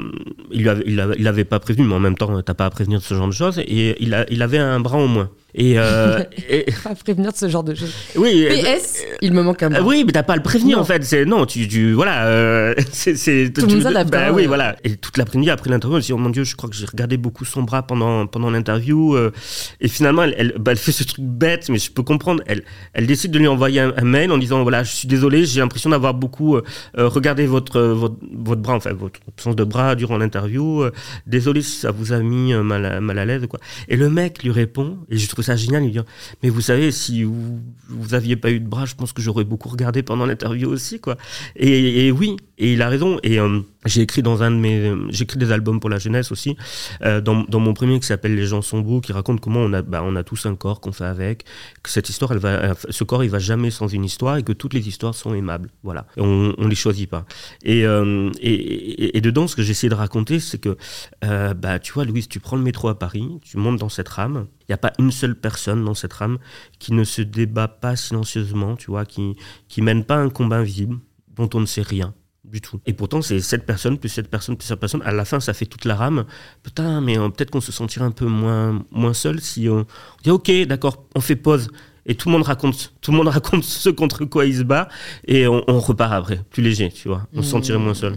il, 0.51 0.61
lui 0.61 0.69
avait, 0.69 0.83
il, 1.17 1.27
avait, 1.27 1.43
pas 1.43 1.59
prévenu 1.59 1.85
mais 1.85 1.95
en 1.95 1.99
même 1.99 2.15
temps 2.15 2.41
t'as 2.41 2.53
pas 2.53 2.65
à 2.65 2.69
prévenir 2.69 2.99
de 2.99 3.03
ce 3.03 3.13
genre 3.13 3.27
de 3.27 3.33
choses 3.33 3.59
et 3.59 4.01
il 4.01 4.41
avait 4.41 4.57
un 4.57 4.79
bras 4.79 4.97
en 4.97 5.07
moins 5.07 5.29
et, 5.55 5.79
euh, 5.79 6.19
pas 6.83 6.93
prévenir 6.93 7.31
de 7.31 7.37
ce 7.37 7.47
genre 7.47 7.63
de 7.63 7.73
choses. 7.73 7.93
Oui. 8.15 8.45
PS, 8.49 9.03
il 9.21 9.31
me 9.31 9.41
manque 9.41 9.63
un 9.63 9.69
bras. 9.69 9.81
Oui, 9.81 10.03
mais 10.05 10.11
t'as 10.11 10.23
pas 10.23 10.33
à 10.33 10.35
le 10.35 10.43
prévenir 10.43 10.77
en 10.77 10.83
fait. 10.83 11.03
C'est 11.03 11.25
non, 11.25 11.45
tu, 11.45 11.67
tu 11.67 11.93
voilà. 11.93 12.27
Euh, 12.27 12.75
c'est 12.91 13.13
tout 13.53 13.65
le 13.65 13.75
monde 13.75 14.09
bah, 14.11 14.31
Oui, 14.33 14.45
voilà. 14.45 14.75
Et 14.83 14.97
toute 14.97 15.17
l'après-midi 15.17 15.49
après 15.49 15.69
l'interview, 15.69 15.97
elle 15.97 16.03
dit 16.03 16.13
oh 16.13 16.17
mon 16.17 16.29
dieu, 16.29 16.43
je 16.43 16.55
crois 16.55 16.69
que 16.69 16.75
j'ai 16.75 16.85
regardé 16.85 17.17
beaucoup 17.17 17.45
son 17.45 17.63
bras 17.63 17.83
pendant 17.83 18.27
pendant 18.27 18.49
l'interview. 18.49 19.15
Euh, 19.15 19.31
et 19.79 19.87
finalement, 19.87 20.23
elle, 20.23 20.35
elle, 20.37 20.53
bah, 20.59 20.71
elle, 20.71 20.77
fait 20.77 20.91
ce 20.91 21.05
truc 21.05 21.23
bête, 21.25 21.69
mais 21.69 21.79
je 21.79 21.91
peux 21.91 22.03
comprendre. 22.03 22.43
Elle 22.45 22.63
elle 22.93 23.07
décide 23.07 23.31
de 23.31 23.39
lui 23.39 23.47
envoyer 23.47 23.79
un, 23.79 23.93
mail 24.03 24.31
en 24.31 24.37
disant 24.37 24.63
voilà, 24.63 24.83
je 24.83 24.91
suis 24.91 25.07
désolé, 25.07 25.45
j'ai 25.45 25.61
l'impression 25.61 25.89
d'avoir 25.89 26.13
beaucoup 26.13 26.59
regardé 26.95 27.45
votre, 27.45 27.79
votre 27.79 28.15
votre 28.33 28.61
bras, 28.61 28.75
enfin 28.75 28.93
votre 28.93 29.19
sens 29.37 29.55
de 29.55 29.63
bras 29.63 29.95
durant 29.95 30.17
l'interview. 30.17 30.83
désolé 31.25 31.61
si 31.61 31.79
ça 31.79 31.91
vous 31.91 32.11
a 32.11 32.19
mis 32.19 32.53
mal 32.53 32.85
à, 32.85 33.01
mal 33.01 33.17
à 33.17 33.25
l'aise 33.25 33.47
quoi. 33.47 33.59
Et 33.87 33.95
le 33.95 34.09
mec 34.09 34.43
lui 34.43 34.51
répond 34.51 34.97
et 35.09 35.17
je 35.17 35.27
trouve 35.37 35.45
ça 35.45 35.55
génial. 35.55 35.85
Il 35.85 35.91
dit 35.91 35.99
Mais 36.41 36.49
vous 36.49 36.61
savez, 36.61 36.91
si 36.91 37.23
vous, 37.23 37.61
vous 37.89 38.13
aviez 38.13 38.35
pas 38.35 38.51
eu 38.51 38.59
de 38.59 38.67
bras, 38.67 38.85
je 38.85 38.95
pense 38.95 39.13
que 39.13 39.21
j'aurais 39.21 39.43
beaucoup 39.43 39.69
regardé 39.69 40.01
pendant 40.01 40.25
l'interview 40.25 40.69
aussi, 40.69 40.99
quoi. 40.99 41.17
Et, 41.55 42.11
oui, 42.11 42.37
et 42.57 42.73
il 42.73 42.81
a 42.81 42.89
raison. 42.89 43.19
Et 43.23 43.39
euh, 43.39 43.59
j'ai 43.85 44.01
écrit 44.01 44.23
dans 44.23 44.41
un 44.41 44.51
de 44.51 44.55
mes, 44.55 44.93
j'écris 45.09 45.37
des 45.37 45.51
albums 45.51 45.79
pour 45.79 45.89
la 45.89 45.99
jeunesse 45.99 46.31
aussi. 46.31 46.57
Euh, 47.03 47.21
dans, 47.21 47.43
dans, 47.43 47.59
mon 47.59 47.73
premier 47.73 47.99
qui 47.99 48.07
s'appelle 48.07 48.35
Les 48.35 48.47
gens 48.47 48.61
sont 48.61 48.79
beaux, 48.79 48.99
qui 48.99 49.13
raconte 49.13 49.39
comment 49.39 49.59
on 49.59 49.73
a, 49.73 49.81
bah, 49.81 50.01
on 50.03 50.15
a 50.15 50.23
tous 50.23 50.45
un 50.47 50.55
corps 50.55 50.81
qu'on 50.81 50.91
fait 50.91 51.05
avec, 51.05 51.45
que 51.83 51.89
cette 51.89 52.09
histoire, 52.09 52.31
elle 52.31 52.39
va, 52.39 52.73
ce 52.89 53.03
corps, 53.03 53.23
il 53.23 53.29
va 53.29 53.39
jamais 53.39 53.69
sans 53.69 53.87
une 53.87 54.05
histoire 54.05 54.37
et 54.37 54.43
que 54.43 54.53
toutes 54.53 54.73
les 54.73 54.87
histoires 54.87 55.13
sont 55.13 55.35
aimables. 55.35 55.69
Voilà. 55.83 56.07
Et 56.17 56.21
on, 56.21 56.55
on 56.57 56.67
les 56.67 56.75
choisit 56.75 57.09
pas. 57.09 57.25
Et, 57.63 57.85
euh, 57.85 58.31
et, 58.41 59.17
et, 59.17 59.21
dedans, 59.21 59.47
ce 59.47 59.55
que 59.55 59.61
j'essaie 59.61 59.89
de 59.89 59.95
raconter, 59.95 60.39
c'est 60.39 60.57
que, 60.57 60.77
bah, 61.21 61.77
tu 61.79 61.93
vois, 61.93 62.05
Louise, 62.05 62.27
tu 62.27 62.39
prends 62.39 62.57
le 62.57 62.63
métro 62.63 62.87
à 62.87 62.97
Paris, 62.97 63.27
tu 63.43 63.57
montes 63.57 63.77
dans 63.77 63.89
cette 63.89 64.09
rame, 64.09 64.47
n'y 64.69 64.75
a 64.75 64.77
pas 64.77 64.93
une 64.99 65.11
seule 65.11 65.35
personne 65.35 65.83
dans 65.85 65.93
cette 65.93 66.13
rame 66.13 66.37
qui 66.79 66.93
ne 66.93 67.03
se 67.03 67.21
débat 67.21 67.67
pas 67.67 67.95
silencieusement, 67.95 68.75
tu 68.75 68.91
vois, 68.91 69.05
qui, 69.05 69.35
qui 69.67 69.81
mène 69.81 70.03
pas 70.03 70.17
un 70.17 70.29
combat 70.29 70.57
invisible 70.57 70.99
dont 71.35 71.49
on 71.53 71.59
ne 71.59 71.65
sait 71.65 71.81
rien 71.81 72.13
du 72.47 72.61
tout. 72.61 72.79
Et 72.85 72.93
pourtant, 72.93 73.21
c'est 73.21 73.39
cette 73.39 73.65
personne, 73.65 73.97
plus 73.97 74.09
cette 74.09 74.29
personne, 74.29 74.57
plus 74.57 74.67
cette 74.67 74.79
personne. 74.79 75.01
À 75.03 75.11
la 75.11 75.25
fin, 75.25 75.39
ça 75.39 75.53
fait 75.53 75.65
toute 75.65 75.85
la 75.85 75.95
rame. 75.95 76.25
Putain, 76.63 77.01
mais 77.01 77.17
euh, 77.17 77.29
peut-être 77.29 77.51
qu'on 77.51 77.61
se 77.61 77.71
sentirait 77.71 78.05
un 78.05 78.11
peu 78.11 78.25
moins, 78.25 78.83
moins 78.91 79.13
seul 79.13 79.41
si 79.41 79.67
on, 79.69 79.85
dit 80.23 80.31
ok, 80.31 80.51
d'accord, 80.65 81.05
on 81.15 81.21
fait 81.21 81.35
pause. 81.35 81.69
Et 82.05 82.15
tout 82.15 82.29
le 82.29 82.33
monde 82.33 82.43
raconte, 82.43 82.93
tout 83.01 83.11
le 83.11 83.17
monde 83.17 83.27
raconte 83.27 83.63
ce 83.63 83.89
contre 83.89 84.25
quoi 84.25 84.45
il 84.45 84.57
se 84.57 84.63
bat. 84.63 84.87
Et 85.25 85.47
on, 85.47 85.61
repart 85.79 86.13
après, 86.13 86.41
plus 86.49 86.63
léger, 86.63 86.89
tu 86.89 87.07
vois. 87.07 87.27
On 87.33 87.41
se 87.41 87.49
sentirait 87.49 87.79
moins 87.79 87.93
seul. 87.93 88.15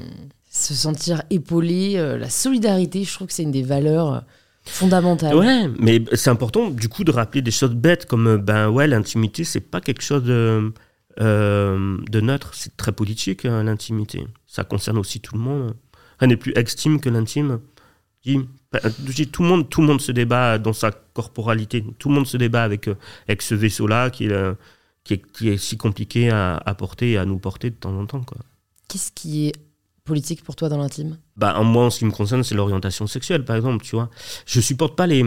Se 0.49 0.75
sentir 0.75 1.23
épaulé, 1.31 1.95
euh, 1.97 2.19
la 2.19 2.31
solidarité, 2.31 3.05
je 3.05 3.13
trouve 3.13 3.29
que 3.29 3.33
c'est 3.33 3.43
une 3.43 3.53
des 3.53 3.63
valeurs 3.63 4.25
Fondamental. 4.65 5.35
Ouais, 5.35 5.69
mais 5.79 6.03
c'est 6.13 6.31
important 6.31 6.71
du 6.71 6.89
coup 6.89 7.05
de 7.05 7.11
rappeler 7.11 7.43
des 7.43 7.51
choses 7.51 7.75
bêtes 7.75 8.07
comme 8.07 8.27
euh, 8.27 8.39
ben 8.39 8.69
ouais 8.69 8.87
l'intimité 8.87 9.43
c'est 9.45 9.61
pas 9.61 9.81
quelque 9.81 10.03
chose 10.03 10.23
de, 10.23 10.73
euh, 11.21 11.99
de 12.09 12.21
neutre, 12.21 12.53
c'est 12.55 12.77
très 12.77 12.93
politique 12.93 13.45
hein, 13.47 13.65
l'intimité. 13.65 14.27
Ça 14.47 14.65
concerne 14.65 14.99
aussi 14.99 15.21
tout 15.21 15.35
le 15.35 15.41
monde. 15.41 15.75
Rien 16.19 16.29
n'est 16.29 16.37
plus 16.37 16.53
extime 16.57 17.01
que 17.01 17.09
l'intime. 17.09 17.61
Ben, 18.27 18.81
tout 19.33 19.43
le 19.43 19.49
monde, 19.49 19.71
tout 19.71 19.81
le 19.81 19.87
monde 19.87 20.01
se 20.01 20.13
débat 20.13 20.59
dans 20.59 20.75
sa 20.75 20.91
corporalité. 20.91 21.83
Tout 21.99 22.11
le 22.11 22.15
monde 22.15 22.27
se 22.27 22.37
débat 22.37 22.63
avec 22.63 22.87
euh, 22.87 22.95
avec 23.27 23.41
ce 23.41 23.55
vaisseau 23.55 23.87
là 23.87 24.11
qui 24.11 24.27
est, 24.27 24.55
qui 25.05 25.15
est 25.15 25.33
qui 25.33 25.49
est 25.49 25.57
si 25.57 25.79
compliqué 25.79 26.31
à, 26.31 26.57
à 26.57 26.75
porter 26.75 27.13
et 27.13 27.19
à 27.19 27.25
nous 27.25 27.39
porter 27.39 27.71
de 27.71 27.77
temps 27.77 27.99
en 27.99 28.05
temps 28.05 28.23
quoi. 28.23 28.39
Qu'est-ce 28.89 29.11
qui 29.13 29.49
est 29.49 29.53
politique 30.11 30.43
pour 30.43 30.57
toi 30.57 30.69
dans 30.69 30.79
l'intime? 30.79 31.17
Bah, 31.37 31.59
moi, 31.63 31.85
en 31.85 31.91
ce 31.91 32.01
qui 32.01 32.05
me 32.05 32.11
concerne, 32.11 32.43
c'est 32.43 32.57
l'orientation 32.57 33.07
sexuelle, 33.07 33.45
par 33.45 33.55
exemple, 33.55 33.85
tu 33.85 33.95
vois. 33.95 34.11
Je 34.45 34.61
supporte 34.61 34.97
pas 34.97 35.07
les, 35.07 35.25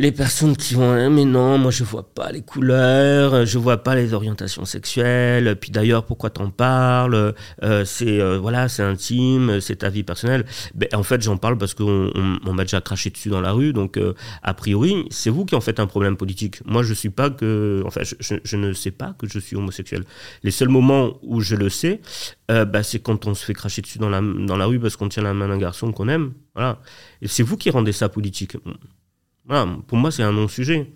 les 0.00 0.12
personnes 0.12 0.56
qui 0.56 0.74
vont, 0.74 1.10
mais 1.10 1.24
non, 1.26 1.58
moi, 1.58 1.70
je 1.70 1.84
vois 1.84 2.02
pas 2.14 2.32
les 2.32 2.40
couleurs, 2.40 3.44
je 3.44 3.58
vois 3.58 3.76
pas 3.82 3.94
les 3.94 4.14
orientations 4.14 4.64
sexuelles, 4.64 5.56
puis 5.60 5.70
d'ailleurs, 5.70 6.04
pourquoi 6.06 6.30
t'en 6.30 6.50
parles 6.50 7.34
Euh, 7.62 7.84
C'est, 7.84 8.18
euh, 8.18 8.38
voilà, 8.38 8.68
c'est 8.68 8.82
intime, 8.82 9.60
c'est 9.60 9.76
ta 9.76 9.90
vie 9.90 10.02
personnelle. 10.02 10.46
Ben, 10.74 10.88
en 10.94 11.02
fait, 11.02 11.20
j'en 11.22 11.36
parle 11.36 11.58
parce 11.58 11.74
qu'on 11.74 12.10
on, 12.14 12.38
on 12.46 12.52
m'a 12.54 12.62
déjà 12.62 12.80
craché 12.80 13.10
dessus 13.10 13.28
dans 13.28 13.42
la 13.42 13.52
rue, 13.52 13.72
donc, 13.74 13.98
euh, 13.98 14.14
a 14.42 14.54
priori, 14.54 15.04
c'est 15.10 15.28
vous 15.30 15.44
qui 15.44 15.54
en 15.54 15.60
faites 15.60 15.80
un 15.80 15.86
problème 15.86 16.16
politique. 16.16 16.62
Moi, 16.64 16.82
je 16.82 16.94
suis 16.94 17.10
pas 17.10 17.28
que, 17.28 17.82
enfin, 17.86 18.00
je, 18.02 18.36
je- 18.42 18.56
ne 18.56 18.72
sais 18.72 18.90
pas 18.92 19.14
que 19.18 19.26
je 19.28 19.38
suis 19.38 19.54
homosexuel. 19.56 20.04
Les 20.42 20.50
seuls 20.50 20.68
moments 20.70 21.18
où 21.22 21.40
je 21.42 21.56
le 21.56 21.68
sais, 21.68 22.00
bah, 22.48 22.82
c'est 22.82 22.98
quand 23.00 23.26
on 23.26 23.34
se 23.34 23.44
fait 23.44 23.54
cracher 23.54 23.82
dessus 23.82 23.98
dans 23.98 24.08
la, 24.08 24.20
dans 24.22 24.56
la 24.56 24.64
rue 24.66 24.80
parce 24.80 24.96
qu'on 24.96 25.08
tient 25.08 25.22
la 25.22 25.34
main 25.34 25.48
d'un 25.48 25.58
garçon 25.58 25.92
qu'on 25.92 26.08
aime. 26.08 26.32
Voilà. 26.54 26.78
Et 27.22 27.28
c'est 27.28 27.42
vous 27.44 27.56
qui 27.56 27.70
rendez 27.70 27.92
ça 27.92 28.08
politique. 28.08 28.56
Voilà. 29.50 29.68
Pour 29.86 29.98
moi, 29.98 30.10
c'est 30.10 30.22
un 30.22 30.32
non-sujet. 30.32 30.90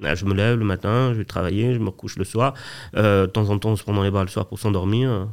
Je 0.00 0.24
me 0.24 0.32
lève 0.34 0.56
le 0.58 0.64
matin, 0.64 1.10
je 1.12 1.18
vais 1.18 1.24
travailler, 1.24 1.74
je 1.74 1.78
me 1.78 1.86
recouche 1.86 2.16
le 2.16 2.24
soir. 2.24 2.54
Euh, 2.96 3.26
de 3.26 3.30
temps 3.30 3.50
en 3.50 3.58
temps, 3.58 3.70
on 3.70 3.76
se 3.76 3.82
prend 3.82 3.92
dans 3.92 4.02
les 4.04 4.10
bras 4.10 4.22
le 4.22 4.28
soir 4.28 4.46
pour 4.46 4.58
s'endormir. 4.58 5.28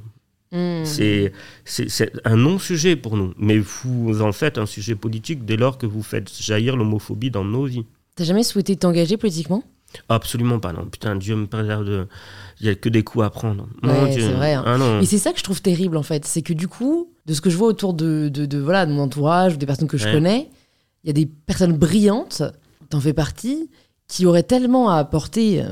Hmm. 0.52 0.84
C'est 0.86 1.32
un 2.26 2.36
non-sujet 2.36 2.96
pour 2.96 3.16
nous. 3.18 3.34
Mais 3.38 3.58
vous 3.60 4.22
en 4.22 4.32
faites 4.32 4.58
un 4.58 4.66
sujet 4.66 4.96
politique 4.96 5.46
dès 5.46 5.56
lors 5.58 5.78
que 5.78 5.86
vous 5.86 6.04
faites 6.04 6.32
jaillir 6.42 6.76
l'homophobie 6.78 7.32
dans 7.32 7.44
nos 7.46 7.66
vies. 7.66 7.86
T'as 8.16 8.24
jamais 8.24 8.44
souhaité 8.44 8.76
t'engager 8.76 9.18
politiquement? 9.18 9.64
Absolument 10.10 10.60
pas, 10.60 10.74
non. 10.74 10.86
Putain, 10.86 11.16
Dieu 11.16 11.36
me 11.36 11.46
préserve 11.48 11.86
de. 11.86 12.08
Il 12.60 12.66
n'y 12.66 12.70
a 12.72 12.76
que 12.76 12.90
des 12.90 13.04
coups 13.04 13.24
à 13.24 13.30
prendre. 13.30 13.68
Ouais, 13.84 14.12
c'est 14.14 14.32
vrai, 14.32 14.54
hein. 14.54 14.64
Ah 14.66 14.78
non. 14.78 15.00
Et 15.00 15.06
c'est 15.06 15.18
ça 15.18 15.32
que 15.32 15.40
je 15.40 15.44
trouve 15.44 15.62
terrible 15.62 15.96
en 15.98 16.04
fait, 16.04 16.26
c'est 16.26 16.42
que 16.42 16.54
du 16.54 16.68
coup, 16.68 17.12
de 17.26 17.34
ce 17.34 17.42
que 17.42 17.50
je 17.50 17.56
vois 17.58 17.68
autour 17.68 17.94
de, 17.94 18.30
de, 18.30 18.46
de, 18.46 18.58
voilà, 18.58 18.86
de 18.86 18.92
mon 18.92 19.04
entourage 19.04 19.54
ou 19.54 19.58
des 19.58 19.66
personnes 19.66 19.88
que 19.88 19.98
je 19.98 20.06
Ouais. 20.06 20.14
connais, 20.14 20.50
il 21.04 21.08
y 21.08 21.10
a 21.12 21.14
des 21.14 21.26
personnes 21.26 21.74
brillantes, 21.78 22.44
t'en 22.90 23.00
fais 23.00 23.14
partie, 23.14 23.70
qui 24.08 24.26
auraient 24.26 24.44
tellement 24.44 24.90
à 24.90 24.98
apporter 24.98 25.62
euh, 25.62 25.68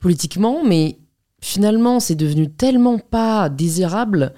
politiquement, 0.00 0.64
mais 0.64 0.98
finalement 1.40 2.00
c'est 2.00 2.14
devenu 2.14 2.50
tellement 2.50 2.98
pas 2.98 3.48
désirable 3.48 4.32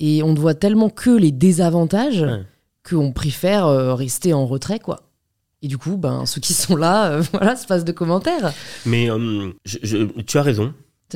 et 0.00 0.22
on 0.22 0.32
ne 0.32 0.38
voit 0.38 0.54
tellement 0.54 0.90
que 0.90 1.10
les 1.10 1.32
désavantages 1.32 2.22
Ouais. 2.22 2.42
qu'on 2.88 3.12
préfère 3.12 3.66
euh, 3.66 3.94
rester 3.94 4.32
en 4.32 4.46
retrait 4.46 4.78
quoi. 4.78 5.00
Et 5.60 5.66
du 5.66 5.76
coup, 5.76 5.96
ben, 5.96 6.24
ceux 6.24 6.40
qui 6.40 6.52
sont 6.54 6.76
là, 6.76 7.10
euh, 7.10 7.22
voilà, 7.32 7.56
se 7.56 7.66
passent 7.66 7.84
de 7.84 7.90
commentaires. 7.92 8.52
Mais 8.86 9.08
je- 9.64 9.78
je- 9.82 10.20
tu 10.22 10.38
as 10.38 10.42
raison. 10.42 10.72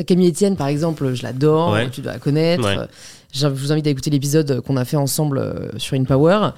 Camille 0.06 0.30
Etienne, 0.30 0.56
par 0.56 0.66
exemple, 0.66 1.14
je 1.14 1.22
l'adore, 1.22 1.70
Ouais. 1.72 1.88
tu 1.90 2.00
dois 2.00 2.12
la 2.14 2.18
connaître. 2.18 2.64
Ouais. 2.64 2.76
Je 3.32 3.46
vous 3.46 3.70
invite 3.72 3.86
à 3.86 3.90
écouter 3.90 4.10
l'épisode 4.10 4.60
qu'on 4.62 4.76
a 4.76 4.84
fait 4.84 4.96
ensemble 4.96 5.70
sur 5.76 5.96
InPower. 5.96 6.48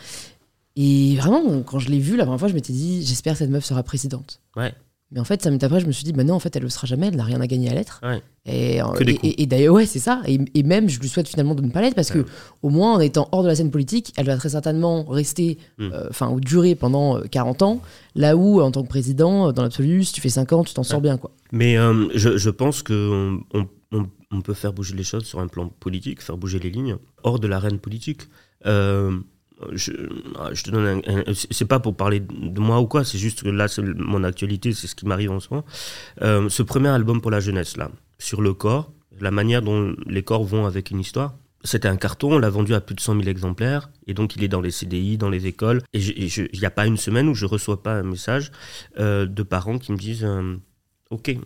Et 0.76 1.16
vraiment, 1.16 1.62
quand 1.62 1.78
je 1.78 1.88
l'ai 1.88 1.98
vue 2.00 2.16
la 2.16 2.24
première 2.24 2.40
fois, 2.40 2.48
je 2.48 2.54
m'étais 2.54 2.72
dit, 2.72 3.04
j'espère 3.04 3.34
que 3.34 3.38
cette 3.40 3.50
meuf 3.50 3.64
sera 3.64 3.82
présidente. 3.82 4.40
Ouais. 4.56 4.72
Mais 5.12 5.20
en 5.20 5.24
fait, 5.24 5.40
ça 5.42 5.50
minutes 5.50 5.62
après, 5.62 5.78
je 5.78 5.86
me 5.86 5.92
suis 5.92 6.02
dit, 6.02 6.12
bah 6.12 6.24
non, 6.24 6.34
en 6.34 6.38
fait, 6.40 6.56
elle 6.56 6.62
le 6.62 6.68
sera 6.68 6.88
jamais, 6.88 7.06
elle 7.06 7.14
n'a 7.16 7.22
rien 7.22 7.40
à 7.40 7.46
gagner 7.46 7.70
à 7.70 7.74
l'être. 7.74 8.00
Ouais. 8.02 8.20
Et, 8.46 8.82
euh, 8.82 8.86
et- 8.98 9.04
coups. 9.14 9.18
et- 9.22 9.42
et 9.42 9.46
d'ailleurs, 9.46 9.74
ouais, 9.74 9.86
c'est 9.86 10.00
ça. 10.00 10.20
Et, 10.26 10.38
même, 10.64 10.88
je 10.88 10.98
lui 10.98 11.08
souhaite 11.08 11.28
finalement 11.28 11.54
de 11.54 11.62
ne 11.62 11.70
pas 11.70 11.82
l'être 11.82 11.94
parce 11.94 12.10
Ouais. 12.10 12.24
que, 12.24 12.28
au 12.62 12.70
moins, 12.70 12.94
en 12.94 13.00
étant 13.00 13.28
hors 13.30 13.44
de 13.44 13.48
la 13.48 13.54
scène 13.54 13.70
politique, 13.70 14.12
elle 14.16 14.26
va 14.26 14.36
très 14.36 14.48
certainement 14.48 15.04
rester, 15.04 15.58
Mm. 15.78 15.90
euh, 15.92 16.06
enfin, 16.10 16.30
ou 16.30 16.40
durer 16.40 16.74
pendant 16.74 17.18
euh, 17.18 17.24
40 17.30 17.62
ans. 17.62 17.80
Là 18.16 18.36
où, 18.36 18.60
en 18.60 18.72
tant 18.72 18.82
que 18.82 18.88
président, 18.88 19.48
euh, 19.48 19.52
dans 19.52 19.62
l'absolu, 19.62 20.02
si 20.02 20.12
tu 20.14 20.20
fais 20.20 20.30
5 20.30 20.52
ans, 20.52 20.64
tu 20.64 20.74
t'en 20.74 20.82
sors 20.82 21.00
bien, 21.00 21.16
quoi. 21.16 21.30
Mais 21.52 21.76
euh, 21.78 22.08
je, 22.16 22.36
je 22.36 22.50
pense 22.50 22.82
qu'on 22.82 23.40
on, 23.52 23.68
on- 23.92 24.06
on 24.32 24.40
peut 24.40 24.54
faire 24.54 24.72
bouger 24.72 24.96
les 24.96 25.04
choses 25.04 25.24
sur 25.24 25.38
un 25.38 25.46
plan 25.46 25.68
politique, 25.68 26.20
faire 26.22 26.36
bouger 26.36 26.58
les 26.58 26.70
lignes, 26.70 26.96
hors 27.22 27.38
de 27.38 27.46
l'arène 27.46 27.78
politique. 27.78 28.22
Euh, 28.66 29.16
je, 29.72 29.92
je 30.52 30.62
te 30.62 30.70
donne 30.70 31.02
un, 31.06 31.22
c'est 31.50 31.64
pas 31.64 31.80
pour 31.80 31.96
parler 31.96 32.20
de 32.20 32.60
moi 32.60 32.80
ou 32.80 32.86
quoi, 32.86 33.04
c'est 33.04 33.18
juste 33.18 33.42
que 33.42 33.48
là, 33.48 33.68
c'est 33.68 33.82
mon 33.82 34.24
actualité, 34.24 34.72
c'est 34.72 34.86
ce 34.86 34.94
qui 34.94 35.06
m'arrive 35.06 35.30
en 35.30 35.40
ce 35.40 35.48
moment. 35.50 35.64
Euh, 36.22 36.48
ce 36.48 36.62
premier 36.62 36.88
album 36.88 37.20
pour 37.20 37.30
la 37.30 37.40
jeunesse, 37.40 37.76
là, 37.76 37.90
sur 38.18 38.42
le 38.42 38.54
corps, 38.54 38.92
la 39.20 39.30
manière 39.30 39.62
dont 39.62 39.94
les 40.06 40.22
corps 40.22 40.44
vont 40.44 40.66
avec 40.66 40.90
une 40.90 41.00
histoire, 41.00 41.34
c'était 41.62 41.88
un 41.88 41.96
carton, 41.96 42.34
on 42.34 42.38
l'a 42.38 42.50
vendu 42.50 42.74
à 42.74 42.80
plus 42.80 42.94
de 42.94 43.00
100 43.00 43.14
000 43.16 43.28
exemplaires, 43.28 43.90
et 44.06 44.12
donc 44.12 44.36
il 44.36 44.44
est 44.44 44.48
dans 44.48 44.60
les 44.60 44.70
CDI, 44.70 45.16
dans 45.16 45.30
les 45.30 45.46
écoles, 45.46 45.82
et 45.94 46.00
il 46.00 46.58
n'y 46.58 46.66
a 46.66 46.70
pas 46.70 46.86
une 46.86 46.98
semaine 46.98 47.28
où 47.28 47.34
je 47.34 47.46
reçois 47.46 47.82
pas 47.82 47.94
un 47.94 48.02
message 48.02 48.52
euh, 48.98 49.24
de 49.24 49.42
parents 49.42 49.78
qui 49.78 49.92
me 49.92 49.96
disent 49.96 50.24
euh, 50.24 50.56
Ok, 51.10 51.36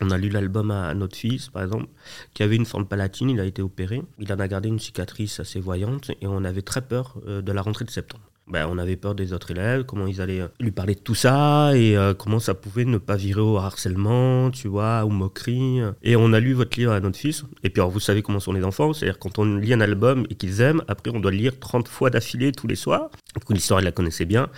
on 0.00 0.10
a 0.10 0.18
lu 0.18 0.28
l'album 0.28 0.70
à 0.70 0.92
notre 0.94 1.16
fils, 1.16 1.48
par 1.48 1.62
exemple, 1.62 1.86
qui 2.34 2.42
avait 2.42 2.56
une 2.56 2.66
forme 2.66 2.86
palatine, 2.86 3.30
il 3.30 3.40
a 3.40 3.44
été 3.44 3.62
opéré, 3.62 4.02
il 4.18 4.32
en 4.32 4.38
a 4.38 4.48
gardé 4.48 4.68
une 4.68 4.78
cicatrice 4.78 5.40
assez 5.40 5.60
voyante, 5.60 6.10
et 6.20 6.26
on 6.26 6.44
avait 6.44 6.62
très 6.62 6.82
peur 6.82 7.16
euh, 7.26 7.42
de 7.42 7.52
la 7.52 7.62
rentrée 7.62 7.84
de 7.84 7.90
septembre. 7.90 8.24
Ben, 8.48 8.68
on 8.70 8.78
avait 8.78 8.94
peur 8.94 9.16
des 9.16 9.32
autres 9.32 9.50
élèves, 9.50 9.82
comment 9.84 10.06
ils 10.06 10.20
allaient 10.20 10.42
euh, 10.42 10.48
lui 10.60 10.70
parler 10.70 10.94
de 10.94 11.00
tout 11.00 11.16
ça, 11.16 11.72
et 11.74 11.96
euh, 11.96 12.14
comment 12.14 12.38
ça 12.38 12.54
pouvait 12.54 12.84
ne 12.84 12.98
pas 12.98 13.16
virer 13.16 13.40
au 13.40 13.56
harcèlement, 13.56 14.52
tu 14.52 14.68
vois, 14.68 15.04
aux 15.04 15.10
moqueries. 15.10 15.80
Et 16.02 16.14
on 16.14 16.32
a 16.32 16.38
lu 16.38 16.52
votre 16.52 16.78
livre 16.78 16.92
à 16.92 17.00
notre 17.00 17.18
fils, 17.18 17.44
et 17.64 17.70
puis 17.70 17.82
vous 17.82 17.98
savez 17.98 18.22
comment 18.22 18.38
sont 18.38 18.52
les 18.52 18.62
enfants, 18.62 18.92
c'est-à-dire 18.92 19.18
quand 19.18 19.38
on 19.38 19.56
lit 19.56 19.72
un 19.72 19.80
album 19.80 20.26
et 20.30 20.36
qu'ils 20.36 20.60
aiment, 20.60 20.82
après 20.86 21.10
on 21.12 21.18
doit 21.18 21.32
le 21.32 21.38
lire 21.38 21.58
30 21.58 21.88
fois 21.88 22.10
d'affilée 22.10 22.52
tous 22.52 22.68
les 22.68 22.76
soirs. 22.76 23.10
Du 23.34 23.44
coup, 23.44 23.52
l'histoire, 23.52 23.80
il 23.80 23.84
la 23.84 23.92
connaissait 23.92 24.26
bien. 24.26 24.48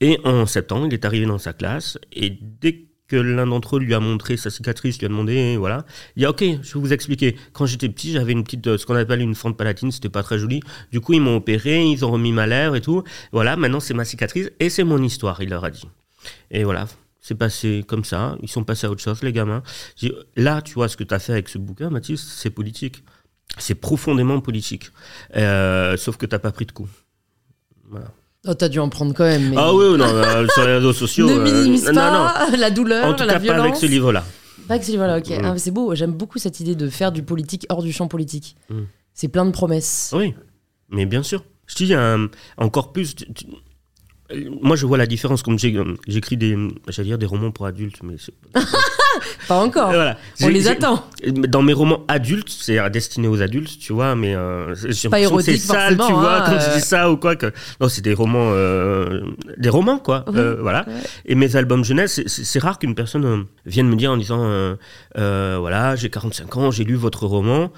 Et 0.00 0.20
en 0.24 0.44
septembre, 0.44 0.86
il 0.86 0.94
est 0.94 1.04
arrivé 1.04 1.24
dans 1.24 1.38
sa 1.38 1.54
classe, 1.54 1.98
et 2.12 2.30
dès 2.30 2.87
que 3.08 3.16
l'un 3.16 3.46
d'entre 3.46 3.76
eux 3.76 3.80
lui 3.80 3.94
a 3.94 4.00
montré 4.00 4.36
sa 4.36 4.50
cicatrice, 4.50 4.98
lui 4.98 5.06
a 5.06 5.08
demandé, 5.08 5.56
voilà, 5.56 5.84
il 6.16 6.24
a 6.24 6.30
ok, 6.30 6.40
je 6.40 6.74
vais 6.74 6.80
vous 6.80 6.92
expliquer. 6.92 7.36
Quand 7.52 7.66
j'étais 7.66 7.88
petit, 7.88 8.12
j'avais 8.12 8.32
une 8.32 8.44
petite, 8.44 8.66
euh, 8.66 8.78
ce 8.78 8.86
qu'on 8.86 8.94
appelle 8.94 9.22
une 9.22 9.34
fente 9.34 9.56
palatine, 9.56 9.90
c'était 9.90 10.10
pas 10.10 10.22
très 10.22 10.38
joli. 10.38 10.60
Du 10.92 11.00
coup, 11.00 11.14
ils 11.14 11.20
m'ont 11.20 11.36
opéré, 11.36 11.84
ils 11.84 12.04
ont 12.04 12.10
remis 12.10 12.32
ma 12.32 12.46
lèvre 12.46 12.76
et 12.76 12.80
tout. 12.80 13.02
Voilà, 13.32 13.56
maintenant 13.56 13.80
c'est 13.80 13.94
ma 13.94 14.04
cicatrice 14.04 14.50
et 14.60 14.68
c'est 14.68 14.84
mon 14.84 15.02
histoire, 15.02 15.42
il 15.42 15.48
leur 15.48 15.64
a 15.64 15.70
dit. 15.70 15.88
Et 16.50 16.64
voilà, 16.64 16.86
c'est 17.20 17.34
passé 17.34 17.84
comme 17.86 18.04
ça. 18.04 18.36
Ils 18.42 18.48
sont 18.48 18.64
passés 18.64 18.86
à 18.86 18.90
autre 18.90 19.02
chose, 19.02 19.22
les 19.22 19.32
gamins. 19.32 19.62
Dit, 19.96 20.12
Là, 20.36 20.60
tu 20.60 20.74
vois 20.74 20.88
ce 20.88 20.96
que 20.96 21.04
tu 21.04 21.14
as 21.14 21.18
fait 21.18 21.32
avec 21.32 21.48
ce 21.48 21.58
bouquin, 21.58 21.90
Mathis, 21.90 22.20
c'est 22.20 22.50
politique. 22.50 23.02
C'est 23.56 23.74
profondément 23.74 24.40
politique. 24.40 24.90
Euh, 25.36 25.96
sauf 25.96 26.18
que 26.18 26.26
t'as 26.26 26.38
pas 26.38 26.52
pris 26.52 26.66
de 26.66 26.72
coup. 26.72 26.88
Voilà. 27.88 28.12
Oh, 28.46 28.54
t'as 28.54 28.68
dû 28.68 28.78
en 28.78 28.88
prendre 28.88 29.12
quand 29.14 29.24
même. 29.24 29.50
Mais... 29.50 29.56
Ah 29.58 29.74
oui, 29.74 29.96
non, 29.98 30.04
euh, 30.04 30.46
sur 30.48 30.64
les 30.66 30.74
réseaux 30.76 30.92
sociaux. 31.04 31.26
ne 31.28 31.32
euh, 31.38 31.42
minimise 31.44 31.86
non, 31.86 31.92
non. 31.92 32.28
pas 32.28 32.50
la 32.56 32.70
douleur, 32.70 33.04
En 33.06 33.14
tout 33.14 33.24
la 33.24 33.34
cas, 33.34 33.38
violence. 33.40 33.60
pas 33.60 33.64
avec 33.68 33.76
ce 33.76 33.86
livre-là. 33.86 34.24
Pas 34.68 34.74
avec 34.74 34.84
ce 34.84 34.92
livre-là, 34.92 35.18
ok. 35.18 35.28
Mm. 35.30 35.44
Ah, 35.44 35.58
c'est 35.58 35.70
beau, 35.70 35.94
j'aime 35.94 36.12
beaucoup 36.12 36.38
cette 36.38 36.60
idée 36.60 36.74
de 36.74 36.88
faire 36.88 37.10
du 37.12 37.22
politique 37.22 37.66
hors 37.68 37.82
du 37.82 37.92
champ 37.92 38.06
politique. 38.06 38.56
Mm. 38.70 38.82
C'est 39.12 39.28
plein 39.28 39.44
de 39.44 39.50
promesses. 39.50 40.12
Oui, 40.14 40.34
mais 40.90 41.04
bien 41.06 41.22
sûr. 41.22 41.42
Je 41.66 41.74
te 41.74 41.84
dis, 41.84 41.94
encore 42.56 42.92
plus. 42.92 43.14
tu- 43.16 43.32
tu- 43.34 43.46
moi, 44.62 44.76
je 44.76 44.86
vois 44.86 44.98
la 44.98 45.06
différence. 45.06 45.42
Comme 45.42 45.56
euh, 45.62 45.94
j'écris 46.06 46.36
des, 46.36 46.56
j'allais 46.88 47.08
dire 47.08 47.18
des 47.18 47.26
romans 47.26 47.50
pour 47.50 47.66
adultes, 47.66 48.02
mais 48.02 48.16
Pas 49.48 49.56
encore. 49.56 49.88
voilà. 49.92 50.16
On 50.42 50.48
les 50.48 50.68
attend. 50.68 51.04
Dans 51.26 51.62
mes 51.62 51.72
romans 51.72 52.04
adultes, 52.08 52.48
c'est 52.50 52.78
destinés 52.90 53.26
aux 53.28 53.42
adultes, 53.42 53.78
tu 53.78 53.92
vois, 53.92 54.14
mais 54.14 54.34
euh, 54.36 54.74
j'ai 54.74 55.08
que 55.08 55.16
érotique, 55.16 55.56
c'est 55.60 55.66
sale, 55.72 55.96
tu 55.96 56.12
vois, 56.12 56.36
hein, 56.38 56.44
quand 56.46 56.52
euh. 56.52 56.72
tu 56.72 56.78
dis 56.78 56.84
ça 56.84 57.10
ou 57.10 57.16
quoi. 57.16 57.34
Que... 57.36 57.52
Non, 57.80 57.88
c'est 57.88 58.02
des 58.02 58.14
romans, 58.14 58.50
euh, 58.52 59.22
des 59.56 59.68
romans, 59.68 59.98
quoi. 59.98 60.24
Euh, 60.28 60.56
voilà. 60.60 60.84
ouais. 60.86 60.94
Et 61.26 61.34
mes 61.34 61.56
albums 61.56 61.84
jeunesse, 61.84 62.20
c'est- 62.26 62.58
rare 62.58 62.78
qu'une 62.78 62.94
personne 62.94 63.24
euh, 63.24 63.42
vienne 63.66 63.88
me 63.88 63.96
dire 63.96 64.12
en 64.12 64.16
disant, 64.16 64.76
voilà, 65.14 65.96
j'ai 65.96 66.10
45 66.10 66.56
ans, 66.56 66.70
j'ai 66.70 66.84
lu 66.84 66.94
votre 66.94 67.26
roman, 67.26 67.72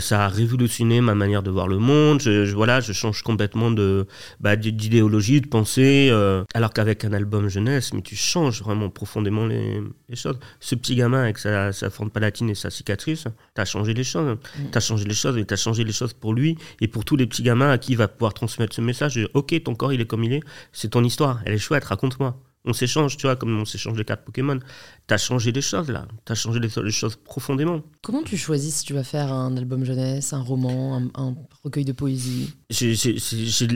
ça 0.00 0.24
a 0.24 0.28
révolutionné 0.28 1.00
ma 1.00 1.14
manière 1.14 1.42
de 1.42 1.50
voir 1.50 1.68
le 1.68 1.78
monde, 1.78 2.20
je, 2.20 2.44
je- 2.44 2.54
voilà, 2.54 2.80
je 2.80 2.92
change 2.92 3.22
complètement 3.22 3.70
de 3.70 4.06
bah, 4.40 4.56
d'idéologie, 4.56 5.40
de 5.40 5.46
pensée, 5.48 6.10
alors 6.54 6.72
qu'avec 6.72 7.04
un 7.04 7.12
album 7.12 7.48
jeunesse, 7.48 7.92
mais 7.92 8.02
tu 8.02 8.16
changes 8.16 8.62
vraiment 8.62 8.88
profondément 8.90 9.46
les, 9.46 9.80
les 10.08 10.16
choses. 10.16 10.38
Ce 10.64 10.76
petit 10.76 10.94
gamin 10.94 11.24
avec 11.24 11.38
sa, 11.38 11.72
sa 11.72 11.90
forme 11.90 12.10
palatine 12.10 12.48
et 12.48 12.54
sa 12.54 12.70
cicatrice, 12.70 13.24
t'as 13.54 13.64
changé 13.64 13.94
les 13.94 14.04
choses, 14.04 14.38
t'as 14.70 14.78
changé 14.78 15.04
les 15.04 15.14
choses 15.14 15.36
et 15.36 15.44
t'as 15.44 15.56
changé 15.56 15.82
les 15.82 15.92
choses 15.92 16.12
pour 16.12 16.34
lui 16.34 16.56
et 16.80 16.86
pour 16.86 17.04
tous 17.04 17.16
les 17.16 17.26
petits 17.26 17.42
gamins 17.42 17.70
à 17.70 17.78
qui 17.78 17.92
il 17.92 17.98
va 17.98 18.06
pouvoir 18.06 18.32
transmettre 18.32 18.72
ce 18.72 18.80
message. 18.80 19.16
de, 19.16 19.28
ok, 19.34 19.60
ton 19.64 19.74
corps 19.74 19.92
il 19.92 20.00
est 20.00 20.06
comme 20.06 20.22
il 20.22 20.34
est, 20.34 20.42
c'est 20.70 20.90
ton 20.90 21.02
histoire, 21.02 21.40
elle 21.44 21.54
est 21.54 21.58
chouette, 21.58 21.82
raconte-moi. 21.82 22.40
On 22.64 22.72
s'échange, 22.72 23.16
tu 23.16 23.26
vois, 23.26 23.34
comme 23.34 23.60
on 23.60 23.64
s'échange 23.64 23.96
des 23.96 24.04
cartes 24.04 24.24
Pokémon. 24.24 24.60
T'as 25.08 25.18
changé 25.18 25.50
des 25.50 25.60
choses 25.60 25.88
là, 25.88 26.06
t'as 26.24 26.36
changé 26.36 26.60
des, 26.60 26.68
choses 26.92 27.16
profondément. 27.16 27.82
Comment 28.02 28.22
tu 28.22 28.36
choisis 28.36 28.76
si 28.76 28.84
tu 28.84 28.94
vas 28.94 29.02
faire 29.02 29.32
un 29.32 29.56
album 29.56 29.84
jeunesse, 29.84 30.32
un 30.32 30.42
roman, 30.42 31.02
un, 31.16 31.34
recueil 31.64 31.84
de 31.84 31.92
poésie? 31.92 32.54
J'ai 32.70 32.94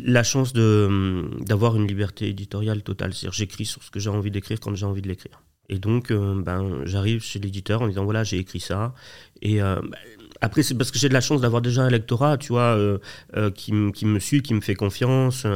la 0.05 0.23
chance 0.23 0.53
d'avoir 0.53 1.75
une 1.75 1.89
liberté 1.89 2.29
éditoriale 2.29 2.85
totale. 2.85 3.13
C'est-à-dire, 3.13 3.33
j'écris 3.33 3.67
sur 3.67 3.83
ce 3.83 3.91
que 3.91 3.99
j'ai 3.99 4.11
envie 4.11 4.31
d'écrire 4.31 4.61
quand 4.61 4.73
j'ai 4.77 4.87
envie 4.87 5.03
de 5.03 5.09
l'écrire. 5.09 5.43
Et 5.69 5.79
donc, 5.79 6.11
euh, 6.11 6.41
ben, 6.43 6.83
j'arrive 6.85 7.23
chez 7.23 7.39
l'éditeur 7.39 7.83
en 7.83 7.89
disant 7.89 8.05
voilà, 8.05 8.25
j'ai 8.25 8.39
écrit 8.39 8.61
ça. 8.61 8.95
Et 9.43 9.61
euh, 9.61 9.81
après, 10.41 10.63
c'est 10.63 10.75
parce 10.75 10.91
que 10.91 10.99
j'ai 10.99 11.09
de 11.09 11.15
la 11.15 11.21
chance 11.21 11.41
d'avoir 11.41 11.61
déjà 11.61 11.83
un 11.83 11.91
lectorat, 11.91 12.39
tu 12.39 12.53
vois, 12.53 12.77
euh, 12.77 12.99
qui, 13.51 13.73
qui, 13.93 14.07
me 14.07 14.19
suit, 14.21 14.43
qui 14.43 14.55
me 14.55 14.61
fait 14.61 14.75
confiance. 14.75 15.47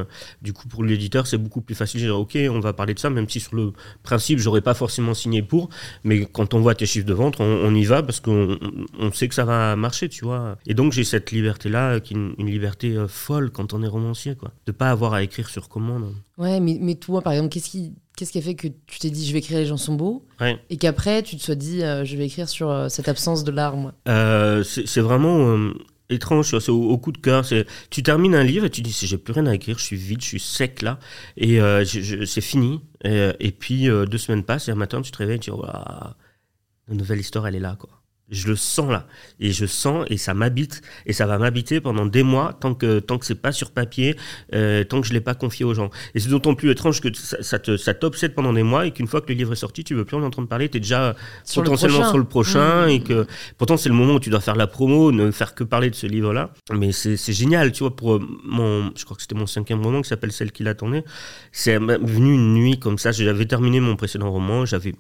Du 0.42 0.52
coup, 0.52 0.66
pour 0.68 0.82
l'éditeur, 0.82 1.26
c'est 1.26 1.38
beaucoup 1.38 1.60
plus 1.60 1.74
facile 1.74 2.00
dire, 2.00 2.18
OK, 2.18 2.36
on 2.50 2.60
va 2.60 2.72
parler 2.72 2.94
de 2.94 2.98
ça, 2.98 3.08
même 3.08 3.28
si 3.28 3.40
sur 3.40 3.54
le 3.54 3.72
principe, 4.02 4.38
j'aurais 4.38 4.62
pas 4.62 4.74
forcément 4.74 5.14
signé 5.14 5.42
pour. 5.42 5.68
Mais 6.02 6.24
quand 6.24 6.54
on 6.54 6.60
voit 6.60 6.74
tes 6.74 6.86
chiffres 6.86 7.06
de 7.06 7.14
vente, 7.14 7.40
on, 7.40 7.74
y 7.74 7.84
va 7.84 8.02
parce 8.02 8.20
qu'on 8.20 8.58
on 8.98 9.12
sait 9.12 9.28
que 9.28 9.34
ça 9.34 9.44
va 9.44 9.76
marcher, 9.76 10.08
tu 10.08 10.24
vois. 10.24 10.56
Et 10.66 10.74
donc, 10.74 10.92
j'ai 10.92 11.04
cette 11.04 11.30
liberté-là, 11.30 12.00
qui 12.00 12.14
est 12.14 12.16
une, 12.16 12.50
liberté 12.50 12.96
folle 13.06 13.50
quand 13.50 13.74
on 13.74 13.82
est 13.82 13.88
romancier, 13.88 14.34
quoi. 14.34 14.50
De 14.66 14.72
pas 14.72 14.90
avoir 14.90 15.14
à 15.14 15.22
écrire 15.22 15.48
sur 15.48 15.68
commande. 15.68 16.14
Ouais, 16.36 16.58
mais, 16.58 16.78
mais 16.80 16.96
toi, 16.96 17.22
par 17.22 17.34
exemple, 17.34 17.50
qu'est-ce 17.50 17.70
qui 17.70 17.92
Qu'est-ce 18.20 18.32
qui 18.32 18.38
a 18.38 18.42
fait 18.42 18.54
que 18.54 18.68
tu 18.68 18.98
t'es 18.98 19.08
dit 19.08 19.26
je 19.26 19.32
vais 19.32 19.38
écrire 19.38 19.56
Les 19.56 19.64
gens 19.64 19.78
sont 19.78 19.94
beaux 19.94 20.26
et 20.68 20.76
qu'après 20.76 21.22
tu 21.22 21.38
te 21.38 21.42
sois 21.42 21.54
dit 21.54 21.82
euh, 21.82 22.04
je 22.04 22.18
vais 22.18 22.26
écrire 22.26 22.50
sur 22.50 22.68
euh, 22.68 22.90
cette 22.90 23.08
absence 23.08 23.44
de 23.44 23.50
larmes 23.50 23.94
euh, 24.08 24.62
C'est 24.62 25.00
vraiment 25.00 25.72
étrange, 26.10 26.58
c'est 26.58 26.68
au, 26.68 26.98
coup 26.98 27.12
de 27.12 27.18
cœur. 27.18 27.46
Tu 27.88 28.02
termines 28.02 28.34
un 28.34 28.44
livre 28.44 28.66
et 28.66 28.70
tu 28.70 28.82
dis 28.82 28.92
j'ai 28.92 29.16
plus 29.16 29.32
rien 29.32 29.46
à 29.46 29.54
écrire, 29.54 29.78
je 29.78 29.84
suis 29.84 29.96
vide, 29.96 30.20
je 30.20 30.26
suis 30.26 30.38
sec 30.38 30.82
là 30.82 30.98
et 31.38 31.60
c'est 31.86 32.42
fini. 32.42 32.82
Et, 33.04 33.52
puis 33.58 33.86
deux 33.86 34.18
semaines 34.18 34.44
passent 34.44 34.68
et 34.68 34.72
un 34.72 34.74
matin 34.74 35.00
tu 35.00 35.12
te 35.12 35.16
réveilles 35.16 35.36
et 35.36 35.40
tu 35.40 35.50
dis 35.50 35.56
la 35.62 36.94
nouvelle 36.94 37.20
histoire 37.20 37.46
elle 37.46 37.54
est 37.54 37.60
là 37.60 37.74
quoi. 37.78 37.99
Je 38.30 38.48
le 38.48 38.56
sens 38.56 38.90
là. 38.90 39.06
Et 39.40 39.50
je 39.52 39.66
sens 39.66 40.06
et 40.08 40.16
ça 40.16 40.34
m'habite. 40.34 40.82
Et 41.06 41.12
ça 41.12 41.26
va 41.26 41.38
m'habiter 41.38 41.80
pendant 41.80 42.06
des 42.06 42.22
mois 42.22 42.56
tant 42.60 42.74
que, 42.74 43.00
tant 43.00 43.18
que 43.18 43.26
c'est 43.26 43.34
pas 43.34 43.52
sur 43.52 43.72
papier, 43.72 44.16
euh, 44.54 44.84
tant 44.84 45.00
que 45.00 45.06
je 45.06 45.12
l'ai 45.12 45.20
pas 45.20 45.34
confié 45.34 45.64
aux 45.64 45.74
gens. 45.74 45.90
Et 46.14 46.20
c'est 46.20 46.28
d'autant 46.28 46.54
plus 46.54 46.70
étrange 46.70 47.00
que 47.00 47.12
ça, 47.14 47.42
ça 47.42 47.58
te, 47.58 47.76
ça 47.76 47.94
t'obsède 47.94 48.34
pendant 48.34 48.52
des 48.52 48.62
mois 48.62 48.86
et 48.86 48.92
qu'une 48.92 49.06
fois 49.06 49.20
que 49.20 49.28
le 49.28 49.34
livre 49.34 49.52
est 49.52 49.56
sorti, 49.56 49.84
tu 49.84 49.94
veux 49.94 50.04
plus 50.04 50.16
en 50.16 50.22
entendre 50.22 50.48
parler. 50.48 50.68
Tu 50.68 50.76
es 50.76 50.80
déjà 50.80 51.16
potentiellement 51.54 52.08
sur 52.08 52.18
le 52.18 52.24
prochain. 52.24 52.86
Mmh. 52.86 52.90
Et 52.90 53.00
que 53.02 53.26
pourtant, 53.58 53.76
c'est 53.76 53.88
le 53.88 53.94
moment 53.94 54.14
où 54.14 54.20
tu 54.20 54.30
dois 54.30 54.40
faire 54.40 54.56
la 54.56 54.66
promo, 54.66 55.12
ne 55.12 55.30
faire 55.30 55.54
que 55.54 55.64
parler 55.64 55.90
de 55.90 55.96
ce 55.96 56.06
livre-là. 56.06 56.52
Mais 56.72 56.92
c'est, 56.92 57.16
c'est 57.16 57.32
génial, 57.32 57.72
tu 57.72 57.80
vois, 57.80 57.94
pour 57.94 58.14
euh, 58.14 58.28
mon, 58.44 58.92
je 58.96 59.04
crois 59.04 59.16
que 59.16 59.22
c'était 59.22 59.34
mon 59.34 59.46
cinquième 59.46 59.82
roman 59.82 60.02
qui 60.02 60.08
s'appelle 60.08 60.32
Celle 60.32 60.52
qui 60.52 60.62
l'attendait. 60.62 61.04
C'est 61.52 61.78
venu 61.78 62.34
une 62.34 62.54
nuit 62.54 62.78
comme 62.78 62.98
ça. 62.98 63.12
J'avais 63.12 63.46
terminé 63.46 63.80
mon 63.80 63.96
précédent 63.96 64.30
roman. 64.30 64.64
J'avais 64.66 64.94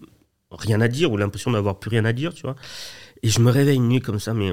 rien 0.50 0.80
à 0.80 0.88
dire 0.88 1.12
ou 1.12 1.16
l'impression 1.16 1.50
d'avoir 1.50 1.78
plus 1.78 1.90
rien 1.90 2.04
à 2.04 2.12
dire, 2.12 2.34
tu 2.34 2.42
vois. 2.42 2.56
Et 3.22 3.28
je 3.28 3.40
me 3.40 3.50
réveille 3.50 3.76
une 3.76 3.88
nuit 3.88 4.00
comme 4.00 4.18
ça, 4.18 4.34
mais 4.34 4.52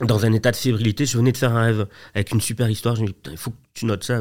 dans 0.00 0.26
un 0.26 0.32
état 0.32 0.50
de 0.50 0.56
fébrilité. 0.56 1.06
Je 1.06 1.16
venais 1.16 1.32
de 1.32 1.36
faire 1.36 1.54
un 1.54 1.62
rêve 1.62 1.86
avec 2.14 2.32
une 2.32 2.40
super 2.40 2.68
histoire. 2.68 2.96
Je 2.96 3.02
me 3.02 3.06
dis, 3.08 3.14
il 3.30 3.36
faut 3.36 3.50
que 3.50 3.56
tu 3.74 3.86
notes 3.86 4.04
ça, 4.04 4.20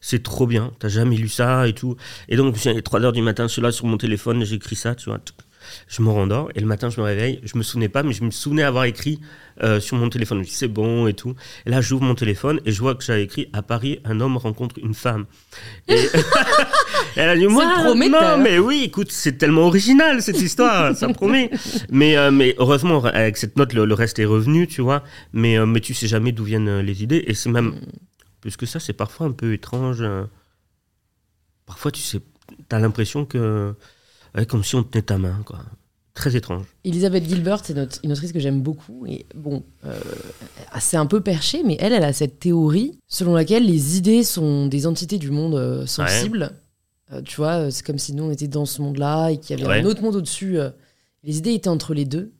c'est 0.00 0.22
trop 0.22 0.46
bien. 0.46 0.72
T'as 0.78 0.88
jamais 0.88 1.16
lu 1.16 1.28
ça 1.28 1.66
et 1.66 1.72
tout. 1.72 1.96
Et 2.28 2.36
donc, 2.36 2.64
il 2.64 2.70
est 2.70 2.82
3 2.82 3.02
heures 3.02 3.12
du 3.12 3.22
matin, 3.22 3.48
je 3.48 3.52
suis 3.54 3.62
là 3.62 3.72
sur 3.72 3.86
mon 3.86 3.96
téléphone, 3.96 4.44
j'écris 4.44 4.76
ça, 4.76 4.94
je 5.88 6.02
me 6.02 6.08
rendors 6.08 6.50
et 6.54 6.60
le 6.60 6.66
matin 6.66 6.88
je 6.88 7.00
me 7.00 7.04
réveille, 7.04 7.40
je 7.42 7.58
me 7.58 7.62
souvenais 7.62 7.88
pas, 7.88 8.02
mais 8.02 8.12
je 8.12 8.24
me 8.24 8.30
souvenais 8.30 8.62
avoir 8.62 8.84
écrit 8.84 9.20
euh, 9.62 9.80
sur 9.80 9.96
mon 9.96 10.08
téléphone. 10.08 10.44
Je 10.44 10.50
c'est 10.50 10.68
bon 10.68 11.06
et 11.06 11.14
tout. 11.14 11.34
Et 11.66 11.70
là 11.70 11.80
j'ouvre 11.80 12.04
mon 12.04 12.14
téléphone 12.14 12.60
et 12.64 12.72
je 12.72 12.80
vois 12.80 12.94
que 12.94 13.04
j'avais 13.04 13.24
écrit 13.24 13.48
à 13.52 13.62
Paris 13.62 14.00
un 14.04 14.20
homme 14.20 14.36
rencontre 14.36 14.76
une 14.82 14.94
femme. 14.94 15.26
Et, 15.88 15.96
elle 17.16 17.28
a 17.28 17.36
dit 17.36 17.46
moi 17.46 17.64
non 17.84 18.38
mais 18.38 18.58
oui 18.58 18.82
écoute 18.84 19.10
c'est 19.10 19.38
tellement 19.38 19.62
original 19.62 20.22
cette 20.22 20.40
histoire, 20.40 20.96
ça 20.96 21.08
promet. 21.12 21.50
Mais 21.90 22.16
euh, 22.16 22.30
mais 22.30 22.54
heureusement 22.58 23.04
avec 23.04 23.36
cette 23.36 23.56
note 23.56 23.72
le, 23.72 23.92
reste 23.94 24.18
est 24.18 24.24
revenu 24.24 24.66
tu 24.66 24.80
vois. 24.80 25.02
Mais 25.32 25.58
euh, 25.58 25.66
mais 25.66 25.80
tu 25.80 25.94
sais 25.94 26.06
jamais 26.06 26.32
d'où 26.32 26.44
viennent 26.44 26.80
les 26.80 27.02
idées 27.02 27.24
et 27.26 27.34
c'est 27.34 27.50
même 27.50 27.74
plus 28.40 28.56
que 28.56 28.66
ça 28.66 28.80
c'est 28.80 28.92
parfois 28.92 29.26
un 29.26 29.32
peu 29.32 29.52
étrange. 29.52 30.04
Parfois 31.66 31.90
tu 31.90 32.00
sais 32.00 32.20
t'as 32.68 32.78
l'impression 32.78 33.24
que 33.24 33.74
comme 34.48 34.64
si 34.64 34.74
on 34.76 34.82
tenait 34.82 35.02
ta 35.02 35.18
main, 35.18 35.42
quoi. 35.44 35.60
Très 36.18 36.34
étrange. 36.34 36.64
Elisabeth 36.82 37.28
Gilbert, 37.28 37.64
c'est 37.64 37.76
une 38.02 38.10
autrice 38.10 38.32
que 38.32 38.40
j'aime 38.40 38.60
beaucoup. 38.60 39.06
Et 39.06 39.26
bon, 39.36 39.62
euh, 39.84 40.00
c'est 40.80 40.96
un 40.96 41.06
peu 41.06 41.20
perché, 41.20 41.62
mais 41.62 41.76
elle, 41.78 41.92
elle 41.92 42.02
a 42.02 42.12
cette 42.12 42.40
théorie 42.40 42.98
selon 43.06 43.34
laquelle 43.34 43.64
les 43.64 43.98
idées 43.98 44.24
sont 44.24 44.66
des 44.66 44.88
entités 44.88 45.18
du 45.18 45.30
monde 45.30 45.54
euh, 45.54 45.86
sensible. 45.86 46.50
Euh, 47.12 47.22
tu 47.22 47.36
vois, 47.36 47.70
c'est 47.70 47.84
comme 47.84 47.98
si 47.98 48.14
nous, 48.14 48.24
on 48.24 48.30
était 48.30 48.48
dans 48.48 48.66
ce 48.66 48.82
monde-là 48.82 49.30
et 49.30 49.38
qu'il 49.38 49.58
y 49.58 49.64
avait 49.64 49.80
un 49.80 49.84
autre 49.84 50.02
monde 50.02 50.16
au-dessus. 50.16 50.58
les 51.22 51.38
idées 51.38 51.52
étaient 51.54 51.68
entre 51.68 51.94
les 51.94 52.04
deux. 52.04 52.32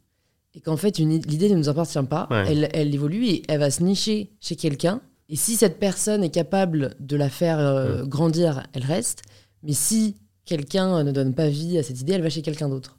Et 0.55 0.61
qu'en 0.61 0.77
fait, 0.77 0.99
l'idée 0.99 1.51
ne 1.51 1.57
nous 1.57 1.69
appartient 1.69 2.03
pas. 2.09 2.29
Elle, 2.31 2.69
elle 2.73 2.93
évolue 2.95 3.27
et 3.27 3.43
elle 3.49 3.61
va 3.61 3.71
se 3.71 3.83
nicher 3.83 4.33
chez 4.41 4.57
quelqu'un. 4.57 5.01
Et 5.29 5.37
si 5.37 5.57
cette 5.57 5.79
personne 5.79 6.25
est 6.25 6.31
capable 6.31 6.97
de 6.99 7.17
la 7.17 7.29
faire 7.29 8.07
grandir, 8.07 8.67
elle 8.73 8.85
reste. 8.85 9.23
Mais 9.63 9.75
si 9.75 10.17
quelqu'un 10.45 11.05
ne 11.05 11.13
donne 11.13 11.35
pas 11.35 11.49
vie 11.49 11.79
à 11.79 11.83
cette 11.83 12.01
idée, 12.01 12.15
elle 12.15 12.23
va 12.23 12.31
chez 12.31 12.43
quelqu'un 12.43 12.69
d'autre. 12.69 12.99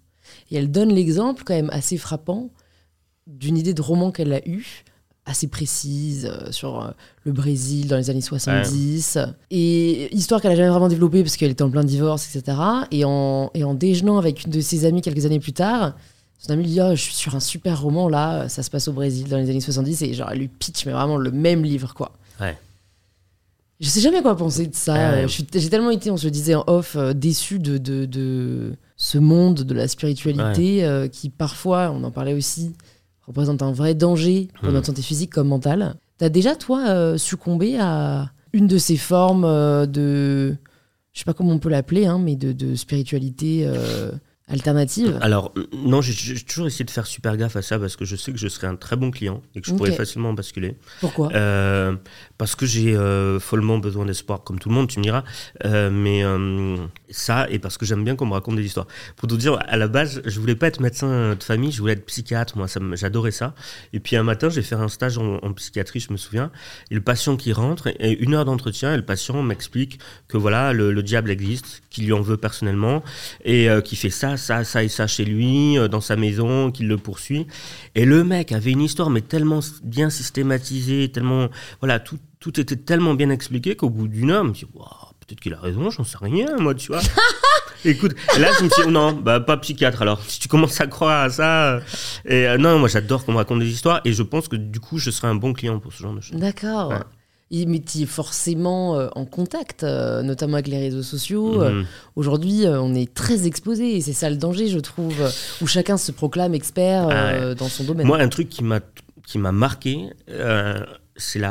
Et 0.52 0.56
elle 0.58 0.72
donne 0.72 0.94
l'exemple 0.94 1.44
quand 1.44 1.56
même 1.56 1.72
assez 1.72 1.98
frappant 1.98 2.52
d'une 3.28 3.58
idée 3.58 3.74
de 3.74 3.82
roman 3.82 4.12
qu'elle 4.12 4.34
a 4.34 4.48
eue, 4.48 4.84
assez 5.26 5.48
précise, 5.48 6.26
euh, 6.26 6.52
sur 6.52 6.82
euh, 6.82 6.90
le 7.24 7.32
Brésil 7.32 7.88
dans 7.88 7.98
les 7.98 8.10
années 8.10 8.22
70. 8.22 9.20
Et 9.52 10.16
histoire 10.16 10.42
qu'elle 10.42 10.52
n'a 10.52 10.58
jamais 10.58 10.70
vraiment 10.70 10.88
développée 10.88 11.22
parce 11.22 11.38
qu'elle 11.38 11.52
était 11.52 11.64
en 11.64 11.70
plein 11.70 11.84
divorce, 11.84 12.36
etc. 12.36 12.58
Et 12.92 13.06
en, 13.06 13.52
et 13.54 13.64
en 13.64 13.74
déjeunant 13.74 14.18
avec 14.18 14.46
une 14.46 14.52
de 14.52 14.62
ses 14.62 14.86
amies 14.86 15.02
quelques 15.02 15.26
années 15.26 15.40
plus 15.40 15.54
tard, 15.54 15.96
son 16.40 16.54
amie 16.54 16.64
lui 16.64 16.72
dit 16.72 16.82
oh, 16.82 16.96
Je 16.96 17.02
suis 17.02 17.14
sur 17.14 17.36
un 17.36 17.40
super 17.40 17.82
roman 17.82 18.10
là, 18.10 18.50
ça 18.50 18.64
se 18.64 18.70
passe 18.70 18.88
au 18.88 18.94
Brésil 18.94 19.28
dans 19.28 19.38
les 19.38 19.50
années 19.50 19.62
70. 19.62 20.02
Et 20.02 20.14
genre, 20.14 20.30
elle 20.32 20.40
lui 20.40 20.48
pitch, 20.48 20.86
mais 20.86 20.94
vraiment 20.94 21.18
le 21.18 21.32
même 21.32 21.64
livre, 21.64 21.94
quoi. 21.94 22.14
Ouais. 22.40 22.58
Je 23.80 23.88
sais 23.88 24.02
jamais 24.02 24.22
quoi 24.22 24.36
penser 24.36 24.68
de 24.68 24.76
ça. 24.76 25.26
J'ai 25.28 25.70
tellement 25.70 25.92
été, 25.92 26.12
on 26.12 26.18
se 26.18 26.26
le 26.26 26.32
disait 26.32 26.56
en 26.56 26.66
off, 26.68 26.98
euh, 26.98 27.14
déçu 27.14 27.60
de, 27.60 27.78
de, 27.78 28.06
de, 28.06 28.74
ce 28.98 29.18
monde 29.18 29.64
de 29.64 29.74
la 29.74 29.88
spiritualité 29.88 30.84
euh, 30.84 31.08
qui 31.08 31.30
parfois, 31.30 31.90
on 31.92 32.04
en 32.04 32.12
parlait 32.12 32.34
aussi, 32.34 32.74
représente 33.30 33.62
un 33.62 33.72
vrai 33.72 33.96
danger 33.96 34.50
pour 34.60 34.70
hmm. 34.70 34.74
notre 34.74 34.88
santé 34.88 35.02
physique 35.02 35.32
comme 35.32 35.48
mentale. 35.48 35.96
T'as 36.18 36.30
déjà, 36.30 36.56
toi, 36.56 36.90
euh, 36.90 37.18
succombé 37.18 37.78
à 37.80 38.32
une 38.52 38.68
de 38.68 38.78
ces 38.78 38.98
formes 38.98 39.46
de. 39.88 40.58
Je 41.14 41.20
sais 41.20 41.26
pas 41.26 41.34
comment 41.34 41.54
on 41.54 41.60
peut 41.60 41.70
l'appeler, 41.70 42.06
hein, 42.06 42.20
mais 42.20 42.36
de, 42.36 42.52
de 42.52 42.76
spiritualité 42.76 43.66
alternative 44.50 45.18
Alors, 45.22 45.54
non, 45.74 46.02
j'ai 46.02 46.44
toujours 46.44 46.68
essayé 46.68 46.86
de 46.86 46.92
faire 46.92 47.06
super 47.06 47.38
gaffe 47.38 47.56
à 47.56 47.62
ça 47.62 47.80
parce 47.80 47.96
que 47.96 48.06
je 48.06 48.16
sais 48.16 48.32
que 48.32 48.38
je 48.38 48.48
serais 48.48 48.68
un 48.68 48.76
très 48.76 48.96
bon 48.96 49.12
client 49.12 49.42
et 49.56 49.62
que 49.62 49.68
je 49.68 49.74
pourrais 49.74 49.92
facilement 49.92 50.34
basculer. 50.34 50.76
Pourquoi? 51.00 51.32
Euh, 51.34 51.96
Parce 52.38 52.56
que 52.56 52.66
j'ai 52.66 52.96
euh, 52.96 53.40
follement 53.40 53.78
besoin 53.78 54.06
d'espoir, 54.06 54.44
comme 54.44 54.60
tout 54.60 54.70
le 54.70 54.76
monde, 54.76 54.88
tu 54.88 55.00
me 55.00 55.04
diras. 55.04 55.24
Euh, 55.66 55.90
mais 55.92 56.24
ça, 57.10 57.48
et 57.50 57.60
parce 57.60 57.78
que 57.78 57.86
j'aime 57.86 58.04
bien 58.04 58.16
qu'on 58.16 58.26
me 58.26 58.34
raconte 58.34 58.56
des 58.56 58.66
histoires. 58.66 58.88
Pour 59.16 59.28
te 59.28 59.36
dire, 59.36 59.60
à 59.68 59.78
la 59.78 59.88
base, 59.88 60.22
je 60.26 60.40
voulais 60.40 60.56
pas 60.56 60.68
être 60.68 60.80
médecin 60.80 61.36
de 61.36 61.44
famille, 61.44 61.72
je 61.72 61.80
voulais 61.80 61.94
être 61.94 62.06
psychiatre, 62.06 62.58
moi, 62.58 62.68
j'adorais 62.94 63.32
ça. 63.32 63.54
Et 63.94 64.00
puis 64.00 64.16
un 64.16 64.24
matin, 64.24 64.50
j'ai 64.50 64.62
fait 64.62 64.76
un 64.76 64.88
stage 64.88 65.18
en, 65.18 65.54
psychiatrie, 65.54 66.00
je 66.00 66.12
me 66.12 66.18
souviens. 66.18 66.52
Et 66.92 66.96
le 66.96 67.02
patient 67.02 67.38
qui 67.38 67.54
rentre, 67.54 67.88
et 67.88 68.18
une 68.20 68.34
heure 68.34 68.46
d'entretien, 68.46 68.94
et 68.94 68.98
le 68.98 69.06
patient 69.06 69.42
m'explique 69.42 70.00
que 70.28 70.38
voilà, 70.38 70.74
le, 70.74 70.92
le 70.92 71.04
diable 71.04 71.32
existe, 71.32 71.82
qu'il 71.90 72.06
lui 72.06 72.14
en 72.14 72.22
veut 72.22 72.38
personnellement, 72.38 73.04
et 73.44 73.68
qui 73.84 73.96
fait 73.96 74.10
ça, 74.10 74.38
ça, 74.40 74.64
ça 74.64 74.84
et 74.84 74.88
ça 74.88 75.06
chez 75.08 75.26
lui, 75.26 75.78
euh, 75.78 75.88
dans 75.88 76.02
sa 76.02 76.16
maison, 76.16 76.72
qu'il 76.72 76.88
le 76.88 76.98
poursuit. 76.98 77.46
Et 77.96 78.06
le 78.06 78.24
mec 78.24 78.52
avait 78.52 78.72
une 78.72 78.82
histoire, 78.82 79.10
mais 79.10 79.22
tellement 79.22 79.60
bien 79.84 80.10
systématisée, 80.10 81.10
tellement. 81.10 81.50
Voilà, 81.82 82.00
tout, 82.00 82.18
tout 82.40 82.60
était 82.60 82.76
tellement 82.76 83.14
bien 83.14 83.30
expliqué 83.30 83.76
qu'au 83.76 83.90
bout 83.90 84.08
d'une 84.08 84.32
heure, 84.32 84.44
je 84.44 84.50
me 84.50 84.54
suis 84.54 84.66
dit, 84.66 84.74
peut-être 84.74 85.40
qu'il 85.40 85.54
a 85.54 85.60
raison, 85.60 85.90
j'en 85.90 86.04
sais 86.04 86.18
rien, 86.20 86.58
moi, 86.58 86.74
tu 86.74 86.88
vois. 86.88 87.02
Écoute, 87.86 88.14
là, 88.38 88.50
je 88.58 88.64
me 88.66 88.70
suis 88.70 88.84
dit, 88.84 88.90
non, 88.90 89.14
bah, 89.14 89.40
pas 89.40 89.58
psychiatre 89.58 90.02
alors. 90.02 90.22
Si 90.28 90.40
tu 90.40 90.48
commences 90.48 90.82
à 90.82 90.88
croire 90.88 91.24
à 91.24 91.30
ça. 91.30 91.76
Euh, 91.76 91.82
et 92.26 92.48
euh, 92.48 92.58
non, 92.58 92.80
moi, 92.80 92.90
j'adore 92.90 93.26
qu'on 93.26 93.32
me 93.34 93.38
raconte 93.38 93.60
des 93.60 93.70
histoires 93.70 94.02
et 94.04 94.12
je 94.12 94.24
pense 94.24 94.48
que 94.48 94.56
du 94.56 94.80
coup, 94.80 94.98
je 94.98 95.12
serai 95.12 95.28
un 95.28 95.36
bon 95.36 95.54
client 95.54 95.80
pour 95.80 95.94
ce 95.94 96.04
genre 96.04 96.14
de 96.14 96.22
choses. 96.22 96.38
D'accord 96.38 96.94
mais 97.52 97.80
tu 97.80 98.00
es 98.00 98.06
forcément 98.06 98.96
euh, 98.98 99.08
en 99.16 99.26
contact, 99.26 99.84
euh, 99.84 100.22
notamment 100.22 100.56
avec 100.56 100.68
les 100.68 100.80
réseaux 100.80 101.04
sociaux. 101.04 101.62
Euh, 101.62 101.72
mhm. 101.72 101.86
Aujourd'hui, 102.16 102.66
on 102.68 102.94
est 102.94 103.14
très 103.14 103.48
exposé 103.48 103.96
et 103.96 104.02
c'est 104.02 104.14
ça 104.14 104.30
le 104.30 104.38
danger, 104.38 104.68
je 104.68 104.80
trouve, 104.80 105.16
où 105.62 105.68
chacun 105.68 105.98
se 105.98 106.12
proclame 106.12 106.54
expert 106.54 107.08
ah 107.10 107.56
dans 107.56 107.70
son 107.70 107.84
domaine. 107.84 108.08
Moi, 108.08 108.20
un 108.20 108.30
truc 108.30 108.50
qui 108.50 108.64
m'a 108.64 108.80
qui 109.26 109.38
m'a 109.38 109.52
marqué, 109.52 110.10
c'est 111.16 111.42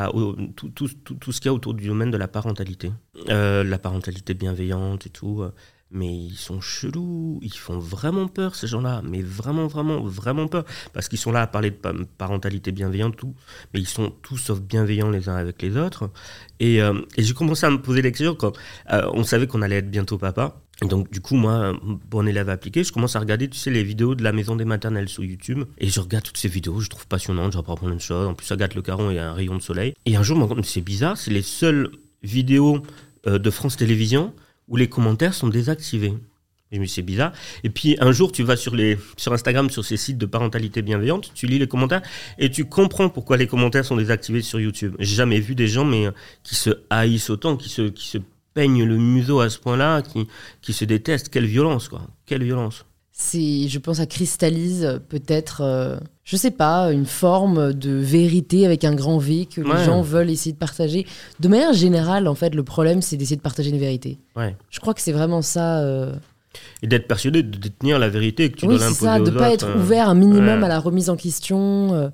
tout, 0.56 0.68
tout, 0.70 0.88
tout, 1.04 1.14
tout, 1.14 1.32
ce 1.32 1.40
qu'il 1.40 1.48
y 1.48 1.50
a 1.50 1.54
autour 1.54 1.74
du 1.74 1.86
domaine 1.86 2.10
de 2.10 2.16
la 2.16 2.26
parentalité, 2.26 2.90
la 3.28 3.78
parentalité 3.78 4.34
bienveillante 4.34 5.06
et 5.06 5.10
tout 5.10 5.44
mais 5.90 6.14
ils 6.14 6.36
sont 6.36 6.60
chelous, 6.60 7.38
ils 7.42 7.52
font 7.52 7.78
vraiment 7.78 8.28
peur 8.28 8.54
ces 8.54 8.66
gens-là, 8.66 9.02
mais 9.04 9.22
vraiment, 9.22 9.66
vraiment, 9.66 10.02
vraiment 10.02 10.46
peur, 10.46 10.64
parce 10.92 11.08
qu'ils 11.08 11.18
sont 11.18 11.32
là 11.32 11.42
à 11.42 11.46
parler 11.46 11.70
de 11.70 11.76
parentalité 12.18 12.72
bienveillante, 12.72 13.16
tout, 13.16 13.34
mais 13.72 13.80
ils 13.80 13.88
sont 13.88 14.12
tous 14.22 14.36
sauf 14.36 14.60
bienveillants 14.60 15.10
les 15.10 15.28
uns 15.28 15.36
avec 15.36 15.62
les 15.62 15.76
autres. 15.76 16.10
Et, 16.60 16.82
euh, 16.82 17.00
et 17.16 17.22
j'ai 17.22 17.34
commencé 17.34 17.64
à 17.64 17.70
me 17.70 17.80
poser 17.80 18.02
des 18.02 18.12
questions 18.12 18.34
quand 18.34 18.56
euh, 18.92 19.08
on 19.14 19.24
savait 19.24 19.46
qu'on 19.46 19.62
allait 19.62 19.76
être 19.76 19.90
bientôt 19.90 20.18
papa. 20.18 20.60
donc, 20.82 21.10
du 21.10 21.20
coup, 21.20 21.36
moi, 21.36 21.72
bon 22.10 22.28
élève 22.28 22.50
appliqué, 22.50 22.84
je 22.84 22.92
commence 22.92 23.16
à 23.16 23.20
regarder, 23.20 23.48
tu 23.48 23.58
sais, 23.58 23.70
les 23.70 23.82
vidéos 23.82 24.14
de 24.14 24.22
la 24.22 24.32
maison 24.32 24.56
des 24.56 24.66
maternelles 24.66 25.08
sur 25.08 25.24
YouTube. 25.24 25.64
Et 25.78 25.88
je 25.88 26.00
regarde 26.00 26.24
toutes 26.24 26.36
ces 26.36 26.48
vidéos, 26.48 26.80
je 26.80 26.88
trouve 26.88 27.06
passionnantes, 27.06 27.52
j'apprends 27.52 27.76
plein 27.76 27.94
de 27.94 28.00
choses. 28.00 28.26
En 28.26 28.34
plus, 28.34 28.46
ça 28.46 28.56
gâte 28.56 28.74
le 28.74 28.82
caron, 28.82 29.10
il 29.10 29.14
y 29.14 29.18
a 29.18 29.28
un 29.28 29.32
rayon 29.32 29.56
de 29.56 29.62
soleil. 29.62 29.94
Et 30.04 30.16
un 30.16 30.22
jour, 30.22 30.36
je 30.36 30.42
me 30.42 30.46
rends 30.46 30.54
compte, 30.54 30.66
c'est 30.66 30.82
bizarre, 30.82 31.16
c'est 31.16 31.30
les 31.30 31.42
seules 31.42 31.90
vidéos 32.22 32.82
euh, 33.26 33.38
de 33.38 33.50
France 33.50 33.76
Télévisions 33.76 34.34
où 34.68 34.76
les 34.76 34.88
commentaires 34.88 35.34
sont 35.34 35.48
désactivés. 35.48 36.14
C'est 36.86 37.02
bizarre. 37.02 37.32
Et 37.64 37.70
puis, 37.70 37.96
un 37.98 38.12
jour, 38.12 38.30
tu 38.30 38.42
vas 38.42 38.56
sur, 38.56 38.74
les, 38.74 38.98
sur 39.16 39.32
Instagram, 39.32 39.70
sur 39.70 39.84
ces 39.84 39.96
sites 39.96 40.18
de 40.18 40.26
parentalité 40.26 40.82
bienveillante, 40.82 41.32
tu 41.34 41.46
lis 41.46 41.58
les 41.58 41.66
commentaires 41.66 42.02
et 42.38 42.50
tu 42.50 42.66
comprends 42.66 43.08
pourquoi 43.08 43.38
les 43.38 43.46
commentaires 43.46 43.86
sont 43.86 43.96
désactivés 43.96 44.42
sur 44.42 44.60
YouTube. 44.60 44.94
J'ai 44.98 45.14
jamais 45.16 45.40
vu 45.40 45.54
des 45.54 45.66
gens, 45.66 45.86
mais 45.86 46.06
euh, 46.06 46.10
qui 46.42 46.54
se 46.54 46.70
haïssent 46.90 47.30
autant, 47.30 47.56
qui 47.56 47.70
se, 47.70 47.82
qui 47.88 48.06
se 48.06 48.18
peignent 48.52 48.84
le 48.84 48.98
museau 48.98 49.40
à 49.40 49.48
ce 49.48 49.58
point-là, 49.58 50.02
qui, 50.02 50.28
qui 50.60 50.74
se 50.74 50.84
détestent. 50.84 51.30
Quelle 51.30 51.46
violence, 51.46 51.88
quoi. 51.88 52.02
Quelle 52.26 52.44
violence. 52.44 52.84
Je 53.18 53.78
pense, 53.78 53.96
ça 53.96 54.06
cristallise 54.06 55.00
peut-être, 55.08 55.62
euh, 55.62 55.98
je 56.30 56.36
sais 56.36 56.50
pas, 56.50 56.92
une 56.92 57.06
forme 57.06 57.72
de 57.72 57.90
vérité 57.90 58.66
avec 58.66 58.84
un 58.84 58.94
grand 58.94 59.16
V 59.16 59.46
que 59.46 59.62
les 59.62 59.84
gens 59.84 60.02
veulent 60.02 60.28
essayer 60.28 60.52
de 60.52 60.58
partager. 60.58 61.06
De 61.40 61.48
manière 61.48 61.72
générale, 61.72 62.28
en 62.28 62.34
fait, 62.34 62.54
le 62.54 62.62
problème, 62.62 63.00
c'est 63.00 63.16
d'essayer 63.16 63.36
de 63.36 63.40
partager 63.40 63.70
une 63.70 63.78
vérité. 63.78 64.18
Ouais. 64.36 64.54
Je 64.68 64.78
crois 64.78 64.92
que 64.92 65.00
c'est 65.00 65.12
vraiment 65.12 65.40
ça. 65.40 65.78
Euh, 65.80 66.14
Et 66.82 66.86
d'être 66.86 67.08
persuadé 67.08 67.42
de 67.42 67.56
détenir 67.56 67.98
la 67.98 68.10
vérité 68.10 68.50
que 68.50 68.58
tu 68.58 68.66
dois 68.66 68.74
Oui, 68.74 68.80
c'est 68.80 68.86
imposer 68.86 69.04
ça, 69.06 69.18
de 69.20 69.30
pas 69.30 69.44
autres, 69.52 69.54
être 69.54 69.66
hein. 69.68 69.80
ouvert 69.80 70.10
un 70.10 70.14
minimum 70.14 70.58
Ouais. 70.58 70.64
à 70.66 70.68
la 70.68 70.80
remise 70.80 71.08
en 71.08 71.16
question, 71.16 71.94
euh, 71.94 72.08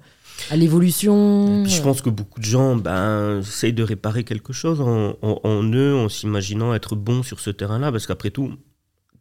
à 0.51 0.55
l'évolution. 0.57 1.63
Puis 1.65 1.73
je 1.73 1.83
pense 1.83 2.01
que 2.01 2.11
beaucoup 2.11 2.39
de 2.39 2.45
gens 2.45 2.77
ben, 2.77 3.41
essayent 3.41 3.73
de 3.73 3.83
réparer 3.83 4.23
quelque 4.23 4.53
chose 4.53 4.81
en, 4.81 5.15
en- 5.23 5.41
en 5.43 5.63
eux, 5.73 5.97
en 5.97 6.09
s'imaginant 6.09 6.73
être 6.73 6.95
bon 6.95 7.25
sur 7.25 7.41
ce 7.41 7.51
terrain-là, 7.51 7.91
parce 7.91 8.07
qu'après 8.07 8.31
tout, 8.31 8.53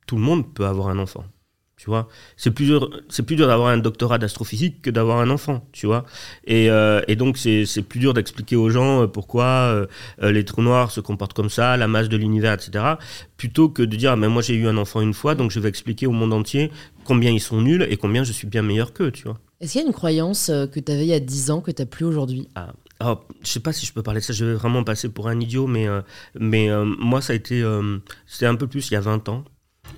tout 0.06 0.18
le 0.18 0.22
monde 0.22 0.54
peut 0.54 0.68
avoir 0.68 0.90
un 0.90 1.00
enfant. 1.00 1.24
Tu 1.84 1.90
vois, 1.90 2.08
c'est 2.38 2.52
plus 2.52 2.64
dur, 2.66 2.90
c'est 3.10 3.24
plus 3.24 3.36
dur 3.36 3.46
d'avoir 3.46 3.68
un 3.68 3.78
doctorat 3.78 4.18
d'astrophysique 4.18 4.82
que 4.82 4.90
d'avoir 4.90 5.20
un 5.20 5.30
enfant, 5.30 5.68
tu 5.74 5.86
vois. 5.86 6.06
Et, 6.48 6.70
euh, 6.70 7.02
et 7.10 7.18
donc 7.18 7.38
c'est, 7.38 7.66
c'est 7.66 7.82
plus 7.82 8.00
dur 8.00 8.14
d'expliquer 8.14 8.56
aux 8.56 8.70
gens 8.70 9.02
euh, 9.02 9.08
pourquoi 9.08 9.44
euh, 9.44 9.86
les 10.32 10.46
trous 10.46 10.62
noirs 10.62 10.92
se 10.92 11.02
comportent 11.02 11.34
comme 11.34 11.50
ça, 11.50 11.76
la 11.76 11.90
masse 11.90 12.08
de 12.08 12.16
l'univers, 12.16 12.54
etc. 12.54 12.86
Plutôt 13.36 13.68
que 13.68 13.82
de 13.84 13.98
dire, 13.98 14.14
ah, 14.14 14.16
mais 14.16 14.30
moi 14.30 14.42
j'ai 14.42 14.56
eu 14.56 14.66
un 14.68 14.78
enfant 14.78 15.02
une 15.02 15.14
fois, 15.14 15.36
donc 15.36 15.52
je 15.52 15.60
vais 15.60 15.68
expliquer 15.68 16.08
au 16.08 16.14
monde 16.14 16.32
entier 16.32 16.72
combien 17.04 17.32
ils 17.32 17.42
sont 17.42 17.60
nuls 17.60 17.86
et 17.90 17.98
combien 17.98 18.24
je 18.24 18.32
suis 18.32 18.48
bien 18.48 18.62
meilleur 18.62 18.94
qu'eux, 18.94 19.12
tu 19.12 19.24
vois. 19.24 19.38
Est-ce 19.60 19.74
qu'il 19.74 19.82
y 19.82 19.84
a 19.84 19.88
une 19.88 19.94
croyance 19.94 20.48
que 20.48 20.80
tu 20.80 20.90
avais 20.90 21.04
il 21.04 21.10
y 21.10 21.14
a 21.14 21.20
10 21.20 21.52
ans 21.52 21.60
que 21.60 21.72
tu 21.72 21.82
n'as 21.82 21.86
plus 21.86 22.06
aujourd'hui? 22.06 22.48
Alors, 23.00 23.26
je 23.44 23.50
sais 23.50 23.60
pas 23.60 23.74
si 23.74 23.86
je 23.86 23.92
peux 23.92 24.04
parler 24.04 24.22
de 24.22 24.26
ça, 24.26 24.32
je 24.32 24.46
vais 24.46 24.54
vraiment 24.54 24.86
passer 24.86 25.10
pour 25.10 25.28
un 25.28 25.38
idiot, 25.38 25.68
mais, 25.68 25.90
euh, 25.90 26.02
mais 26.40 26.70
euh, 26.70 26.86
moi, 26.86 27.20
ça 27.22 27.34
a 27.34 27.36
été. 27.36 27.62
euh, 27.62 27.98
C'était 28.26 28.46
un 28.46 28.56
peu 28.56 28.68
plus 28.68 28.90
il 28.90 28.94
y 28.94 28.98
a 28.98 29.02
20 29.02 29.28
ans. 29.28 29.44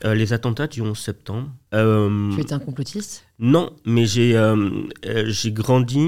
Euh, 0.04 0.14
les 0.14 0.34
attentats 0.34 0.68
du 0.68 0.82
11 0.82 0.98
septembre. 0.98 1.50
Euh, 1.74 2.30
Tu 2.36 2.42
étais 2.42 2.54
un 2.54 2.60
complotiste? 2.60 3.26
Non, 3.40 3.72
mais 3.86 4.06
j'ai 4.06 4.36
euh, 4.38 4.70
euh, 5.06 5.24
j'ai 5.28 5.52
grandi 5.52 6.00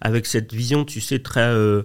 avec 0.00 0.26
cette 0.26 0.52
vision, 0.52 0.84
tu 0.84 1.00
sais, 1.00 1.18
très 1.20 1.40
euh, 1.48 1.82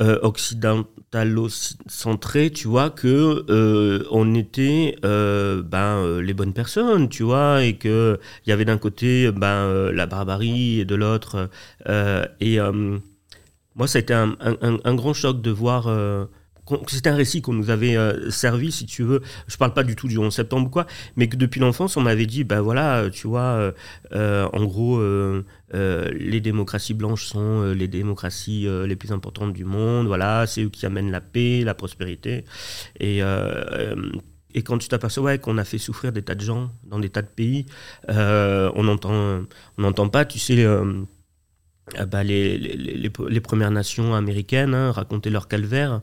euh, 0.00 0.18
occidentalo-centrée, 0.22 2.50
tu 2.50 2.68
vois, 2.68 2.90
que 2.90 3.44
euh, 3.50 4.04
on 4.10 4.34
était 4.34 4.96
euh, 5.04 5.62
ben, 5.62 5.98
euh, 5.98 6.22
les 6.22 6.34
bonnes 6.34 6.52
personnes, 6.54 7.08
tu 7.08 7.22
vois, 7.22 7.64
et 7.64 7.76
que 7.76 8.18
il 8.46 8.50
y 8.50 8.52
avait 8.52 8.64
d'un 8.64 8.78
côté 8.78 9.30
ben, 9.32 9.46
euh, 9.46 9.92
la 9.92 10.06
barbarie 10.06 10.80
et 10.80 10.84
de 10.84 10.94
l'autre. 10.94 11.50
euh, 11.88 12.24
et 12.40 12.60
euh, 12.60 12.98
moi, 13.74 13.86
ça 13.86 13.98
a 13.98 14.02
été 14.02 14.14
un, 14.14 14.36
un- 14.40 14.56
un- 14.62 14.78
un 14.84 14.94
grand 14.94 15.14
choc 15.14 15.40
de 15.42 15.50
voir. 15.50 15.86
Euh, 16.72 16.78
c'était 16.88 17.10
un 17.10 17.16
récit 17.16 17.42
qu'on 17.42 17.52
nous 17.52 17.70
avait 17.70 17.96
euh, 17.96 18.30
servi, 18.30 18.72
si 18.72 18.86
tu 18.86 19.02
veux. 19.02 19.20
Je 19.46 19.56
parle 19.56 19.74
pas 19.74 19.82
du 19.82 19.96
tout 19.96 20.08
du 20.08 20.18
11 20.18 20.34
septembre 20.34 20.70
quoi, 20.70 20.86
mais 21.16 21.28
que 21.28 21.36
depuis 21.36 21.60
l'enfance, 21.60 21.96
on 21.96 22.00
m'avait 22.00 22.26
dit, 22.26 22.44
ben 22.44 22.60
voilà, 22.60 23.08
tu 23.10 23.26
vois, 23.26 23.40
euh, 23.40 23.72
euh, 24.12 24.48
en 24.52 24.64
gros, 24.64 24.98
euh, 24.98 25.44
euh, 25.74 26.10
les 26.12 26.40
démocraties 26.40 26.94
blanches 26.94 27.26
sont 27.26 27.62
euh, 27.62 27.74
les 27.74 27.88
démocraties 27.88 28.66
euh, 28.66 28.86
les 28.86 28.96
plus 28.96 29.12
importantes 29.12 29.52
du 29.52 29.64
monde. 29.64 30.06
Voilà, 30.06 30.46
c'est 30.46 30.64
eux 30.64 30.68
qui 30.68 30.86
amènent 30.86 31.10
la 31.10 31.20
paix, 31.20 31.62
la 31.64 31.74
prospérité. 31.74 32.44
Et, 32.98 33.22
euh, 33.22 33.64
euh, 33.72 34.10
quand 34.64 34.78
tu 34.78 34.88
t'aperçois 34.88 35.38
qu'on 35.38 35.58
a 35.58 35.64
fait 35.64 35.78
souffrir 35.78 36.12
des 36.12 36.22
tas 36.22 36.34
de 36.34 36.40
gens 36.40 36.72
dans 36.84 36.98
des 36.98 37.08
tas 37.08 37.22
de 37.22 37.28
pays, 37.28 37.66
euh, 38.08 38.70
on 38.74 38.82
n'entend 38.82 40.08
pas, 40.08 40.24
tu 40.24 40.38
sais. 40.40 40.66
Ah 41.98 42.06
bah, 42.06 42.22
les, 42.22 42.56
les, 42.58 42.76
les, 42.76 43.10
les 43.28 43.40
Premières 43.40 43.70
Nations 43.70 44.14
américaines 44.14 44.74
hein, 44.74 44.90
raconter 44.92 45.30
leur 45.30 45.48
calvaire. 45.48 46.00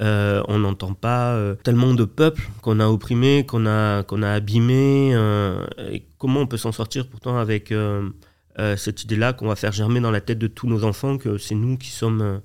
Euh, 0.00 0.42
on 0.48 0.58
n'entend 0.58 0.94
pas 0.94 1.34
euh, 1.34 1.54
tellement 1.62 1.94
de 1.94 2.04
peuples 2.04 2.48
qu'on 2.62 2.80
a 2.80 2.86
opprimés, 2.88 3.44
qu'on 3.46 3.66
a, 3.66 4.02
qu'on 4.02 4.22
a 4.22 4.30
abîmés. 4.30 5.12
euh, 5.14 5.64
et 5.90 6.04
comment 6.18 6.40
on 6.40 6.46
peut 6.46 6.56
s'en 6.56 6.72
sortir 6.72 7.08
pourtant 7.08 7.36
avec 7.38 7.72
cette 8.76 9.04
idée-là 9.04 9.32
qu'on 9.32 9.46
va 9.46 9.54
faire 9.56 9.72
germer 9.72 10.00
dans 10.00 10.10
la 10.10 10.20
tête 10.20 10.38
de 10.38 10.48
tous 10.48 10.66
nos 10.66 10.82
enfants 10.84 11.16
que 11.18 11.38
c'est 11.38 11.54
nous 11.54 11.76
qui 11.78 11.90
sommes 11.90 12.40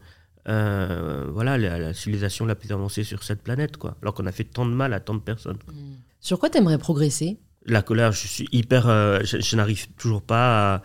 voilà, 0.45 1.57
la, 1.57 1.79
la 1.79 1.93
civilisation 1.93 2.45
la 2.45 2.55
plus 2.55 2.71
avancée 2.71 3.03
sur 3.03 3.23
cette 3.23 3.41
planète, 3.41 3.77
quoi. 3.77 3.95
alors 4.01 4.13
qu'on 4.13 4.25
a 4.25 4.31
fait 4.31 4.43
tant 4.43 4.65
de 4.65 4.73
mal 4.73 4.93
à 4.93 4.99
tant 4.99 5.15
de 5.15 5.21
personnes. 5.21 5.57
Sur 6.19 6.39
quoi 6.39 6.49
t'aimerais 6.49 6.77
progresser? 6.77 7.37
La 7.65 7.81
colère, 7.81 8.11
je 8.11 8.27
suis 8.27 8.47
hyper. 8.51 8.89
euh, 8.89 9.19
je 9.23 9.39
je 9.39 9.55
n'arrive 9.55 9.87
toujours 9.97 10.21
pas 10.21 10.75
à, 10.75 10.81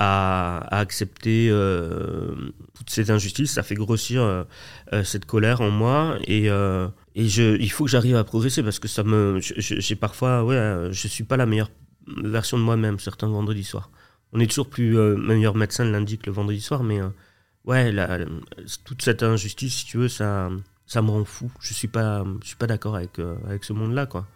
à- 0.00 0.66
accepter 0.80 1.48
euh, 1.50 2.34
toutes 2.74 2.90
ces 2.90 3.10
injustices. 3.10 3.52
Ça 3.52 3.62
fait 3.62 3.74
grossir 3.74 4.22
euh, 4.22 4.44
euh, 4.92 5.04
cette 5.04 5.26
colère 5.26 5.60
en 5.60 5.70
moi. 5.70 6.16
Et, 6.26 6.50
euh, 6.50 6.88
il 7.14 7.70
faut 7.70 7.84
que 7.84 7.90
j'arrive 7.90 8.16
à 8.16 8.24
progresser 8.24 8.62
parce 8.62 8.78
que 8.78 8.88
ça 8.88 9.04
me. 9.04 9.38
J'ai 9.40 9.96
parfois. 9.96 10.42
Ouais, 10.44 10.88
je 10.90 11.06
suis 11.06 11.24
pas 11.24 11.36
la 11.36 11.46
meilleure 11.46 11.70
version 12.24 12.58
de 12.58 12.62
moi-même 12.62 12.98
certains 12.98 13.28
vendredis 13.28 13.64
soirs. 13.64 13.90
On 14.32 14.40
est 14.40 14.46
toujours 14.46 14.70
plus 14.70 14.96
meilleur 15.18 15.54
médecin 15.54 15.84
le 15.84 15.92
lundi 15.92 16.16
que 16.18 16.26
le 16.26 16.32
vendredi 16.32 16.60
soir, 16.60 16.82
mais 16.82 17.00
ouais, 17.66 17.92
toute 18.84 19.02
cette 19.02 19.22
injustice, 19.22 19.74
si 19.78 19.84
tu 19.86 19.98
veux, 19.98 20.08
ça, 20.08 20.48
ça 20.86 21.02
me 21.02 21.10
rend 21.10 21.24
fou. 21.24 21.50
Je 21.60 21.74
suis 21.74 21.88
pas, 21.88 22.24
je 22.42 22.46
suis 22.46 22.56
pas 22.56 22.68
d'accord 22.68 22.94
avec, 22.96 23.18
avec 23.46 23.64
ce 23.64 23.72
monde-là, 23.72 24.06
quoi. 24.06 24.26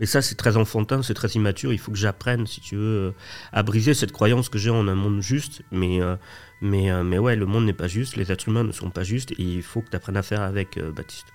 Mais 0.00 0.06
ça, 0.06 0.22
c'est 0.22 0.34
très 0.34 0.56
enfantin, 0.56 1.02
c'est 1.02 1.14
très 1.14 1.28
immature. 1.28 1.72
Il 1.72 1.78
faut 1.78 1.92
que 1.92 1.98
j'apprenne, 1.98 2.46
si 2.48 2.60
tu 2.60 2.74
veux, 2.74 2.82
euh, 2.82 3.10
à 3.52 3.62
briser 3.62 3.94
cette 3.94 4.10
croyance 4.10 4.48
que 4.48 4.58
j'ai 4.58 4.70
en 4.70 4.88
un 4.88 4.94
monde 4.96 5.20
juste. 5.20 5.62
Mais, 5.70 6.02
euh, 6.02 6.16
mais, 6.60 6.90
euh, 6.90 7.04
mais 7.04 7.18
ouais, 7.18 7.36
le 7.36 7.46
monde 7.46 7.64
n'est 7.64 7.72
pas 7.72 7.86
juste, 7.86 8.16
les 8.16 8.32
êtres 8.32 8.48
humains 8.48 8.64
ne 8.64 8.72
sont 8.72 8.90
pas 8.90 9.04
justes, 9.04 9.30
et 9.32 9.42
il 9.42 9.62
faut 9.62 9.82
que 9.82 9.90
tu 9.90 9.96
apprennes 9.96 10.16
à 10.16 10.22
faire 10.22 10.42
avec, 10.42 10.78
euh, 10.78 10.90
Baptiste. 10.90 11.26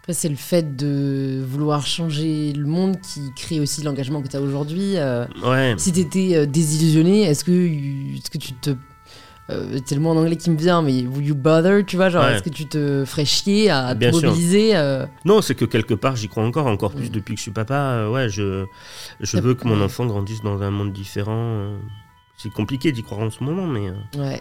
Après, 0.00 0.14
c'est 0.14 0.30
le 0.30 0.36
fait 0.36 0.74
de 0.74 1.44
vouloir 1.46 1.86
changer 1.86 2.54
le 2.54 2.64
monde 2.64 2.98
qui 3.00 3.20
crée 3.36 3.60
aussi 3.60 3.82
l'engagement 3.82 4.22
que 4.22 4.28
tu 4.28 4.36
as 4.36 4.40
aujourd'hui. 4.40 4.96
euh, 4.96 5.26
Ouais, 5.44 5.74
si 5.76 5.92
tu 5.92 6.00
étais 6.00 6.46
désillusionné, 6.46 7.24
est-ce 7.24 7.44
que, 7.44 7.52
est 7.52 8.30
que 8.30 8.38
tu 8.38 8.54
te. 8.54 8.70
Euh, 9.50 9.78
c'est 9.86 9.94
le 9.94 10.00
mot 10.02 10.10
en 10.10 10.16
anglais 10.16 10.36
qui 10.36 10.50
me 10.50 10.56
vient, 10.58 10.82
mais 10.82 11.06
will 11.06 11.24
you 11.28 11.34
bother, 11.34 11.82
tu 11.86 11.96
vois, 11.96 12.10
genre, 12.10 12.22
Ouais. 12.24 12.34
est-ce 12.34 12.42
que 12.42 12.50
tu 12.50 12.66
te 12.66 13.04
ferais 13.06 13.24
chier 13.24 13.70
à 13.70 13.94
te 13.94 13.98
Bien 13.98 14.12
sûr. 14.12 14.28
mobiliser 14.28 14.76
euh, 14.76 15.06
non, 15.24 15.40
c'est 15.40 15.54
que 15.54 15.64
quelque 15.64 15.94
part, 15.94 16.16
j'y 16.16 16.28
crois 16.28 16.44
encore, 16.44 16.66
encore 16.66 16.92
plus 16.92 17.10
depuis 17.10 17.34
que 17.34 17.38
je 17.38 17.42
suis 17.44 17.50
papa. 17.50 17.74
euh, 17.74 18.10
ouais, 18.10 18.28
je, 18.28 18.66
je 19.20 19.38
veux 19.38 19.54
que 19.54 19.66
mon 19.66 19.80
enfant 19.80 20.04
grandisse 20.06 20.42
dans 20.42 20.60
un 20.62 20.70
monde 20.70 20.92
différent. 20.92 21.32
euh. 21.38 21.78
C'est 22.36 22.52
compliqué 22.52 22.92
d'y 22.92 23.02
croire 23.02 23.20
en 23.20 23.30
ce 23.30 23.42
moment, 23.42 23.66
mais. 23.66 23.90
Ouais. 24.18 24.40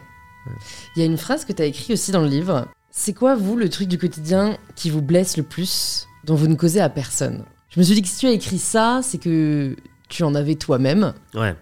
Il 0.95 0.99
y 0.99 1.03
a 1.03 1.05
une 1.05 1.17
phrase 1.17 1.45
que 1.45 1.51
tu 1.53 1.61
as 1.61 1.65
écrite 1.65 1.91
aussi 1.91 2.11
dans 2.11 2.21
le 2.21 2.27
livre. 2.27 2.67
C'est 2.91 3.13
quoi, 3.13 3.35
vous, 3.35 3.55
le 3.55 3.69
truc 3.69 3.87
du 3.87 3.97
quotidien 3.97 4.57
qui 4.75 4.89
vous 4.89 5.01
blesse 5.01 5.35
le 5.37 5.43
plus, 5.43 6.07
dont 6.25 6.35
vous 6.35 6.47
ne 6.47 6.55
causez 6.55 6.79
à 6.81 6.89
personne? 6.89 7.43
Je 7.69 7.79
me 7.79 7.85
suis 7.85 7.95
dit 7.95 8.01
que 8.01 8.07
si 8.07 8.17
tu 8.19 8.27
as 8.27 8.31
écrit 8.31 8.59
ça, 8.59 9.01
c'est 9.03 9.17
que 9.17 9.75
tu 10.09 10.23
en 10.23 10.35
avais 10.35 10.55
toi-même. 10.55 11.13
ouais. 11.35 11.55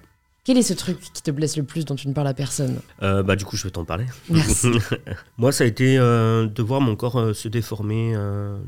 Quel 0.46 0.60
est 0.60 0.64
ce 0.64 0.74
truc 0.74 1.00
qui 1.00 1.24
te 1.24 1.32
blesse 1.32 1.58
le 1.58 1.64
plus 1.64 1.86
dont 1.86 1.96
tu 1.96 2.08
ne 2.08 2.14
parles 2.14 2.28
à 2.28 2.36
personne 2.36 2.80
Euh, 3.02 3.24
bah, 3.24 3.36
du 3.36 3.46
coup, 3.46 3.58
je 3.58 3.64
vais 3.64 3.72
t'en 3.72 3.84
parler. 3.84 4.06
Merci. 4.30 4.70
Moi, 5.38 5.52
ça 5.52 5.64
a 5.64 5.68
été 5.68 5.98
euh, 5.98 6.46
de 6.46 6.62
voir 6.62 6.82
mon 6.82 6.96
corps 6.96 7.20
euh, 7.20 7.34
se 7.34 7.48
déformer 7.48 8.16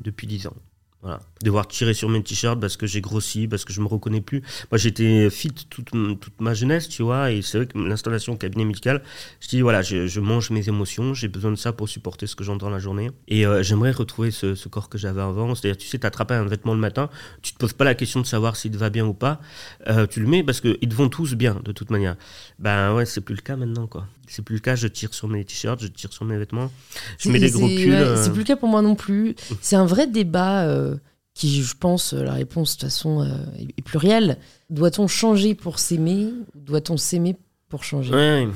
depuis 0.04 0.26
10 0.26 0.48
ans. 0.48 0.56
Voilà. 1.04 1.20
Devoir 1.44 1.68
tirer 1.68 1.94
sur 1.94 2.10
mes 2.10 2.24
t-shirts 2.24 2.60
parce 2.60 2.76
que 2.76 2.88
j'ai 2.88 3.02
grossi, 3.02 3.48
parce 3.48 3.64
que 3.66 3.72
je 3.72 3.82
me 3.82 3.88
reconnais 3.88 4.20
plus. 4.20 4.42
Moi, 4.72 4.80
j'étais 4.80 5.30
fit 5.30 5.52
toute, 5.70 5.92
toute 5.92 6.42
ma 6.42 6.56
jeunesse, 6.56 6.90
tu 6.90 7.04
vois, 7.04 7.32
et 7.32 7.44
c'est 7.44 7.60
vrai 7.60 7.68
que 7.68 7.78
l'installation 7.78 8.34
au 8.34 8.36
cabinet 8.36 8.66
médical, 8.66 9.04
je 9.40 9.48
dis, 9.48 9.62
voilà, 9.62 9.84
je, 9.84 10.08
je 10.08 10.20
mange 10.20 10.50
mes 10.50 10.68
émotions, 10.68 11.14
j'ai 11.14 11.28
besoin 11.28 11.52
de 11.52 11.56
ça 11.56 11.72
pour 11.72 11.88
supporter 11.88 12.26
ce 12.26 12.36
que 12.36 12.44
j'entends 12.44 12.70
la 12.70 12.80
journée. 12.80 13.12
Et 13.28 13.46
euh, 13.46 13.62
j'aimerais 13.62 13.92
retrouver 13.92 14.32
ce, 14.32 14.56
ce 14.56 14.68
corps 14.70 14.90
que 14.90 14.98
j'avais 14.98 15.22
avant. 15.22 15.54
C'est-à-dire, 15.54 15.78
tu 15.78 15.88
sais, 15.88 16.00
t'attrapes 16.00 16.32
un 16.32 16.46
vêtement 16.46 16.74
le 16.74 16.80
matin, 16.80 17.10
tu 17.44 17.54
te 17.54 17.58
poses 17.60 17.74
pas 17.74 17.86
la 17.86 17.94
question 17.96 18.20
de 18.20 18.26
savoir 18.26 18.56
s'il 18.56 18.72
te 18.72 18.78
va 18.78 18.90
bien 18.90 19.06
ou 19.06 19.14
pas, 19.14 19.40
euh, 19.88 20.08
tu 20.08 20.20
le 20.20 20.28
mets 20.28 20.44
parce 20.44 20.62
qu'ils 20.62 20.80
te 20.80 20.96
vont 20.96 21.10
tous 21.10 21.36
bien, 21.36 21.62
de 21.64 21.72
toute 21.72 21.92
manière. 21.92 22.16
Ben 22.58 22.96
ouais, 22.96 23.06
c'est 23.06 23.22
plus 23.22 23.36
le 23.36 23.42
cas 23.42 23.56
maintenant, 23.56 23.86
quoi. 23.86 24.08
C'est 24.28 24.44
plus 24.44 24.56
le 24.56 24.62
cas, 24.62 24.76
je 24.76 24.88
tire 24.88 25.14
sur 25.14 25.28
mes 25.28 25.44
t-shirts, 25.46 25.82
je 25.82 25.88
tire 25.88 26.12
sur 26.14 26.26
mes 26.26 26.38
vêtements, 26.38 26.72
je 27.20 27.30
mets 27.30 27.40
C'est- 27.40 27.46
des 27.46 27.52
gros 27.52 27.68
c'est- 27.70 27.76
pulls. 27.76 27.92
ouais, 27.92 27.96
euh, 27.98 28.24
C'est 28.24 28.30
plus 28.32 28.40
le 28.40 28.46
cas 28.46 28.56
pour 28.56 28.70
moi 28.70 28.82
non 28.82 28.96
plus. 28.96 29.36
C'est 29.62 29.76
un 29.76 29.86
vrai 29.86 30.08
débat 30.08 30.64
euh, 30.68 30.96
qui, 31.34 31.62
je 31.62 31.76
pense, 31.80 32.14
euh, 32.14 32.24
la 32.24 32.34
réponse 32.34 32.76
de 32.76 32.82
toute 32.82 32.90
façon 32.90 33.22
euh, 33.22 33.36
est 33.78 33.82
plurielle. 33.82 34.38
Doit-on 34.70 35.08
changer 35.08 35.56
pour 35.56 35.80
s'aimer 35.80 36.30
doit-on 36.56 36.98
s'aimer 36.98 37.36
pour 37.70 37.84
changer? 37.84 38.14
Ouais, 38.14 38.48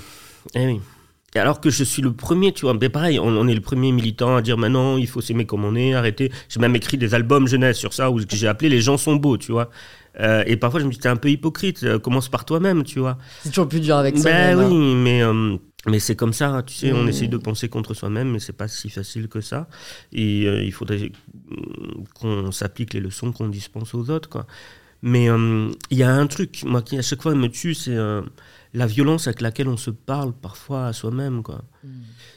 eh 0.55 0.65
oui. 0.65 0.79
Et 1.33 1.39
alors 1.39 1.61
que 1.61 1.69
je 1.69 1.85
suis 1.85 2.01
le 2.01 2.11
premier, 2.11 2.51
tu 2.51 2.65
vois, 2.65 2.73
mais 2.73 2.89
pareil, 2.89 3.17
on, 3.17 3.27
on 3.27 3.47
est 3.47 3.53
le 3.55 3.61
premier 3.61 3.93
militant 3.93 4.35
à 4.35 4.41
dire 4.41 4.57
maintenant 4.57 4.97
il 4.97 5.07
faut 5.07 5.21
s'aimer 5.21 5.45
comme 5.45 5.63
on 5.63 5.75
est, 5.75 5.93
arrêter. 5.93 6.29
J'ai 6.49 6.59
même 6.59 6.75
écrit 6.75 6.97
des 6.97 7.13
albums 7.13 7.47
jeunesse 7.47 7.77
sur 7.77 7.93
ça 7.93 8.11
où 8.11 8.19
j'ai 8.29 8.47
appelé 8.47 8.67
Les 8.67 8.81
gens 8.81 8.97
sont 8.97 9.15
beaux, 9.15 9.37
tu 9.37 9.53
vois. 9.53 9.69
Euh, 10.19 10.43
et 10.45 10.57
parfois, 10.57 10.79
je 10.79 10.85
me 10.85 10.91
dis, 10.91 10.97
t'es 10.99 11.09
un 11.09 11.15
peu 11.15 11.29
hypocrite, 11.29 11.83
euh, 11.83 11.99
commence 11.99 12.29
par 12.29 12.45
toi-même, 12.45 12.83
tu 12.83 12.99
vois. 12.99 13.17
C'est 13.43 13.49
toujours 13.49 13.67
plus 13.67 13.79
dur 13.79 13.95
avec 13.95 14.17
ça. 14.17 14.29
Ben 14.29 14.59
hein. 14.59 14.67
oui, 14.69 14.95
mais, 14.95 15.23
euh, 15.23 15.55
mais 15.87 15.99
c'est 15.99 16.15
comme 16.15 16.33
ça, 16.33 16.61
tu 16.65 16.73
sais, 16.75 16.91
on 16.91 17.03
Mm. 17.03 17.09
essaye 17.09 17.29
de 17.29 17.37
penser 17.37 17.69
contre 17.69 17.93
soi-même, 17.93 18.31
mais 18.31 18.39
c'est 18.39 18.53
pas 18.53 18.67
si 18.67 18.89
facile 18.89 19.27
que 19.27 19.41
ça. 19.41 19.67
Et 20.11 20.41
il 20.65 20.71
faudrait 20.73 21.11
mm, 21.49 22.03
qu'on 22.13 22.51
s'applique 22.51 22.93
les 22.93 22.99
leçons 22.99 23.31
qu'on 23.31 23.47
dispense 23.47 23.93
aux 23.95 24.09
autres, 24.09 24.29
quoi. 24.29 24.45
Mais 25.01 25.25
il 25.89 25.97
y 25.97 26.03
a 26.03 26.11
un 26.13 26.27
truc, 26.27 26.63
moi, 26.63 26.83
qui 26.83 26.95
à 26.97 27.01
chaque 27.01 27.23
fois 27.23 27.33
me 27.33 27.47
tue, 27.47 27.73
c'est 27.73 27.97
la 28.73 28.85
violence 28.85 29.25
avec 29.27 29.41
laquelle 29.41 29.67
on 29.67 29.77
se 29.77 29.89
parle 29.89 30.31
parfois 30.31 30.85
à 30.87 30.93
soi-même, 30.93 31.41
quoi. 31.41 31.63
Mm. 31.83 31.89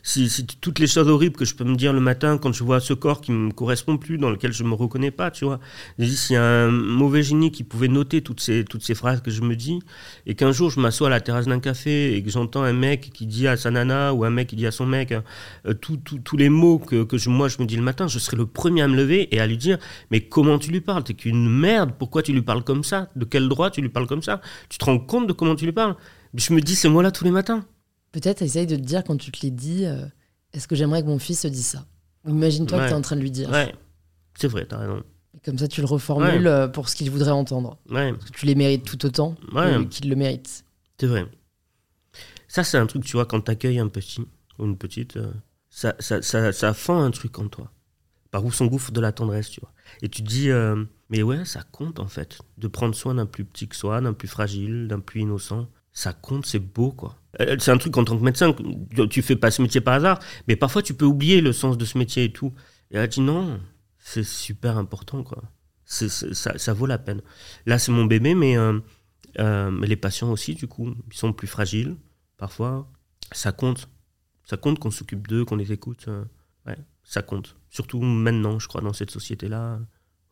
Si, 0.07 0.29
si 0.29 0.45
t- 0.47 0.55
toutes 0.61 0.81
les 0.81 0.87
choses 0.87 1.09
horribles 1.09 1.35
que 1.35 1.47
je 1.47 1.55
peux 1.55 1.65
me 1.65 1.77
dire 1.77 1.95
le 1.95 1.99
matin 2.01 2.37
quand 2.37 2.53
je 2.53 2.63
vois 2.63 2.79
ce 2.79 2.93
corps 2.93 3.23
qui 3.23 3.33
me 3.33 3.51
correspond 3.51 3.97
plus, 3.97 4.19
dans 4.19 4.29
lequel 4.29 4.53
je 4.53 4.63
me 4.63 4.75
reconnais 4.75 5.11
pas, 5.11 5.31
tu 5.31 5.47
vois. 5.47 5.61
S'il 5.99 6.35
y 6.35 6.37
a 6.37 6.45
un 6.45 6.71
mauvais 6.71 7.23
génie 7.23 7.51
qui 7.51 7.65
pouvait 7.65 7.89
noter 7.89 8.21
toutes 8.21 8.41
ces, 8.41 8.65
toutes 8.67 8.83
ces 8.83 8.95
phrases 8.95 9.23
que 9.23 9.31
je 9.31 9.41
me 9.41 9.57
dis, 9.57 9.79
et 10.27 10.35
qu'un 10.35 10.53
jour 10.53 10.69
je 10.71 10.79
m'assois 10.79 11.07
à 11.07 11.11
la 11.11 11.23
terrasse 11.23 11.47
d'un 11.47 11.59
café 11.59 12.15
et 12.15 12.23
que 12.23 12.29
j'entends 12.31 12.63
un 12.65 12.75
mec 12.75 13.13
qui 13.15 13.25
dit 13.25 13.49
à 13.49 13.57
sa 13.57 13.71
nana 13.71 14.13
ou 14.13 14.25
un 14.25 14.31
mec 14.31 14.49
qui 14.49 14.57
dit 14.57 14.67
à 14.67 14.71
son 14.73 14.85
mec 14.85 15.13
euh, 15.13 15.73
tout- 15.73 15.97
tous 16.23 16.37
les 16.37 16.51
mots 16.51 16.79
que, 16.79 17.05
que 17.05 17.17
moi 17.31 17.49
je 17.49 17.57
me 17.61 17.65
dis 17.65 17.77
le 17.77 17.83
matin, 17.83 18.07
je 18.07 18.19
serai 18.19 18.37
le 18.37 18.45
premier 18.45 18.83
à 18.83 18.89
me 18.89 18.97
lever 18.97 19.35
et 19.35 19.41
à 19.41 19.47
lui 19.47 19.57
dire 19.57 19.79
Mais 20.11 20.21
comment 20.21 20.59
tu 20.59 20.71
lui 20.71 20.83
parles? 20.83 21.03
T'es 21.05 21.15
qu'une 21.15 21.49
merde, 21.49 21.93
pourquoi 21.99 22.23
tu 22.23 22.33
lui 22.35 22.43
parles 22.43 22.63
comme 22.63 22.85
ça? 22.85 23.09
De 23.17 23.25
quel 23.25 23.49
droit 23.49 23.71
tu 23.71 23.81
lui 23.81 23.89
parles 23.89 24.07
comme 24.07 24.23
ça? 24.23 24.43
Tu 24.69 24.77
te 24.77 24.85
rends 24.85 24.99
compte 24.99 25.27
de 25.27 25.33
comment 25.33 25.55
tu 25.55 25.65
lui 25.65 25.73
parles 25.73 25.97
Je 26.35 26.53
me 26.53 26.61
dis 26.61 26.75
ces 26.77 26.91
mots-là 26.91 27.11
tous 27.11 27.25
les 27.25 27.31
matins. 27.31 27.65
Peut-être 28.15 28.43
essaye 28.43 28.69
de 28.69 28.77
te 28.77 28.81
dire 28.81 29.03
quand 29.03 29.17
tu 29.17 29.33
te 29.33 29.41
les 29.43 29.51
dis, 29.51 29.85
euh, 29.87 30.07
est-ce 30.53 30.69
que 30.69 30.77
j'aimerais 30.77 31.03
que 31.03 31.09
mon 31.09 31.19
fils 31.19 31.41
se 31.41 31.49
dise 31.49 31.67
ça 31.67 31.85
Imagine-toi 32.29 32.79
que 32.79 32.85
tu 32.85 32.91
es 32.91 32.95
en 32.95 33.01
train 33.01 33.17
de 33.17 33.21
lui 33.21 33.33
dire. 33.33 33.51
Ouais, 33.51 33.75
c'est 34.39 34.47
vrai, 34.47 34.67
t'as 34.67 34.79
raison. 34.79 35.03
Et 35.37 35.41
Comme 35.45 35.59
ça, 35.59 35.67
tu 35.67 35.81
le 35.81 35.87
reformules 35.89 36.29
Ouais. 36.45 36.47
euh, 36.47 36.69
pour 36.69 36.89
ce 36.89 36.95
qu'il 36.95 37.11
voudrait 37.11 37.33
entendre. 37.33 37.77
Ouais, 37.91 38.13
Parce 38.13 38.31
que 38.31 38.39
tu 38.39 38.47
les 38.47 38.55
mérites 38.55 38.85
tout 38.85 39.05
autant 39.05 39.35
Ouais. 39.53 39.85
qu'il 39.91 40.09
le 40.09 40.15
mérite. 40.15 40.65
c'est 41.01 41.09
vrai. 41.09 41.27
Ça, 42.47 42.63
c'est 42.63 42.79
un 42.79 42.87
truc, 42.87 43.05
tu 43.05 43.15
vois, 43.17 43.27
quand 43.27 43.41
t'accueilles 43.41 43.81
un 43.81 43.89
petit 43.89 44.21
ou 44.61 44.65
une 44.65 44.79
petite, 44.79 45.17
euh, 45.17 45.33
ça, 45.69 45.97
ça, 45.99 46.23
ça, 46.23 46.53
ça 46.53 46.73
fend 46.73 47.03
un 47.03 47.11
truc 47.11 47.37
en 47.41 47.49
toi. 47.49 47.73
Par 48.31 48.45
où 48.45 48.53
s'engouffre 48.53 48.93
de 48.93 49.01
la 49.01 49.11
tendresse, 49.11 49.51
tu 49.51 49.61
vois. 49.61 49.73
Et 50.03 50.09
tu 50.09 50.23
te 50.23 50.29
dis, 50.29 50.51
euh, 50.51 50.85
mais 51.11 51.23
ouais, 51.25 51.45
ça 51.45 51.63
compte 51.73 51.99
en 51.99 52.07
fait, 52.07 52.39
de 52.59 52.69
prendre 52.69 52.95
soin 52.95 53.17
d'un 53.17 53.27
plus 53.27 53.45
petit 53.45 53.67
que 53.67 53.75
soi, 53.75 54.01
d'un 54.01 54.13
plus 54.13 54.29
fragile, 54.29 54.87
d'un 54.89 55.01
plus 55.01 55.23
innocent. 55.23 55.67
Ça 55.95 56.13
compte, 56.13 56.45
c'est 56.45 56.59
beau, 56.59 56.91
quoi. 56.93 57.17
Euh, 57.41 57.57
C'est 57.59 57.71
un 57.71 57.79
truc 57.79 57.97
en 57.97 58.05
tant 58.05 58.19
que 58.19 58.23
médecin, 58.23 58.55
tu 59.09 59.23
fais 59.23 59.37
pas 59.37 59.51
ce 59.51 59.63
métier 59.63 59.81
par 59.81 59.95
hasard, 59.95 60.19
mais 60.49 60.57
parfois 60.57 60.83
tu 60.83 60.93
peux 60.93 61.05
oublier 61.07 61.41
le 61.41 61.53
sens 61.53 61.79
de 61.79 61.85
ce 61.85 61.97
métier 61.97 62.25
et 62.25 62.33
tout. 62.33 62.53
Et 62.91 62.97
là, 62.97 63.09
tu 63.09 63.21
dis 63.21 63.27
non, 63.27 63.59
c'est 63.99 64.25
super 64.25 64.77
important, 64.77 65.23
quoi. 65.23 65.43
Ça, 65.87 66.09
ça 66.59 66.73
vaut 66.73 66.87
la 66.87 66.99
peine. 66.99 67.23
Là, 67.67 67.79
c'est 67.79 67.93
mon 67.93 68.05
bébé, 68.07 68.35
mais, 68.35 68.57
euh, 68.57 68.79
euh, 69.39 69.71
mais 69.71 69.87
les 69.87 69.97
patients 69.97 70.31
aussi, 70.33 70.55
du 70.55 70.67
coup, 70.67 70.89
ils 71.11 71.17
sont 71.17 71.33
plus 71.33 71.47
fragiles, 71.47 71.97
parfois. 72.37 72.91
Ça 73.33 73.53
compte. 73.53 73.89
Ça 74.45 74.57
compte 74.57 74.79
qu'on 74.79 74.91
s'occupe 74.91 75.27
d'eux, 75.29 75.45
qu'on 75.45 75.57
les 75.57 75.73
écoute. 75.73 76.07
euh, 76.09 76.25
ouais, 76.67 76.77
ça 77.05 77.23
compte. 77.23 77.57
Surtout 77.71 78.01
maintenant, 78.01 78.59
je 78.59 78.67
crois, 78.69 78.81
dans 78.81 78.93
cette 78.93 79.11
société-là. 79.11 79.79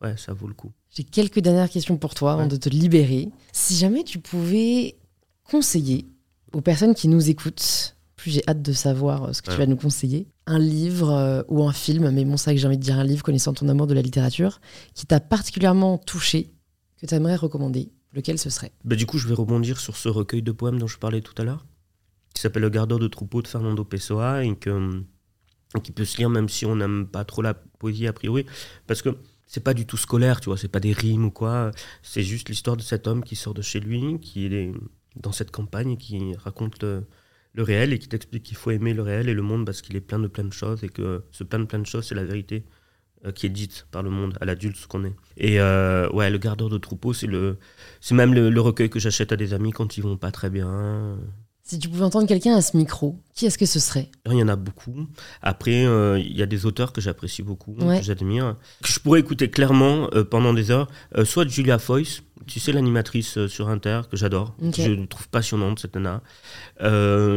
Ouais, 0.01 0.17
ça 0.17 0.33
vaut 0.33 0.47
le 0.47 0.53
coup. 0.53 0.71
J'ai 0.91 1.03
quelques 1.03 1.39
dernières 1.39 1.69
questions 1.69 1.97
pour 1.97 2.13
toi 2.13 2.33
avant 2.33 2.47
de 2.47 2.57
te 2.57 2.67
libérer. 2.69 3.29
Si 3.53 3.75
jamais 3.77 4.03
tu 4.03 4.19
pouvais 4.19 4.97
conseiller 5.49 6.05
aux 6.53 6.61
personnes 6.61 6.95
qui 6.95 7.07
nous 7.07 7.29
écoutent, 7.29 7.95
plus 8.15 8.31
j'ai 8.31 8.43
hâte 8.47 8.61
de 8.61 8.73
savoir 8.73 9.23
euh, 9.25 9.33
ce 9.33 9.41
que 9.41 9.51
tu 9.51 9.57
vas 9.57 9.65
nous 9.65 9.75
conseiller, 9.75 10.27
un 10.45 10.59
livre 10.59 11.11
euh, 11.11 11.43
ou 11.47 11.63
un 11.63 11.73
film, 11.73 12.09
mais 12.11 12.25
bon, 12.25 12.37
c'est 12.37 12.45
vrai 12.45 12.55
que 12.55 12.61
j'ai 12.61 12.67
envie 12.67 12.77
de 12.77 12.83
dire 12.83 12.97
un 12.97 13.03
livre 13.03 13.23
connaissant 13.23 13.53
ton 13.53 13.67
amour 13.69 13.87
de 13.87 13.93
la 13.93 14.01
littérature, 14.01 14.61
qui 14.93 15.05
t'a 15.05 15.19
particulièrement 15.19 15.97
touché, 15.97 16.53
que 16.99 17.05
tu 17.05 17.15
aimerais 17.15 17.35
recommander, 17.35 17.91
lequel 18.13 18.37
ce 18.37 18.49
serait? 18.49 18.71
Bah, 18.83 18.95
du 18.95 19.05
coup, 19.05 19.17
je 19.17 19.27
vais 19.27 19.33
rebondir 19.33 19.79
sur 19.79 19.97
ce 19.97 20.09
recueil 20.09 20.41
de 20.41 20.51
poèmes 20.51 20.79
dont 20.79 20.87
je 20.87 20.97
parlais 20.97 21.21
tout 21.21 21.33
à 21.41 21.43
l'heure, 21.43 21.65
qui 22.33 22.41
s'appelle 22.41 22.63
Le 22.63 22.69
gardeur 22.69 22.99
de 22.99 23.07
troupeau 23.07 23.41
de 23.41 23.47
Fernando 23.47 23.83
Pessoa, 23.83 24.43
et 24.43 24.55
que, 24.55 25.03
qui 25.83 25.91
peut 25.91 26.05
se 26.05 26.17
lire 26.17 26.29
même 26.29 26.49
si 26.49 26.65
on 26.65 26.75
n'aime 26.75 27.07
pas 27.07 27.25
trop 27.25 27.41
la 27.41 27.53
poésie 27.53 28.07
a 28.07 28.13
priori, 28.13 28.45
parce 28.87 29.01
que 29.01 29.17
c'est 29.47 29.63
pas 29.63 29.73
du 29.73 29.85
tout 29.85 29.97
scolaire, 29.97 30.39
tu 30.39 30.45
vois, 30.45 30.57
c'est 30.57 30.67
pas 30.67 30.79
des 30.79 30.93
rimes 30.93 31.25
ou 31.25 31.31
quoi, 31.31 31.71
c'est 32.01 32.23
juste 32.23 32.49
l'histoire 32.49 32.77
de 32.77 32.81
cet 32.81 33.07
homme 33.07 33.23
qui 33.23 33.35
sort 33.35 33.53
de 33.53 33.61
chez 33.61 33.79
lui, 33.79 34.19
qui 34.19 34.45
est 34.45 34.71
dans 35.15 35.31
cette 35.31 35.51
campagne, 35.51 35.97
qui 35.97 36.35
raconte 36.35 36.81
le, 36.83 37.05
le 37.53 37.63
réel 37.63 37.93
et 37.93 37.99
qui 37.99 38.07
t'explique 38.07 38.43
qu'il 38.43 38.57
faut 38.57 38.71
aimer 38.71 38.93
le 38.93 39.01
réel 39.01 39.29
et 39.29 39.33
le 39.33 39.41
monde 39.41 39.65
parce 39.65 39.81
qu'il 39.81 39.95
est 39.95 40.01
plein 40.01 40.19
de 40.19 40.27
plein 40.27 40.43
de 40.43 40.53
choses 40.53 40.83
et 40.83 40.89
que 40.89 41.23
ce 41.31 41.43
plein 41.43 41.59
de 41.59 41.65
plein 41.65 41.79
de 41.79 41.85
choses, 41.85 42.05
c'est 42.07 42.15
la 42.15 42.23
vérité 42.23 42.65
euh, 43.25 43.31
qui 43.31 43.45
est 43.45 43.49
dite 43.49 43.87
par 43.91 44.03
le 44.03 44.09
monde, 44.09 44.37
à 44.41 44.45
l'adulte 44.45 44.75
ce 44.77 44.87
qu'on 44.87 45.05
est. 45.05 45.15
Et 45.37 45.59
euh, 45.59 46.09
ouais, 46.11 46.29
le 46.29 46.37
gardeur 46.37 46.69
de 46.69 46.77
troupeau, 46.77 47.13
c'est 47.13 47.27
le, 47.27 47.57
c'est 48.01 48.15
même 48.15 48.33
le, 48.33 48.49
le 48.49 48.61
recueil 48.61 48.89
que 48.89 48.99
j'achète 48.99 49.31
à 49.31 49.37
des 49.37 49.53
amis 49.53 49.71
quand 49.71 49.97
ils 49.97 50.01
vont 50.03 50.17
pas 50.17 50.31
très 50.31 50.49
bien. 50.49 51.17
Si 51.65 51.79
tu 51.79 51.87
pouvais 51.87 52.03
entendre 52.03 52.27
quelqu'un 52.27 52.55
à 52.55 52.61
ce 52.61 52.75
micro, 52.75 53.17
qui 53.33 53.45
est-ce 53.45 53.57
que 53.57 53.65
ce 53.65 53.79
serait? 53.79 54.11
Il 54.29 54.33
y 54.37 54.43
en 54.43 54.49
a 54.49 54.57
beaucoup. 54.57 55.07
Après, 55.41 55.85
euh, 55.85 56.19
il 56.19 56.35
y 56.35 56.41
a 56.41 56.45
des 56.45 56.65
auteurs 56.65 56.91
que 56.91 56.99
j'apprécie 56.99 57.41
beaucoup, 57.41 57.73
Ouais. 57.79 57.99
que 57.99 58.05
j'admire, 58.05 58.57
que 58.81 58.89
je 58.91 58.99
pourrais 58.99 59.21
écouter 59.21 59.49
clairement 59.49 60.09
euh, 60.13 60.25
pendant 60.25 60.53
des 60.53 60.71
heures. 60.71 60.89
Euh, 61.17 61.23
soit 61.23 61.47
Julia 61.47 61.79
Foyce, 61.79 62.21
tu 62.47 62.59
sais, 62.59 62.73
l'animatrice 62.73 63.47
sur 63.47 63.69
Inter, 63.69 64.01
que 64.11 64.17
j'adore, 64.17 64.53
Ok. 64.61 64.75
que 64.75 64.81
je 64.83 65.05
trouve 65.05 65.29
passionnante, 65.29 65.79
cette 65.79 65.95
nana. 65.95 66.21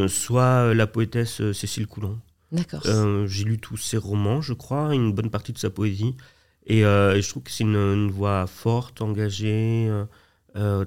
Soit 0.09 0.73
la 0.73 0.87
poétesse 0.87 1.41
Cécile 1.53 1.87
Coulon. 1.87 2.19
D'accord. 2.51 2.81
J'ai 3.27 3.43
lu 3.45 3.57
tous 3.59 3.77
ses 3.77 3.97
romans, 3.97 4.41
je 4.41 4.51
crois, 4.53 4.93
une 4.93 5.13
bonne 5.13 5.29
partie 5.29 5.53
de 5.53 5.57
sa 5.57 5.69
poésie. 5.69 6.15
Et, 6.65 6.79
et 6.79 7.21
je 7.21 7.29
trouve 7.29 7.43
que 7.43 7.51
c'est 7.51 7.63
une, 7.63 7.75
une 7.77 8.11
voix 8.11 8.45
forte, 8.45 9.01
engagée, 9.01 9.89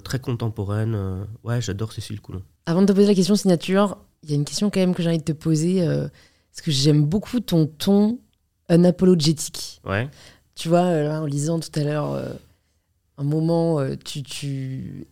très 0.05 0.19
contemporaine. 0.21 1.27
ouais, 1.45 1.63
j'adore 1.63 1.93
Cécile 1.95 2.21
Coulon. 2.21 2.43
Avant 2.67 2.83
de 2.83 2.87
te 2.87 2.93
poser 2.93 3.07
la 3.09 3.15
question 3.15 3.35
signature, 3.37 3.99
il 4.23 4.31
y 4.31 4.33
a 4.33 4.37
une 4.37 4.45
question 4.45 4.71
quand 4.71 4.81
même 4.81 4.95
que 4.95 5.03
j'ai 5.03 5.09
envie 5.09 5.19
de 5.19 5.25
te 5.25 5.33
poser, 5.33 5.83
euh, 5.83 6.09
parce 6.53 6.63
que 6.63 6.71
j'aime 6.71 7.05
beaucoup 7.05 7.41
ton 7.41 7.67
ton 7.67 8.19
unapologétique. 8.71 9.81
Ouais. 9.85 10.09
Tu 10.55 10.69
vois, 10.69 10.81
euh, 10.85 11.09
là, 11.09 11.23
en 11.23 11.27
lisant 11.27 11.59
tout 11.61 11.71
à 11.79 11.83
l'heure, 11.85 12.13
euh, 12.13 12.29
un 13.19 13.25
moment, 13.25 13.81
euh, 13.81 13.95
tu, 14.05 14.23
tu 14.23 15.07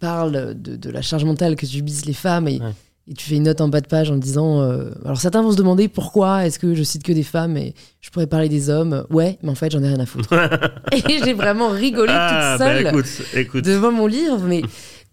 parles 0.00 0.54
de, 0.60 0.76
de 0.76 0.90
la 0.90 1.02
charge 1.02 1.24
mentale 1.24 1.56
que 1.56 1.66
subissent 1.66 2.04
les 2.06 2.12
femmes 2.12 2.46
et, 2.48 2.60
Ouais. 2.60 2.72
et 3.08 3.14
tu 3.14 3.24
fais 3.28 3.36
une 3.36 3.44
note 3.44 3.60
en 3.60 3.68
bas 3.68 3.80
de 3.80 3.88
page 3.88 4.10
en 4.10 4.16
disant. 4.16 4.60
alors 5.04 5.20
certains 5.20 5.42
vont 5.42 5.50
se 5.52 5.56
demander 5.56 5.88
pourquoi 5.88 6.46
est-ce 6.46 6.58
que 6.58 6.74
je 6.74 6.82
cite 6.82 7.02
que 7.02 7.12
des 7.12 7.22
femmes 7.24 7.56
et 7.56 7.74
je 8.00 8.10
pourrais 8.10 8.26
parler 8.28 8.48
des 8.48 8.70
hommes. 8.70 9.04
Ouais, 9.10 9.38
mais 9.42 9.48
en 9.50 9.54
fait, 9.56 9.70
j'en 9.72 9.82
ai 9.82 9.88
rien 9.88 9.98
à 10.00 10.06
foutre. 10.06 10.32
et 10.92 11.18
j'ai 11.24 11.32
vraiment 11.32 11.70
rigolé 11.70 12.12
Ah, 12.14 12.56
toute 12.56 12.66
bah, 12.66 12.72
seule 12.74 12.86
écoute, 12.86 13.22
écoute. 13.34 13.64
devant 13.64 13.90
mon 13.92 14.06
livre, 14.06 14.40
mais 14.46 14.62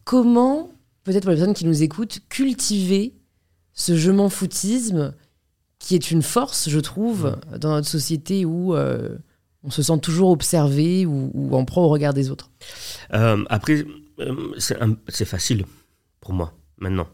comment, 0.04 0.70
peut-être 1.10 1.24
pour 1.24 1.32
les 1.32 1.38
personnes 1.38 1.56
qui 1.56 1.66
nous 1.66 1.82
écoutent, 1.82 2.20
cultiver 2.30 3.16
ce 3.74 3.96
je 3.96 4.12
m'en 4.12 4.30
foutisme 4.30 5.16
qui 5.80 5.96
est 5.96 6.12
une 6.12 6.22
force, 6.22 6.70
je 6.70 6.80
trouve, 6.80 7.38
dans 7.58 7.70
notre 7.70 7.88
société 7.88 8.46
où 8.46 8.76
euh, 8.76 9.18
on 9.64 9.72
se 9.72 9.82
sent 9.82 9.98
toujours 10.00 10.30
observé 10.30 11.06
ou, 11.06 11.32
ou 11.34 11.56
en 11.56 11.66
proie 11.66 11.84
au 11.84 11.88
regard 11.88 12.14
des 12.14 12.30
autres. 12.30 12.52
Euh, 13.14 13.44
après, 13.50 13.86
euh, 14.20 14.54
c'est 14.58 15.26
facile 15.26 15.66
pour 16.20 16.34
moi 16.34 16.54
maintenant. 16.78 17.08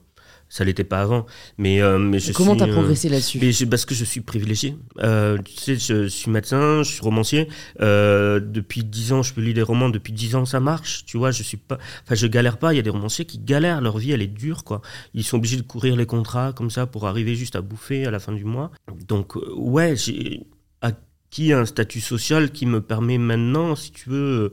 Ça 0.47 0.63
l'était 0.63 0.83
pas 0.83 1.01
avant, 1.01 1.25
mais 1.57 1.81
euh, 1.81 1.97
mais 1.97 2.19
je 2.19 2.31
comment 2.31 2.55
t'as 2.55 2.67
euh, 2.67 2.71
progressé 2.71 3.09
là-dessus 3.09 3.39
parce 3.67 3.85
que 3.85 3.95
je 3.95 4.05
suis 4.05 4.21
privilégié. 4.21 4.77
Euh, 4.99 5.39
tu 5.43 5.53
sais, 5.55 5.75
je 5.75 6.07
suis 6.07 6.29
médecin, 6.29 6.83
je 6.83 6.91
suis 6.91 7.01
romancier. 7.01 7.47
Euh, 7.81 8.39
depuis 8.39 8.83
10 8.83 9.13
ans, 9.13 9.23
je 9.23 9.33
peux 9.33 9.41
lire 9.41 9.55
des 9.55 9.63
romans. 9.63 9.89
Depuis 9.89 10.13
10 10.13 10.35
ans, 10.35 10.45
ça 10.45 10.59
marche. 10.59 11.03
Tu 11.05 11.17
vois, 11.17 11.31
je 11.31 11.41
suis 11.41 11.57
pas. 11.57 11.79
Enfin, 12.03 12.13
je 12.13 12.27
galère 12.27 12.57
pas. 12.57 12.73
Il 12.73 12.77
y 12.77 12.79
a 12.79 12.83
des 12.83 12.91
romanciers 12.91 13.25
qui 13.25 13.39
galèrent. 13.39 13.81
Leur 13.81 13.97
vie, 13.97 14.11
elle 14.11 14.21
est 14.21 14.27
dure, 14.27 14.63
quoi. 14.63 14.81
Ils 15.15 15.23
sont 15.23 15.37
obligés 15.37 15.57
de 15.57 15.63
courir 15.63 15.95
les 15.95 16.05
contrats 16.05 16.53
comme 16.53 16.69
ça 16.69 16.85
pour 16.85 17.07
arriver 17.07 17.35
juste 17.35 17.55
à 17.55 17.61
bouffer 17.61 18.05
à 18.05 18.11
la 18.11 18.19
fin 18.19 18.31
du 18.31 18.45
mois. 18.45 18.71
Donc, 19.07 19.35
ouais, 19.55 19.95
j'ai 19.95 20.45
acquis 20.81 21.53
un 21.53 21.65
statut 21.65 22.01
social 22.01 22.51
qui 22.51 22.67
me 22.67 22.81
permet 22.81 23.17
maintenant, 23.17 23.75
si 23.75 23.91
tu 23.91 24.09
veux, 24.09 24.51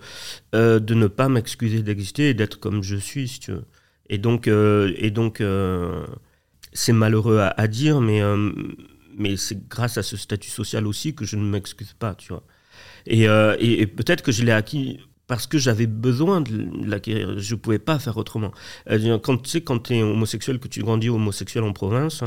de 0.52 0.94
ne 0.94 1.06
pas 1.06 1.28
m'excuser 1.28 1.82
d'exister 1.82 2.31
et 2.31 2.35
d'être 2.35 2.59
comme 2.59 2.82
je 2.82 2.97
suis, 2.97 3.28
si 3.28 3.40
tu 3.40 3.52
veux. 3.52 3.64
Et 4.12 4.18
donc, 4.18 4.47
euh, 4.47 4.93
et 4.98 5.10
donc 5.10 5.40
euh, 5.40 6.05
c'est 6.74 6.93
malheureux 6.93 7.39
à, 7.40 7.66
dire, 7.66 8.02
mais, 8.02 8.20
euh, 8.20 8.52
mais 9.16 9.39
c'est 9.39 9.66
grâce 9.68 9.97
à 9.97 10.02
ce 10.02 10.18
statut 10.18 10.51
social 10.51 10.86
aussi 10.86 11.14
que 11.14 11.24
je 11.24 11.36
ne 11.36 11.43
m'excuse 11.43 11.94
pas, 11.94 12.14
tu 12.14 12.28
vois. 12.28 12.43
Et, 13.06 13.22
et, 13.24 13.86
peut-être 13.86 14.22
que 14.22 14.30
je 14.30 14.44
l'ai 14.44 14.52
acquis 14.52 15.01
parce 15.26 15.47
que 15.47 15.56
j'avais 15.56 15.86
besoin 15.86 16.43
de 16.43 16.86
l'acquérir. 16.86 17.39
Je 17.39 17.55
ne 17.55 17.59
pouvais 17.59 17.78
pas 17.78 17.98
faire 17.98 18.18
autrement. 18.18 18.52
Quand 19.22 19.39
tu 19.39 19.48
sais, 19.48 19.60
quand 19.62 19.78
tu 19.78 19.94
es 19.94 20.02
homosexuel, 20.02 20.59
que 20.59 20.68
tu 20.68 20.82
grandis 20.82 21.09
homosexuel 21.09 21.64
en 21.64 21.72
province, 21.72 22.22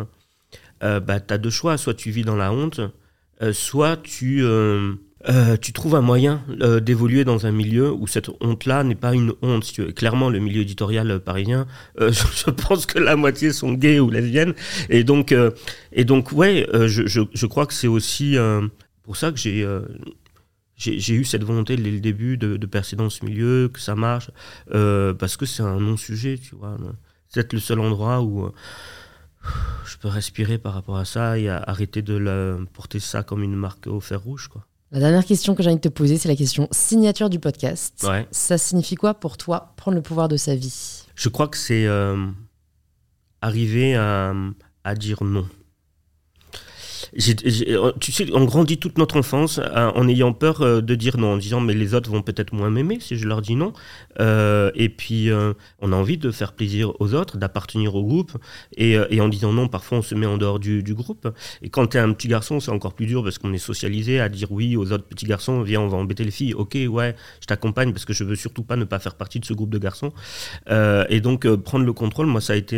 bah, 0.81 1.19
tu 1.19 1.33
as 1.33 1.37
deux 1.37 1.51
choix. 1.51 1.77
Soit 1.77 1.93
tu 1.93 2.09
vis 2.09 2.23
dans 2.23 2.35
la 2.35 2.51
honte, 2.51 2.81
soit 3.51 3.97
tu, 3.97 4.43
euh, 5.27 5.57
tu 5.57 5.73
trouves 5.73 5.95
un 5.95 6.01
moyen 6.01 6.43
euh, 6.61 6.79
d'évoluer 6.79 7.23
dans 7.23 7.45
un 7.45 7.51
milieu 7.51 7.91
où 7.91 8.05
cette 8.05 8.29
honte-là 8.41 8.83
n'est 8.83 8.95
pas 8.95 9.13
une 9.13 9.33
honte. 9.41 9.63
Si 9.63 9.73
tu. 9.73 9.93
Clairement, 9.93 10.29
le 10.29 10.39
milieu 10.39 10.61
éditorial 10.61 11.09
euh, 11.09 11.19
parisien, 11.19 11.65
je, 11.99 12.49
pense 12.51 12.85
que 12.85 12.99
la 12.99 13.15
moitié 13.15 13.51
sont 13.51 13.73
gays 13.73 13.99
ou 13.99 14.09
lesbiennes. 14.09 14.53
Et 14.89 15.03
donc, 15.03 15.33
et 15.91 16.05
donc 16.05 16.31
ouais, 16.31 16.67
je, 16.73 17.45
crois 17.45 17.65
que 17.65 17.73
c'est 17.73 17.87
aussi 17.87 18.37
pour 19.03 19.17
ça 19.17 19.31
que 19.31 19.37
j'ai... 19.37 21.13
eu 21.13 21.23
cette 21.23 21.43
volonté 21.43 21.75
dès 21.75 21.91
le 21.91 21.99
début 21.99 22.37
de, 22.37 22.57
de, 22.57 22.65
percer 22.65 22.95
dans 22.95 23.09
ce 23.09 23.25
milieu, 23.25 23.69
que 23.73 23.79
ça 23.79 23.95
marche, 23.95 24.29
parce 24.69 25.37
que 25.37 25.45
c'est 25.45 25.63
un 25.63 25.79
non-sujet, 25.79 26.37
tu 26.37 26.55
vois. 26.55 26.77
C'est 27.29 27.41
peut-être 27.41 27.53
le 27.53 27.59
seul 27.59 27.79
endroit 27.79 28.21
où 28.21 28.51
je 29.85 29.97
peux 29.97 30.07
respirer 30.07 30.57
par 30.57 30.73
rapport 30.73 30.97
à 30.97 31.05
ça 31.05 31.37
et 31.39 31.49
arrêter 31.49 32.01
de 32.01 32.65
porter 32.73 32.99
ça 32.99 33.23
comme 33.23 33.43
une 33.43 33.55
marque 33.55 33.87
au 33.87 33.99
fer 33.99 34.21
rouge, 34.21 34.47
quoi. 34.47 34.65
La 34.95 35.01
dernière 35.01 35.25
question 35.25 35.55
que 35.55 35.61
j'ai 35.61 35.67
envie 35.69 35.75
de 35.75 35.81
te 35.81 35.89
poser, 35.89 36.17
c'est 36.17 36.29
la 36.29 36.37
question 36.37 36.69
signature 36.71 37.29
du 37.29 37.37
podcast. 37.37 38.01
Ouais. 38.07 38.25
Ça 38.31 38.57
signifie 38.57 38.95
quoi 38.95 39.13
pour 39.13 39.35
toi 39.35 39.73
prendre 39.75 39.95
le 39.95 40.01
pouvoir 40.01 40.29
de 40.29 40.37
sa 40.37 40.55
vie? 40.55 41.03
Je 41.15 41.27
crois 41.27 41.49
que 41.49 41.57
c'est 41.57 41.85
euh, 41.85 42.27
arriver 43.41 43.93
à, 43.95 44.33
à 44.85 44.95
dire 44.95 45.21
non. 45.25 45.45
Euh, 47.15 47.91
tu 47.99 48.11
sais, 48.11 48.27
on 48.33 48.43
grandit 48.45 48.77
toute 48.77 48.97
notre 48.97 49.17
enfance 49.17 49.59
euh, 49.59 49.91
en 49.95 50.07
ayant 50.07 50.33
peur 50.33 50.61
euh, 50.61 50.81
de 50.81 50.95
dire 50.95 51.17
non, 51.17 51.33
en 51.33 51.37
disant 51.37 51.61
mais 51.61 51.73
les 51.73 51.93
autres 51.93 52.09
vont 52.09 52.21
peut-être 52.21 52.53
moins 52.53 52.69
m'aimer 52.69 52.99
si 52.99 53.15
je 53.15 53.27
leur 53.27 53.41
dis 53.41 53.55
non. 53.55 53.71
et 54.19 54.89
puis 54.89 55.29
on 55.81 55.91
a 55.91 55.95
envie 55.95 56.17
de 56.17 56.31
faire 56.31 56.53
plaisir 56.53 56.93
aux 56.99 57.13
autres, 57.13 57.37
d'appartenir 57.37 57.95
au 57.95 58.03
groupe. 58.03 58.33
Et, 58.77 58.97
en 59.19 59.29
disant 59.29 59.53
non, 59.53 59.67
parfois 59.67 59.99
on 59.99 60.01
se 60.01 60.15
met 60.15 60.25
en 60.25 60.37
dehors 60.37 60.59
du, 60.59 60.83
groupe. 60.93 61.27
Et 61.61 61.69
quand 61.69 61.87
tu 61.87 61.97
es 61.97 61.99
un 61.99 62.11
petit 62.13 62.27
garçon, 62.27 62.59
c'est 62.59 62.71
encore 62.71 62.93
plus 62.93 63.05
dur 63.05 63.23
parce 63.23 63.37
qu'on 63.37 63.53
est 63.53 63.57
socialisé 63.57 64.19
à 64.19 64.29
dire 64.29 64.51
oui 64.51 64.77
aux 64.77 64.91
autres 64.91 65.05
petits 65.05 65.25
garçons, 65.25 65.61
viens, 65.61 65.81
on 65.81 65.87
va 65.87 65.97
embêter 65.97 66.23
les 66.23 66.31
filles. 66.31 66.53
Ok, 66.53 66.77
ouais, 66.89 67.15
je 67.41 67.47
t'accompagne 67.47 67.91
parce 67.91 68.05
que 68.05 68.13
je 68.13 68.23
veux 68.23 68.35
surtout 68.35 68.63
pas 68.63 68.75
ne 68.75 68.85
pas 68.85 68.99
faire 68.99 69.15
partie 69.15 69.39
de 69.39 69.45
ce 69.45 69.53
groupe 69.53 69.69
de 69.69 69.79
garçons. 69.79 70.13
et 70.69 71.21
donc 71.21 71.47
prendre 71.55 71.85
le 71.85 71.93
contrôle, 71.93 72.27
moi 72.27 72.41
ça 72.41 72.53
a 72.53 72.55
été 72.55 72.77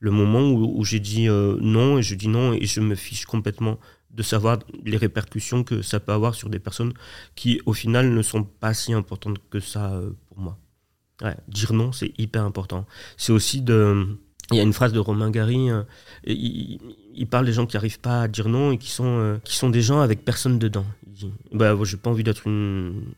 le 0.00 0.10
moment 0.10 0.50
où, 0.50 0.84
j'ai 0.84 1.00
dit 1.00 1.28
euh, 1.28 1.56
non 1.60 1.98
et 1.98 2.02
je 2.02 2.14
dis 2.14 2.28
non 2.28 2.52
et 2.52 2.66
je 2.66 2.80
me 2.80 2.94
fiche 2.94 3.26
complètement 3.26 3.78
de 4.10 4.22
savoir 4.22 4.58
les 4.84 4.96
répercussions 4.96 5.64
que 5.64 5.82
ça 5.82 6.00
peut 6.00 6.12
avoir 6.12 6.34
sur 6.34 6.48
des 6.48 6.58
personnes 6.58 6.92
qui 7.34 7.60
au 7.66 7.72
final 7.72 8.12
ne 8.12 8.22
sont 8.22 8.44
pas 8.44 8.74
si 8.74 8.92
importantes 8.92 9.38
que 9.50 9.60
ça 9.60 9.92
euh, 9.92 10.10
pour 10.28 10.38
moi. 10.38 10.58
dire 11.48 11.72
non, 11.72 11.92
c'est 11.92 12.12
hyper 12.18 12.44
important. 12.44 12.86
C'est 13.16 13.32
aussi 13.32 13.60
de... 13.60 14.06
Il 14.50 14.56
y 14.56 14.60
a 14.60 14.62
une 14.62 14.72
phrase 14.72 14.94
de 14.94 14.98
Romain 14.98 15.30
Gary, 15.30 15.70
euh, 15.70 15.82
il, 16.24 17.26
parle 17.28 17.44
des 17.44 17.52
gens 17.52 17.66
qui 17.66 17.76
n'arrivent 17.76 18.00
pas 18.00 18.22
à 18.22 18.28
dire 18.28 18.48
non 18.48 18.72
et 18.72 18.78
qui 18.78 18.90
sont, 18.90 19.38
qui 19.44 19.54
sont 19.54 19.68
des 19.68 19.82
gens 19.82 20.00
avec 20.00 20.24
personne 20.24 20.58
dedans. 20.58 20.86
Il 21.06 21.12
dit, 21.12 21.32
bah, 21.52 21.76
j'ai 21.82 21.98
pas 21.98 22.08
envie 22.08 22.24
d'être 22.24 22.48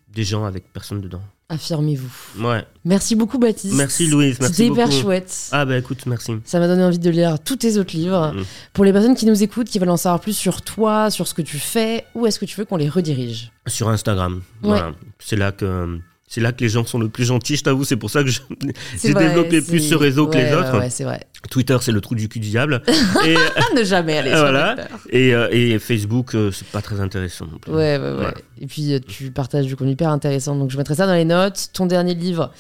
des 0.09 0.25
gens 0.25 0.45
avec 0.45 0.73
personne 0.73 1.01
dedans. 1.01 1.23
Affirmez-vous. 1.51 2.47
Ouais. 2.47 2.65
Merci 2.85 3.17
beaucoup, 3.17 3.39
Baptiste. 3.39 3.75
Merci, 3.75 4.07
Louise. 4.07 4.39
C'était 4.41 4.67
hyper 4.67 4.91
chouette. 4.93 5.49
Ah, 5.51 5.65
bah 5.65 5.77
écoute, 5.77 6.07
merci. 6.07 6.33
Ça 6.45 6.61
m'a 6.61 6.69
donné 6.69 6.85
envie 6.85 7.01
de 7.01 7.11
lire 7.11 7.41
tous 7.41 7.57
tes 7.57 7.77
autres 7.77 7.95
livres. 7.97 8.33
Mm. 8.33 8.45
Pour 8.73 8.85
les 8.85 8.93
personnes 8.93 9.17
qui 9.17 9.27
nous 9.27 9.43
écoutent, 9.43 9.69
qui 9.69 9.81
veulent 9.81 9.91
en 9.91 9.97
savoir 9.97 10.21
plus 10.21 10.33
sur 10.33 10.63
toi, 10.63 11.11
sur 11.11 11.27
ce 11.27 11.35
que 11.35 11.43
tu 11.43 11.59
fais, 11.59 12.05
où 12.15 12.25
est-ce 12.25 12.39
que 12.39 12.45
tu 12.45 12.57
veux 12.57 12.65
qu'on 12.65 12.77
les 12.77 12.89
redirige? 12.89 13.51
Sur 13.67 13.89
Instagram. 13.89 14.43
Voilà. 14.63 14.93
C'est 15.19 15.35
là 15.35 15.51
que 15.51 15.99
c'est 16.31 16.41
là 16.41 16.53
que 16.53 16.63
les 16.63 16.69
gens 16.69 16.87
sont 16.87 17.01
le 17.01 17.09
plus 17.09 17.25
gentils, 17.25 17.57
je 17.57 17.65
t'avoue. 17.65 17.83
C'est 17.83 17.97
pour 17.97 18.09
ça 18.09 18.23
que 18.23 18.31
j'ai 18.31 19.13
développé 19.13 19.61
plus 19.61 19.81
ce 19.81 19.97
réseau 19.97 20.29
que 20.29 20.39
les 20.39 20.55
autres. 20.55 20.79
Ouais, 20.79 20.89
c'est 20.89 21.03
vrai. 21.03 21.27
Twitter, 21.51 21.77
c'est 21.81 21.91
le 21.91 22.01
trou 22.01 22.15
du 22.15 22.29
cul 22.29 22.39
du 22.39 22.51
diable. 22.51 22.83
et, 23.27 23.35
ne 23.77 23.83
jamais 23.83 24.17
aller 24.19 24.31
sur 24.37 24.47
Twitter. 24.47 24.83
Et, 25.11 25.35
euh, 25.35 25.49
et 25.51 25.81
Facebook, 25.81 26.37
euh, 26.37 26.53
c'est 26.53 26.69
pas 26.69 26.83
très 26.83 27.01
intéressant 27.01 27.47
non 27.47 27.59
plus. 27.59 27.73
Ouais, 27.73 27.99
ouais. 27.99 28.33
Et 28.61 28.69
puis, 28.69 28.95
euh, 28.95 29.01
tu 29.01 29.33
partages 29.33 29.67
du 29.67 29.75
contenu 29.75 29.91
hyper 29.91 30.11
intéressant. 30.11 30.55
Donc, 30.55 30.71
je 30.71 30.77
mettrai 30.77 30.95
ça 30.95 31.09
dans 31.09 31.15
les 31.15 31.25
notes. 31.25 31.71
Ton 31.73 31.87
dernier 31.87 32.15
livre, 32.15 32.53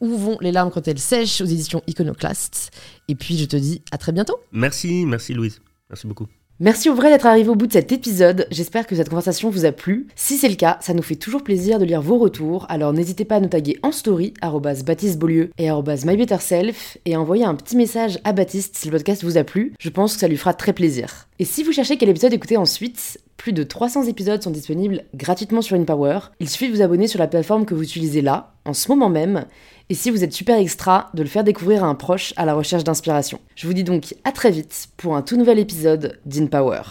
Où 0.00 0.16
vont 0.16 0.38
les 0.40 0.52
larmes 0.52 0.70
quand 0.70 0.86
elles 0.86 1.00
sèchent, 1.00 1.40
aux 1.40 1.46
éditions 1.46 1.82
Iconoclast. 1.88 2.70
Et 3.08 3.16
puis, 3.16 3.36
je 3.36 3.46
te 3.46 3.56
dis 3.56 3.82
à 3.90 3.98
très 3.98 4.12
bientôt. 4.12 4.38
Merci, 4.52 5.06
merci 5.06 5.34
Louise. 5.34 5.60
Merci 5.90 6.06
beaucoup. 6.06 6.28
Merci 6.62 6.88
au 6.88 6.94
vrai 6.94 7.10
d'être 7.10 7.26
arrivé 7.26 7.48
au 7.48 7.56
bout 7.56 7.66
de 7.66 7.72
cet 7.72 7.90
épisode. 7.90 8.46
J'espère 8.52 8.86
que 8.86 8.94
cette 8.94 9.08
conversation 9.08 9.50
vous 9.50 9.64
a 9.64 9.72
plu. 9.72 10.06
Si 10.14 10.36
c'est 10.36 10.48
le 10.48 10.54
cas, 10.54 10.78
ça 10.80 10.94
nous 10.94 11.02
fait 11.02 11.16
toujours 11.16 11.42
plaisir 11.42 11.80
de 11.80 11.84
lire 11.84 12.00
vos 12.00 12.18
retours. 12.18 12.66
Alors 12.68 12.92
n'hésitez 12.92 13.24
pas 13.24 13.34
à 13.34 13.40
nous 13.40 13.48
taguer 13.48 13.80
en 13.82 13.90
story 13.90 14.32
Baptiste 14.86 15.18
Beaulieu 15.18 15.50
et 15.58 15.70
@mybetterself 15.72 16.98
et 17.04 17.16
à 17.16 17.20
envoyer 17.20 17.44
un 17.44 17.56
petit 17.56 17.74
message 17.74 18.20
à 18.22 18.32
Baptiste 18.32 18.76
si 18.76 18.86
le 18.86 18.92
podcast 18.92 19.24
vous 19.24 19.38
a 19.38 19.42
plu. 19.42 19.72
Je 19.80 19.88
pense 19.88 20.14
que 20.14 20.20
ça 20.20 20.28
lui 20.28 20.36
fera 20.36 20.54
très 20.54 20.72
plaisir. 20.72 21.26
Et 21.40 21.44
si 21.44 21.64
vous 21.64 21.72
cherchez 21.72 21.96
quel 21.96 22.10
épisode 22.10 22.32
écouter 22.32 22.56
ensuite, 22.56 23.18
plus 23.36 23.52
de 23.52 23.64
300 23.64 24.04
épisodes 24.04 24.40
sont 24.40 24.52
disponibles 24.52 25.02
gratuitement 25.16 25.62
sur 25.62 25.74
InPower. 25.74 26.20
Il 26.38 26.48
suffit 26.48 26.68
de 26.68 26.76
vous 26.76 26.82
abonner 26.82 27.08
sur 27.08 27.18
la 27.18 27.26
plateforme 27.26 27.64
que 27.64 27.74
vous 27.74 27.82
utilisez 27.82 28.22
là, 28.22 28.54
en 28.64 28.72
ce 28.72 28.88
moment 28.88 29.08
même, 29.08 29.46
si 29.94 30.10
vous 30.10 30.24
êtes 30.24 30.32
super 30.32 30.58
extra, 30.58 31.10
de 31.14 31.22
le 31.22 31.28
faire 31.28 31.44
découvrir 31.44 31.84
à 31.84 31.86
un 31.86 31.94
proche 31.94 32.32
à 32.36 32.44
la 32.44 32.54
recherche 32.54 32.84
d'inspiration. 32.84 33.40
Je 33.56 33.66
vous 33.66 33.74
dis 33.74 33.84
donc 33.84 34.14
à 34.24 34.32
très 34.32 34.50
vite 34.50 34.88
pour 34.96 35.16
un 35.16 35.22
tout 35.22 35.36
nouvel 35.36 35.58
épisode 35.58 36.20
d'InPower. 36.24 36.82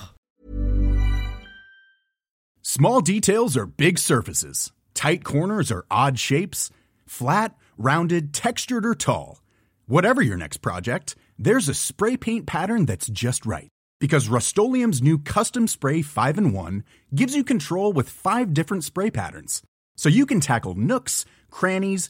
Small 2.61 3.02
details 3.02 3.57
are 3.57 3.65
big 3.65 3.98
surfaces. 3.98 4.72
Tight 4.94 5.23
corners 5.23 5.72
are 5.72 5.86
odd 5.90 6.19
shapes. 6.19 6.69
Flat, 7.06 7.56
rounded, 7.78 8.34
textured 8.34 8.86
or 8.86 8.95
tall. 8.95 9.41
Whatever 9.88 10.22
your 10.22 10.38
next 10.38 10.57
project, 10.57 11.15
there's 11.38 11.68
a 11.68 11.73
spray 11.73 12.15
paint 12.15 12.45
pattern 12.45 12.86
that's 12.86 13.07
just 13.07 13.45
right. 13.45 13.68
Because 13.99 14.30
Rust-Oleum's 14.30 15.02
new 15.02 15.18
Custom 15.18 15.68
Spray 15.68 16.02
5 16.02 16.38
in 16.38 16.53
1 16.53 16.84
gives 17.14 17.36
you 17.36 17.44
control 17.44 17.94
with 17.94 18.10
five 18.10 18.53
different 18.53 18.84
spray 18.84 19.11
patterns. 19.11 19.61
So 19.98 20.07
you 20.07 20.26
can 20.26 20.40
tackle 20.40 20.76
nooks, 20.76 21.26
crannies, 21.49 22.10